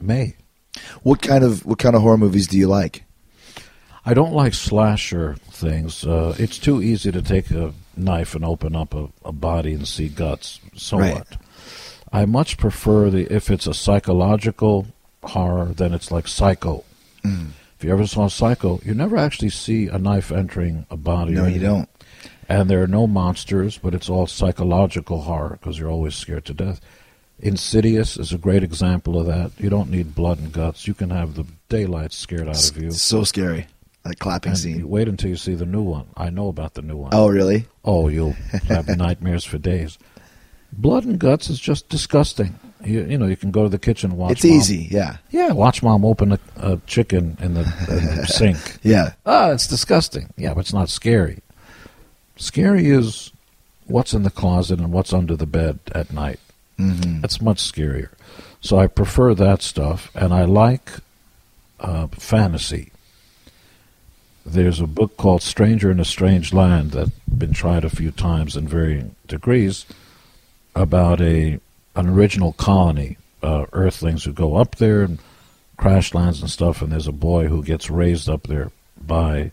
May. 0.00 0.36
What 1.02 1.20
kind 1.22 1.44
of 1.44 1.64
what 1.66 1.78
kind 1.78 1.94
of 1.94 2.02
horror 2.02 2.16
movies 2.18 2.46
do 2.46 2.56
you 2.58 2.66
like? 2.68 3.04
I 4.04 4.14
don't 4.14 4.32
like 4.32 4.54
slasher 4.54 5.36
things. 5.50 6.04
Uh, 6.04 6.34
it's 6.38 6.58
too 6.58 6.82
easy 6.82 7.12
to 7.12 7.22
take 7.22 7.50
a 7.50 7.72
knife 7.96 8.34
and 8.34 8.44
open 8.44 8.74
up 8.74 8.94
a, 8.94 9.08
a 9.24 9.32
body 9.32 9.74
and 9.74 9.86
see 9.86 10.08
guts. 10.08 10.58
So 10.74 10.98
Right. 10.98 11.14
what? 11.14 11.36
I 12.12 12.24
much 12.26 12.58
prefer 12.58 13.10
the 13.10 13.32
if 13.32 13.50
it's 13.50 13.66
a 13.66 13.74
psychological 13.74 14.86
horror, 15.22 15.66
then 15.66 15.94
it's 15.94 16.10
like 16.10 16.26
Psycho. 16.26 16.84
Mm. 17.24 17.50
If 17.78 17.84
you 17.84 17.92
ever 17.92 18.06
saw 18.06 18.28
Psycho, 18.28 18.80
you 18.84 18.94
never 18.94 19.16
actually 19.16 19.50
see 19.50 19.86
a 19.88 19.98
knife 19.98 20.32
entering 20.32 20.86
a 20.90 20.96
body. 20.96 21.32
No, 21.32 21.46
you 21.46 21.60
don't. 21.60 21.88
And 22.48 22.68
there 22.68 22.82
are 22.82 22.86
no 22.88 23.06
monsters, 23.06 23.78
but 23.78 23.94
it's 23.94 24.10
all 24.10 24.26
psychological 24.26 25.22
horror 25.22 25.58
because 25.60 25.78
you're 25.78 25.90
always 25.90 26.14
scared 26.14 26.44
to 26.46 26.54
death. 26.54 26.80
Insidious 27.42 28.16
is 28.16 28.32
a 28.32 28.38
great 28.38 28.62
example 28.62 29.18
of 29.18 29.26
that. 29.26 29.50
You 29.58 29.68
don't 29.68 29.90
need 29.90 30.14
blood 30.14 30.38
and 30.38 30.52
guts. 30.52 30.86
You 30.86 30.94
can 30.94 31.10
have 31.10 31.34
the 31.34 31.44
daylight 31.68 32.12
scared 32.12 32.48
out 32.48 32.70
of 32.70 32.76
you. 32.80 32.92
So 32.92 33.24
scary. 33.24 33.66
That 34.04 34.18
clapping 34.20 34.50
And 34.50 34.58
scene. 34.58 34.88
wait 34.88 35.08
until 35.08 35.30
you 35.30 35.36
see 35.36 35.54
the 35.54 35.66
new 35.66 35.82
one. 35.82 36.06
I 36.16 36.30
know 36.30 36.48
about 36.48 36.74
the 36.74 36.82
new 36.82 36.96
one. 36.96 37.10
Oh, 37.12 37.28
really? 37.28 37.66
Oh, 37.84 38.08
you'll 38.08 38.32
have 38.68 38.86
nightmares 38.96 39.44
for 39.44 39.58
days. 39.58 39.98
Blood 40.72 41.04
and 41.04 41.18
guts 41.18 41.50
is 41.50 41.58
just 41.60 41.88
disgusting. 41.88 42.58
You, 42.84 43.04
you 43.04 43.18
know, 43.18 43.26
you 43.26 43.36
can 43.36 43.50
go 43.50 43.62
to 43.64 43.68
the 43.68 43.78
kitchen 43.78 44.10
and 44.10 44.18
watch. 44.18 44.32
It's 44.32 44.44
mom- 44.44 44.52
easy. 44.54 44.88
Yeah. 44.90 45.16
Yeah, 45.30 45.52
watch 45.52 45.82
mom 45.82 46.04
open 46.04 46.32
a, 46.32 46.38
a 46.56 46.76
chicken 46.86 47.36
in 47.40 47.54
the, 47.54 47.60
in 47.60 48.16
the 48.16 48.26
sink. 48.28 48.78
Yeah. 48.82 49.12
Ah, 49.26 49.50
it's 49.50 49.66
disgusting. 49.66 50.32
Yeah, 50.36 50.54
but 50.54 50.60
it's 50.60 50.72
not 50.72 50.88
scary. 50.88 51.40
Scary 52.36 52.88
is 52.88 53.32
what's 53.86 54.14
in 54.14 54.22
the 54.22 54.30
closet 54.30 54.78
and 54.80 54.92
what's 54.92 55.12
under 55.12 55.36
the 55.36 55.46
bed 55.46 55.78
at 55.92 56.12
night. 56.12 56.40
Hmm 56.82 57.20
That's 57.20 57.40
much 57.40 57.58
scarier. 57.58 58.08
So 58.60 58.78
I 58.78 58.86
prefer 58.86 59.34
that 59.34 59.62
stuff, 59.62 60.10
and 60.14 60.32
I 60.32 60.44
like 60.44 60.90
uh, 61.80 62.06
fantasy. 62.08 62.90
There's 64.44 64.80
a 64.80 64.86
book 64.86 65.16
called 65.16 65.42
Stranger 65.42 65.90
in 65.90 66.00
a 66.00 66.04
Strange 66.04 66.52
Land 66.52 66.92
that's 66.92 67.10
been 67.28 67.52
tried 67.52 67.84
a 67.84 67.90
few 67.90 68.10
times 68.10 68.56
in 68.56 68.66
varying 68.66 69.14
degrees 69.26 69.86
about 70.74 71.20
a 71.20 71.60
an 71.94 72.08
original 72.08 72.54
colony, 72.54 73.18
uh, 73.42 73.66
Earthlings 73.72 74.24
who 74.24 74.32
go 74.32 74.56
up 74.56 74.76
there 74.76 75.02
and 75.02 75.18
crash 75.76 76.14
lands 76.14 76.40
and 76.40 76.50
stuff, 76.50 76.80
and 76.82 76.90
there's 76.90 77.06
a 77.06 77.12
boy 77.12 77.46
who 77.48 77.62
gets 77.62 77.90
raised 77.90 78.28
up 78.30 78.44
there 78.44 78.70
by 79.06 79.50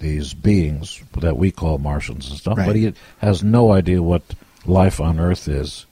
these 0.00 0.34
beings 0.34 1.00
that 1.18 1.36
we 1.36 1.50
call 1.52 1.78
Martians 1.78 2.28
and 2.28 2.38
stuff, 2.38 2.58
Right. 2.58 2.66
but 2.66 2.74
he 2.76 2.92
has 3.18 3.44
no 3.44 3.70
idea 3.72 4.02
what 4.02 4.22
life 4.66 5.00
on 5.00 5.20
Earth 5.20 5.46
is 5.46 5.86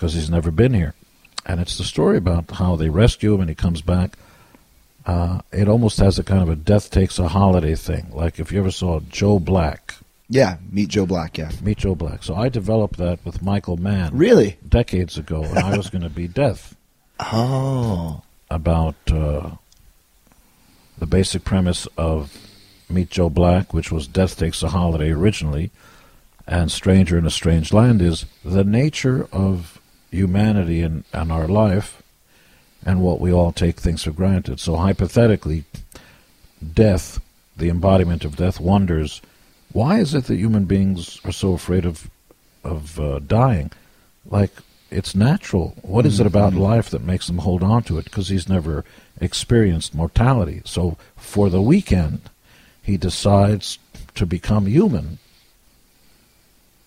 because 0.00 0.14
he's 0.14 0.30
never 0.30 0.50
been 0.50 0.72
here. 0.72 0.94
and 1.44 1.60
it's 1.60 1.76
the 1.76 1.84
story 1.84 2.16
about 2.16 2.50
how 2.52 2.74
they 2.74 2.88
rescue 2.88 3.34
him 3.34 3.40
and 3.40 3.50
he 3.50 3.54
comes 3.54 3.82
back. 3.82 4.16
Uh, 5.04 5.40
it 5.52 5.68
almost 5.68 5.98
has 5.98 6.18
a 6.18 6.24
kind 6.24 6.42
of 6.42 6.48
a 6.48 6.56
death 6.56 6.90
takes 6.90 7.18
a 7.18 7.28
holiday 7.28 7.74
thing. 7.74 8.06
Like 8.10 8.38
if 8.40 8.50
you 8.50 8.58
ever 8.60 8.70
saw 8.70 9.00
Joe 9.10 9.38
Black, 9.38 9.94
Yeah, 10.30 10.56
meet 10.72 10.88
Joe 10.88 11.04
Black. 11.06 11.36
Yeah, 11.36 11.50
Meet 11.62 11.78
Joe 11.78 11.94
Black. 11.94 12.22
So 12.22 12.34
I 12.34 12.48
developed 12.48 12.96
that 12.96 13.18
with 13.26 13.42
Michael 13.42 13.76
Mann 13.76 14.16
really. 14.16 14.56
decades 14.66 15.18
ago, 15.18 15.42
and 15.44 15.58
I 15.58 15.76
was 15.76 15.90
going 15.94 16.02
to 16.02 16.08
be 16.10 16.26
Death. 16.28 16.74
Oh, 17.20 18.22
about 18.50 18.94
uh, 19.10 19.50
the 20.98 21.06
basic 21.06 21.44
premise 21.44 21.86
of 21.98 22.36
Meet 22.88 23.10
Joe 23.10 23.28
Black, 23.30 23.74
which 23.74 23.90
was 23.92 24.06
Death 24.06 24.38
Takes 24.38 24.62
a 24.62 24.68
Holiday 24.68 25.10
originally, 25.10 25.70
and 26.46 26.70
Stranger 26.70 27.18
in 27.18 27.26
a 27.26 27.30
Strange 27.30 27.72
Land, 27.72 28.00
is 28.02 28.24
the 28.44 28.64
nature 28.64 29.26
of 29.32 29.79
humanity 30.10 30.82
and, 30.82 31.04
and 31.12 31.30
our 31.30 31.48
life 31.48 32.02
and 32.84 33.00
what 33.00 33.20
we 33.20 33.32
all 33.32 33.52
take 33.52 33.78
things 33.78 34.04
for 34.04 34.10
granted. 34.10 34.60
So, 34.60 34.76
hypothetically, 34.76 35.64
death, 36.74 37.20
the 37.56 37.68
embodiment 37.68 38.24
of 38.24 38.36
death, 38.36 38.60
wonders 38.60 39.20
why 39.72 39.98
is 39.98 40.14
it 40.14 40.24
that 40.24 40.36
human 40.36 40.64
beings 40.64 41.20
are 41.24 41.32
so 41.32 41.52
afraid 41.52 41.84
of, 41.84 42.10
of 42.64 42.98
uh, 42.98 43.20
dying? 43.20 43.70
Like, 44.26 44.50
it's 44.90 45.14
natural. 45.14 45.76
What 45.82 46.06
is 46.06 46.18
it 46.18 46.26
about 46.26 46.54
life 46.54 46.90
that 46.90 47.02
makes 47.02 47.28
him 47.28 47.38
hold 47.38 47.62
on 47.62 47.84
to 47.84 47.98
it? 47.98 48.04
Because 48.04 48.28
he's 48.28 48.48
never 48.48 48.84
experienced 49.20 49.94
mortality. 49.94 50.62
So 50.64 50.96
for 51.16 51.48
the 51.48 51.62
weekend, 51.62 52.22
he 52.82 52.96
decides 52.96 53.78
to 54.16 54.26
become 54.26 54.66
human 54.66 55.18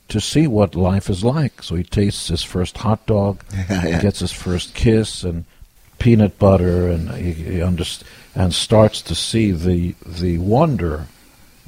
to 0.09 0.19
see 0.21 0.47
what 0.47 0.75
life 0.75 1.09
is 1.09 1.23
like. 1.23 1.63
So 1.63 1.75
he 1.75 1.84
tastes 1.84 2.27
his 2.27 2.43
first 2.43 2.77
hot 2.80 3.05
dog, 3.05 3.43
Yeah. 3.69 4.01
gets 4.01 4.19
his 4.19 4.31
first 4.31 4.73
kiss, 4.75 5.23
and 5.23 5.45
peanut 5.99 6.38
butter, 6.39 6.89
and 6.89 7.11
he, 7.11 7.31
he 7.34 7.51
underst- 7.59 8.03
and 8.35 8.53
starts 8.53 9.01
to 9.03 9.15
see 9.15 9.51
the 9.51 9.95
the 10.05 10.38
wonder 10.39 11.07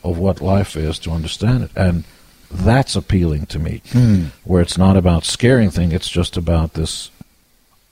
of 0.04 0.18
what 0.18 0.42
life 0.42 0.76
is 0.76 1.00
to 1.00 1.12
understand 1.12 1.64
it. 1.64 1.72
And 1.76 2.04
that's 2.52 2.96
appealing 2.96 3.48
to 3.48 3.60
me, 3.60 3.82
hmm. 3.92 4.26
where 4.44 4.62
it's 4.62 4.78
not 4.78 4.98
about 4.98 5.24
scaring 5.26 5.70
thing; 5.72 5.92
it's 5.92 6.10
just 6.10 6.38
about 6.38 6.74
this 6.74 7.10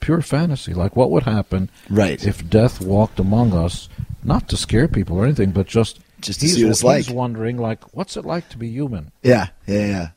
pure 0.00 0.22
fantasy. 0.22 0.74
Like 0.74 0.94
what 0.96 1.10
would 1.10 1.22
happen 1.24 1.70
Right. 1.88 2.22
if 2.24 2.48
death 2.50 2.80
walked 2.80 3.18
among 3.18 3.52
us, 3.54 3.88
not 4.22 4.48
to 4.50 4.56
scare 4.56 4.86
people 4.86 5.16
or 5.16 5.24
anything, 5.24 5.50
but 5.50 5.66
just 5.66 5.98
Just 6.20 6.40
to 6.40 6.46
he's, 6.46 6.56
see 6.56 6.64
what 6.64 6.70
it's 6.70 6.80
he's 6.82 7.08
like. 7.08 7.16
wondering, 7.16 7.56
like, 7.56 7.82
what's 7.96 8.16
it 8.16 8.24
like 8.26 8.48
to 8.50 8.58
be 8.58 8.68
human? 8.68 9.12
yeah, 9.22 9.48
yeah, 9.66 9.86
yeah. 9.86 10.08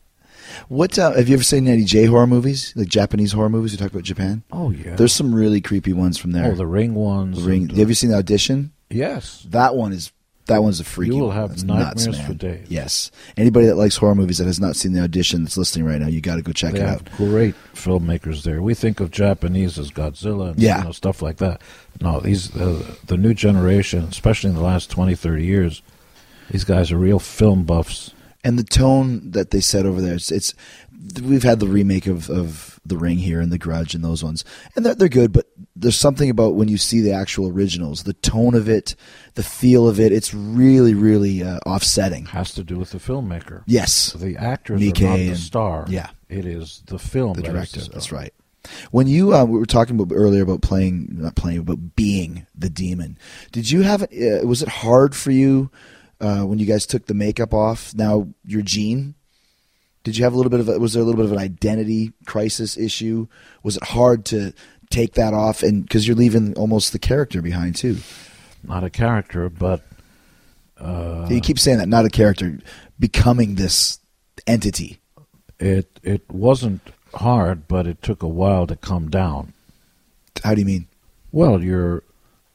What 0.68 0.98
uh, 1.00 1.12
have 1.14 1.28
you 1.30 1.36
ever 1.36 1.44
seen 1.44 1.68
any 1.68 1.84
J 1.84 2.06
horror 2.06 2.28
movies, 2.28 2.74
like 2.76 2.88
Japanese 2.88 3.32
horror 3.32 3.50
movies? 3.50 3.72
You 3.72 3.78
talk 3.78 3.92
about 3.92 4.04
Japan. 4.04 4.44
Oh 4.52 4.72
yeah, 4.72 4.96
There's 4.96 5.14
some 5.14 5.34
really 5.34 5.62
creepy 5.62 5.94
ones 5.94 6.18
from 6.18 6.32
there. 6.32 6.52
oh 6.52 6.56
the 6.56 6.68
ring 6.68 6.94
ones. 6.94 7.42
The 7.42 7.50
Ring. 7.50 7.64
and, 7.70 7.78
Have 7.78 7.90
you 7.90 7.96
seen 7.96 8.10
the 8.12 8.18
audition? 8.18 8.72
yes, 8.90 9.46
That 9.50 9.76
one 9.76 9.94
is 9.94 10.12
that 10.46 10.64
one's 10.64 10.80
a 10.80 10.86
freaky. 10.86 11.14
You 11.14 11.20
will 11.20 11.28
one. 11.28 11.36
have 11.36 11.50
That's 11.50 11.64
nightmares 11.64 12.08
nuts, 12.08 12.22
for 12.26 12.34
days. 12.34 12.68
Yes. 12.70 13.12
Anybody 13.36 13.66
that 13.66 13.76
likes 13.76 13.98
horror 13.98 14.16
movies 14.16 14.38
that 14.38 14.46
has 14.48 14.62
not 14.62 14.78
seen 14.78 14.94
the 14.94 15.02
audition 15.04 15.44
that's 15.44 15.58
listening 15.58 15.84
right 15.86 16.00
now, 16.00 16.08
you 16.08 16.22
got 16.22 16.38
to 16.38 16.42
go 16.42 16.54
check 16.54 16.72
they 16.72 16.80
it 16.80 16.88
have 16.88 17.02
out. 17.02 17.12
great 17.18 17.54
filmmakers 17.76 18.44
there. 18.44 18.62
We 18.62 18.74
think 18.74 19.02
of 19.02 19.12
Japanese 19.12 19.78
as 19.78 19.92
Godzilla 19.92 20.52
and 20.52 20.60
Yeah. 20.62 20.78
you 20.78 20.84
know, 20.86 20.92
stuff 20.94 21.22
like 21.22 21.36
that. 21.38 21.62
No, 22.00 22.22
these 22.22 22.56
uh, 22.56 22.82
the 23.08 23.18
new 23.18 23.34
generation, 23.34 24.06
especially 24.06 24.50
in 24.52 24.56
the 24.56 24.62
last 24.62 24.90
20, 24.90 25.16
30 25.16 25.44
years, 25.46 25.82
these 26.50 26.64
guys 26.64 26.94
are 26.94 26.98
real 26.98 27.20
film 27.20 27.64
buffs. 27.66 28.14
And 28.48 28.58
the 28.58 28.64
tone 28.64 29.32
that 29.32 29.52
they 29.52 29.60
set 29.60 29.86
over 29.86 30.00
there, 30.02 30.16
it's, 30.16 30.32
it's 30.32 30.54
we've 31.22 31.44
had 31.44 31.60
the 31.60 31.68
remake 31.68 32.08
of, 32.08 32.30
of 32.30 32.80
The 32.86 32.98
Ring 32.98 33.18
here 33.18 33.42
and 33.42 33.52
The 33.52 33.58
Grudge 33.58 33.94
and 33.94 34.06
those 34.06 34.24
ones, 34.24 34.46
and 34.74 34.86
they're, 34.86 34.96
they're 34.96 35.10
good. 35.10 35.34
But 35.34 35.48
there's 35.76 35.98
something 35.98 36.30
about 36.30 36.56
when 36.56 36.70
you 36.70 36.78
see 36.78 37.02
the 37.02 37.12
actual 37.12 37.50
originals, 37.50 38.04
the 38.04 38.14
tone 38.14 38.56
of 38.56 38.70
it, 38.70 38.96
the 39.34 39.44
feel 39.44 39.86
of 39.86 40.00
it. 40.00 40.14
It's 40.14 40.34
really, 40.34 40.94
really 40.94 41.44
uh, 41.44 41.60
offsetting. 41.66 42.28
Has 42.28 42.54
to 42.54 42.64
do 42.64 42.78
with 42.78 42.92
the 42.92 43.00
filmmaker. 43.00 43.64
Yes, 43.66 44.14
The 44.14 44.38
actors 44.38 44.80
Nikkei 44.80 45.02
are 45.06 45.10
not 45.10 45.16
the 45.18 45.28
and- 45.30 45.38
star. 45.38 45.86
yeah. 45.90 46.10
It 46.30 46.46
is 46.46 46.84
the 46.88 47.00
film. 47.00 47.34
the 47.34 47.42
director. 47.42 47.82
star. 47.82 47.94
That's 47.94 48.12
right. 48.14 48.34
When 48.92 49.08
you 49.08 49.34
uh, 49.36 49.44
we 49.44 49.60
were 49.60 49.66
talking 49.66 50.00
about 50.00 50.14
earlier 50.16 50.44
about 50.44 50.62
playing, 50.62 51.08
not 51.12 51.36
playing, 51.36 51.64
but 51.64 51.96
being 51.98 52.48
the 52.58 52.70
demon. 52.70 53.18
Did 53.52 53.72
you 53.72 53.82
have? 53.82 54.04
Uh, 54.04 54.46
was 54.46 54.62
it 54.62 54.68
hard 54.70 55.16
for 55.16 55.32
you 55.32 55.70
uh, 56.20 56.42
when 56.42 56.60
you 56.60 56.66
guys 56.66 56.86
took 56.86 57.06
the 57.06 57.14
makeup 57.14 57.54
off? 57.54 57.94
Now 57.96 58.28
you're 58.46 58.62
Gene. 58.62 59.16
Did 60.04 60.18
you 60.18 60.24
have 60.24 60.34
a 60.34 60.38
little 60.38 60.50
bit 60.50 60.60
of? 60.62 60.70
A, 60.70 60.80
was 60.80 60.94
there 60.94 61.02
a 61.02 61.06
little 61.06 61.18
bit 61.22 61.26
of 61.26 61.34
an 61.34 61.40
identity 61.40 62.14
crisis 62.26 62.78
issue? 62.78 63.28
Was 63.64 63.78
it 63.78 63.84
hard 63.84 64.26
to 64.28 64.54
take 64.90 65.14
that 65.16 65.34
off? 65.34 65.64
And 65.64 65.84
because 65.84 66.08
you're 66.08 66.16
leaving 66.16 66.54
almost 66.56 66.94
the 66.94 67.00
character 67.00 67.42
behind 67.42 67.76
too. 67.76 67.98
Not 68.64 68.84
a 68.84 68.90
character, 68.90 69.50
but 69.50 69.82
uh, 70.80 71.28
you 71.30 71.42
keep 71.42 71.60
saying 71.60 71.80
that, 71.80 71.90
not 71.90 72.06
a 72.06 72.10
character, 72.10 72.60
becoming 73.00 73.56
this 73.56 74.00
entity. 74.46 75.00
it 75.60 76.00
it 76.04 76.30
wasn't 76.32 76.82
hard, 77.16 77.68
but 77.68 77.86
it 77.88 78.02
took 78.02 78.24
a 78.24 78.28
while 78.28 78.66
to 78.68 78.76
come 78.76 79.10
down. 79.10 79.54
How 80.44 80.54
do 80.54 80.62
you 80.62 80.66
mean? 80.66 80.88
Well, 81.32 81.62
you're 81.64 82.04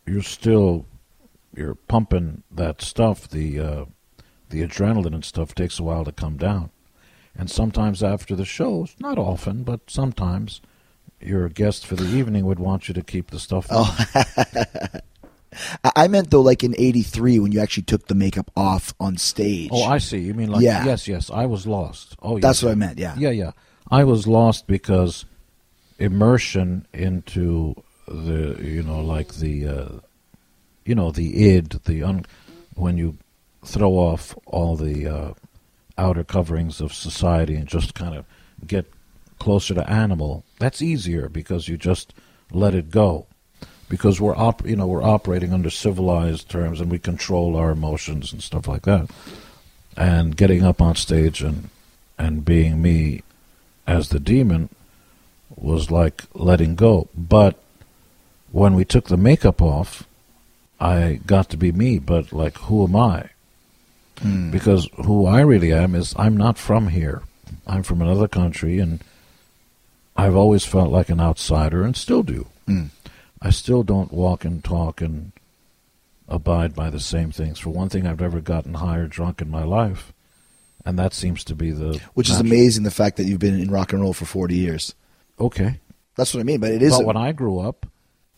you're 0.07 0.23
still 0.23 0.87
you're 1.55 1.75
pumping 1.75 2.43
that 2.51 2.83
stuff. 2.83 3.29
The 3.29 3.59
uh, 3.61 3.85
the 4.51 4.63
adrenaline 4.67 5.15
and 5.15 5.25
stuff 5.25 5.55
takes 5.55 5.79
a 5.79 5.83
while 5.83 6.05
to 6.05 6.13
come 6.13 6.37
down, 6.37 6.71
and 7.37 7.51
sometimes 7.51 8.03
after 8.03 8.35
the 8.37 8.45
shows, 8.45 8.95
not 8.99 9.19
often, 9.19 9.63
but 9.65 9.81
sometimes, 9.91 10.61
your 11.21 11.49
guest 11.49 11.87
for 11.87 11.97
the 11.97 12.05
evening 12.17 12.45
would 12.47 12.59
want 12.59 12.89
you 12.89 12.95
to 12.95 13.03
keep 13.03 13.31
the 13.31 13.39
stuff. 13.39 13.67
Oh, 13.71 13.97
I- 15.97 16.09
meant 16.09 16.31
though, 16.31 16.41
like 16.41 16.65
in 16.65 16.75
'83 16.79 17.39
when 17.39 17.53
you 17.53 17.61
actually 17.61 17.85
took 17.85 18.07
the 18.07 18.15
makeup 18.15 18.51
off 18.57 18.95
on 18.99 19.17
stage. 19.19 19.71
Oh, 19.73 19.85
I 19.85 19.99
see. 19.99 20.19
You 20.19 20.35
mean 20.35 20.51
like 20.51 20.63
Yeah. 20.63 20.85
yes, 20.85 21.07
yes. 21.07 21.31
I 21.31 21.47
was 21.47 21.67
lost. 21.67 22.17
Oh, 22.23 22.37
yes. 22.37 22.43
That's 22.43 22.63
what 22.63 22.73
I 22.73 22.75
meant. 22.75 22.99
Yeah. 22.99 23.15
Yeah, 23.19 23.31
yeah. 23.31 23.51
I 23.91 24.05
was 24.05 24.27
lost 24.27 24.67
because 24.67 25.27
immersion 25.99 26.87
into 26.93 27.75
the 28.09 28.59
you 28.63 28.83
know 28.83 29.01
like 29.01 29.35
the 29.35 29.67
uh, 29.69 29.89
you 30.85 30.95
know 30.95 31.11
the 31.11 31.49
id 31.49 31.81
the 31.85 32.03
un 32.03 32.25
when 32.75 32.97
you 32.97 33.17
throw 33.65 33.93
off 33.93 34.37
all 34.47 34.77
the 34.77 35.07
uh, 35.07 35.33
outer 35.97 36.25
coverings 36.25 36.81
of 36.81 36.93
society 36.93 37.55
and 37.55 37.69
just 37.69 37.95
kind 37.95 38.17
of 38.17 38.25
get 38.67 38.91
closer 39.39 39.75
to 39.75 39.89
animal 39.91 40.45
that's 40.59 40.81
easier 40.81 41.29
because 41.29 41.69
you 41.69 41.77
just 41.77 42.15
let 42.53 42.75
it 42.75 42.91
go. 42.91 43.27
Because 43.89 44.21
we're 44.21 44.37
op- 44.37 44.67
you 44.67 44.77
know 44.77 44.87
we're 44.87 45.03
operating 45.03 45.53
under 45.53 45.71
civilized 45.71 46.49
terms 46.49 46.81
and 46.81 46.91
we 46.91 46.99
control 46.99 47.57
our 47.57 47.73
emotions 47.73 48.33
and 48.33 48.43
stuff 48.43 48.67
like 48.67 48.83
that. 48.83 49.11
And 49.97 50.37
getting 50.37 50.63
up 50.63 50.81
on 50.81 50.95
stage 50.95 51.43
and 51.43 51.69
and 52.19 52.45
being 52.45 52.81
me 52.81 53.23
as 53.87 54.09
the 54.09 54.21
demon 54.21 54.71
was 55.55 55.91
like 55.91 56.23
letting 56.33 56.77
go. 56.77 57.09
But 57.15 57.59
when 58.51 58.75
we 58.75 58.85
took 58.85 59.09
the 59.09 59.17
makeup 59.17 59.61
off 59.61 60.07
i 60.83 61.21
got 61.27 61.49
to 61.49 61.57
be 61.57 61.73
me 61.73 61.99
but 61.99 62.33
like 62.33 62.57
who 62.59 62.85
am 62.85 62.97
i 62.97 63.29
hmm. 64.21 64.51
because 64.51 64.89
who 65.05 65.27
i 65.27 65.41
really 65.41 65.73
am 65.73 65.95
is 65.95 66.15
i'm 66.19 66.37
not 66.37 66.59
from 66.59 66.89
here 66.89 67.23
i'm 67.67 67.83
from 67.83 68.03
another 68.03 68.29
country 68.29 68.79
and 68.79 69.01
i've 70.17 70.37
always 70.37 70.65
felt 70.65 70.91
like 70.91 71.09
an 71.09 71.21
outsider 71.21 71.83
and 71.83 71.97
still 71.97 72.23
do 72.23 72.47
hmm. 72.67 72.87
i 73.41 73.51
still 73.51 73.83
don't 73.83 74.13
walk 74.13 74.45
and 74.45 74.65
talk 74.65 75.01
and 75.01 75.33
abide 76.29 76.75
by 76.75 76.89
the 76.89 77.01
same 77.01 77.31
things 77.31 77.59
for 77.59 77.71
one 77.71 77.89
thing 77.89 78.07
i've 78.07 78.21
never 78.21 78.41
gotten 78.41 78.75
high 78.75 78.97
or 78.97 79.07
drunk 79.07 79.41
in 79.41 79.51
my 79.51 79.65
life 79.65 80.13
and 80.85 80.99
that 80.99 81.15
seems 81.15 81.45
to 81.45 81.55
be 81.55 81.71
the 81.71 82.01
Which 82.15 82.29
is 82.29 82.41
amazing. 82.41 82.85
The 82.85 82.91
fact 82.91 83.17
that 83.17 83.25
you've 83.25 83.39
been 83.39 83.59
in 83.59 83.71
rock 83.71 83.93
and 83.93 84.03
roll 84.03 84.13
for 84.13 84.25
40 84.25 84.55
years. 84.55 84.95
okay 85.39 85.79
That's 86.17 86.35
what 86.35 86.41
I 86.41 86.45
mean. 86.45 86.61
But 86.61 86.73
it 86.73 86.83
is. 86.83 86.97
but 86.97 87.07
when 87.07 87.17
I 87.17 87.33
grew 87.33 87.61
up, 87.61 87.87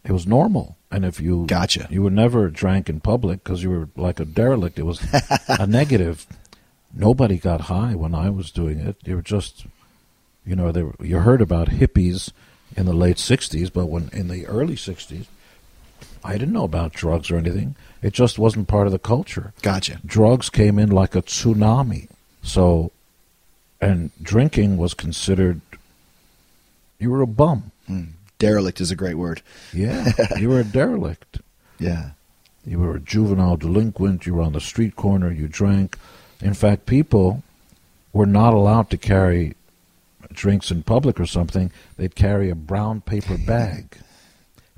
it 0.05 0.13
was 0.13 0.27
normal. 0.27 0.77
And 0.95 1.05
if 1.05 1.21
you 1.21 1.45
Gotcha. 1.47 1.89
you 1.91 2.03
were 2.03 2.11
never 2.11 2.49
drank 2.49 2.89
in 2.89 3.01
public 3.01 3.43
because 3.43 3.63
you 3.65 3.71
were 3.71 3.89
like 3.97 4.21
a 4.21 4.25
derelict. 4.25 4.79
It 4.79 4.85
was 4.85 5.01
a 5.49 5.67
negative. 5.67 6.27
Nobody 6.95 7.37
got 7.37 7.63
high 7.63 7.95
when 7.97 8.15
I 8.15 8.31
was 8.31 8.53
doing 8.53 8.79
it. 8.79 8.97
You 9.05 9.17
were 9.17 9.23
just, 9.23 9.67
you 10.47 10.55
know, 10.55 10.71
there, 10.71 10.93
you 11.01 11.19
heard 11.19 11.43
about 11.43 11.69
hippies 11.71 12.31
in 12.77 12.87
the 12.87 12.93
late 12.93 13.17
'60s, 13.17 13.73
but 13.73 13.87
when 13.87 14.09
in 14.13 14.29
the 14.29 14.47
early 14.47 14.77
'60s, 14.77 15.27
I 16.23 16.33
didn't 16.39 16.53
know 16.55 16.65
about 16.65 16.93
drugs 16.93 17.29
or 17.31 17.39
anything. 17.39 17.75
It 18.01 18.13
just 18.13 18.39
wasn't 18.39 18.69
part 18.69 18.87
of 18.87 18.93
the 18.93 18.99
culture. 19.01 19.53
gotcha. 19.63 19.99
Drugs 20.07 20.49
came 20.49 20.79
in 20.79 20.91
like 20.91 21.17
a 21.17 21.23
tsunami. 21.23 22.09
So, 22.43 22.93
and 23.81 24.11
drinking 24.23 24.77
was 24.77 24.95
considered. 24.95 25.61
You 27.01 27.11
were 27.11 27.23
a 27.23 27.27
bum. 27.27 27.73
Hmm. 27.89 28.05
Derelict 28.45 28.81
is 28.81 28.91
a 28.91 28.97
great 28.97 29.15
word. 29.17 29.43
Yeah, 29.73 30.13
you 30.39 30.49
were 30.51 30.61
a 30.61 30.65
derelict. 30.65 31.41
Yeah. 31.79 32.11
You 32.67 32.79
were 32.79 32.97
a 32.97 33.01
juvenile 33.01 33.57
delinquent. 33.57 34.27
You 34.27 34.35
were 34.35 34.43
on 34.43 34.53
the 34.53 34.61
street 34.61 34.97
corner. 34.97 35.31
You 35.31 35.49
drank. 35.49 35.99
In 36.41 36.55
fact, 36.55 36.87
people 36.87 37.43
were 38.13 38.27
not 38.27 38.55
allowed 38.55 38.89
to 38.91 38.97
carry 38.97 39.55
drinks 40.33 40.71
in 40.71 40.83
public 40.83 41.21
or 41.21 41.27
something, 41.27 41.71
they'd 41.97 42.15
carry 42.17 42.51
a 42.51 42.55
brown 42.55 43.01
paper 43.01 43.39
bag. 43.47 43.97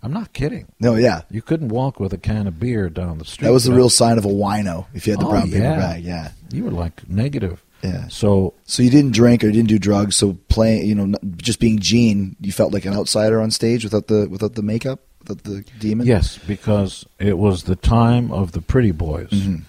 I'm 0.02 0.12
not 0.12 0.32
kidding. 0.32 0.66
No, 0.78 0.94
yeah. 0.96 1.22
You 1.30 1.42
couldn't 1.42 1.68
walk 1.70 1.98
with 1.98 2.12
a 2.12 2.18
can 2.18 2.46
of 2.46 2.60
beer 2.60 2.88
down 2.90 3.18
the 3.18 3.24
street. 3.24 3.46
That 3.46 3.52
was 3.52 3.64
the 3.64 3.72
real 3.72 3.88
sign 3.90 4.18
of 4.18 4.24
a 4.24 4.28
wino 4.28 4.86
if 4.94 5.06
you 5.06 5.12
had 5.14 5.20
the 5.20 5.26
Oh, 5.26 5.30
brown 5.30 5.50
paper 5.50 5.62
yeah. 5.64 5.76
bag. 5.76 6.04
Yeah. 6.04 6.30
You 6.52 6.64
were 6.64 6.70
like 6.70 7.08
negative. 7.08 7.62
Yeah. 7.86 8.08
So 8.08 8.54
So 8.64 8.82
you 8.82 8.90
didn't 8.90 9.12
drink 9.12 9.42
or 9.42 9.46
you 9.48 9.52
didn't 9.52 9.68
do 9.68 9.78
drugs. 9.78 10.16
So 10.16 10.36
playing, 10.48 10.86
you 10.86 10.94
know, 10.94 11.16
just 11.36 11.60
being 11.60 11.78
Gene, 11.78 12.36
you 12.40 12.52
felt 12.52 12.72
like 12.72 12.84
an 12.84 12.94
outsider 12.94 13.40
on 13.40 13.50
stage 13.50 13.84
without 13.84 14.06
the 14.08 14.28
without 14.28 14.54
the 14.54 14.62
makeup, 14.62 15.00
without 15.20 15.42
the 15.44 15.64
demon. 15.78 16.06
Yes, 16.06 16.38
because 16.38 17.06
it 17.18 17.38
was 17.38 17.64
the 17.64 17.76
time 17.76 18.30
of 18.32 18.52
the 18.52 18.60
pretty 18.62 18.92
boys. 18.92 19.30
Mm-hmm. 19.30 19.62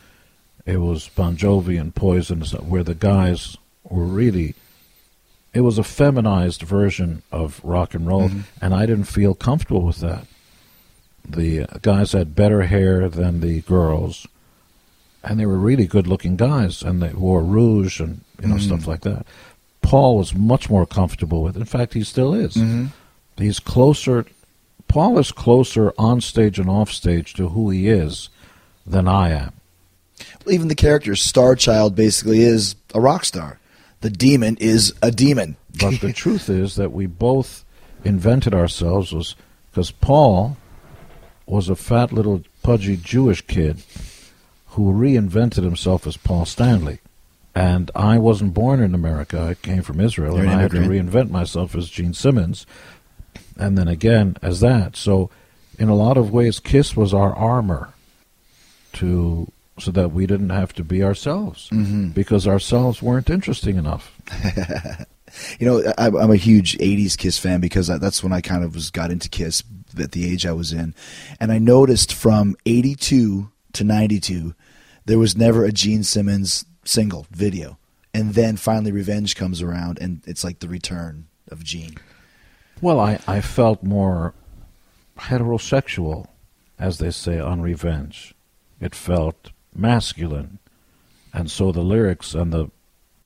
It 0.66 0.78
was 0.78 1.10
Bon 1.16 1.38
Jovi 1.38 1.80
and 1.80 1.94
Poison, 1.96 2.42
where 2.42 2.84
the 2.84 2.96
guys 2.96 3.56
were 3.84 4.04
really. 4.06 4.56
It 5.54 5.62
was 5.62 5.78
a 5.78 5.84
feminized 5.84 6.62
version 6.62 7.24
of 7.32 7.62
rock 7.64 7.94
and 7.96 8.06
roll, 8.06 8.28
Mm-hmm. 8.30 8.42
and 8.62 8.74
I 8.76 8.86
didn't 8.86 9.06
feel 9.06 9.34
comfortable 9.34 9.82
with 9.84 10.02
that. 10.02 10.26
The 11.28 11.66
guys 11.82 12.12
had 12.12 12.36
better 12.36 12.64
hair 12.64 13.10
than 13.10 13.40
the 13.42 13.62
girls, 13.62 14.28
and 15.30 15.40
they 15.40 15.46
were 15.46 15.58
really 15.58 15.88
good-looking 15.88 16.38
guys, 16.38 16.82
and 16.82 17.02
they 17.02 17.10
wore 17.14 17.44
rouge 17.44 18.00
and 18.00 18.22
you 18.42 18.48
know 18.48 18.56
Mm-hmm. 18.56 18.66
stuff 18.68 18.88
like 18.88 19.02
that. 19.02 19.26
Paul 19.82 20.18
was 20.18 20.34
much 20.34 20.70
more 20.70 20.86
comfortable 20.86 21.42
with. 21.44 21.56
In 21.56 21.66
fact, 21.66 21.94
he 21.94 22.04
still 22.04 22.34
is. 22.34 22.56
Mm-hmm. 22.56 22.88
He's 23.38 23.60
closer. 23.60 24.26
Paul 24.88 25.18
is 25.20 25.32
closer 25.32 25.94
on 25.98 26.22
stage 26.22 26.60
and 26.60 26.70
off 26.70 26.92
stage 26.92 27.34
to 27.36 27.50
who 27.50 27.70
he 27.70 27.88
is 27.88 28.30
than 28.86 29.08
I 29.08 29.30
am. 29.32 29.54
Even 30.48 30.68
the 30.68 30.76
character 30.76 31.16
Star 31.16 31.56
Child 31.56 31.96
basically 31.96 32.42
is 32.42 32.76
a 32.96 33.00
rock 33.02 33.24
star. 33.26 33.60
The 34.02 34.10
demon 34.10 34.58
is 34.60 34.94
a 35.02 35.12
demon. 35.12 35.56
But 35.80 36.00
the 36.02 36.14
truth 36.24 36.50
is 36.50 36.76
that 36.76 36.92
we 36.92 37.06
both 37.06 37.64
invented 38.04 38.54
ourselves 38.54 39.12
was 39.14 39.36
because 39.72 39.92
Paul 39.92 40.58
was 41.46 41.70
a 41.70 41.76
fat 41.76 42.12
little 42.12 42.44
pudgy 42.64 42.98
Jewish 42.98 43.42
kid 43.42 43.78
who 44.78 44.94
reinvented 44.94 45.64
himself 45.64 46.06
as 46.06 46.18
Paul 46.18 46.46
Stanley. 46.46 47.00
And 47.56 47.90
I 47.96 48.20
wasn't 48.20 48.54
born 48.54 48.80
in 48.80 48.94
America. 48.94 49.42
I 49.42 49.54
came 49.56 49.82
from 49.82 50.00
Israel, 50.00 50.36
You're 50.36 50.44
and 50.44 50.52
an 50.54 50.60
I 50.60 50.62
had 50.62 50.72
to 50.72 50.78
reinvent 50.78 51.32
myself 51.32 51.74
as 51.76 51.90
Gene 51.90 52.14
Simmons, 52.14 52.68
and 53.58 53.76
then 53.76 53.88
again 53.88 54.38
as 54.44 54.60
that. 54.60 54.96
So, 54.96 55.32
in 55.80 55.90
a 55.90 55.96
lot 55.96 56.16
of 56.18 56.32
ways, 56.32 56.60
Kiss 56.60 56.96
was 56.96 57.12
our 57.16 57.34
armor 57.36 57.90
to 58.94 59.52
so 59.80 59.90
that 59.92 60.10
we 60.12 60.28
didn't 60.28 60.52
have 60.52 60.74
to 60.74 60.84
be 60.84 61.04
ourselves 61.04 61.70
Mm-hmm. 61.72 62.10
because 62.10 62.48
ourselves 62.48 63.02
weren't 63.02 63.30
interesting 63.32 63.78
enough. 63.78 64.12
You 65.60 65.68
know, 65.68 65.94
I, 65.98 66.08
I'm 66.08 66.32
a 66.32 66.38
huge 66.38 66.78
'80s 66.78 67.18
Kiss 67.18 67.38
fan 67.38 67.60
because 67.60 67.90
I, 67.90 67.98
that's 67.98 68.24
when 68.24 68.32
I 68.32 68.40
kind 68.42 68.64
of 68.64 68.74
was 68.74 68.90
got 68.90 69.12
into 69.12 69.28
Kiss 69.30 69.62
at 70.00 70.14
the 70.14 70.32
age 70.32 70.46
I 70.46 70.54
was 70.54 70.72
in, 70.72 70.96
and 71.40 71.52
I 71.52 71.58
noticed 71.60 72.14
from 72.14 72.56
'82 72.66 73.50
to 73.74 73.84
'92 73.84 74.56
there 75.08 75.18
was 75.20 75.36
never 75.36 75.66
a 75.66 75.72
Gene 75.72 76.04
Simmons 76.04 76.66
single 76.86 77.26
video, 77.32 77.78
and 78.14 78.34
then 78.36 78.56
finally 78.58 78.92
Revenge 78.92 79.36
comes 79.36 79.62
around, 79.62 79.98
and 80.00 80.22
it's 80.28 80.44
like 80.44 80.60
the 80.60 80.70
return 80.70 81.28
of 81.50 81.64
Gene. 81.64 81.96
Well, 82.82 83.00
I, 83.00 83.20
I 83.28 83.42
felt 83.42 83.82
more 83.84 84.34
heterosexual, 85.18 86.28
as 86.80 86.98
they 87.00 87.12
say, 87.12 87.40
on 87.40 87.62
Revenge. 87.62 88.34
It 88.80 88.94
felt 88.96 89.52
masculine. 89.76 90.60
And 91.34 91.50
so 91.52 91.72
the 91.72 91.82
lyrics 91.82 92.34
and 92.34 92.54
the. 92.54 92.70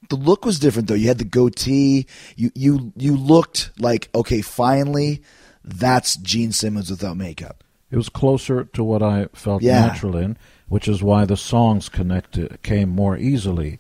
The 0.09 0.15
look 0.15 0.45
was 0.45 0.59
different 0.59 0.87
though. 0.87 0.93
You 0.95 1.07
had 1.07 1.19
the 1.19 1.23
goatee. 1.23 2.05
You 2.35 2.51
you 2.53 2.91
you 2.97 3.15
looked 3.15 3.71
like 3.79 4.09
okay, 4.13 4.41
finally, 4.41 5.21
that's 5.63 6.17
Gene 6.17 6.51
Simmons 6.51 6.89
without 6.89 7.15
makeup. 7.15 7.63
It 7.89 7.95
was 7.97 8.09
closer 8.09 8.65
to 8.65 8.83
what 8.83 9.01
I 9.01 9.27
felt 9.33 9.61
Yeah. 9.61 9.87
natural 9.87 10.17
in, 10.17 10.37
which 10.71 10.87
is 10.87 11.03
why 11.03 11.25
the 11.25 11.35
songs 11.35 11.89
connected 11.89 12.57
came 12.63 12.87
more 12.87 13.17
easily. 13.17 13.77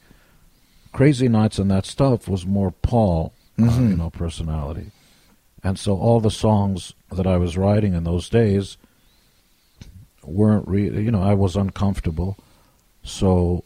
Crazy 0.91 1.29
Nights 1.29 1.57
and 1.57 1.71
that 1.71 1.85
stuff 1.85 2.27
was 2.27 2.45
more 2.45 2.71
Paul, 2.71 3.31
uh, 3.57 3.61
Mm-hmm. 3.63 3.89
you 3.91 3.95
know, 3.95 4.09
personality, 4.09 4.91
and 5.63 5.79
so 5.79 5.97
all 5.97 6.19
the 6.19 6.29
songs 6.29 6.93
that 7.09 7.25
I 7.25 7.37
was 7.37 7.55
writing 7.57 7.93
in 7.93 8.03
those 8.03 8.27
days 8.27 8.75
weren't 10.25 10.67
really, 10.67 11.03
you 11.03 11.11
know, 11.11 11.21
I 11.23 11.33
was 11.33 11.55
uncomfortable, 11.55 12.37
so 13.03 13.63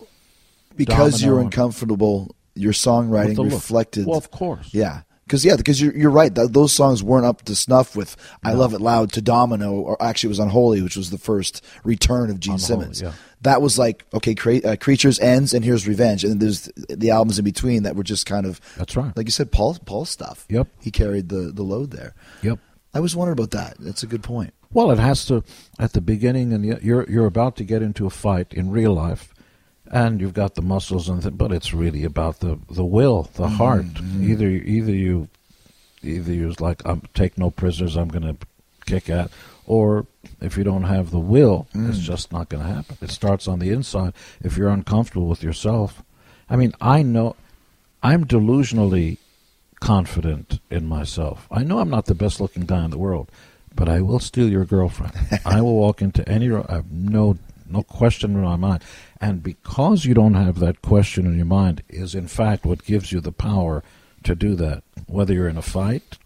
Because 0.76 1.20
Domino 1.20 1.34
you're 1.36 1.44
uncomfortable, 1.44 2.36
your 2.54 2.74
songwriting 2.74 3.52
reflected. 3.52 4.06
Well, 4.06 4.18
of 4.20 4.30
course. 4.30 4.70
Yeah, 4.72 5.02
because 5.26 5.44
yeah, 5.44 5.56
because 5.56 5.82
you're 5.82 5.96
you're 5.96 6.12
right. 6.12 6.34
Th- 6.34 6.50
those 6.50 6.72
songs 6.72 7.02
weren't 7.04 7.26
up 7.26 7.42
to 7.44 7.56
snuff 7.56 7.96
with 7.96 8.16
"I 8.44 8.54
Love 8.54 8.74
It 8.74 8.82
Loud" 8.82 9.12
to 9.14 9.22
Domino, 9.22 9.74
or 9.74 10.02
actually 10.02 10.28
it 10.28 10.30
was 10.30 10.40
"Unholy," 10.40 10.82
which 10.82 10.96
was 10.96 11.10
the 11.10 11.18
first 11.18 11.64
return 11.84 12.30
of 12.30 12.40
Gene 12.40 12.54
Unholy, 12.56 12.68
Simmons. 12.68 13.02
yeah. 13.02 13.14
That 13.42 13.62
was 13.62 13.78
like 13.80 14.06
okay, 14.14 14.36
cra- 14.36 14.62
uh, 14.64 14.76
"Creatures" 14.76 15.20
ends, 15.20 15.54
and 15.54 15.66
here's 15.66 15.88
"Revenge," 15.88 16.24
and 16.24 16.32
then 16.34 16.40
there's 16.40 16.70
the 16.90 17.12
albums 17.12 17.40
in 17.40 17.46
between 17.46 17.84
that 17.84 17.96
were 17.96 18.04
just 18.04 18.26
kind 18.26 18.46
of 18.46 18.60
That's 18.78 18.96
right. 18.96 19.16
like 19.18 19.28
you 19.28 19.32
said, 19.32 19.52
Paul 19.52 19.78
Paul 19.86 20.06
stuff. 20.06 20.46
Yep. 20.50 20.68
he 20.82 20.92
carried 20.92 21.30
the 21.30 21.52
the 21.54 21.64
load 21.64 21.92
there. 21.92 22.14
Yep. 22.42 22.60
I 22.94 23.00
was 23.02 23.16
wondering 23.16 23.38
about 23.38 23.52
that. 23.52 23.76
That's 23.80 24.04
a 24.04 24.08
good 24.08 24.24
point. 24.24 24.54
Well, 24.72 24.90
it 24.92 25.00
has 25.00 25.26
to 25.26 25.44
at 25.80 25.94
the 25.94 26.02
beginning, 26.02 26.54
and 26.54 26.64
you're 26.66 27.10
you're 27.10 27.26
about 27.26 27.56
to 27.58 27.64
get 27.64 27.82
into 27.82 28.06
a 28.06 28.10
fight 28.10 28.54
in 28.54 28.72
real 28.72 28.94
life, 28.94 29.34
and 29.92 30.20
you've 30.20 30.34
got 30.34 30.56
the 30.56 30.62
muscles, 30.62 31.10
and 31.10 31.22
th- 31.22 31.38
but 31.38 31.52
it's 31.52 31.74
really 31.74 32.04
about 32.04 32.40
the 32.40 32.60
the 32.70 32.86
will, 32.86 33.24
the 33.24 33.44
mm-hmm. 33.44 33.56
heart. 33.56 33.86
Mm-hmm. 33.86 34.32
Either 34.32 34.50
either 34.50 34.92
you, 34.94 35.30
either 36.04 36.34
you're 36.34 36.54
like 36.60 36.82
I'm 36.86 37.02
take 37.14 37.38
no 37.38 37.52
prisoners, 37.52 37.96
I'm 37.96 38.10
going 38.10 38.38
to 38.38 38.38
kick 38.86 39.10
at, 39.10 39.32
or 39.66 40.06
if 40.42 40.58
you 40.58 40.64
don't 40.64 40.84
have 40.84 41.12
the 41.12 41.20
will, 41.20 41.68
it's 41.74 42.00
mm. 42.00 42.02
just 42.02 42.32
not 42.32 42.50
going 42.50 42.64
to 42.64 42.72
happen. 42.72 42.98
It 43.02 43.10
starts 43.10 43.48
on 43.48 43.60
the 43.60 43.72
inside. 43.72 44.14
If 44.44 44.58
you're 44.58 44.70
uncomfortable 44.70 45.28
with 45.28 45.44
yourself, 45.44 46.04
I 46.50 46.56
mean, 46.56 46.74
I 46.80 47.02
know, 47.02 47.36
I'm 48.04 48.26
delusionally 48.26 49.18
confident 49.80 50.60
in 50.70 50.86
myself. 50.86 51.48
I 51.52 51.64
know 51.64 51.80
I'm 51.80 51.90
not 51.90 52.06
the 52.06 52.16
best 52.16 52.40
looking 52.40 52.66
guy 52.66 52.86
in 52.86 52.92
the 52.92 52.98
world, 52.98 53.32
but 53.74 53.90
I 53.90 54.02
will 54.02 54.20
steal 54.20 54.50
your 54.50 54.66
girlfriend. 54.66 55.14
I 55.46 55.62
will 55.62 55.76
walk 55.76 56.02
into 56.02 56.28
any 56.30 56.50
room. 56.50 56.66
I 56.70 56.76
have 56.76 56.92
no 56.92 57.38
no 57.68 57.84
question 57.84 58.36
in 58.36 58.42
my 58.42 58.56
mind. 58.56 58.84
And 59.20 59.42
because 59.42 60.06
you 60.06 60.14
don't 60.14 60.34
have 60.36 60.60
that 60.60 60.82
question 60.82 61.26
in 61.26 61.38
your 61.38 61.46
mind 61.46 61.82
is 61.90 62.16
in 62.16 62.28
fact 62.28 62.66
what 62.66 62.86
gives 62.86 63.12
you 63.12 63.20
the 63.20 63.32
power 63.32 63.84
to 64.24 64.36
do 64.36 64.56
that. 64.56 64.84
Whether 65.08 65.34
you're 65.34 65.48
in 65.48 65.58
a 65.58 65.62
fight 65.62 66.18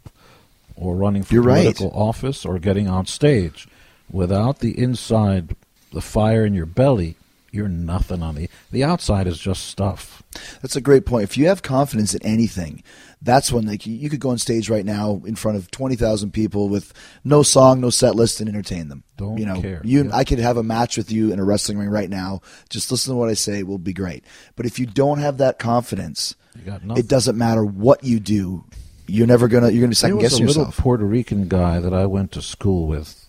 or 0.75 0.95
running 0.95 1.23
for 1.23 1.33
You're 1.33 1.43
right. 1.43 1.61
political 1.61 1.91
office 1.93 2.45
or 2.45 2.59
getting 2.59 2.87
on 2.87 3.05
stage. 3.05 3.67
Without 4.11 4.59
the 4.59 4.77
inside 4.79 5.55
the 5.93 6.01
fire 6.01 6.45
in 6.45 6.53
your 6.53 6.65
belly, 6.65 7.15
you're 7.51 7.67
nothing 7.67 8.21
on 8.23 8.35
the 8.35 8.49
the 8.71 8.83
outside 8.83 9.27
is 9.27 9.39
just 9.39 9.65
stuff. 9.65 10.23
That's 10.61 10.75
a 10.75 10.81
great 10.81 11.05
point. 11.05 11.23
If 11.23 11.37
you 11.37 11.47
have 11.47 11.61
confidence 11.63 12.13
in 12.13 12.23
anything, 12.25 12.83
that's 13.21 13.51
when 13.51 13.65
like 13.65 13.85
you- 13.85 14.09
could 14.09 14.19
go 14.19 14.29
on 14.29 14.37
stage 14.37 14.69
right 14.69 14.85
now 14.85 15.21
in 15.25 15.35
front 15.35 15.57
of 15.57 15.69
twenty 15.71 15.95
thousand 15.95 16.31
people 16.31 16.69
with 16.69 16.93
no 17.23 17.43
song, 17.43 17.81
no 17.81 17.89
set 17.89 18.15
list, 18.15 18.39
and 18.39 18.47
entertain 18.47 18.87
them. 18.87 19.03
Don't 19.17 19.37
you 19.37 19.45
know, 19.45 19.61
care. 19.61 19.81
you 19.83 20.05
Yeah. 20.05 20.15
I 20.15 20.23
could 20.23 20.39
have 20.39 20.57
a 20.57 20.63
match 20.63 20.95
with 20.97 21.11
you 21.11 21.31
in 21.33 21.39
a 21.39 21.43
wrestling 21.43 21.77
ring 21.77 21.89
right 21.89 22.09
now. 22.09 22.41
Just 22.69 22.91
listen 22.91 23.13
to 23.13 23.17
what 23.17 23.29
I 23.29 23.33
say; 23.33 23.59
it 23.59 23.67
will 23.67 23.77
be 23.77 23.93
great. 23.93 24.23
But 24.55 24.65
if 24.65 24.79
you 24.79 24.85
don't 24.85 25.19
have 25.19 25.37
that 25.37 25.59
confidence, 25.59 26.35
You 26.55 26.71
got 26.71 26.97
it 26.97 27.07
doesn't 27.07 27.37
matter 27.37 27.63
what 27.65 28.03
you 28.03 28.19
do. 28.19 28.63
You're 29.07 29.27
never 29.27 29.47
gonna 29.47 29.69
you're 29.69 29.81
gonna 29.81 29.95
second 29.95 30.17
there 30.17 30.23
was 30.23 30.31
guess 30.33 30.39
a 30.39 30.43
little 30.43 30.61
yourself. 30.63 30.77
Puerto 30.77 31.03
Rican 31.05 31.47
guy 31.47 31.79
that 31.79 31.93
I 31.93 32.05
went 32.05 32.31
to 32.33 32.41
school 32.41 32.87
with. 32.87 33.25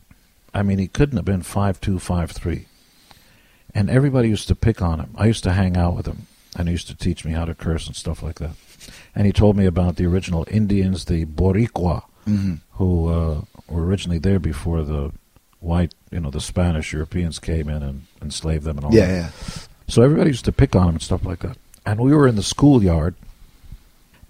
I 0.55 0.63
mean, 0.63 0.79
he 0.79 0.89
couldn't 0.89 1.17
have 1.17 1.25
been 1.25 1.43
five 1.43 1.81
two, 1.81 1.99
five 1.99 2.31
three, 2.31 2.67
and 3.75 3.89
everybody 3.91 4.29
used 4.29 4.49
to 4.49 4.55
pick 4.55 4.83
on 4.83 5.01
him. 5.01 5.11
I 5.17 5.27
used 5.27 5.43
to 5.45 5.53
hang 5.53 5.77
out 5.77 5.97
with 5.97 6.07
him, 6.07 6.27
and 6.57 6.69
he 6.69 6.73
used 6.73 6.89
to 6.89 6.95
teach 6.95 7.25
me 7.25 7.33
how 7.33 7.45
to 7.45 7.55
curse 7.55 7.87
and 7.87 7.97
stuff 7.97 8.23
like 8.23 8.39
that. 8.41 8.53
And 9.15 9.27
he 9.27 9.33
told 9.33 9.57
me 9.57 9.67
about 9.67 9.97
the 9.97 10.07
original 10.07 10.47
Indians, 10.51 11.05
the 11.07 11.25
Boricua, 11.27 12.03
Mm-hmm. 12.29 12.55
who 12.73 13.09
uh, 13.09 13.41
were 13.67 13.85
originally 13.85 14.19
there 14.19 14.39
before 14.39 14.83
the 14.83 15.11
white, 15.59 15.95
you 16.13 16.21
know, 16.21 16.31
the 16.31 16.41
Spanish 16.41 16.93
Europeans 16.93 17.39
came 17.39 17.69
in 17.69 17.83
and 17.83 18.07
enslaved 18.23 18.65
them 18.65 18.77
and 18.77 18.85
all 18.87 18.95
yeah, 18.95 19.07
that. 19.07 19.13
yeah. 19.13 19.31
So 19.89 20.03
everybody 20.03 20.31
used 20.31 20.45
to 20.45 20.53
pick 20.53 20.77
on 20.77 20.83
him 20.91 20.95
and 20.97 21.03
stuff 21.03 21.25
like 21.25 21.41
that. 21.41 21.57
And 21.85 21.99
we 21.99 22.15
were 22.15 22.29
in 22.29 22.37
the 22.37 22.43
schoolyard, 22.43 23.15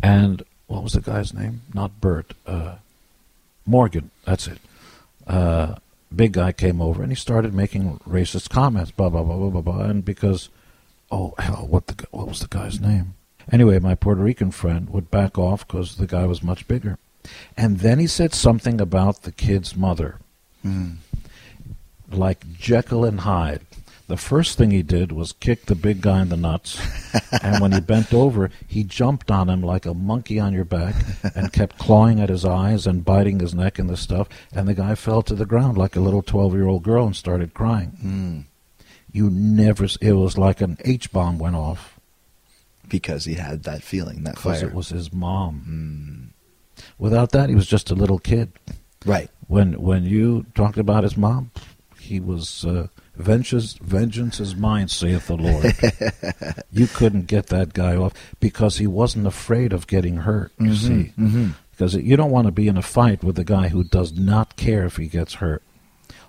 and 0.02 0.42
what 0.68 0.82
was 0.82 0.92
the 0.94 1.00
guy's 1.00 1.34
name? 1.34 1.62
Not 1.74 2.00
Bert. 2.00 2.32
Uh, 2.46 2.76
Morgan. 3.66 4.10
That's 4.24 4.46
it. 4.46 4.58
Uh, 5.26 5.74
big 6.14 6.32
guy 6.32 6.52
came 6.52 6.80
over 6.80 7.02
and 7.02 7.10
he 7.12 7.16
started 7.16 7.52
making 7.52 7.98
racist 8.08 8.50
comments. 8.50 8.92
Blah 8.92 9.10
blah 9.10 9.22
blah 9.22 9.36
blah 9.36 9.50
blah 9.50 9.60
blah. 9.60 9.80
And 9.84 10.04
because, 10.04 10.48
oh 11.10 11.34
hell, 11.38 11.66
what 11.68 11.88
the 11.88 12.06
what 12.12 12.28
was 12.28 12.40
the 12.40 12.48
guy's 12.48 12.80
name? 12.80 13.14
Anyway, 13.52 13.78
my 13.78 13.94
Puerto 13.94 14.22
Rican 14.22 14.50
friend 14.50 14.88
would 14.90 15.10
back 15.10 15.36
off 15.36 15.66
because 15.66 15.96
the 15.96 16.06
guy 16.06 16.26
was 16.26 16.42
much 16.42 16.68
bigger. 16.68 16.98
And 17.56 17.80
then 17.80 17.98
he 17.98 18.06
said 18.06 18.32
something 18.32 18.80
about 18.80 19.22
the 19.22 19.32
kid's 19.32 19.76
mother 19.76 20.18
hmm. 20.62 20.92
like 22.10 22.50
Jekyll 22.52 23.04
and 23.04 23.20
Hyde. 23.20 23.62
The 24.06 24.16
first 24.16 24.58
thing 24.58 24.72
he 24.72 24.82
did 24.82 25.12
was 25.12 25.32
kick 25.32 25.66
the 25.66 25.76
big 25.76 26.00
guy 26.00 26.20
in 26.22 26.30
the 26.30 26.36
nuts, 26.36 26.80
and 27.44 27.62
when 27.62 27.70
he 27.70 27.80
bent 27.80 28.12
over, 28.12 28.50
he 28.66 28.82
jumped 28.82 29.30
on 29.30 29.48
him 29.48 29.62
like 29.62 29.86
a 29.86 29.94
monkey 29.94 30.40
on 30.40 30.52
your 30.52 30.64
back 30.64 30.96
and 31.36 31.52
kept 31.52 31.78
clawing 31.78 32.18
at 32.18 32.28
his 32.28 32.44
eyes 32.44 32.88
and 32.88 33.04
biting 33.04 33.38
his 33.38 33.54
neck 33.54 33.78
and 33.78 33.88
the 33.88 33.96
stuff. 33.96 34.28
And 34.52 34.66
the 34.66 34.74
guy 34.74 34.96
fell 34.96 35.22
to 35.22 35.34
the 35.36 35.46
ground 35.46 35.78
like 35.78 35.94
a 35.94 36.00
little 36.00 36.22
twelve-year-old 36.22 36.82
girl 36.82 37.06
and 37.06 37.14
started 37.14 37.54
crying. 37.54 37.90
Hmm. 38.00 38.40
You 39.12 39.30
never. 39.30 39.86
It 40.00 40.14
was 40.14 40.36
like 40.36 40.60
an 40.60 40.78
H 40.84 41.12
bomb 41.12 41.38
went 41.38 41.54
off 41.54 41.99
because 42.90 43.24
he 43.24 43.34
had 43.34 43.62
that 43.62 43.82
feeling, 43.82 44.24
that 44.24 44.38
fire. 44.38 44.66
it 44.66 44.74
was 44.74 44.90
his 44.90 45.12
mom. 45.12 46.32
Mm. 46.78 46.84
Without 46.98 47.32
that, 47.32 47.48
he 47.48 47.54
was 47.54 47.66
just 47.66 47.90
a 47.90 47.94
little 47.94 48.18
kid. 48.18 48.52
right. 49.06 49.30
when 49.46 49.80
when 49.80 50.04
you 50.04 50.46
talked 50.54 50.78
about 50.78 51.04
his 51.04 51.16
mom, 51.16 51.50
he 51.98 52.20
was 52.20 52.64
uh, 52.64 52.88
vengeance. 53.16 53.74
Vengeance 53.74 54.40
is 54.40 54.56
mine, 54.56 54.88
saith 54.88 55.28
the 55.28 55.36
Lord. 55.36 56.64
you 56.72 56.86
couldn't 56.86 57.26
get 57.26 57.46
that 57.46 57.72
guy 57.72 57.96
off 57.96 58.12
because 58.40 58.78
he 58.78 58.86
wasn't 58.86 59.26
afraid 59.26 59.72
of 59.72 59.86
getting 59.86 60.18
hurt. 60.18 60.52
You 60.58 60.70
mm-hmm, 60.70 60.74
see, 60.74 61.12
mm-hmm. 61.18 61.48
because 61.70 61.94
you 61.94 62.16
don't 62.16 62.30
want 62.30 62.46
to 62.46 62.52
be 62.52 62.68
in 62.68 62.76
a 62.76 62.82
fight 62.82 63.22
with 63.22 63.38
a 63.38 63.44
guy 63.44 63.68
who 63.68 63.84
does 63.84 64.12
not 64.12 64.56
care 64.56 64.84
if 64.84 64.96
he 64.96 65.06
gets 65.06 65.34
hurt. 65.34 65.62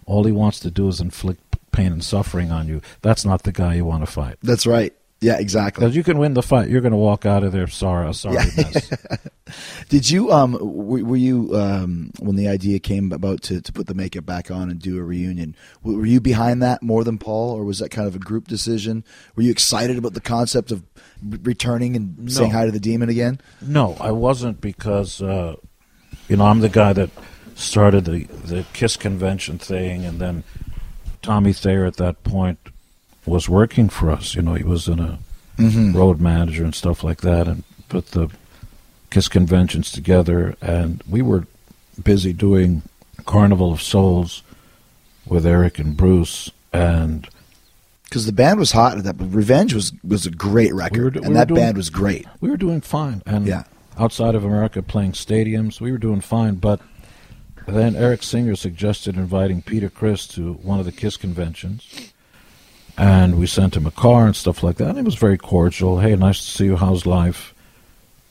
All 0.05 0.23
he 0.23 0.31
wants 0.31 0.59
to 0.61 0.71
do 0.71 0.88
is 0.88 0.99
inflict 0.99 1.57
pain 1.71 1.93
and 1.93 2.03
suffering 2.03 2.51
on 2.51 2.67
you. 2.67 2.81
That's 3.01 3.25
not 3.25 3.43
the 3.43 3.51
guy 3.51 3.75
you 3.75 3.85
want 3.85 4.05
to 4.05 4.11
fight. 4.11 4.38
That's 4.43 4.67
right. 4.67 4.93
Yeah, 5.22 5.38
exactly. 5.38 5.81
Because 5.81 5.95
you 5.95 6.03
can 6.03 6.18
win 6.18 6.34
the 6.34 6.41
fight, 6.41 6.68
you're 6.69 6.81
going 6.81 6.93
to 6.93 6.98
walk 6.98 7.27
out 7.27 7.43
of 7.43 7.52
there 7.52 7.68
sorry, 7.68 8.11
sorry 8.15 8.38
mess. 8.57 8.91
Did 9.89 10.10
you 10.10 10.31
um 10.31 10.57
were, 10.60 11.03
were 11.03 11.15
you 11.15 11.56
um 11.56 12.10
when 12.19 12.38
the 12.38 12.48
idea 12.48 12.80
came 12.80 13.11
about 13.11 13.43
to, 13.43 13.61
to 13.61 13.72
put 13.72 13.85
the 13.85 13.93
makeup 13.93 14.26
back 14.26 14.49
on 14.49 14.72
and 14.72 14.81
do 14.81 14.98
a 14.98 15.03
reunion 15.03 15.56
were 15.84 16.06
you 16.06 16.22
behind 16.22 16.64
that 16.64 16.81
more 16.81 17.03
than 17.03 17.19
Paul 17.19 17.52
or 17.52 17.64
was 17.64 17.80
that 17.80 17.89
kind 17.89 18.07
of 18.07 18.15
a 18.15 18.19
group 18.19 18.48
decision? 18.48 19.03
Were 19.35 19.43
you 19.43 19.52
excited 19.52 19.98
about 19.98 20.15
the 20.15 20.22
concept 20.22 20.72
of 20.72 20.84
re- 21.23 21.39
returning 21.43 21.95
and 21.95 22.31
saying 22.31 22.52
hi 22.52 22.65
to 22.65 22.72
the 22.72 22.80
demon 22.80 23.10
again? 23.10 23.39
No, 23.61 23.98
I 23.99 24.11
wasn't 24.11 24.60
because 24.60 25.22
uh, 25.22 25.56
you 26.30 26.38
know 26.38 26.45
I'm 26.45 26.61
the 26.61 26.69
guy 26.69 26.93
that 26.93 27.11
started 27.53 28.06
the 28.06 28.23
the 28.23 28.65
Kiss 28.73 28.98
convention 28.98 29.60
thing, 29.60 30.03
and 30.03 30.19
then 30.19 30.43
Tommy 31.22 31.53
Thayer 31.53 31.85
at 31.85 31.98
that 31.98 32.23
point 32.23 32.57
was 33.26 33.48
working 33.49 33.89
for 33.89 34.10
us. 34.10 34.35
You 34.35 34.41
know, 34.41 34.53
he 34.56 34.64
was 34.64 34.88
in 34.88 34.99
a 34.99 35.19
mm-hmm. 35.57 35.95
road 35.95 36.19
manager 36.19 36.64
and 36.64 36.73
stuff 36.76 37.03
like 37.03 37.22
that, 37.22 37.48
and 37.48 37.64
put 37.89 38.07
the 38.11 38.30
Kiss 39.10 39.27
conventions 39.27 39.91
together, 39.91 40.56
and 40.61 41.03
we 41.10 41.22
were 41.22 41.45
busy 42.02 42.31
doing 42.34 42.81
Carnival 43.26 43.72
of 43.73 43.81
Souls 43.81 44.41
with 45.26 45.45
Eric 45.45 45.77
and 45.80 45.95
Bruce, 45.98 46.49
and 46.73 47.27
Because 48.06 48.26
the 48.26 48.31
band 48.31 48.57
was 48.60 48.72
hot 48.72 48.98
at 48.98 49.03
that, 49.03 49.18
but 49.18 49.26
Revenge 49.34 49.73
was 49.73 49.91
was 50.03 50.26
a 50.26 50.31
great 50.31 50.73
record, 50.73 51.03
were 51.03 51.10
do- 51.11 51.19
and 51.19 51.30
we 51.30 51.34
that 51.35 51.48
doing- 51.49 51.60
band 51.60 51.77
was 51.77 51.89
great. 51.89 52.26
we 52.39 52.49
were 52.49 52.57
doing 52.57 52.81
fine. 52.81 53.22
And 53.26 53.45
Yeah. 53.45 53.64
outside 53.99 54.34
of 54.35 54.43
America, 54.45 54.81
playing 54.81 55.11
stadiums, 55.11 55.80
we 55.81 55.91
were 55.91 55.98
doing 55.98 56.22
fine. 56.22 56.56
But 56.56 56.80
then 57.68 57.95
Eric 57.95 58.23
Singer 58.23 58.56
suggested 58.56 59.15
inviting 59.15 59.61
Peter 59.61 59.89
Criss 59.89 60.26
to 60.30 60.53
one 60.53 60.80
of 60.80 60.85
the 60.85 60.91
Kiss 60.91 61.18
conventions, 61.18 61.85
and 63.01 63.39
we 63.39 63.47
sent 63.47 63.75
him 63.75 63.87
a 63.87 63.91
car 63.91 64.27
and 64.27 64.35
stuff 64.35 64.61
like 64.61 64.77
that. 64.77 64.89
And 64.89 64.99
it 64.99 65.05
was 65.05 65.15
very 65.15 65.37
cordial. 65.37 65.99
Hey, 66.01 66.15
nice 66.15 66.37
to 66.37 66.45
see 66.45 66.65
you. 66.65 66.75
How's 66.75 67.07
life? 67.07 67.51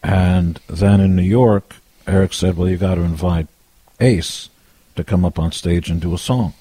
And 0.00 0.60
then 0.68 1.00
in 1.00 1.16
New 1.16 1.22
York, 1.22 1.74
Eric 2.06 2.32
said, 2.32 2.56
"Well, 2.56 2.68
you 2.68 2.76
got 2.76 2.94
to 2.94 3.00
invite 3.00 3.48
Ace 3.98 4.48
to 4.94 5.02
come 5.02 5.24
up 5.24 5.40
on 5.40 5.50
stage 5.50 5.90
and 5.90 6.00
do 6.00 6.14
a 6.14 6.18
song." 6.18 6.54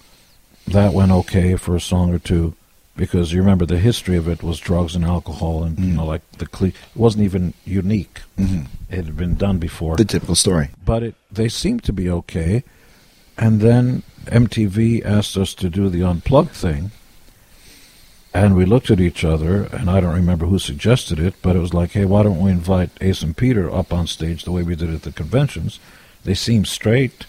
That 0.67 0.93
went 0.93 1.11
okay 1.11 1.55
for 1.55 1.75
a 1.75 1.79
song 1.79 2.11
or 2.11 2.17
two 2.17 2.55
because 2.97 3.31
you 3.31 3.41
remember 3.41 3.67
the 3.67 3.77
history 3.77 4.17
of 4.17 4.27
it 4.27 4.41
was 4.41 4.59
drugs 4.59 4.95
and 4.95 5.05
alcohol 5.05 5.63
and 5.63 5.79
you 5.79 5.93
know 5.93 6.03
mm. 6.03 6.07
like 6.07 6.31
the 6.39 6.47
cle- 6.47 6.67
it 6.69 6.75
wasn't 6.95 7.23
even 7.23 7.53
unique. 7.63 8.21
Mm-hmm. 8.39 8.63
It 8.89 9.05
had 9.05 9.17
been 9.17 9.35
done 9.35 9.59
before 9.59 9.95
The 9.97 10.03
typical 10.03 10.35
story. 10.35 10.69
but 10.83 11.03
it 11.03 11.15
they 11.31 11.47
seemed 11.47 11.83
to 11.83 11.93
be 11.93 12.09
okay. 12.09 12.63
And 13.37 13.61
then 13.61 14.01
MTV 14.25 15.05
asked 15.05 15.37
us 15.37 15.53
to 15.53 15.69
do 15.69 15.89
the 15.89 16.03
unplugged 16.03 16.51
thing, 16.51 16.91
and 18.33 18.55
we 18.55 18.65
looked 18.65 18.91
at 18.91 18.99
each 18.99 19.25
other, 19.25 19.63
and 19.71 19.89
I 19.89 19.99
don't 19.99 20.13
remember 20.13 20.45
who 20.45 20.59
suggested 20.59 21.19
it, 21.19 21.33
but 21.41 21.55
it 21.55 21.59
was 21.59 21.73
like, 21.73 21.91
hey, 21.91 22.05
why 22.05 22.23
don't 22.23 22.41
we 22.41 22.51
invite 22.51 22.91
Ace 23.01 23.21
and 23.23 23.35
Peter 23.35 23.73
up 23.73 23.91
on 23.91 24.05
stage 24.05 24.43
the 24.43 24.51
way 24.51 24.61
we 24.61 24.75
did 24.75 24.93
at 24.93 25.01
the 25.01 25.11
conventions? 25.11 25.79
They 26.23 26.35
seem 26.35 26.65
straight, 26.65 27.25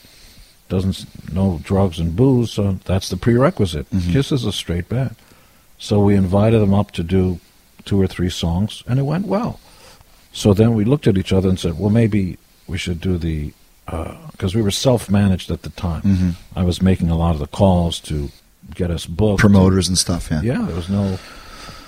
doesn't 0.69 1.33
know 1.33 1.61
drugs 1.63 1.99
and 1.99 2.15
booze, 2.15 2.53
so 2.53 2.79
that's 2.85 3.09
the 3.09 3.17
prerequisite. 3.17 3.89
Mm-hmm. 3.91 4.13
Kiss 4.13 4.31
is 4.31 4.45
a 4.45 4.53
straight 4.53 4.89
band, 4.89 5.17
so 5.79 6.01
we 6.01 6.15
invited 6.15 6.61
them 6.61 6.75
up 6.75 6.91
to 6.93 7.03
do 7.03 7.41
two 7.87 8.01
or 8.01 8.07
three 8.07 8.31
songs, 8.31 8.83
and 8.87 8.99
it 8.99 9.05
went 9.05 9.27
well. 9.27 9.59
So 10.33 10.53
then 10.53 10.75
we 10.75 10.85
looked 10.85 11.07
at 11.07 11.17
each 11.17 11.33
other 11.33 11.49
and 11.49 11.59
said, 11.59 11.79
well, 11.79 11.91
maybe 11.91 12.37
we 12.67 12.77
should 12.77 13.01
do 13.01 13.17
the, 13.17 13.55
uh, 13.89 14.17
because 14.33 14.55
we 14.55 14.63
were 14.63 14.71
self 14.71 15.09
managed 15.09 15.51
at 15.51 15.63
the 15.63 15.71
time. 15.71 16.03
Mm-hmm. 16.03 16.31
I 16.55 16.63
was 16.63 16.83
making 16.83 17.09
a 17.09 17.17
lot 17.17 17.33
of 17.35 17.41
the 17.41 17.47
calls 17.47 17.99
to 18.01 18.31
get 18.75 18.91
us 18.91 19.07
booked. 19.07 19.41
Promoters 19.41 19.89
and 19.89 19.97
stuff. 19.99 20.29
Yeah. 20.31 20.43
Yeah, 20.43 20.63
there 20.67 20.77
was 20.77 20.89
no. 20.89 21.19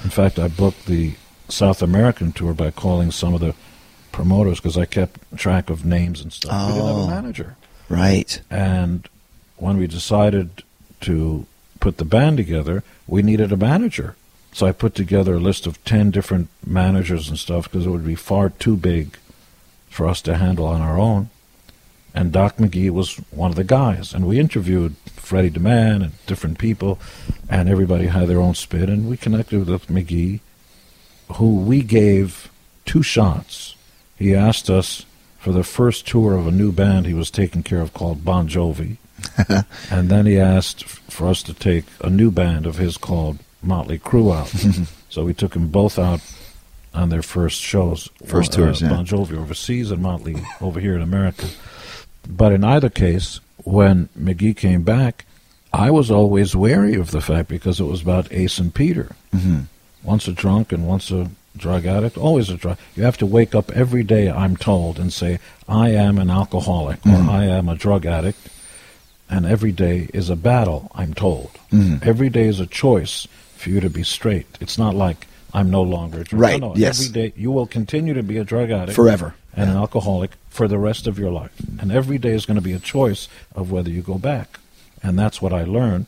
In 0.04 0.10
fact, 0.10 0.38
I 0.38 0.48
booked 0.48 0.86
the 0.86 1.14
South 1.48 1.82
American 1.82 2.32
tour 2.32 2.54
by 2.54 2.70
calling 2.70 3.10
some 3.10 3.34
of 3.34 3.40
the 3.40 3.54
promoters 4.10 4.58
because 4.60 4.76
I 4.76 4.84
kept 4.84 5.20
track 5.36 5.70
of 5.70 5.84
names 5.84 6.20
and 6.20 6.32
stuff. 6.32 6.52
We 6.68 6.72
didn't 6.74 6.86
have 6.88 6.96
Oh. 6.96 7.02
a 7.04 7.08
manager. 7.08 7.56
Right. 7.88 8.40
And 8.50 9.08
when 9.56 9.76
we 9.76 9.86
decided 9.86 10.62
to 11.02 11.46
put 11.80 11.98
the 11.98 12.04
band 12.04 12.36
together, 12.36 12.82
we 13.06 13.22
needed 13.22 13.52
a 13.52 13.56
manager. 13.56 14.16
So 14.52 14.66
I 14.66 14.72
put 14.72 14.94
together 14.94 15.34
a 15.34 15.40
list 15.40 15.66
of 15.66 15.82
10 15.84 16.10
different 16.10 16.48
managers 16.66 17.28
and 17.28 17.38
stuff 17.38 17.64
because 17.70 17.86
it 17.86 17.90
would 17.90 18.04
be 18.06 18.14
far 18.14 18.50
too 18.50 18.76
big 18.76 19.16
for 19.88 20.06
us 20.06 20.20
to 20.22 20.36
handle 20.36 20.66
on 20.66 20.80
our 20.80 20.98
own. 20.98 21.30
And 22.14 22.30
Doc 22.32 22.56
McGhee 22.58 22.90
was 22.90 23.16
one 23.30 23.50
of 23.50 23.56
the 23.56 23.64
guys. 23.64 24.12
And 24.12 24.26
we 24.26 24.38
interviewed 24.38 24.96
Freddie 25.16 25.50
DeMann 25.50 26.02
and 26.02 26.26
different 26.26 26.58
people, 26.58 26.98
and 27.48 27.68
everybody 27.68 28.06
had 28.06 28.28
their 28.28 28.40
own 28.40 28.54
spin. 28.54 28.88
And 28.90 29.08
we 29.08 29.16
connected 29.16 29.66
with 29.66 29.86
McGhee, 29.88 30.40
who 31.34 31.56
we 31.56 31.82
gave 31.82 32.50
two 32.84 33.02
shots. 33.02 33.76
He 34.18 34.34
asked 34.34 34.68
us 34.68 35.06
for 35.38 35.52
the 35.52 35.64
first 35.64 36.06
tour 36.06 36.34
of 36.36 36.46
a 36.46 36.50
new 36.52 36.70
band 36.70 37.06
he 37.06 37.14
was 37.14 37.30
taking 37.30 37.62
care 37.62 37.80
of 37.80 37.94
called 37.94 38.24
Bon 38.24 38.46
Jovi. 38.48 38.98
and 39.90 40.08
then 40.08 40.26
he 40.26 40.38
asked 40.38 40.84
for 40.84 41.28
us 41.28 41.42
to 41.44 41.54
take 41.54 41.84
a 42.00 42.10
new 42.10 42.30
band 42.30 42.66
of 42.66 42.76
his 42.76 42.96
called 42.96 43.38
Motley 43.62 43.98
Crue 43.98 44.34
out. 44.34 44.48
so 45.08 45.24
we 45.24 45.32
took 45.34 45.52
them 45.52 45.68
both 45.68 45.98
out 45.98 46.20
on 46.94 47.08
their 47.08 47.22
first 47.22 47.60
shows. 47.60 48.08
First 48.26 48.52
Uh, 48.52 48.56
tours, 48.56 48.82
yeah. 48.82 48.90
Bon 48.90 49.06
Jovi 49.06 49.36
overseas 49.36 49.90
and 49.90 50.02
Motley 50.02 50.36
over 50.60 50.78
here 50.78 50.94
in 50.94 51.02
America. 51.02 51.46
But 52.28 52.52
in 52.52 52.64
either 52.64 52.88
case, 52.88 53.40
when 53.64 54.08
McGhee 54.18 54.56
came 54.56 54.82
back, 54.82 55.24
I 55.72 55.90
was 55.90 56.10
always 56.10 56.54
wary 56.54 56.94
of 56.94 57.10
the 57.10 57.20
fact 57.20 57.48
because 57.48 57.80
it 57.80 57.84
was 57.84 58.02
about 58.02 58.32
Ace 58.32 58.58
and 58.58 58.74
Peter. 58.74 59.14
Mm-hmm. 59.34 59.60
Once 60.02 60.28
a 60.28 60.32
drunk 60.32 60.72
and 60.72 60.86
once 60.86 61.10
a 61.10 61.30
drug 61.56 61.86
addict, 61.86 62.18
always 62.18 62.50
a 62.50 62.56
drug. 62.56 62.78
You 62.96 63.04
have 63.04 63.18
to 63.18 63.26
wake 63.26 63.54
up 63.54 63.70
every 63.72 64.02
day, 64.02 64.30
I'm 64.30 64.56
told, 64.56 64.98
and 64.98 65.12
say, 65.12 65.38
I 65.68 65.90
am 65.90 66.18
an 66.18 66.30
alcoholic 66.30 67.04
or 67.06 67.12
I 67.12 67.44
am 67.44 67.68
a 67.68 67.76
drug 67.76 68.04
addict. 68.04 68.38
And 69.30 69.46
every 69.46 69.72
day 69.72 70.10
is 70.12 70.28
a 70.28 70.36
battle, 70.36 70.90
I'm 70.94 71.14
told. 71.14 71.50
Every 72.02 72.28
day 72.28 72.48
is 72.48 72.60
a 72.60 72.66
choice 72.66 73.26
for 73.56 73.70
you 73.70 73.80
to 73.80 73.88
be 73.88 74.02
straight. 74.02 74.46
It's 74.60 74.76
not 74.76 74.94
like 74.94 75.26
I'm 75.54 75.70
no 75.70 75.82
longer 75.82 76.20
a 76.20 76.24
drug 76.24 76.40
Right, 76.40 76.60
No, 76.60 76.68
no, 76.68 76.76
yes. 76.76 77.00
Every 77.00 77.12
day 77.12 77.32
you 77.36 77.50
will 77.50 77.66
continue 77.66 78.14
to 78.14 78.22
be 78.22 78.38
a 78.38 78.44
drug 78.44 78.70
addict 78.70 78.96
Forever. 78.96 79.34
And 79.54 79.70
an 79.70 79.76
alcoholic 79.76 80.32
for 80.48 80.68
the 80.68 80.78
rest 80.78 81.06
of 81.06 81.18
your 81.18 81.30
life. 81.30 81.52
And 81.80 81.92
every 81.92 82.18
day 82.18 82.32
is 82.32 82.46
going 82.46 82.56
to 82.56 82.62
be 82.62 82.72
a 82.72 82.78
choice 82.78 83.28
of 83.54 83.70
whether 83.70 83.90
you 83.90 84.02
go 84.02 84.18
back. 84.18 84.58
And 85.02 85.18
that's 85.18 85.42
what 85.42 85.52
I 85.52 85.64
learned. 85.64 86.06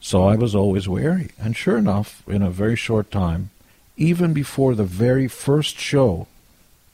So 0.00 0.24
I 0.24 0.36
was 0.36 0.54
always 0.54 0.88
wary. 0.88 1.30
And 1.38 1.56
sure 1.56 1.78
enough, 1.78 2.22
in 2.28 2.42
a 2.42 2.50
very 2.50 2.76
short 2.76 3.10
time, 3.10 3.50
even 3.96 4.32
before 4.32 4.74
the 4.74 4.84
very 4.84 5.28
first 5.28 5.78
show, 5.78 6.26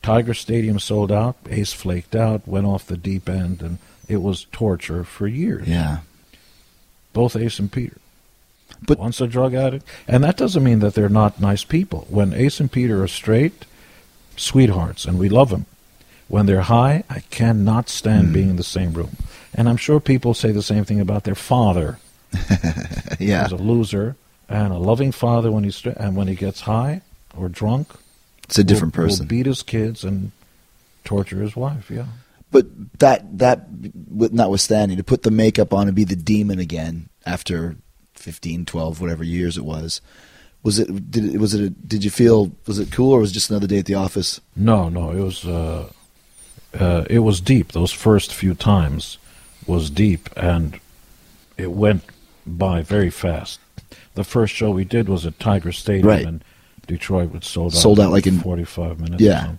Tiger 0.02 0.34
Stadium 0.34 0.78
sold 0.78 1.10
out, 1.10 1.36
Ace 1.48 1.72
flaked 1.72 2.14
out, 2.14 2.46
went 2.46 2.66
off 2.66 2.86
the 2.86 2.96
deep 2.96 3.28
end, 3.28 3.62
and 3.62 3.78
it 4.08 4.22
was 4.22 4.46
torture 4.52 5.04
for 5.04 5.26
years. 5.26 5.66
Yeah. 5.66 5.98
Both 7.12 7.36
Ace 7.36 7.58
and 7.58 7.70
Peter. 7.70 7.96
But- 8.86 8.98
once 8.98 9.20
a 9.20 9.26
drug 9.26 9.54
addict, 9.54 9.86
and 10.08 10.24
that 10.24 10.36
doesn't 10.36 10.64
mean 10.64 10.78
that 10.78 10.94
they're 10.94 11.08
not 11.08 11.40
nice 11.40 11.64
people. 11.64 12.06
When 12.08 12.32
Ace 12.32 12.60
and 12.60 12.70
Peter 12.70 13.02
are 13.02 13.08
straight, 13.08 13.64
sweethearts, 14.36 15.04
and 15.04 15.18
we 15.18 15.28
love 15.28 15.50
them. 15.50 15.66
When 16.30 16.46
they're 16.46 16.62
high, 16.62 17.02
I 17.10 17.20
cannot 17.30 17.88
stand 17.90 18.28
Hmm. 18.28 18.32
being 18.32 18.50
in 18.50 18.56
the 18.56 18.62
same 18.76 18.92
room. 18.94 19.16
And 19.52 19.68
I'm 19.68 19.76
sure 19.76 20.00
people 20.00 20.32
say 20.32 20.52
the 20.52 20.62
same 20.62 20.84
thing 20.84 21.00
about 21.00 21.24
their 21.24 21.34
father. 21.34 21.98
Yeah. 23.18 23.42
He's 23.42 23.52
a 23.52 23.56
loser 23.56 24.16
and 24.48 24.72
a 24.72 24.78
loving 24.78 25.12
father 25.12 25.50
when 25.52 25.64
he's 25.64 25.84
and 25.84 26.16
when 26.16 26.26
he 26.28 26.34
gets 26.34 26.60
high 26.62 27.02
or 27.36 27.48
drunk, 27.50 27.88
It's 28.44 28.58
a 28.58 28.64
different 28.64 28.96
will, 28.96 29.04
will 29.04 29.10
person. 29.10 29.26
beat 29.26 29.44
his 29.46 29.62
kids 29.62 30.04
and 30.04 30.30
torture 31.04 31.42
his 31.42 31.54
wife. 31.54 31.90
Yeah. 31.90 32.06
But 32.50 32.64
that 33.00 33.38
that 33.38 33.66
with- 34.10 34.32
notwithstanding, 34.32 34.96
to 34.96 35.04
put 35.04 35.22
the 35.22 35.30
makeup 35.30 35.74
on 35.74 35.86
and 35.86 35.94
be 35.94 36.04
the 36.04 36.16
demon 36.16 36.58
again 36.58 37.08
after 37.26 37.76
15, 38.14 38.64
12, 38.64 39.00
whatever 39.00 39.22
years 39.24 39.58
it 39.58 39.64
was. 39.64 40.00
Was 40.62 40.78
it 40.78 41.10
did 41.10 41.24
it 41.34 41.38
was 41.38 41.52
it 41.54 41.60
a, 41.60 41.70
did 41.70 42.02
you 42.04 42.10
feel 42.10 42.52
was 42.66 42.78
it 42.78 42.90
cool 42.92 43.12
or 43.12 43.20
was 43.20 43.30
it 43.32 43.34
just 43.34 43.50
another 43.50 43.66
day 43.66 43.78
at 43.80 43.86
the 43.86 43.94
office? 44.06 44.40
No, 44.56 44.88
no, 44.88 45.10
it 45.10 45.20
was 45.20 45.44
uh, 45.44 45.90
uh, 46.78 47.04
it 47.10 47.20
was 47.20 47.40
deep. 47.40 47.72
Those 47.72 47.92
first 47.92 48.32
few 48.34 48.54
times 48.54 49.18
was 49.66 49.90
deep, 49.90 50.28
and 50.36 50.78
it 51.56 51.70
went 51.70 52.02
by 52.46 52.82
very 52.82 53.10
fast. 53.10 53.60
The 54.14 54.24
first 54.24 54.54
show 54.54 54.70
we 54.70 54.84
did 54.84 55.08
was 55.08 55.24
at 55.26 55.38
Tiger 55.38 55.72
Stadium 55.72 56.06
Right. 56.08 56.22
in 56.26 56.42
Detroit, 56.86 57.30
which 57.30 57.44
sold 57.46 57.72
out 57.74 57.78
Sold 57.78 58.00
out 58.00 58.10
like 58.12 58.26
in- 58.26 58.40
forty-five 58.40 58.98
minutes. 59.00 59.22
Yeah. 59.22 59.52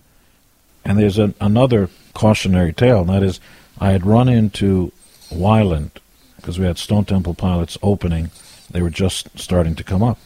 And 0.84 0.98
there's 0.98 1.18
an, 1.18 1.34
another 1.40 1.88
cautionary 2.14 2.72
tale, 2.72 3.00
and 3.02 3.08
that 3.10 3.22
is, 3.22 3.40
I 3.78 3.92
had 3.92 4.04
run 4.04 4.28
into 4.28 4.92
Weiland 5.30 5.90
because 6.36 6.58
we 6.58 6.66
had 6.66 6.76
Stone 6.76 7.04
Temple 7.04 7.34
Pilots 7.34 7.78
opening. 7.82 8.30
They 8.70 8.82
were 8.82 8.90
just 8.90 9.38
starting 9.38 9.74
to 9.76 9.84
come 9.84 10.02
up, 10.02 10.18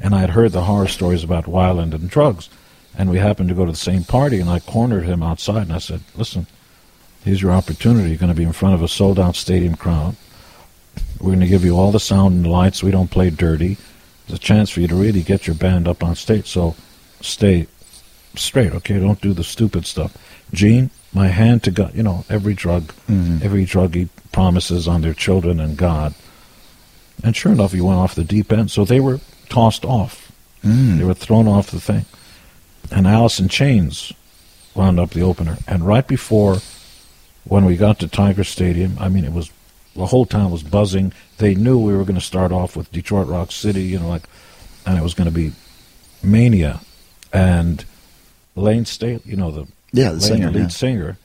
and 0.00 0.14
I 0.14 0.20
had 0.20 0.30
heard 0.30 0.52
the 0.52 0.64
horror 0.64 0.88
stories 0.88 1.22
about 1.22 1.44
Weiland 1.44 1.94
and 1.94 2.10
drugs. 2.10 2.48
And 2.98 3.10
we 3.10 3.18
happened 3.18 3.50
to 3.50 3.54
go 3.54 3.66
to 3.66 3.72
the 3.72 3.76
same 3.76 4.04
party, 4.04 4.40
and 4.40 4.48
I 4.48 4.58
cornered 4.58 5.04
him 5.04 5.22
outside, 5.22 5.62
and 5.62 5.72
I 5.72 5.78
said, 5.78 6.00
"Listen, 6.16 6.46
here's 7.24 7.42
your 7.42 7.52
opportunity. 7.52 8.08
You're 8.08 8.18
going 8.18 8.32
to 8.32 8.36
be 8.36 8.44
in 8.44 8.52
front 8.52 8.74
of 8.74 8.82
a 8.82 8.88
sold-out 8.88 9.36
stadium 9.36 9.74
crowd. 9.74 10.16
We're 11.20 11.32
going 11.32 11.40
to 11.40 11.46
give 11.46 11.64
you 11.64 11.76
all 11.76 11.92
the 11.92 12.00
sound 12.00 12.36
and 12.36 12.50
lights. 12.50 12.82
We 12.82 12.90
don't 12.90 13.10
play 13.10 13.30
dirty. 13.30 13.76
There's 14.26 14.38
a 14.38 14.42
chance 14.42 14.70
for 14.70 14.80
you 14.80 14.88
to 14.88 14.94
really 14.94 15.22
get 15.22 15.46
your 15.46 15.56
band 15.56 15.86
up 15.88 16.02
on 16.02 16.14
stage. 16.14 16.48
So 16.48 16.74
stay 17.20 17.66
straight, 18.34 18.72
okay? 18.72 18.98
Don't 18.98 19.20
do 19.20 19.32
the 19.32 19.44
stupid 19.44 19.86
stuff. 19.86 20.16
Gene, 20.52 20.90
my 21.12 21.28
hand 21.28 21.62
to 21.64 21.70
God. 21.70 21.94
You 21.94 22.02
know, 22.02 22.24
every 22.28 22.54
drug, 22.54 22.84
mm-hmm. 23.08 23.38
every 23.42 23.66
druggie 23.66 24.08
promises 24.32 24.88
on 24.88 25.02
their 25.02 25.14
children 25.14 25.60
and 25.60 25.76
God. 25.76 26.14
And 27.24 27.34
sure 27.34 27.52
enough, 27.52 27.72
he 27.72 27.80
went 27.80 27.98
off 27.98 28.14
the 28.14 28.24
deep 28.24 28.52
end. 28.52 28.70
So 28.70 28.84
they 28.84 29.00
were 29.00 29.20
tossed 29.48 29.84
off. 29.84 30.32
Mm. 30.62 30.98
They 30.98 31.04
were 31.04 31.14
thrown 31.14 31.48
off 31.48 31.70
the 31.70 31.80
thing. 31.80 32.04
And 32.90 33.06
Alice 33.06 33.40
in 33.40 33.48
Chains 33.48 34.12
wound 34.74 35.00
up 35.00 35.10
the 35.10 35.22
opener. 35.22 35.58
And 35.66 35.86
right 35.86 36.06
before, 36.06 36.58
when 37.44 37.64
we 37.64 37.76
got 37.76 37.98
to 38.00 38.08
Tiger 38.08 38.44
Stadium, 38.44 38.96
I 39.00 39.08
mean, 39.08 39.24
it 39.24 39.32
was 39.32 39.50
the 39.94 40.06
whole 40.06 40.26
town 40.26 40.50
was 40.50 40.62
buzzing. 40.62 41.12
They 41.38 41.54
knew 41.54 41.78
we 41.78 41.96
were 41.96 42.04
going 42.04 42.16
to 42.16 42.20
start 42.20 42.52
off 42.52 42.76
with 42.76 42.92
Detroit 42.92 43.28
Rock 43.28 43.50
City, 43.50 43.82
you 43.82 43.98
know, 43.98 44.08
like, 44.08 44.24
and 44.84 44.98
it 44.98 45.02
was 45.02 45.14
going 45.14 45.28
to 45.28 45.34
be 45.34 45.52
mania. 46.22 46.80
And 47.32 47.84
Layne 48.54 48.84
Staley, 48.84 49.22
you 49.24 49.36
know, 49.36 49.50
the 49.50 49.66
Yeah, 49.92 50.10
the 50.10 50.12
Layne, 50.12 50.20
singer, 50.20 50.50
lead 50.50 50.60
yeah. 50.60 50.68
singer, 50.68 51.18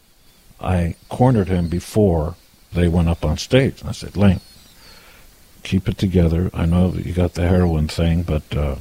I 0.59 0.95
cornered 1.09 1.47
him 1.47 1.67
before 1.67 2.35
they 2.73 2.87
went 2.87 3.09
up 3.09 3.25
on 3.25 3.37
stage. 3.37 3.81
And 3.81 3.89
I 3.89 3.93
said, 3.93 4.15
Layne, 4.15 4.39
keep 5.63 5.89
it 5.89 5.97
together. 5.97 6.49
I 6.53 6.65
know 6.65 6.93
you 6.93 7.13
got 7.13 7.33
the 7.33 7.47
heroin 7.47 7.87
thing, 7.87 8.23
but 8.23 8.55
uh, 8.55 8.75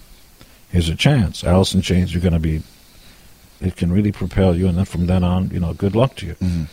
here's 0.70 0.88
a 0.88 0.96
chance. 0.96 1.44
Alice 1.44 1.74
in 1.74 1.82
Chains, 1.82 2.12
you're 2.12 2.22
going 2.22 2.32
to 2.32 2.38
be, 2.38 2.62
it 3.60 3.76
can 3.76 3.92
really 3.92 4.12
propel 4.12 4.56
you. 4.56 4.66
And 4.68 4.78
then 4.78 4.84
from 4.84 5.06
then 5.06 5.22
on, 5.24 5.50
you 5.50 5.60
know, 5.60 5.74
good 5.74 5.94
luck 5.94 6.16
to 6.16 6.26
you. 6.26 6.34
Mm-hmm. 6.34 6.64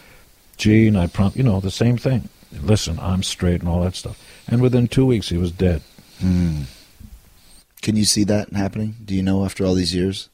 Gene, 0.57 0.95
I 0.95 1.07
prom- 1.07 1.33
you 1.35 1.43
know, 1.43 1.59
the 1.59 1.71
same 1.71 1.97
thing. 1.97 2.29
Listen, 2.61 2.97
I'm 2.99 3.23
straight 3.23 3.59
and 3.61 3.69
all 3.69 3.81
that 3.81 3.95
stuff. 3.95 4.19
And 4.47 4.61
within 4.61 4.87
two 4.87 5.05
weeks, 5.05 5.29
he 5.29 5.37
was 5.37 5.51
dead. 5.51 5.81
Can 6.19 7.95
you 7.95 8.05
see 8.05 8.23
that 8.23 8.51
happening? 8.53 8.95
Do 9.03 9.13
you 9.13 9.21
know 9.21 9.45
after 9.45 9.65
all 9.65 9.75
these 9.75 9.93
years, 9.93 10.29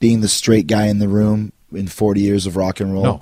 being 0.00 0.20
the 0.20 0.28
straight 0.28 0.66
guy 0.66 0.86
in 0.86 1.00
the 1.00 1.08
room 1.08 1.52
in 1.72 1.86
40 1.86 2.20
years 2.20 2.46
of 2.46 2.56
rock 2.56 2.80
and 2.80 2.92
roll? 2.94 3.02
No, 3.02 3.20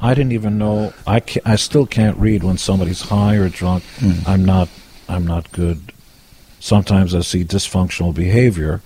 I 0.00 0.12
didn't 0.14 0.32
even 0.32 0.58
know. 0.58 0.92
I 1.06 1.20
ca 1.20 1.40
I 1.44 1.56
still 1.56 1.86
can't 1.86 2.18
read 2.18 2.42
when 2.42 2.58
somebody's 2.58 3.02
high 3.02 3.36
or 3.36 3.48
drunk. 3.48 3.84
I'm 4.26 4.44
not. 4.44 4.68
I'm 5.08 5.26
not 5.26 5.50
good. 5.52 5.92
Sometimes 6.58 7.14
I 7.14 7.20
see 7.20 7.42
dysfunctional 7.44 8.14
behavior, 8.14 8.82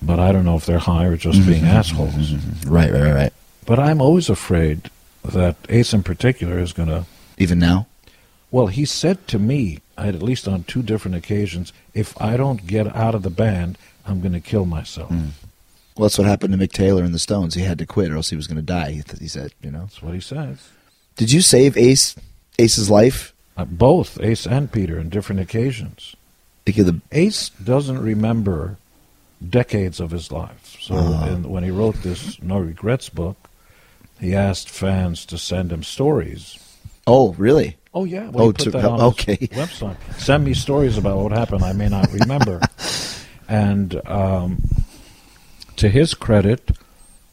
but 0.00 0.18
I 0.18 0.32
don't 0.32 0.44
know 0.44 0.56
if 0.56 0.66
they're 0.66 0.78
high 0.78 1.04
or 1.04 1.16
just 1.16 1.44
being 1.46 1.62
mm-hmm. 1.62 1.76
assholes. 1.76 2.32
Right, 2.64 2.92
right, 2.92 3.02
right, 3.02 3.14
right. 3.14 3.32
But 3.66 3.78
I'm 3.78 4.00
always 4.00 4.28
afraid 4.28 4.90
that 5.24 5.56
Ace 5.68 5.92
in 5.92 6.02
particular 6.02 6.58
is 6.58 6.72
going 6.72 6.88
to. 6.88 7.04
Even 7.36 7.58
now? 7.58 7.86
Well, 8.50 8.68
he 8.68 8.84
said 8.84 9.28
to 9.28 9.38
me, 9.38 9.80
at 9.96 10.22
least 10.22 10.48
on 10.48 10.64
two 10.64 10.82
different 10.82 11.16
occasions, 11.16 11.72
if 11.94 12.20
I 12.20 12.36
don't 12.36 12.66
get 12.66 12.94
out 12.96 13.14
of 13.14 13.22
the 13.22 13.30
band, 13.30 13.76
I'm 14.06 14.20
going 14.20 14.32
to 14.32 14.40
kill 14.40 14.64
myself. 14.64 15.10
Mm. 15.10 15.30
Well, 15.96 16.08
that's 16.08 16.18
what 16.18 16.26
happened 16.26 16.58
to 16.58 16.58
Mick 16.58 16.72
Taylor 16.72 17.04
in 17.04 17.12
the 17.12 17.18
Stones. 17.18 17.54
He 17.54 17.62
had 17.62 17.78
to 17.78 17.86
quit, 17.86 18.10
or 18.10 18.16
else 18.16 18.30
he 18.30 18.36
was 18.36 18.46
going 18.46 18.56
to 18.56 18.62
die. 18.62 18.92
He, 18.92 19.02
th- 19.02 19.20
he 19.20 19.28
said, 19.28 19.52
you 19.62 19.70
know. 19.70 19.80
That's 19.80 20.02
what 20.02 20.14
he 20.14 20.20
says. 20.20 20.68
Did 21.16 21.32
you 21.32 21.40
save 21.40 21.76
Ace 21.76 22.14
Ace's 22.58 22.88
life? 22.88 23.34
Uh, 23.56 23.64
both 23.64 24.20
Ace 24.20 24.46
and 24.46 24.70
Peter 24.70 24.98
on 25.00 25.08
different 25.08 25.40
occasions. 25.40 26.14
Of 26.66 26.74
the 26.74 27.00
Ace 27.12 27.48
doesn't 27.48 27.98
remember 27.98 28.76
decades 29.46 30.00
of 30.00 30.10
his 30.10 30.32
life. 30.32 30.76
So 30.80 30.94
in, 30.96 31.48
when 31.48 31.62
he 31.64 31.70
wrote 31.70 31.96
this 32.02 32.40
No 32.42 32.58
Regrets 32.58 33.08
book, 33.08 33.36
he 34.20 34.34
asked 34.34 34.68
fans 34.70 35.24
to 35.26 35.38
send 35.38 35.72
him 35.72 35.82
stories. 35.82 36.58
oh, 37.06 37.32
really? 37.34 37.76
Oh 37.94 38.04
yeah, 38.04 38.28
well, 38.28 38.46
Oh, 38.48 38.52
to- 38.52 38.78
okay. 39.04 39.36
website. 39.52 39.96
Send 40.18 40.44
me 40.44 40.54
stories 40.54 40.98
about 40.98 41.16
what 41.18 41.32
happened. 41.32 41.64
I 41.64 41.72
may 41.72 41.88
not 41.88 42.12
remember. 42.12 42.60
and 43.48 44.06
um, 44.06 44.62
to 45.76 45.88
his 45.88 46.14
credit, 46.14 46.70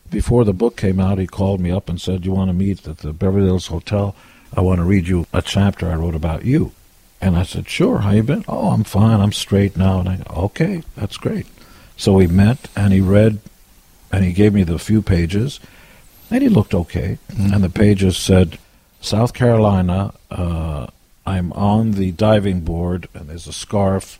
before 0.09 0.43
the 0.45 0.53
book 0.53 0.77
came 0.77 0.99
out, 0.99 1.17
he 1.17 1.27
called 1.27 1.59
me 1.59 1.71
up 1.71 1.89
and 1.89 1.99
said, 1.99 2.25
"You 2.25 2.31
want 2.31 2.49
to 2.49 2.53
meet 2.53 2.87
at 2.87 2.99
the 2.99 3.11
Beverly 3.13 3.47
Hills 3.47 3.67
Hotel? 3.67 4.15
I 4.55 4.61
want 4.61 4.79
to 4.79 4.85
read 4.85 5.07
you 5.07 5.27
a 5.33 5.41
chapter 5.41 5.89
I 5.91 5.95
wrote 5.95 6.15
about 6.15 6.45
you." 6.45 6.71
And 7.19 7.35
I 7.35 7.43
said, 7.43 7.67
"Sure. 7.67 7.99
How 7.99 8.11
you 8.11 8.23
been? 8.23 8.45
Oh, 8.47 8.69
I'm 8.69 8.83
fine. 8.85 9.19
I'm 9.19 9.33
straight 9.33 9.75
now." 9.75 9.99
And 9.99 10.09
I, 10.09 10.19
"Okay, 10.29 10.83
that's 10.95 11.17
great." 11.17 11.47
So 11.97 12.13
we 12.13 12.27
met, 12.27 12.67
and 12.75 12.93
he 12.93 13.01
read, 13.01 13.39
and 14.11 14.23
he 14.23 14.33
gave 14.33 14.53
me 14.53 14.63
the 14.63 14.79
few 14.79 15.01
pages, 15.01 15.59
and 16.29 16.41
he 16.41 16.49
looked 16.49 16.73
okay. 16.73 17.17
And 17.37 17.63
the 17.63 17.69
pages 17.69 18.17
said, 18.17 18.57
"South 19.01 19.33
Carolina. 19.33 20.13
Uh, 20.29 20.87
I'm 21.25 21.51
on 21.53 21.91
the 21.91 22.11
diving 22.11 22.61
board, 22.61 23.07
and 23.13 23.29
there's 23.29 23.47
a 23.47 23.53
scarf, 23.53 24.19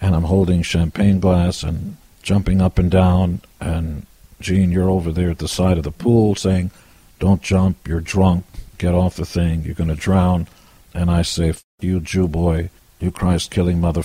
and 0.00 0.14
I'm 0.14 0.24
holding 0.24 0.62
champagne 0.62 1.18
glass 1.20 1.62
and 1.62 1.96
jumping 2.22 2.60
up 2.60 2.78
and 2.78 2.90
down. 2.90 3.40
And 3.60 4.06
Gene, 4.40 4.70
you're 4.70 4.88
over 4.90 5.10
there 5.10 5.30
at 5.30 5.38
the 5.38 5.48
side 5.48 5.78
of 5.78 5.84
the 5.84 5.90
pool 5.90 6.34
saying, 6.34 6.70
"Don't 7.18 7.42
jump. 7.42 7.88
You're 7.88 8.00
drunk. 8.00 8.44
Get 8.78 8.94
off 8.94 9.16
the 9.16 9.26
thing. 9.26 9.64
You're 9.64 9.74
going 9.74 9.88
to 9.90 9.96
drown." 9.96 10.46
And 10.94 11.10
I 11.10 11.22
say, 11.22 11.50
F- 11.50 11.62
"You 11.80 12.00
Jew 12.00 12.28
boy, 12.28 12.70
you 13.00 13.10
Christ 13.10 13.50
killing 13.50 13.80
mother. 13.80 14.02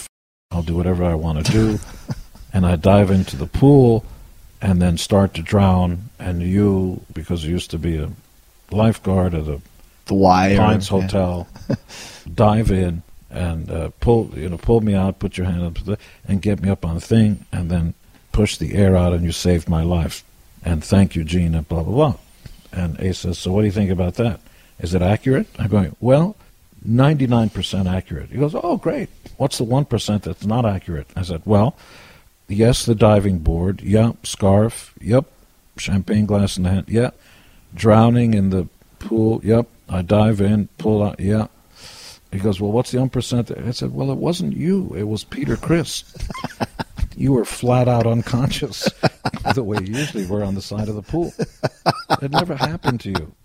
I'll 0.51 0.63
do 0.63 0.76
whatever 0.76 1.03
I 1.03 1.15
want 1.15 1.45
to 1.45 1.51
do." 1.51 1.80
and 2.56 2.65
I 2.65 2.77
dive 2.77 3.11
into 3.11 3.36
the 3.36 3.48
pool, 3.48 4.06
and 4.61 4.82
then 4.82 4.98
start 4.98 5.34
to 5.34 5.41
drown. 5.41 6.10
And 6.18 6.41
you, 6.41 7.02
because 7.14 7.44
you 7.44 7.52
used 7.52 7.69
to 7.72 7.77
be 7.77 7.98
a 7.98 8.10
lifeguard 8.72 9.34
at 9.34 9.48
a 9.48 9.60
The 10.06 10.14
wire. 10.14 10.56
Pines 10.56 10.90
yeah. 10.90 11.02
Hotel, 11.02 11.48
dive 12.34 12.72
in 12.72 13.03
and 13.30 13.69
uh, 13.69 13.90
pull 13.99 14.32
you 14.36 14.48
know 14.48 14.57
pull 14.57 14.80
me 14.80 14.95
out, 14.95 15.19
put 15.19 15.38
your 15.38 15.45
hand 15.48 15.64
up, 15.64 15.76
to 15.76 15.84
the, 15.84 15.98
and 16.30 16.41
get 16.41 16.61
me 16.61 16.69
up 16.69 16.86
on 16.86 16.95
the 16.95 17.02
thing, 17.02 17.45
and 17.52 17.69
then 17.69 17.94
push 18.32 18.56
the 18.56 18.73
air 18.73 18.95
out, 18.95 19.11
and 19.11 19.26
you 19.26 19.34
saved 19.34 19.68
my 19.68 19.84
life. 19.84 20.23
And 20.64 20.82
thank 20.82 21.14
you, 21.14 21.26
Gene, 21.26 21.56
and 21.56 21.68
blah 21.68 21.84
blah 21.84 21.94
blah. 21.94 22.15
And 22.72 22.98
Ace 23.02 23.19
says, 23.19 23.38
"So 23.38 23.52
what 23.52 23.61
do 23.61 23.65
you 23.65 23.73
think 23.73 23.91
about 23.91 24.15
that? 24.15 24.40
Is 24.80 24.94
it 24.94 25.02
accurate?" 25.02 25.48
I'm 25.60 25.68
going, 25.68 25.94
"Well, 25.99 26.38
99% 26.88 27.88
accurate." 27.88 28.30
He 28.30 28.38
goes, 28.38 28.56
"Oh, 28.56 28.77
great. 28.77 29.10
What's 29.36 29.57
the 29.57 29.65
one 29.65 29.84
percent 29.84 30.23
that's 30.23 30.45
not 30.45 30.65
accurate?" 30.65 31.07
I 31.18 31.23
said, 31.23 31.41
"Well, 31.44 31.76
yes, 32.47 32.85
the 32.85 32.95
diving 32.95 33.39
board. 33.39 33.81
Yep, 33.81 34.26
scarf. 34.26 34.93
Yep, 35.01 35.26
champagne 35.77 36.26
glass 36.26 36.57
in 36.57 36.63
the 36.63 36.69
hand. 36.69 36.85
Yep, 36.88 37.19
drowning 37.73 38.34
in 38.34 38.49
the 38.49 38.67
pool. 38.99 39.41
Yep, 39.43 39.67
I 39.89 40.01
dive 40.01 40.41
in, 40.41 40.69
pull 40.77 41.03
out. 41.03 41.19
Yeah." 41.19 41.47
He 42.31 42.39
goes, 42.39 42.59
"Well, 42.59 42.72
what's 42.72 42.91
the 42.91 42.99
one 42.99 43.09
percent?" 43.09 43.51
I 43.51 43.72
said, 43.72 43.93
"Well, 43.93 44.11
it 44.11 44.17
wasn't 44.17 44.55
you. 44.55 44.93
It 44.95 45.03
was 45.03 45.23
Peter 45.23 45.55
Criss. 45.55 46.03
you 47.15 47.34
were 47.34 47.45
flat 47.45 47.88
out 47.88 48.05
unconscious, 48.05 48.89
the 49.53 49.63
way 49.63 49.77
you 49.81 49.93
usually 49.93 50.26
were 50.26 50.43
on 50.43 50.55
the 50.55 50.61
side 50.61 50.89
of 50.89 50.95
the 50.95 51.01
pool. 51.01 51.34
It 52.22 52.31
never 52.31 52.55
happened 52.55 53.01
to 53.01 53.09
you. 53.09 53.35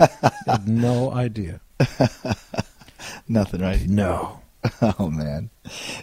You 0.00 0.06
had 0.46 0.68
no 0.68 1.12
idea. 1.12 1.60
Nothing, 3.28 3.60
right? 3.60 3.86
No. 3.88 4.40
Oh 4.98 5.08
man, 5.10 5.50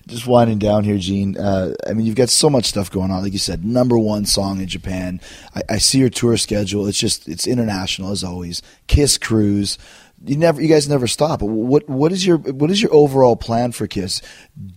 just 0.08 0.28
winding 0.28 0.60
down 0.60 0.84
here, 0.84 0.98
Gene. 0.98 1.38
Uh, 1.38 1.74
I 1.88 1.94
mean, 1.94 2.06
you've 2.06 2.16
got 2.16 2.30
so 2.30 2.50
much 2.50 2.66
stuff 2.66 2.90
going 2.90 3.12
on. 3.12 3.22
Like 3.22 3.34
you 3.34 3.40
said, 3.40 3.66
number 3.66 3.98
one 3.98 4.26
song 4.26 4.60
in 4.60 4.68
Japan. 4.68 5.20
I, 5.56 5.62
I 5.70 5.78
see 5.78 6.00
your 6.00 6.10
tour 6.10 6.38
schedule. 6.38 6.88
It's 6.88 6.98
just 6.98 7.28
it's 7.28 7.48
international 7.48 8.12
as 8.12 8.24
always. 8.24 8.62
Kiss 8.88 9.18
cruise. 9.18 9.78
You 10.26 10.38
never, 10.38 10.62
you 10.62 10.68
guys 10.68 10.90
never 10.90 11.08
stop. 11.08 11.42
What 11.42 11.88
what 11.90 12.12
is 12.12 12.26
your 12.26 12.38
what 12.38 12.72
is 12.72 12.82
your 12.82 12.94
overall 12.94 13.36
plan 13.36 13.72
for 13.72 13.88
Kiss? 13.88 14.22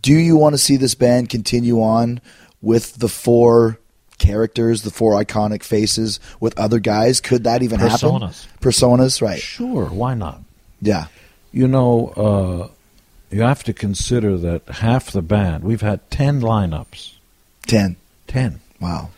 Do 0.03 0.13
you 0.13 0.37
want 0.37 0.55
to 0.55 0.59
see 0.59 0.77
this 0.77 0.95
band 0.95 1.29
continue 1.29 1.81
on 1.81 2.21
with 2.61 2.95
the 2.97 3.09
four 3.09 3.79
characters, 4.19 4.83
the 4.83 4.91
four 4.91 5.13
iconic 5.13 5.63
faces 5.63 6.21
with 6.41 6.59
other 6.59 6.81
guys? 6.81 7.21
Could 7.21 7.45
that 7.45 7.63
even 7.63 7.79
happen? 7.79 8.11
Personas. 8.11 8.47
Personas, 8.61 9.23
right? 9.23 9.41
Sure, 9.41 9.87
why 9.87 10.15
not? 10.15 10.43
Yeah. 10.83 11.07
You 11.53 11.67
know, 11.67 12.09
uh, 12.17 12.69
you 13.31 13.43
have 13.43 13.63
to 13.65 13.73
consider 13.73 14.37
that 14.39 14.67
half 14.69 15.11
the 15.11 15.23
band, 15.23 15.65
we've 15.65 15.81
had 15.83 16.11
10 16.11 16.41
lineups. 16.41 17.15
Ten. 17.67 17.97
10. 18.29 18.61
Wow. 18.81 19.11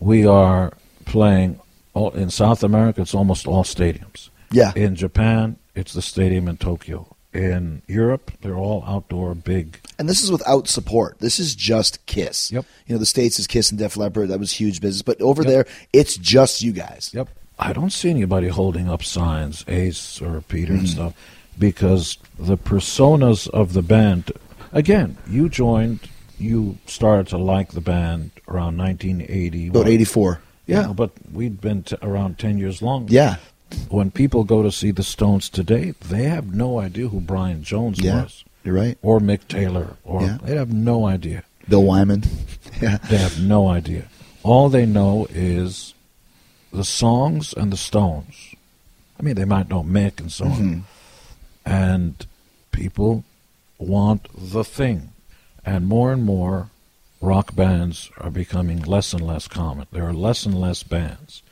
We 0.00 0.26
are 0.26 0.72
playing 1.04 1.60
all, 1.94 2.10
in 2.10 2.30
South 2.30 2.62
America, 2.62 3.02
it's 3.02 3.14
almost 3.14 3.46
all 3.46 3.64
stadiums. 3.64 4.30
Yeah. 4.50 4.72
In 4.74 4.96
Japan, 4.96 5.56
it's 5.74 5.92
the 5.92 6.02
stadium 6.02 6.48
in 6.48 6.56
Tokyo. 6.56 7.06
In 7.34 7.80
Europe, 7.86 8.30
they're 8.42 8.56
all 8.56 8.84
outdoor 8.86 9.34
big. 9.34 9.78
And 9.98 10.06
this 10.08 10.22
is 10.22 10.30
without 10.30 10.68
support. 10.68 11.18
This 11.20 11.38
is 11.38 11.54
just 11.54 12.04
Kiss. 12.06 12.50
Yep. 12.52 12.64
You 12.86 12.94
know, 12.94 12.98
the 12.98 13.06
States 13.06 13.38
is 13.38 13.46
Kiss 13.46 13.70
and 13.70 13.78
Def 13.78 13.96
Leppard. 13.96 14.28
That 14.28 14.38
was 14.38 14.52
huge 14.52 14.80
business. 14.82 15.00
But 15.02 15.20
over 15.22 15.42
Yep. 15.42 15.50
there, 15.50 15.66
it's 15.94 16.16
just 16.16 16.62
you 16.62 16.72
guys. 16.72 17.10
Yep. 17.14 17.28
I 17.58 17.72
don't 17.72 17.92
see 17.92 18.10
anybody 18.10 18.48
holding 18.48 18.88
up 18.90 19.02
signs, 19.04 19.64
Ace 19.68 20.20
or 20.20 20.40
Peter 20.42 20.72
Mm-hmm. 20.72 20.80
and 20.80 20.88
stuff, 20.88 21.14
because 21.58 22.18
the 22.38 22.56
personas 22.56 23.48
of 23.48 23.72
the 23.72 23.82
band. 23.82 24.32
Again, 24.72 25.16
you 25.28 25.48
joined, 25.48 26.00
you 26.38 26.78
started 26.86 27.28
to 27.28 27.38
like 27.38 27.72
the 27.72 27.80
band 27.80 28.30
around 28.48 28.76
1980. 28.78 29.68
About 29.68 29.88
84. 29.88 30.40
Yeah, 30.66 30.92
but 30.94 31.10
we'd 31.32 31.60
been 31.60 31.82
t- 31.82 31.96
around 32.02 32.38
10 32.38 32.56
years 32.58 32.80
long. 32.82 33.06
Yeah. 33.10 33.36
When 33.88 34.10
people 34.10 34.44
go 34.44 34.62
to 34.62 34.70
see 34.70 34.90
the 34.90 35.02
Stones 35.02 35.48
today, 35.48 35.94
they 36.00 36.24
have 36.24 36.54
no 36.54 36.78
idea 36.78 37.08
who 37.08 37.20
Brian 37.20 37.62
Jones 37.62 38.00
Yeah. 38.00 38.22
was, 38.24 38.44
You're 38.64 38.74
right. 38.74 38.98
or 39.02 39.18
Mick 39.20 39.48
Taylor, 39.48 39.96
or 40.04 40.22
Yeah. 40.22 40.38
they 40.42 40.56
have 40.56 40.72
no 40.72 41.06
idea. 41.06 41.42
Bill 41.68 41.82
Wyman. 41.82 42.22
yeah. 42.82 42.98
They 43.08 43.16
have 43.18 43.40
no 43.42 43.68
idea. 43.68 44.04
All 44.42 44.68
they 44.68 44.86
know 44.86 45.26
is 45.30 45.94
the 46.72 46.84
songs 46.84 47.52
and 47.52 47.72
the 47.72 47.76
Stones. 47.76 48.54
I 49.18 49.22
mean, 49.22 49.34
they 49.36 49.44
might 49.44 49.68
know 49.68 49.82
Mick 49.82 50.20
and 50.20 50.30
so 50.32 50.46
on. 50.46 50.50
Mm-hmm. 50.52 50.78
And 51.64 52.26
people 52.70 53.24
want 53.78 54.28
the 54.36 54.64
thing. 54.64 55.10
And 55.64 55.86
more 55.86 56.12
and 56.12 56.24
more 56.24 56.70
rock 57.20 57.54
bands 57.54 58.10
are 58.18 58.30
becoming 58.30 58.82
less 58.82 59.12
and 59.12 59.24
less 59.26 59.46
common. 59.46 59.86
There 59.92 60.06
are 60.06 60.12
less 60.12 60.44
and 60.44 60.60
less 60.60 60.82
bands. 60.82 61.42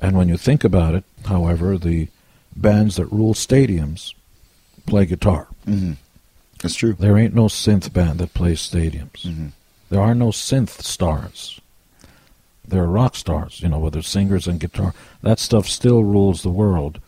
And 0.00 0.16
when 0.16 0.28
you 0.28 0.36
think 0.36 0.62
about 0.62 0.94
it, 0.94 1.04
however, 1.24 1.76
the 1.78 2.08
bands 2.54 2.96
that 2.96 3.06
rule 3.06 3.34
stadiums 3.34 4.14
play 4.86 5.06
guitar. 5.06 5.48
Mm-hmm. 5.66 5.94
That's 6.62 6.74
true. 6.74 6.94
There 6.94 7.18
ain't 7.18 7.34
no 7.34 7.46
synth 7.46 7.92
band 7.92 8.18
that 8.20 8.34
plays 8.34 8.60
stadiums. 8.60 9.22
Mm-hmm. 9.22 9.48
There 9.90 10.00
are 10.00 10.14
no 10.14 10.28
synth 10.28 10.82
stars. 10.82 11.60
There 12.66 12.82
are 12.82 12.88
rock 12.88 13.14
stars, 13.14 13.60
you 13.60 13.68
know, 13.68 13.78
whether 13.78 14.02
singers 14.02 14.46
and 14.46 14.58
guitar. 14.58 14.94
That 15.22 15.38
stuff 15.38 15.68
still 15.68 16.02
rules 16.02 16.42
the 16.42 16.50
world, 16.50 17.00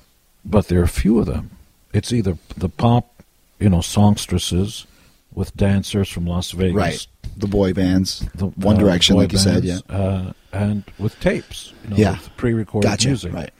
but 0.45 0.69
there 0.69 0.83
are 0.83 0.87
few 0.87 1.19
of 1.19 1.27
them. 1.27 1.51
It's 1.93 2.12
either 2.12 2.36
the 2.56 2.69
pop, 2.69 3.23
you 3.59 3.69
know, 3.69 3.81
songstresses 3.81 4.86
with 5.35 5.56
dancers 5.56 6.09
from 6.09 6.27
Las 6.27 6.51
Vegas, 6.52 6.74
Right. 6.74 7.06
The 7.36 7.47
boy 7.47 7.73
bands. 7.73 8.27
the 8.35 8.47
One 8.47 8.77
uh, 8.77 8.81
Direction, 8.81 9.16
like 9.16 9.32
you 9.32 9.39
said, 9.39 9.62
yeah. 9.65 9.78
uh, 9.89 10.32
and 10.52 10.82
with 10.98 11.19
tapes, 11.20 11.73
you 11.85 11.90
know, 11.90 11.97
Yeah. 11.97 12.12
with 12.12 12.36
pre-recorded 12.36 12.89
Gotcha. 12.89 13.09
music. 13.09 13.32
Right. 13.32 13.51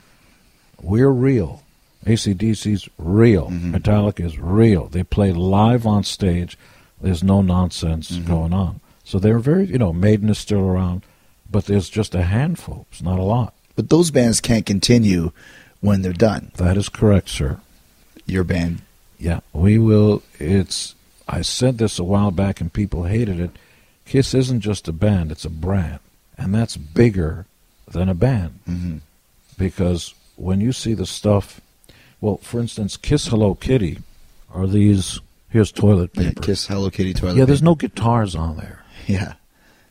We're 0.81 1.11
real. 1.11 1.63
AC/DC's 2.07 2.89
real. 2.99 3.49
Mm-hmm. 3.51 3.75
Metallica 3.75 4.25
is 4.25 4.39
real. 4.39 4.89
They 4.89 5.03
play 5.03 5.33
live 5.33 5.87
on 5.87 6.05
stage. 6.05 6.57
There's 7.01 7.23
no 7.23 7.43
nonsense 7.43 8.11
Mm-hmm. 8.13 8.27
going 8.27 8.53
on. 8.53 8.81
So 9.05 9.19
they're 9.19 9.39
very, 9.39 9.67
you 9.67 9.79
know, 9.79 9.93
Maiden 9.93 10.29
is 10.29 10.39
still 10.39 10.61
around, 10.61 11.03
but 11.51 11.67
there's 11.67 11.89
just 11.89 12.15
a 12.15 12.23
handful. 12.23 12.87
It's 12.91 13.03
not 13.03 13.19
a 13.19 13.23
lot. 13.23 13.55
But 13.77 13.89
those 13.91 14.11
bands 14.11 14.41
can't 14.41 14.67
continue 14.67 15.33
when 15.81 16.03
they're 16.03 16.13
done. 16.13 16.51
That 16.57 16.77
is 16.77 16.89
correct, 16.89 17.29
sir. 17.31 17.61
Your 18.29 18.45
band. 18.45 18.83
Yeah, 19.19 19.41
we 19.53 19.79
will. 19.79 20.23
It's. 20.39 20.95
I 21.29 21.43
said 21.43 21.79
this 21.79 21.99
a 21.99 22.05
while 22.05 22.31
back, 22.31 22.61
and 22.61 22.73
people 22.73 23.05
hated 23.05 23.41
it. 23.41 23.51
Kiss 24.05 24.33
isn't 24.35 24.61
just 24.61 24.87
a 24.89 24.93
band; 24.93 25.33
it's 25.33 25.45
a 25.45 25.51
brand, 25.51 25.99
and 26.37 26.55
that's 26.55 26.77
bigger 26.77 27.47
than 27.91 28.09
a 28.09 28.15
band. 28.15 28.61
Mm-hmm. 28.69 28.97
Because 29.59 30.15
when 30.37 30.61
you 30.61 30.73
see 30.73 30.95
the 30.95 31.05
stuff, 31.07 31.61
well, 32.21 32.37
for 32.39 32.61
instance, 32.61 32.97
Kiss 32.97 33.27
Hello 33.27 33.55
Kitty, 33.55 33.99
are 34.55 34.67
these? 34.67 35.21
Here's 35.51 35.73
toilet 35.73 36.11
Yeah, 36.15 36.29
paper. 36.29 36.43
Kiss 36.43 36.67
Hello 36.67 36.91
Kitty 36.91 37.15
toilet. 37.15 37.37
yeah, 37.37 37.45
there's 37.47 37.61
paper. 37.61 37.65
no 37.71 37.75
guitars 37.75 38.35
on 38.35 38.57
there. 38.59 38.85
Yeah. 39.07 39.35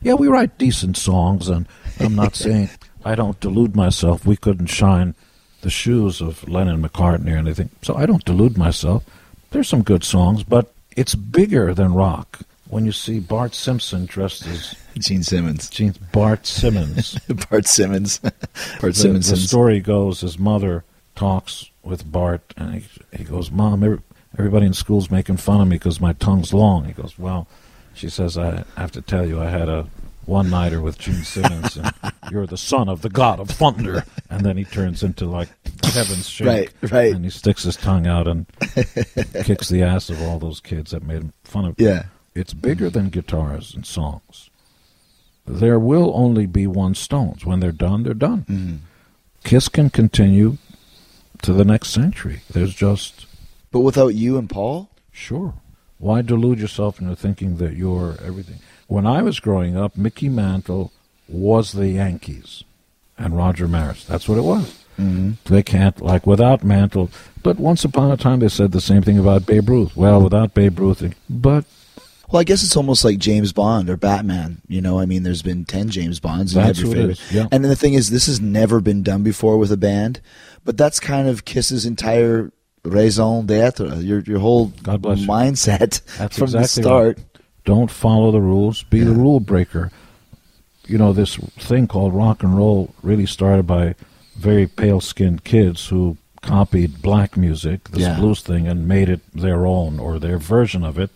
Yeah, 0.03 0.13
we 0.13 0.27
write 0.27 0.59
decent 0.59 0.95
songs, 0.95 1.49
and 1.49 1.67
I'm 1.99 2.15
not 2.15 2.35
saying 2.45 2.69
I 3.03 3.15
don't 3.15 3.39
delude 3.39 3.75
myself. 3.75 4.25
We 4.25 4.37
couldn't 4.37 4.67
shine 4.67 5.15
the 5.61 5.69
shoes 5.69 6.21
of 6.21 6.47
Lennon 6.47 6.81
McCartney 6.81 7.33
or 7.33 7.37
anything, 7.37 7.69
so 7.81 7.95
I 7.95 8.05
don't 8.05 8.23
delude 8.25 8.57
myself. 8.57 9.03
There's 9.51 9.67
some 9.67 9.83
good 9.83 10.03
songs, 10.03 10.43
but 10.43 10.73
it's 10.95 11.15
bigger 11.15 11.73
than 11.73 11.93
rock. 11.93 12.39
When 12.69 12.85
you 12.85 12.91
see 12.91 13.19
Bart 13.19 13.55
Simpson 13.55 14.05
dressed 14.05 14.45
as 14.45 14.75
Gene 14.99 15.23
Simmons. 15.23 15.69
Gene 15.69 15.95
Bart 16.11 16.45
Simmons, 16.45 17.17
Bart 17.49 17.65
Simmons. 17.65 18.19
Bart 18.19 18.33
the, 18.81 18.93
Simmons. 18.93 19.29
the 19.29 19.37
story 19.37 19.79
goes 19.79 20.21
his 20.21 20.37
mother 20.37 20.83
talks 21.15 21.69
with 21.83 22.11
Bart, 22.11 22.41
and 22.57 22.75
he, 22.75 22.85
he 23.17 23.23
goes, 23.23 23.49
"Mom, 23.51 23.83
every, 23.83 23.99
everybody 24.37 24.65
in 24.65 24.73
school's 24.73 25.09
making 25.09 25.37
fun 25.37 25.61
of 25.61 25.67
me 25.67 25.77
because 25.77 26.01
my 26.01 26.13
tongue's 26.13 26.53
long." 26.53 26.85
He 26.85 26.91
goes, 26.91 27.17
"Well," 27.17 27.47
she 27.93 28.09
says, 28.09 28.37
"I 28.37 28.65
have 28.75 28.91
to 28.91 29.01
tell 29.01 29.25
you, 29.25 29.39
I 29.41 29.49
had 29.49 29.69
a 29.69 29.87
one-nighter 30.27 30.79
with 30.81 30.99
Gene 30.99 31.23
Simmons, 31.23 31.77
and 31.77 31.91
you're 32.31 32.45
the 32.45 32.57
son 32.57 32.87
of 32.89 33.01
the 33.01 33.09
god 33.09 33.39
of 33.39 33.49
thunder." 33.49 34.03
And 34.29 34.45
then 34.45 34.57
he 34.57 34.63
turns 34.65 35.01
into 35.03 35.25
like 35.25 35.49
heaven's 35.83 36.27
shake, 36.29 36.47
Right, 36.81 36.91
right. 36.91 37.13
and 37.15 37.23
he 37.25 37.31
sticks 37.31 37.63
his 37.63 37.75
tongue 37.75 38.05
out 38.05 38.27
and 38.27 38.45
kicks 39.43 39.69
the 39.69 39.81
ass 39.83 40.09
of 40.09 40.21
all 40.21 40.37
those 40.39 40.59
kids 40.59 40.91
that 40.91 41.03
made 41.03 41.21
him 41.23 41.33
fun 41.43 41.65
of. 41.65 41.75
Yeah. 41.79 42.03
It's 42.35 42.53
bigger 42.53 42.89
than 42.91 43.09
guitars 43.09 43.73
and 43.73 43.83
songs. 43.85 44.49
There 45.47 45.79
will 45.79 46.11
only 46.13 46.45
be 46.45 46.67
one 46.67 46.93
Stones. 46.93 47.45
When 47.45 47.61
they're 47.61 47.71
done, 47.71 48.03
they're 48.03 48.13
done. 48.13 48.45
Mm-hmm. 48.49 48.75
Kiss 49.43 49.69
can 49.69 49.89
continue 49.89 50.57
to 51.41 51.53
the 51.53 51.63
next 51.65 51.89
century. 51.89 52.41
There's 52.51 52.75
just 52.75 53.25
But 53.71 53.79
without 53.79 54.13
you 54.13 54.37
and 54.37 54.49
Paul? 54.49 54.89
sure. 55.11 55.53
Why 55.99 56.21
delude 56.21 56.59
yourself 56.59 57.01
into 57.01 57.15
thinking 57.15 57.57
that 57.57 57.75
you're 57.75 58.17
everything? 58.23 58.59
When 58.87 59.05
I 59.05 59.21
was 59.21 59.39
growing 59.39 59.75
up, 59.77 59.97
Mickey 59.97 60.29
Mantle 60.29 60.91
was 61.27 61.73
the 61.73 61.89
Yankees 61.89 62.63
and 63.17 63.35
Roger 63.37 63.67
Maris. 63.67 64.05
That's 64.05 64.27
what 64.29 64.37
it 64.37 64.41
was. 64.43 64.83
Mm-hmm. 64.97 65.53
They 65.53 65.61
can't 65.61 66.01
like 66.01 66.25
without 66.25 66.63
Mantle. 66.63 67.11
But 67.43 67.57
once 67.59 67.83
upon 67.85 68.11
a 68.11 68.17
time, 68.17 68.39
they 68.39 68.47
said 68.47 68.71
the 68.71 68.81
same 68.81 69.01
thing 69.03 69.19
about 69.19 69.45
Babe 69.45 69.69
Ruth. 69.69 69.95
Well, 69.95 70.21
without 70.21 70.53
Babe 70.53 70.79
Ruth, 70.79 71.03
but 71.29 71.65
Well, 72.31 72.39
I 72.39 72.43
guess 72.43 72.63
it's 72.63 72.75
almost 72.75 73.05
like 73.05 73.19
James 73.19 73.53
Bond 73.53 73.89
or 73.89 73.97
Batman. 73.97 74.61
You 74.67 74.81
know, 74.81 74.99
I 74.99 75.05
mean, 75.05 75.23
there's 75.23 75.41
been 75.43 75.65
10 75.65 75.89
James 75.89 76.19
Bonds. 76.19 76.55
and 76.55 76.65
That's 76.65 76.81
favorite. 76.81 77.21
yeah. 77.31 77.47
And 77.51 77.63
then 77.63 77.69
the 77.69 77.75
thing 77.75 77.93
is, 77.93 78.09
this 78.09 78.25
has 78.27 78.41
never 78.41 78.79
been 78.81 79.03
done 79.03 79.21
before 79.23 79.57
with 79.57 79.71
a 79.71 79.77
band, 79.77 80.19
but 80.65 80.77
that's 80.77 80.99
kind 80.99 81.27
of 81.27 81.45
Kiss's 81.45 81.85
entire 81.85 82.51
raison 82.83 83.45
d'etre, 83.45 83.97
your, 83.97 84.21
your 84.21 84.39
whole 84.39 84.67
God 84.83 85.01
bless 85.01 85.19
you. 85.19 85.27
mindset 85.27 86.01
That's 86.17 86.37
from 86.37 86.45
exactly 86.45 86.61
the 86.61 86.67
start. 86.89 87.17
right. 87.17 87.25
Don't 87.67 87.91
follow 87.91 88.31
the 88.31 88.39
rules. 88.39 88.83
Be 88.83 89.01
the 89.01 89.11
rule 89.11 89.41
breaker. 89.41 89.91
You 90.87 90.97
know, 90.97 91.11
this 91.11 91.35
thing 91.35 91.85
called 91.85 92.13
rock 92.13 92.41
and 92.41 92.55
roll 92.57 92.95
really 93.03 93.25
started 93.25 93.67
by 93.67 93.95
very 94.37 94.67
pale 94.67 95.01
skinned 95.01 95.43
kids 95.43 95.87
who 95.89 96.15
copied 96.41 97.01
black 97.01 97.35
music, 97.35 97.89
this 97.89 98.03
Yeah. 98.03 98.17
blues 98.17 98.39
thing, 98.39 98.69
and 98.69 98.87
made 98.87 99.09
it 99.09 99.19
their 99.33 99.65
own 99.65 99.99
or 99.99 100.17
their 100.17 100.37
version 100.37 100.85
of 100.85 100.97
it. 100.97 101.09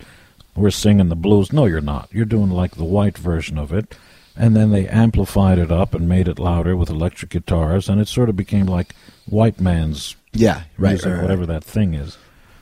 We're 0.53 0.71
singing 0.71 1.07
the 1.07 1.15
blues. 1.15 1.53
No, 1.53 1.63
you're 1.67 1.79
not. 1.79 2.09
You're 2.11 2.25
doing 2.25 2.49
like 2.51 2.75
the 2.75 2.83
white 2.83 3.17
version 3.17 3.57
of 3.57 3.71
it. 3.71 3.95
And 4.35 4.53
then 4.53 4.71
they 4.71 4.89
amplified 4.89 5.57
it 5.57 5.71
up 5.71 5.93
and 5.93 6.09
made 6.09 6.27
it 6.27 6.37
louder 6.37 6.75
with 6.75 6.89
electric 6.89 7.31
guitars, 7.31 7.87
and 7.87 8.01
it 8.01 8.09
sort 8.09 8.27
of 8.27 8.35
became 8.35 8.65
like 8.65 8.93
white 9.25 9.61
man's 9.61 10.17
Yeah, 10.33 10.63
right, 10.77 10.89
music, 10.91 11.05
right, 11.05 11.13
right. 11.13 11.21
whatever 11.21 11.45
that 11.45 11.63
thing 11.63 11.93
is. 11.93 12.17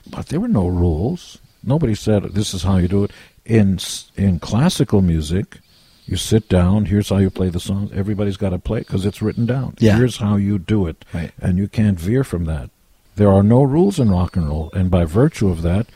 But 0.07 0.27
there 0.27 0.39
were 0.39 0.47
no 0.47 0.67
rules. 0.67 1.39
Nobody 1.63 1.95
said 1.95 2.23
this 2.35 2.53
is 2.53 2.61
how 2.61 2.77
you 2.77 2.87
do 2.87 3.03
it. 3.03 3.11
In 3.49 3.79
in 4.15 4.39
classical 4.39 5.01
music, 5.01 5.59
you 6.05 6.17
sit 6.17 6.47
down. 6.49 6.85
Here's 6.85 7.09
how 7.09 7.17
you 7.17 7.29
play 7.29 7.49
the 7.49 7.59
song. 7.59 7.89
Everybody's 7.93 8.37
got 8.37 8.49
to 8.51 8.59
play 8.59 8.79
because 8.79 9.05
it's 9.05 9.21
written 9.21 9.45
down. 9.45 9.75
Yeah. 9.79 9.97
Here's 9.97 10.17
how 10.17 10.35
you 10.35 10.59
do 10.59 10.87
it, 10.87 11.03
Right. 11.13 11.31
and 11.41 11.57
you 11.57 11.67
can't 11.67 11.99
veer 11.99 12.23
from 12.23 12.45
that. 12.45 12.69
There 13.15 13.29
are 13.31 13.43
no 13.43 13.63
rules 13.63 13.99
in 13.99 14.09
rock 14.11 14.35
and 14.37 14.47
roll, 14.47 14.69
and 14.73 14.89
by 14.91 15.05
virtue 15.05 15.49
of 15.49 15.61
that, 15.63 15.87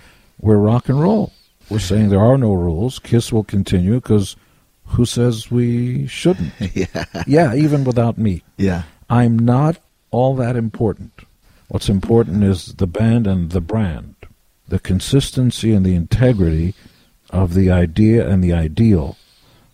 we're 0.41 0.57
rock 0.57 0.89
and 0.89 0.99
roll. 0.99 1.31
We're 1.69 1.79
saying 1.79 2.09
there 2.09 2.19
are 2.25 2.37
no 2.37 2.53
rules. 2.53 2.99
Kiss 2.99 3.31
will 3.31 3.43
continue 3.45 3.95
because 3.95 4.35
who 4.87 5.05
says 5.05 5.49
we 5.49 6.05
shouldn't? 6.07 6.53
yeah. 6.73 7.05
yeah, 7.25 7.53
even 7.55 7.83
without 7.83 8.17
me. 8.17 8.43
Yeah. 8.57 8.83
I'm 9.09 9.39
not 9.39 9.77
all 10.11 10.35
that 10.35 10.55
important. 10.55 11.11
What's 11.69 11.87
important 11.89 12.43
is 12.43 12.73
the 12.75 12.87
band 12.87 13.25
and 13.25 13.51
the 13.51 13.61
brand, 13.61 14.15
the 14.67 14.79
consistency 14.79 15.71
and 15.73 15.85
the 15.85 15.95
integrity 15.95 16.73
of 17.33 17.53
the 17.53 17.69
idea 17.69 18.25
and 18.27 18.41
the 18.41 18.53
ideal, 18.53 19.17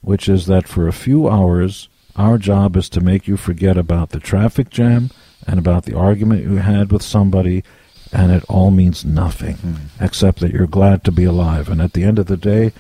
which 0.02 0.27
is 0.27 0.48
that 0.48 0.68
for 0.68 0.88
a 0.88 0.94
few 0.94 1.30
hours, 1.30 1.88
our 2.15 2.40
job 2.40 2.76
is 2.76 2.90
to 2.90 3.02
make 3.02 3.27
you 3.27 3.38
forget 3.38 3.77
about 3.77 4.10
the 4.10 4.19
traffic 4.19 4.72
jam 4.72 5.11
and 5.45 5.60
about 5.60 5.86
the 5.86 5.95
argument 5.95 6.44
you 6.44 6.56
had 6.56 6.91
with 6.91 7.03
somebody 7.03 7.64
and 8.11 8.31
it 8.31 8.44
all 8.49 8.72
means 8.72 9.06
nothing 9.06 9.57
except 9.99 10.40
that 10.40 10.52
you're 10.52 10.68
glad 10.68 11.03
to 11.03 11.11
be 11.11 11.26
alive. 11.26 11.69
And 11.69 11.81
at 11.81 11.94
the 11.94 12.03
end 12.03 12.18
of 12.18 12.26
the 12.26 12.38
day, 12.38 12.73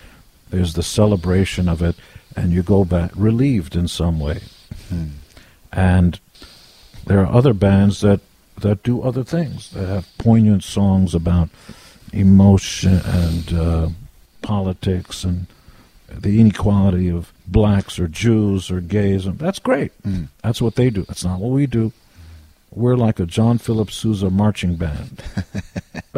there's 0.49 0.73
the 0.73 0.83
celebration 0.83 1.69
of 1.69 1.81
it, 1.81 1.95
and 2.35 2.51
you 2.51 2.63
go 2.63 2.83
back 2.83 3.11
relieved 3.15 3.75
in 3.75 3.87
some 3.87 4.19
way. 4.19 4.41
And 5.71 6.19
there 7.05 7.19
are 7.19 7.31
other 7.31 7.53
bands 7.53 8.01
that 8.01 8.21
that 8.57 8.83
do 8.83 9.01
other 9.01 9.23
things 9.23 9.69
that 9.71 9.87
have 9.87 10.17
poignant 10.17 10.63
songs 10.63 11.15
about 11.15 11.49
emotion 12.11 12.99
and 13.05 13.53
uh, 13.53 13.87
politics 14.41 15.23
and 15.23 15.47
the 16.09 16.39
inequality 16.39 17.09
of 17.09 17.31
blacks 17.47 17.99
or 17.99 18.07
Jews 18.07 18.71
or 18.71 18.81
gays. 18.81 19.25
And 19.25 19.37
that's 19.37 19.59
great. 19.59 19.91
That's 20.41 20.61
what 20.61 20.75
they 20.75 20.89
do. 20.89 21.03
That's 21.03 21.23
not 21.23 21.39
what 21.39 21.51
we 21.51 21.67
do. 21.67 21.91
We're 22.71 22.95
like 22.95 23.19
a 23.19 23.25
John 23.25 23.57
Philip 23.57 23.89
Sousa 23.91 24.29
marching 24.29 24.75
band. 24.75 25.23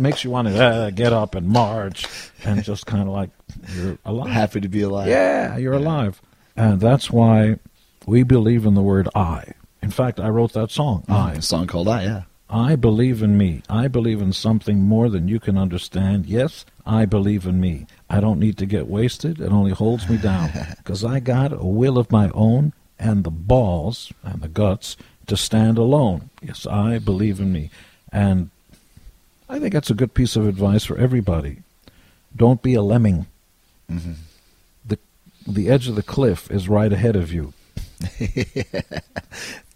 Makes 0.00 0.22
you 0.24 0.30
want 0.30 0.48
to 0.48 0.62
uh, 0.64 0.90
get 0.90 1.12
up 1.12 1.34
and 1.34 1.48
march 1.48 2.06
and 2.44 2.62
just 2.62 2.86
kind 2.86 3.02
of 3.02 3.08
like 3.08 3.30
you're 3.74 3.98
alive. 4.04 4.30
Happy 4.30 4.60
to 4.60 4.68
be 4.68 4.82
alive. 4.82 5.08
Yeah, 5.08 5.56
you're 5.56 5.74
alive. 5.74 6.22
And 6.56 6.80
that's 6.80 7.10
why 7.10 7.58
we 8.06 8.22
believe 8.22 8.66
in 8.66 8.74
the 8.74 8.82
word 8.82 9.08
I. 9.14 9.52
In 9.82 9.90
fact, 9.90 10.20
I 10.20 10.28
wrote 10.28 10.52
that 10.54 10.70
song, 10.70 11.04
I. 11.08 11.32
A 11.34 11.42
song 11.42 11.66
called 11.66 11.88
I, 11.88 12.04
yeah. 12.04 12.22
I 12.48 12.76
believe 12.76 13.22
in 13.22 13.36
me. 13.36 13.62
I 13.68 13.88
believe 13.88 14.20
in 14.20 14.32
something 14.32 14.82
more 14.82 15.08
than 15.08 15.26
you 15.28 15.40
can 15.40 15.58
understand. 15.58 16.26
Yes, 16.26 16.64
I 16.86 17.04
believe 17.04 17.44
in 17.44 17.60
me. 17.60 17.86
I 18.08 18.20
don't 18.20 18.38
need 18.38 18.56
to 18.58 18.66
get 18.66 18.86
wasted. 18.86 19.40
It 19.40 19.50
only 19.50 19.72
holds 19.72 20.08
me 20.08 20.16
down 20.16 20.50
because 20.76 21.04
I 21.04 21.18
got 21.20 21.52
a 21.52 21.64
will 21.64 21.98
of 21.98 22.12
my 22.12 22.30
own 22.30 22.72
and 22.98 23.24
the 23.24 23.30
balls 23.30 24.12
and 24.22 24.40
the 24.42 24.48
guts 24.48 24.96
to 25.26 25.36
stand 25.36 25.76
alone. 25.76 26.30
Yes, 26.40 26.66
I 26.66 26.98
believe 26.98 27.40
in 27.40 27.52
me. 27.52 27.70
And 28.12 28.50
I 29.48 29.58
think 29.58 29.72
that's 29.72 29.90
a 29.90 29.94
good 29.94 30.14
piece 30.14 30.36
of 30.36 30.46
advice 30.46 30.84
for 30.84 30.96
everybody. 30.96 31.58
Don't 32.34 32.62
be 32.62 32.74
a 32.74 32.82
lemming. 32.82 33.26
Mm-hmm. 33.90 34.12
The 34.84 34.98
the 35.46 35.68
edge 35.68 35.88
of 35.88 35.96
the 35.96 36.02
cliff 36.02 36.50
is 36.50 36.68
right 36.68 36.92
ahead 36.92 37.16
of 37.16 37.32
you. 37.32 37.52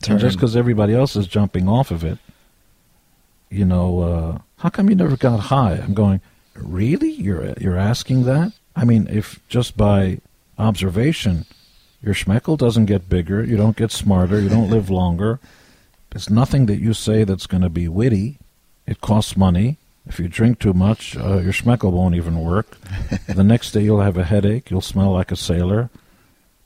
And 0.08 0.18
just 0.18 0.36
because 0.36 0.56
everybody 0.56 0.94
else 0.94 1.14
is 1.14 1.26
jumping 1.26 1.68
off 1.68 1.90
of 1.90 2.04
it, 2.04 2.18
you 3.50 3.64
know, 3.64 4.00
uh, 4.00 4.38
how 4.58 4.68
come 4.68 4.88
you 4.88 4.96
never 4.96 5.16
got 5.16 5.40
high? 5.40 5.74
I'm 5.74 5.94
going, 5.94 6.20
really? 6.54 7.10
You're 7.10 7.54
you're 7.60 7.78
asking 7.78 8.24
that? 8.24 8.52
I 8.76 8.84
mean, 8.84 9.08
if 9.10 9.40
just 9.48 9.76
by 9.76 10.20
observation, 10.58 11.44
your 12.02 12.14
schmeckle 12.14 12.56
doesn't 12.56 12.86
get 12.86 13.08
bigger, 13.08 13.44
you 13.44 13.56
don't 13.56 13.76
get 13.76 13.90
smarter, 13.90 14.40
you 14.40 14.48
don't 14.48 14.70
live 14.70 14.88
longer. 15.02 15.40
There's 16.10 16.30
nothing 16.30 16.66
that 16.66 16.80
you 16.80 16.94
say 16.94 17.24
that's 17.24 17.46
going 17.46 17.62
to 17.62 17.68
be 17.68 17.88
witty. 17.88 18.38
It 18.86 19.00
costs 19.00 19.36
money. 19.36 19.76
If 20.06 20.18
you 20.18 20.28
drink 20.28 20.58
too 20.58 20.72
much, 20.72 21.16
uh, 21.16 21.38
your 21.38 21.52
schmeckle 21.52 21.92
won't 21.92 22.16
even 22.16 22.42
work. 22.42 22.78
the 23.28 23.44
next 23.44 23.72
day 23.72 23.82
you'll 23.82 24.00
have 24.00 24.16
a 24.16 24.24
headache. 24.24 24.70
You'll 24.70 24.80
smell 24.80 25.12
like 25.12 25.30
a 25.30 25.36
sailor. 25.36 25.90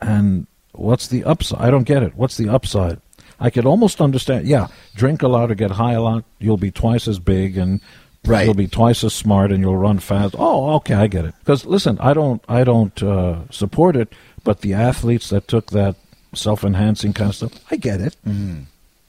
And 0.01 0.47
what's 0.73 1.09
the 1.09 1.25
upside? 1.25 1.61
I 1.61 1.71
don't 1.71 1.85
get 1.85 2.03
it. 2.03 2.15
What's 2.15 2.37
the 2.37 2.49
upside? 2.49 3.01
I 3.41 3.51
could 3.51 3.67
almost 3.67 4.01
understand. 4.01 4.47
Yeah, 4.47 4.69
drink 4.95 5.23
a 5.23 5.29
lot 5.29 5.51
or 5.51 5.55
get 5.55 5.73
high 5.73 5.93
a 5.93 6.03
lot. 6.03 6.25
You'll 6.39 6.57
be 6.57 6.71
twice 6.71 7.09
as 7.09 7.19
big 7.19 7.57
and 7.57 7.81
Right. 8.27 8.47
you'll 8.47 8.55
be 8.55 8.69
twice 8.69 9.05
as 9.05 9.13
smart 9.13 9.53
and 9.53 9.61
you'll 9.61 9.77
run 9.77 9.99
fast. 9.99 10.35
Oh, 10.39 10.75
okay, 10.77 10.95
I 10.95 11.09
get 11.09 11.27
it. 11.27 11.35
Because 11.41 11.67
listen, 11.67 11.99
I 12.01 12.15
don't, 12.15 12.43
I 12.49 12.65
don't 12.65 13.03
uh, 13.03 13.41
support 13.51 13.97
it, 13.97 14.15
but 14.45 14.63
the 14.63 14.73
athletes 14.73 15.29
that 15.29 15.47
took 15.47 15.73
that 15.73 15.97
self-enhancing 16.35 17.13
kind 17.13 17.29
of 17.29 17.37
stuff, 17.37 17.53
I 17.71 17.77
get 17.77 18.01
it. 18.01 18.17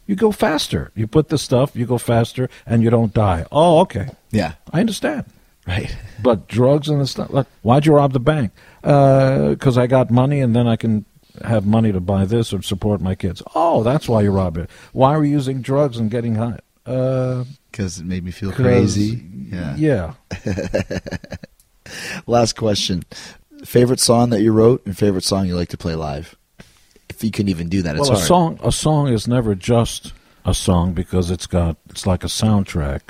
You 0.07 0.15
go 0.15 0.31
faster. 0.33 0.91
You 0.95 1.07
put 1.07 1.29
the 1.29 1.37
stuff, 1.37 1.75
you 1.75 1.85
go 1.85 1.97
faster, 1.97 2.49
and 2.65 2.83
you 2.83 2.89
don't 2.89 3.13
die. 3.13 3.45
Oh, 3.53 3.79
okay. 3.79 4.09
Yeah. 4.31 4.53
I 4.73 4.81
understand. 4.81 5.23
Right. 5.65 5.95
But 6.21 6.47
drugs 6.47 6.89
and 6.89 6.99
the 7.01 7.07
stuff. 7.07 7.29
Like, 7.31 7.47
why'd 7.63 7.85
you 7.85 7.95
rob 7.95 8.11
the 8.13 8.19
bank? 8.19 8.51
Because 8.81 9.77
I 9.77 9.87
got 9.87 10.11
money, 10.11 10.41
and 10.41 10.55
then 10.55 10.67
I 10.67 10.75
can 10.75 11.05
have 11.43 11.65
money 11.65 11.91
to 11.91 11.99
buy 11.99 12.25
this 12.25 12.53
or 12.53 12.61
support 12.61 13.01
my 13.01 13.15
kids. 13.15 13.41
Oh, 13.55 13.83
that's 13.83 14.07
why 14.07 14.21
you 14.21 14.31
robbed 14.31 14.57
it. 14.57 14.69
Why 14.93 15.17
were 15.17 15.25
you 15.25 15.31
using 15.31 15.61
drugs 15.61 15.97
and 15.97 16.09
getting 16.09 16.35
high? 16.35 16.59
Uh, 16.85 17.43
Because 17.71 17.99
it 17.99 18.05
made 18.05 18.23
me 18.23 18.31
feel 18.31 18.51
crazy. 18.51 19.23
Yeah. 19.51 19.75
Yeah. 19.75 20.13
Last 22.27 22.53
question. 22.53 23.03
Favorite 23.63 23.99
song 23.99 24.29
that 24.29 24.41
you 24.41 24.51
wrote 24.51 24.85
and 24.85 24.97
favorite 24.97 25.23
song 25.23 25.47
you 25.47 25.55
like 25.55 25.69
to 25.69 25.77
play 25.77 25.95
live? 25.95 26.35
If 27.09 27.23
you 27.23 27.31
can 27.31 27.47
even 27.47 27.69
do 27.69 27.81
that, 27.83 27.95
it's 27.95 28.09
well, 28.09 28.11
a 28.11 28.15
hard. 28.15 28.27
song 28.27 28.59
a 28.63 28.71
song 28.71 29.07
is 29.07 29.27
never 29.27 29.55
just 29.55 30.13
a 30.43 30.53
song 30.53 30.93
because 30.93 31.31
it's 31.31 31.47
got 31.47 31.77
it's 31.89 32.05
like 32.05 32.23
a 32.23 32.27
soundtrack 32.27 33.01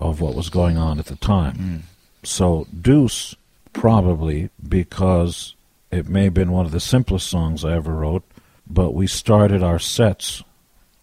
of 0.00 0.20
what 0.20 0.34
was 0.34 0.50
going 0.50 0.76
on 0.76 0.98
at 0.98 1.06
the 1.06 1.16
time. 1.16 1.84
So 2.22 2.66
Deuce 2.78 3.34
probably 3.72 4.50
because 4.66 5.54
it 5.96 6.08
may 6.08 6.24
have 6.24 6.34
been 6.34 6.52
one 6.52 6.66
of 6.66 6.72
the 6.72 6.80
simplest 6.80 7.28
songs 7.28 7.64
I 7.64 7.72
ever 7.74 7.94
wrote, 7.94 8.24
but 8.66 8.92
we 8.94 9.06
started 9.06 9.62
our 9.62 9.78
sets 9.78 10.42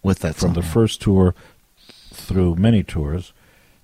with 0.01 0.19
that 0.19 0.35
from 0.35 0.49
song. 0.49 0.55
the 0.55 0.61
first 0.61 1.01
tour 1.01 1.33
through 2.13 2.55
many 2.55 2.83
tours, 2.83 3.33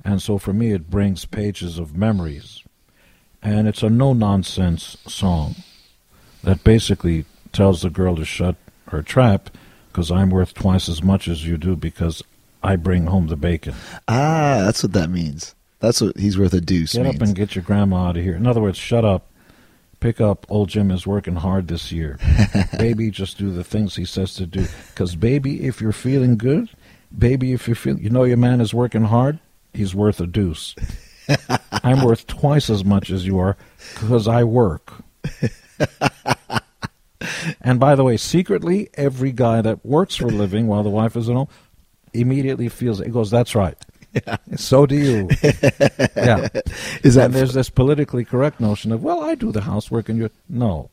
and 0.04 0.22
so 0.22 0.38
for 0.38 0.54
me 0.54 0.72
it 0.72 0.90
brings 0.90 1.26
pages 1.26 1.78
of 1.80 1.96
memories, 1.98 2.64
and 3.42 3.68
it's 3.68 3.84
a 3.84 3.90
no 3.90 4.14
nonsense 4.14 4.98
song 5.08 5.56
that 6.44 6.64
basically 6.64 7.26
tells 7.52 7.82
the 7.82 7.90
girl 7.90 8.16
to 8.16 8.26
shut 8.26 8.56
her 8.90 9.02
trap 9.02 9.50
because 9.88 10.12
I'm 10.12 10.30
worth 10.30 10.54
twice 10.54 10.88
as 10.88 11.02
much 11.02 11.28
as 11.28 11.46
you 11.46 11.58
do 11.58 11.76
because 11.76 12.24
I 12.64 12.76
bring 12.76 13.08
home 13.08 13.28
the 13.28 13.36
bacon. 13.36 13.74
Ah, 14.08 14.62
that's 14.64 14.84
what 14.84 14.94
that 14.94 15.10
means. 15.10 15.56
That's 15.80 16.02
what 16.02 16.18
he's 16.18 16.38
worth 16.38 16.54
a 16.54 16.62
deuce 16.62 16.94
Get 16.94 17.04
means. 17.04 17.16
up 17.16 17.22
and 17.22 17.36
get 17.36 17.56
your 17.56 17.64
grandma 17.64 18.10
out 18.10 18.18
of 18.18 18.24
here. 18.24 18.36
In 18.36 18.46
other 18.46 18.62
words, 18.62 18.78
shut 18.78 19.06
up. 19.06 19.29
Pick 20.00 20.22
up. 20.22 20.46
Old 20.50 20.70
Jim 20.70 20.92
is 20.92 21.06
working 21.06 21.36
hard 21.36 21.68
this 21.68 21.92
year. 21.92 22.18
baby, 22.78 23.12
just 23.12 23.38
do 23.38 23.52
the 23.52 23.64
things 23.64 23.96
he 23.96 24.06
says 24.06 24.34
to 24.36 24.46
do. 24.46 24.66
Because, 24.90 25.16
baby, 25.16 25.66
if 25.66 25.82
you're 25.82 25.92
feeling 25.92 26.38
good, 26.38 26.70
baby, 27.18 27.52
if 27.52 27.68
you 27.68 27.76
feel, 27.76 28.00
you 28.00 28.10
know 28.10 28.24
your 28.24 28.38
man 28.38 28.62
is 28.62 28.74
working 28.74 29.04
hard, 29.04 29.40
he's 29.74 29.94
worth 29.94 30.22
a 30.22 30.28
deuce. 30.28 30.76
I'm 31.84 32.04
worth 32.04 32.28
twice 32.28 32.70
as 32.70 32.86
much 32.86 33.10
as 33.10 33.26
you 33.26 33.40
are 33.40 33.58
because 34.00 34.28
I 34.28 34.44
work. 34.44 34.94
and 37.62 37.80
by 37.80 37.96
the 37.96 38.04
way, 38.04 38.18
secretly, 38.18 38.90
every 38.94 39.32
guy 39.32 39.62
that 39.62 39.86
works 39.86 40.16
for 40.16 40.28
a 40.28 40.32
living 40.32 40.68
while 40.68 40.84
the 40.84 40.90
wife 40.90 41.16
is 41.16 41.30
at 41.30 41.36
home 41.36 41.50
immediately 42.14 42.70
feels 42.70 43.00
it. 43.00 43.08
He 43.08 43.12
goes, 43.12 43.30
"That's 43.30 43.54
right." 43.54 43.78
So 44.56 44.86
do 44.86 44.96
you. 44.96 45.30
yeah. 46.16 46.48
Is 47.04 47.16
that 47.16 47.26
and 47.26 47.34
there's 47.34 47.54
this 47.54 47.70
politically 47.70 48.26
correct 48.26 48.60
notion 48.60 48.92
of, 48.92 49.04
well, 49.04 49.22
I 49.22 49.36
do 49.36 49.52
the 49.52 49.62
housework 49.62 50.10
and 50.10 50.18
you 50.18 50.30
no. 50.48 50.90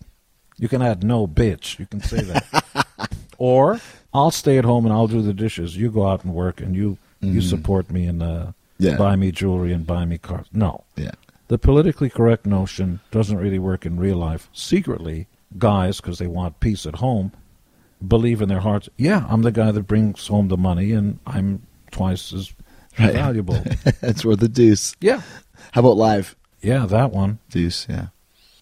You 0.59 0.68
can 0.68 0.82
add 0.82 1.02
no 1.05 1.26
bitch. 1.26 1.78
You 1.78 1.86
can 1.86 2.01
say 2.01 2.20
that. 2.22 2.86
or 3.38 3.80
I'll 4.14 4.30
stay 4.30 4.59
at 4.59 4.64
home 4.64 4.84
and 4.86 4.93
I'll 4.93 5.09
do 5.09 5.22
the 5.22 5.34
dishes. 5.34 5.76
You 5.76 5.90
go 5.90 6.06
out 6.06 6.24
and 6.24 6.34
work 6.34 6.60
and 6.60 6.74
you 6.76 6.98
you 7.20 7.40
support 7.40 7.90
me 7.90 8.06
and 8.06 8.22
uh, 8.22 8.52
Mm-hmm. 8.78 8.84
Yeah. 8.90 8.97
buy 8.98 9.16
me 9.16 9.32
jewelry 9.32 9.72
and 9.72 9.86
buy 9.86 10.05
me 10.05 10.18
cars. 10.18 10.47
No. 10.52 10.84
Yeah. 10.97 11.12
The 11.48 11.56
politically 11.59 12.10
correct 12.10 12.44
notion 12.44 13.01
doesn't 13.10 13.38
really 13.38 13.59
work 13.59 13.86
in 13.86 13.98
real 13.98 14.18
life. 14.18 14.51
Secretly, 14.52 15.28
guys, 15.56 16.01
because 16.01 16.18
they 16.18 16.26
want 16.26 16.60
peace 16.60 16.84
at 16.84 16.97
home, 16.97 17.32
believe 18.06 18.43
in 18.43 18.48
their 18.51 18.60
hearts, 18.60 18.90
yeah, 18.98 19.24
I'm 19.30 19.43
the 19.43 19.52
guy 19.52 19.70
that 19.72 19.86
brings 19.86 20.26
home 20.26 20.48
the 20.48 20.56
money 20.59 20.93
and 20.93 21.18
I'm 21.26 21.62
twice 21.90 22.32
as 22.34 22.52
Right. 22.98 23.12
valuable. 23.12 23.62
it's 24.02 24.24
worth 24.24 24.43
a 24.43 24.48
deuce. 24.48 24.94
yeah. 25.01 25.23
How 25.73 25.81
about 25.81 25.97
live? 25.97 26.36
Yeah, 26.62 26.86
that 26.86 27.12
one. 27.12 27.39
Deuce, 27.51 27.86
yeah. 27.89 28.06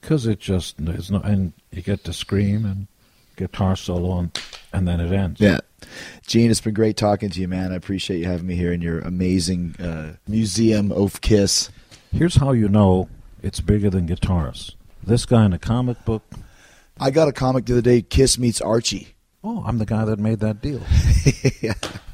Because 0.01 0.27
it 0.27 0.41
just 0.41 0.81
is 0.81 1.11
not, 1.11 1.25
and 1.25 1.53
you 1.71 1.83
get 1.83 2.05
to 2.05 2.13
scream 2.13 2.65
and 2.67 2.87
guitar 3.37 3.77
solo, 3.77 4.19
and, 4.19 4.41
and 4.73 4.87
then 4.89 5.01
it 5.01 5.13
ends. 5.13 5.41
Yeah. 5.41 5.61
Gene, 6.27 6.51
it's 6.51 6.61
been 6.61 6.75
great 6.75 6.97
talking 6.97 7.31
to 7.31 7.41
you, 7.41 7.49
man. 7.49 7.73
I 7.73 7.77
appreciate 7.77 8.19
you 8.19 8.27
having 8.27 8.47
me 8.47 8.57
here 8.57 8.73
in 8.73 8.81
your 8.83 8.99
amazing 9.01 9.77
uh, 9.79 10.17
museum 10.27 10.91
of 10.93 11.21
Kiss. 11.21 11.71
Here's 12.13 12.37
how 12.37 12.53
you 12.53 12.69
know 12.69 13.09
it's 13.43 13.61
bigger 13.61 13.91
than 13.91 14.07
guitars. 14.07 14.75
This 15.03 15.27
guy 15.27 15.45
in 15.45 15.53
a 15.53 15.59
comic 15.59 16.05
book. 16.05 16.23
I 16.99 17.11
got 17.11 17.29
a 17.29 17.33
comic 17.33 17.67
the 17.67 17.75
other 17.75 17.83
day, 17.83 18.03
Kiss 18.03 18.39
meets 18.39 18.61
Archie. 18.61 19.15
Oh, 19.43 19.63
I'm 19.67 19.79
the 19.79 19.85
guy 19.87 20.05
that 20.07 20.19
made 20.19 20.41
that 20.41 20.61
deal. 20.61 20.81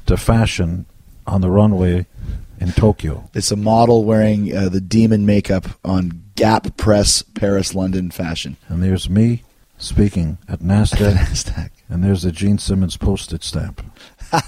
To 0.07 0.17
fashion 0.17 0.87
on 1.27 1.41
the 1.41 1.49
runway 1.49 2.05
in 2.59 2.71
Tokyo. 2.71 3.29
It's 3.33 3.51
a 3.51 3.55
model 3.55 4.03
wearing 4.03 4.55
uh, 4.55 4.69
the 4.69 4.81
demon 4.81 5.25
makeup 5.25 5.65
on 5.83 6.23
Gap 6.35 6.77
Press 6.77 7.21
Paris 7.21 7.73
London 7.75 8.11
fashion. 8.11 8.57
And 8.67 8.83
there's 8.83 9.09
me 9.09 9.43
speaking 9.77 10.37
at 10.47 10.59
NASDAQ. 10.59 11.13
NASDAQ. 11.13 11.69
And 11.89 12.03
there's 12.03 12.21
the 12.21 12.31
Gene 12.31 12.57
Simmons 12.57 12.97
postage 12.97 13.43
stamp. 13.43 13.83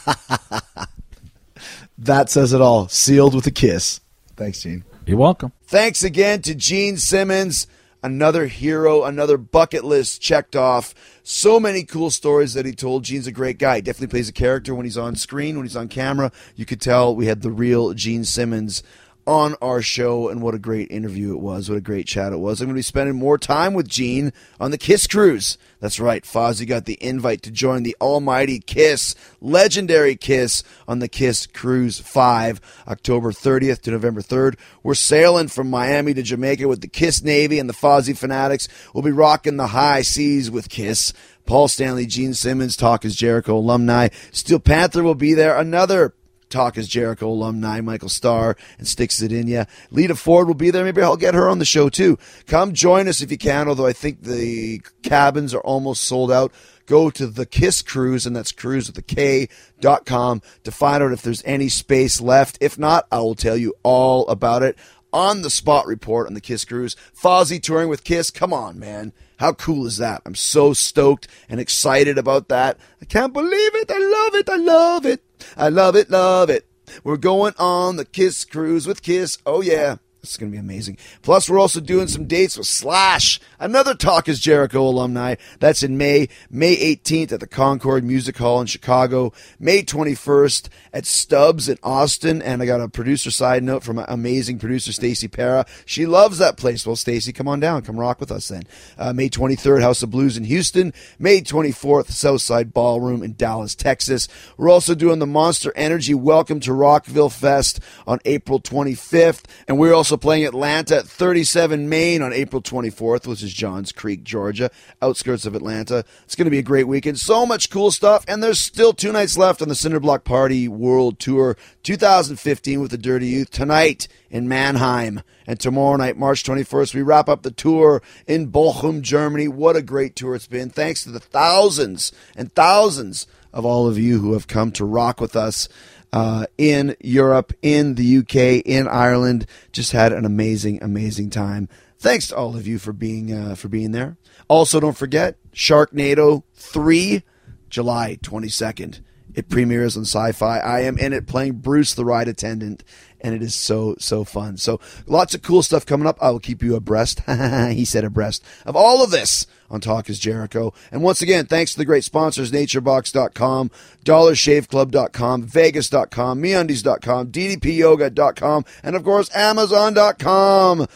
That 1.98 2.30
says 2.30 2.54
it 2.54 2.62
all. 2.62 2.88
Sealed 2.88 3.36
with 3.36 3.48
a 3.48 3.52
kiss. 3.52 4.02
Thanks, 4.36 4.62
Gene. 4.62 4.84
You're 5.06 5.18
welcome. 5.18 5.52
Thanks 5.66 6.04
again 6.04 6.42
to 6.44 6.56
Gene 6.56 6.98
Simmons. 6.98 7.68
Another 8.04 8.48
hero, 8.48 9.06
another 9.06 9.38
bucket 9.38 9.86
list 9.86 10.22
checked 10.22 10.58
off. 10.58 10.94
So 11.24 11.58
many 11.58 11.84
cool 11.84 12.12
stories 12.12 12.54
that 12.54 12.66
he 12.66 12.74
told. 12.74 13.06
Gene's 13.06 13.28
a 13.28 13.32
great 13.32 13.58
guy. 13.58 13.78
He 13.78 13.82
definitely 13.82 14.12
plays 14.12 14.28
a 14.28 14.34
character 14.34 14.76
when 14.76 14.86
he's 14.86 14.98
on 14.98 15.16
screen, 15.16 15.56
when 15.56 15.66
he's 15.66 15.78
on 15.78 15.88
camera. 15.88 16.32
You 16.58 16.66
could 16.66 16.82
tell 16.82 17.16
we 17.16 17.28
had 17.28 17.42
the 17.42 17.52
real 17.52 17.94
Gene 17.94 18.26
Simmons 18.26 18.84
on 19.26 19.56
our 19.62 19.82
show, 19.82 20.28
and 20.28 20.42
what 20.42 20.54
a 20.54 20.60
great 20.60 20.92
interview 20.92 21.34
it 21.34 21.40
was. 21.40 21.70
What 21.70 21.78
a 21.78 21.82
great 21.82 22.06
chat 22.06 22.34
it 22.34 22.40
was. 22.40 22.60
I'm 22.60 22.68
going 22.68 22.76
to 22.76 22.80
be 22.80 22.82
spending 22.82 23.16
more 23.16 23.38
time 23.38 23.74
with 23.74 23.88
Gene 23.88 24.34
on 24.60 24.72
the 24.72 24.78
Kiss 24.78 25.08
Cruise. 25.08 25.58
That's 25.84 26.00
right, 26.00 26.24
Fozzy 26.24 26.66
got 26.66 26.86
the 26.86 26.98
invite 27.04 27.42
to 27.42 27.52
join 27.52 27.84
the 27.84 27.98
almighty 28.00 28.62
Kiss, 28.62 29.16
legendary 29.42 30.16
Kiss, 30.16 30.64
on 30.88 31.00
the 31.00 31.10
Kiss 31.10 31.46
Cruise 31.46 32.00
5, 32.00 32.62
October 32.88 33.34
30th 33.34 33.82
to 33.82 33.92
November 33.92 34.22
3rd. 34.22 34.58
We're 34.82 34.94
sailing 34.94 35.50
from 35.50 35.70
Miami 35.70 36.14
to 36.14 36.24
Jamaica 36.24 36.70
with 36.70 36.80
the 36.80 36.88
Kiss 36.88 37.22
Navy 37.22 37.60
and 37.60 37.70
the 37.70 37.74
Fozzy 37.74 38.18
Fanatics. 38.18 38.70
We'll 38.94 39.04
be 39.04 39.12
rocking 39.12 39.58
the 39.58 39.68
high 39.68 40.04
seas 40.04 40.50
with 40.50 40.70
Kiss. 40.70 41.12
Paul 41.46 41.68
Stanley, 41.68 42.06
Gene 42.06 42.34
Simmons, 42.34 42.78
Talk 42.78 43.04
is 43.04 43.14
Jericho 43.14 43.58
alumni. 43.58 44.08
Steel 44.32 44.62
Panther 44.62 45.04
will 45.04 45.16
be 45.16 45.34
there. 45.34 45.58
Another 45.58 46.14
Talk 46.54 46.78
is 46.78 46.88
Jericho 46.88 47.28
alumni, 47.28 47.82
Michael 47.82 48.10
Starr, 48.10 48.56
and 48.78 48.88
Stix 48.88 49.22
Zadinia. 49.22 49.68
Lita 49.90 50.16
Ford 50.16 50.48
will 50.48 50.54
be 50.54 50.70
there. 50.70 50.84
Maybe 50.84 51.02
I'll 51.02 51.18
get 51.18 51.34
her 51.34 51.50
on 51.50 51.60
the 51.60 51.66
show 51.66 51.90
too. 51.90 52.18
Come 52.46 52.74
join 52.74 53.08
us 53.08 53.22
if 53.22 53.32
you 53.32 53.38
can, 53.38 53.68
although 53.68 53.88
I 53.88 53.94
think 53.94 54.22
the 54.22 54.82
cabins 55.02 55.54
are 55.54 55.62
almost 55.62 56.04
sold 56.04 56.32
out. 56.32 56.54
Go 56.86 57.10
to 57.10 57.28
the 57.28 57.46
Kiss 57.46 57.82
Cruise, 57.82 58.26
and 58.26 58.36
that's 58.36 58.52
cruise 58.52 58.88
with 58.88 58.98
a 58.98 59.02
K 59.02 59.48
dot 59.80 60.06
com 60.06 60.42
to 60.64 60.72
find 60.72 61.02
out 61.02 61.12
if 61.12 61.22
there's 61.22 61.42
any 61.44 61.70
space 61.70 62.22
left. 62.22 62.58
If 62.62 62.78
not, 62.78 63.08
I 63.12 63.20
will 63.20 63.36
tell 63.36 63.58
you 63.58 63.74
all 63.84 64.28
about 64.28 64.64
it 64.64 64.78
on 65.12 65.42
the 65.42 65.50
spot 65.50 65.88
report 65.88 66.28
on 66.28 66.34
the 66.34 66.42
Kiss 66.42 66.66
Cruise. 66.66 66.96
Fozzy 67.16 67.62
touring 67.62 67.90
with 67.90 68.04
Kiss. 68.04 68.30
Come 68.30 68.54
on, 68.54 68.78
man. 68.78 69.12
How 69.44 69.52
cool 69.52 69.86
is 69.86 69.98
that? 69.98 70.22
I'm 70.26 70.36
so 70.36 70.72
stoked 70.72 71.28
and 71.50 71.60
excited 71.60 72.18
about 72.18 72.48
that. 72.48 72.78
I 73.02 73.06
can't 73.06 73.34
believe 73.34 73.76
it. 73.76 73.92
I 73.92 73.98
love 73.98 74.36
it. 74.36 74.50
I 74.50 74.56
love 74.56 75.06
it. 75.06 75.22
I 75.58 75.68
love 75.68 75.98
it. 75.98 76.10
Love 76.10 76.50
it. 76.50 76.66
We're 77.04 77.18
going 77.18 77.54
on 77.60 77.98
the 77.98 78.06
Kiss 78.06 78.46
Cruise 78.46 78.88
with 78.88 79.02
Kiss. 79.02 79.38
Oh, 79.46 79.60
yeah. 79.62 79.98
Is 80.24 80.38
going 80.38 80.50
to 80.50 80.56
be 80.56 80.60
amazing. 80.60 80.98
Plus, 81.22 81.50
we're 81.50 81.60
also 81.60 81.82
doing 81.82 82.08
some 82.08 82.28
dates 82.28 82.58
with 82.58 82.66
Slash, 82.66 83.42
another 83.60 83.94
Talk 83.94 84.30
is 84.30 84.40
Jericho 84.40 84.82
alumni. 84.82 85.36
That's 85.60 85.84
in 85.84 85.98
May, 85.98 86.30
May 86.50 86.78
18th 86.78 87.34
at 87.34 87.42
the 87.42 87.48
Concord 87.48 88.06
Music 88.06 88.38
Hall 88.38 88.62
in 88.62 88.68
Chicago, 88.68 89.34
May 89.60 89.84
21st 89.84 90.70
at 90.94 91.06
Stubbs 91.06 91.68
in 91.68 91.78
Austin. 91.84 92.42
And 92.42 92.62
I 92.62 92.66
got 92.66 92.80
a 92.80 92.88
producer 92.88 93.32
side 93.32 93.64
note 93.64 93.84
from 93.84 94.00
amazing 94.00 94.60
producer 94.60 94.94
Stacy 94.94 95.28
Para. 95.28 95.66
She 95.86 96.06
loves 96.06 96.38
that 96.38 96.56
place. 96.56 96.88
Well, 96.88 96.96
Stacy, 96.96 97.34
come 97.34 97.50
on 97.50 97.60
down. 97.60 97.82
Come 97.82 98.00
rock 98.00 98.22
with 98.22 98.32
us 98.32 98.48
then. 98.48 98.64
Uh, 98.98 99.12
May 99.12 99.28
23rd, 99.28 99.82
House 99.82 100.04
of 100.04 100.12
Blues 100.12 100.38
in 100.38 100.46
Houston. 100.46 100.94
May 101.20 101.42
24th, 101.42 102.12
Southside 102.12 102.74
Ballroom 102.74 103.24
in 103.24 103.34
Dallas, 103.34 103.76
Texas. 103.76 104.30
We're 104.56 104.70
also 104.70 104.96
doing 104.96 105.20
the 105.20 105.28
Monster 105.28 105.74
Energy 105.76 106.14
Welcome 106.14 106.62
to 106.62 106.72
Rockville 106.72 107.30
Fest 107.30 107.82
on 108.08 108.20
April 108.24 108.62
25th. 108.62 109.44
And 109.68 109.78
we're 109.78 109.94
also 109.94 110.13
playing 110.18 110.46
Atlanta 110.46 110.98
at 110.98 111.08
37 111.08 111.90
Main 111.90 112.22
on 112.22 112.34
April 112.34 112.62
24th, 112.62 113.28
which 113.28 113.44
is 113.44 113.54
Johns 113.54 113.92
Creek, 113.92 114.24
Georgia, 114.24 114.70
outskirts 115.02 115.46
of 115.46 115.56
Atlanta. 115.56 116.04
It's 116.24 116.36
going 116.36 116.46
to 116.46 116.52
be 116.52 116.60
a 116.60 116.64
great 116.64 116.88
weekend. 116.88 117.20
So 117.20 117.46
much 117.46 117.70
cool 117.70 117.92
stuff. 117.92 118.26
And 118.28 118.42
there's 118.42 118.60
still 118.60 118.94
two 118.94 119.12
nights 119.12 119.38
left 119.38 119.62
on 119.62 119.70
the 119.70 119.76
Cinderblock 119.76 120.24
Party 120.24 120.68
World 120.68 121.20
Tour 121.20 121.58
2015 121.84 122.80
with 122.80 122.92
the 122.92 122.98
Dirty 122.98 123.28
Youth 123.28 123.52
tonight 123.52 124.08
in 124.30 124.48
Mannheim. 124.48 125.22
And 125.46 125.60
tomorrow 125.60 125.98
night, 125.98 126.18
March 126.18 126.44
21st, 126.44 126.96
we 126.96 127.02
wrap 127.02 127.30
up 127.30 127.44
the 127.44 127.52
tour 127.52 128.02
in 128.28 128.52
Bochum, 128.52 129.02
Germany. 129.02 129.48
What 129.48 129.76
a 129.76 129.82
great 129.82 130.16
tour 130.16 130.36
it's 130.36 130.48
been. 130.48 130.70
Thanks 130.70 131.04
to 131.04 131.12
the 131.12 131.20
thousands 131.20 132.12
and 132.36 132.54
thousands 132.54 133.28
of 133.54 133.66
all 133.66 133.88
of 133.88 134.00
you 134.00 134.20
who 134.20 134.34
have 134.34 134.48
come 134.48 134.72
to 134.72 134.84
rock 134.84 135.22
with 135.22 135.36
us 135.36 135.70
uh, 136.14 136.46
in 136.60 136.96
Europe, 137.02 137.54
in 137.62 137.96
the 137.96 138.20
UK, 138.20 138.64
in 138.66 138.88
Ireland. 138.88 139.48
Just 139.72 139.92
had 139.92 140.14
an 140.14 140.26
amazing, 140.26 140.82
amazing 140.82 141.32
time. 141.32 141.68
Thanks 141.98 142.28
to 142.28 142.38
all 142.38 142.56
of 142.56 142.68
you 142.68 142.78
for 142.78 142.94
being 142.94 143.34
uh, 143.34 143.56
for 143.56 143.68
being 143.68 143.92
there. 143.92 144.18
Also, 144.48 144.80
don't 144.80 144.98
forget 144.98 145.38
Sharknado 145.54 146.44
three, 146.54 147.24
July 147.70 148.18
twenty 148.22 148.50
second. 148.50 149.04
It 149.34 149.50
premieres 149.50 149.98
on 149.98 150.04
Syfy. 150.04 150.64
I 150.64 150.82
am 150.82 151.00
in 151.00 151.12
it 151.12 151.26
playing 151.26 151.54
Bruce, 151.54 151.96
the 151.96 152.06
ride 152.06 152.28
attendant, 152.28 152.84
and 153.20 153.34
it 153.34 153.42
is 153.42 153.56
so 153.56 153.96
so 153.98 154.24
fun. 154.24 154.58
So 154.58 154.80
lots 155.08 155.34
of 155.34 155.42
cool 155.42 155.64
stuff 155.64 155.86
coming 155.86 156.08
up. 156.08 156.20
I 156.22 156.30
will 156.30 156.40
keep 156.40 156.62
you 156.62 156.76
abreast. 156.76 157.22
he 157.72 157.86
said 157.86 158.04
abreast 158.04 158.44
of 158.66 158.76
all 158.76 159.04
of 159.04 159.10
this 159.10 159.48
on 159.74 159.82
Talk 159.82 160.10
is 160.10 160.20
Jericho. 160.20 160.74
And 160.92 161.02
once 161.02 161.22
again, 161.22 161.48
thanks 161.48 161.74
to 161.74 161.78
the 161.80 161.86
great 161.86 162.04
sponsors, 162.04 162.52
naturebox.com, 162.52 163.72
dollarshaveclub.com, 164.06 165.44
vegas.com, 165.44 166.42
meundies.com, 166.42 167.28
ddpyoga.com, 167.32 168.66
and 168.84 168.96
of 168.96 169.04
course, 169.04 169.36
amazon.com. 169.36 170.88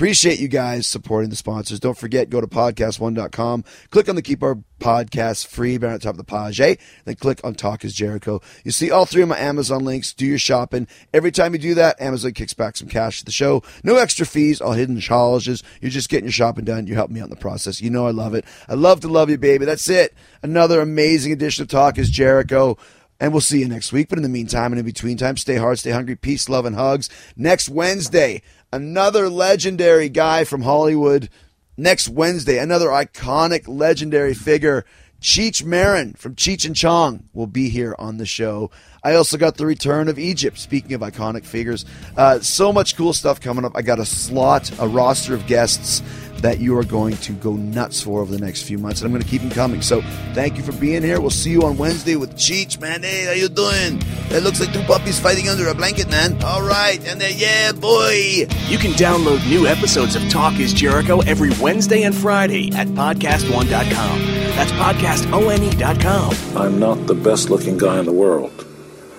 Appreciate 0.00 0.40
you 0.40 0.48
guys 0.48 0.86
supporting 0.86 1.28
the 1.28 1.36
sponsors. 1.36 1.78
Don't 1.78 1.98
forget, 1.98 2.30
go 2.30 2.40
to 2.40 2.46
podcast1.com, 2.46 3.64
click 3.90 4.08
on 4.08 4.16
the 4.16 4.22
Keep 4.22 4.42
Our 4.42 4.56
Podcast 4.78 5.46
Free 5.46 5.76
banner 5.76 5.92
at 5.92 6.00
the 6.00 6.04
top 6.04 6.14
of 6.14 6.16
the 6.16 6.24
page, 6.24 6.58
eh? 6.58 6.76
then 7.04 7.16
click 7.16 7.38
on 7.44 7.54
Talk 7.54 7.84
is 7.84 7.92
Jericho. 7.92 8.40
You 8.64 8.70
see 8.70 8.90
all 8.90 9.04
three 9.04 9.20
of 9.20 9.28
my 9.28 9.38
Amazon 9.38 9.84
links. 9.84 10.14
Do 10.14 10.24
your 10.24 10.38
shopping. 10.38 10.88
Every 11.12 11.30
time 11.30 11.52
you 11.52 11.58
do 11.58 11.74
that, 11.74 12.00
Amazon 12.00 12.32
kicks 12.32 12.54
back 12.54 12.78
some 12.78 12.88
cash 12.88 13.18
to 13.18 13.26
the 13.26 13.30
show. 13.30 13.62
No 13.84 13.96
extra 13.96 14.24
fees, 14.24 14.62
all 14.62 14.72
hidden 14.72 14.98
charges. 15.00 15.62
You're 15.82 15.90
just 15.90 16.08
getting 16.08 16.24
your 16.24 16.32
shopping 16.32 16.64
done. 16.64 16.86
You 16.86 16.94
help 16.94 17.10
me 17.10 17.20
out 17.20 17.24
in 17.24 17.30
the 17.30 17.36
process. 17.36 17.82
You 17.82 17.90
know 17.90 18.06
I 18.06 18.12
love 18.12 18.32
it. 18.32 18.46
I 18.70 18.76
love 18.76 19.00
to 19.00 19.08
love 19.08 19.28
you, 19.28 19.36
baby. 19.36 19.66
That's 19.66 19.90
it. 19.90 20.14
Another 20.42 20.80
amazing 20.80 21.32
edition 21.32 21.60
of 21.60 21.68
Talk 21.68 21.98
is 21.98 22.08
Jericho. 22.08 22.78
And 23.22 23.32
we'll 23.32 23.42
see 23.42 23.60
you 23.60 23.68
next 23.68 23.92
week. 23.92 24.08
But 24.08 24.18
in 24.18 24.22
the 24.22 24.30
meantime 24.30 24.72
and 24.72 24.78
in 24.78 24.86
between 24.86 25.18
time, 25.18 25.36
stay 25.36 25.56
hard, 25.56 25.78
stay 25.78 25.90
hungry, 25.90 26.16
peace, 26.16 26.48
love, 26.48 26.64
and 26.64 26.74
hugs. 26.74 27.10
Next 27.36 27.68
Wednesday, 27.68 28.40
another 28.72 29.28
legendary 29.28 30.08
guy 30.08 30.44
from 30.44 30.62
Hollywood. 30.62 31.28
Next 31.76 32.08
Wednesday, 32.08 32.58
another 32.58 32.88
iconic, 32.88 33.66
legendary 33.66 34.34
figure. 34.34 34.84
Cheech 35.20 35.62
Marin 35.62 36.14
from 36.14 36.34
Cheech 36.34 36.64
and 36.64 36.74
Chong 36.74 37.28
will 37.34 37.46
be 37.46 37.68
here 37.68 37.94
on 37.98 38.16
the 38.16 38.24
show. 38.24 38.70
I 39.04 39.14
also 39.14 39.36
got 39.36 39.56
the 39.56 39.66
return 39.66 40.08
of 40.08 40.18
Egypt. 40.18 40.58
Speaking 40.58 40.94
of 40.94 41.02
iconic 41.02 41.44
figures, 41.44 41.84
uh, 42.16 42.40
so 42.40 42.72
much 42.72 42.96
cool 42.96 43.12
stuff 43.12 43.40
coming 43.40 43.64
up. 43.64 43.72
I 43.74 43.82
got 43.82 43.98
a 43.98 44.06
slot, 44.06 44.70
a 44.78 44.88
roster 44.88 45.34
of 45.34 45.46
guests 45.46 46.02
that 46.42 46.58
you 46.58 46.76
are 46.78 46.84
going 46.84 47.16
to 47.18 47.32
go 47.32 47.54
nuts 47.54 48.00
for 48.00 48.20
over 48.20 48.32
the 48.34 48.44
next 48.44 48.62
few 48.62 48.78
months, 48.78 49.00
and 49.00 49.06
I'm 49.06 49.12
going 49.12 49.22
to 49.22 49.28
keep 49.28 49.42
them 49.42 49.50
coming. 49.50 49.82
So 49.82 50.00
thank 50.32 50.56
you 50.56 50.62
for 50.62 50.72
being 50.72 51.02
here. 51.02 51.20
We'll 51.20 51.30
see 51.30 51.50
you 51.50 51.62
on 51.62 51.76
Wednesday 51.76 52.16
with 52.16 52.34
Cheech, 52.34 52.80
man. 52.80 53.02
Hey, 53.02 53.24
how 53.24 53.32
you 53.32 53.48
doing? 53.48 54.00
It 54.30 54.42
looks 54.42 54.60
like 54.60 54.72
two 54.72 54.82
puppies 54.82 55.18
fighting 55.18 55.48
under 55.48 55.68
a 55.68 55.74
blanket, 55.74 56.08
man. 56.10 56.42
All 56.42 56.62
right, 56.62 56.98
and 57.06 57.20
then 57.20 57.34
yeah, 57.36 57.72
boy. 57.72 58.46
You 58.68 58.78
can 58.78 58.92
download 58.92 59.46
new 59.48 59.66
episodes 59.66 60.16
of 60.16 60.28
Talk 60.28 60.58
is 60.58 60.72
Jericho 60.72 61.20
every 61.20 61.50
Wednesday 61.60 62.02
and 62.04 62.14
Friday 62.14 62.72
at 62.72 62.86
podcastone.com. 62.88 64.20
That's 64.56 64.72
podcastone.com. 64.72 66.56
I'm 66.56 66.78
not 66.78 67.06
the 67.06 67.14
best 67.14 67.50
looking 67.50 67.78
guy 67.78 67.98
in 67.98 68.06
the 68.06 68.12
world, 68.12 68.66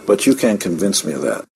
but 0.07 0.25
you 0.25 0.35
can't 0.35 0.59
convince 0.59 1.05
me 1.05 1.13
of 1.13 1.21
that. 1.21 1.50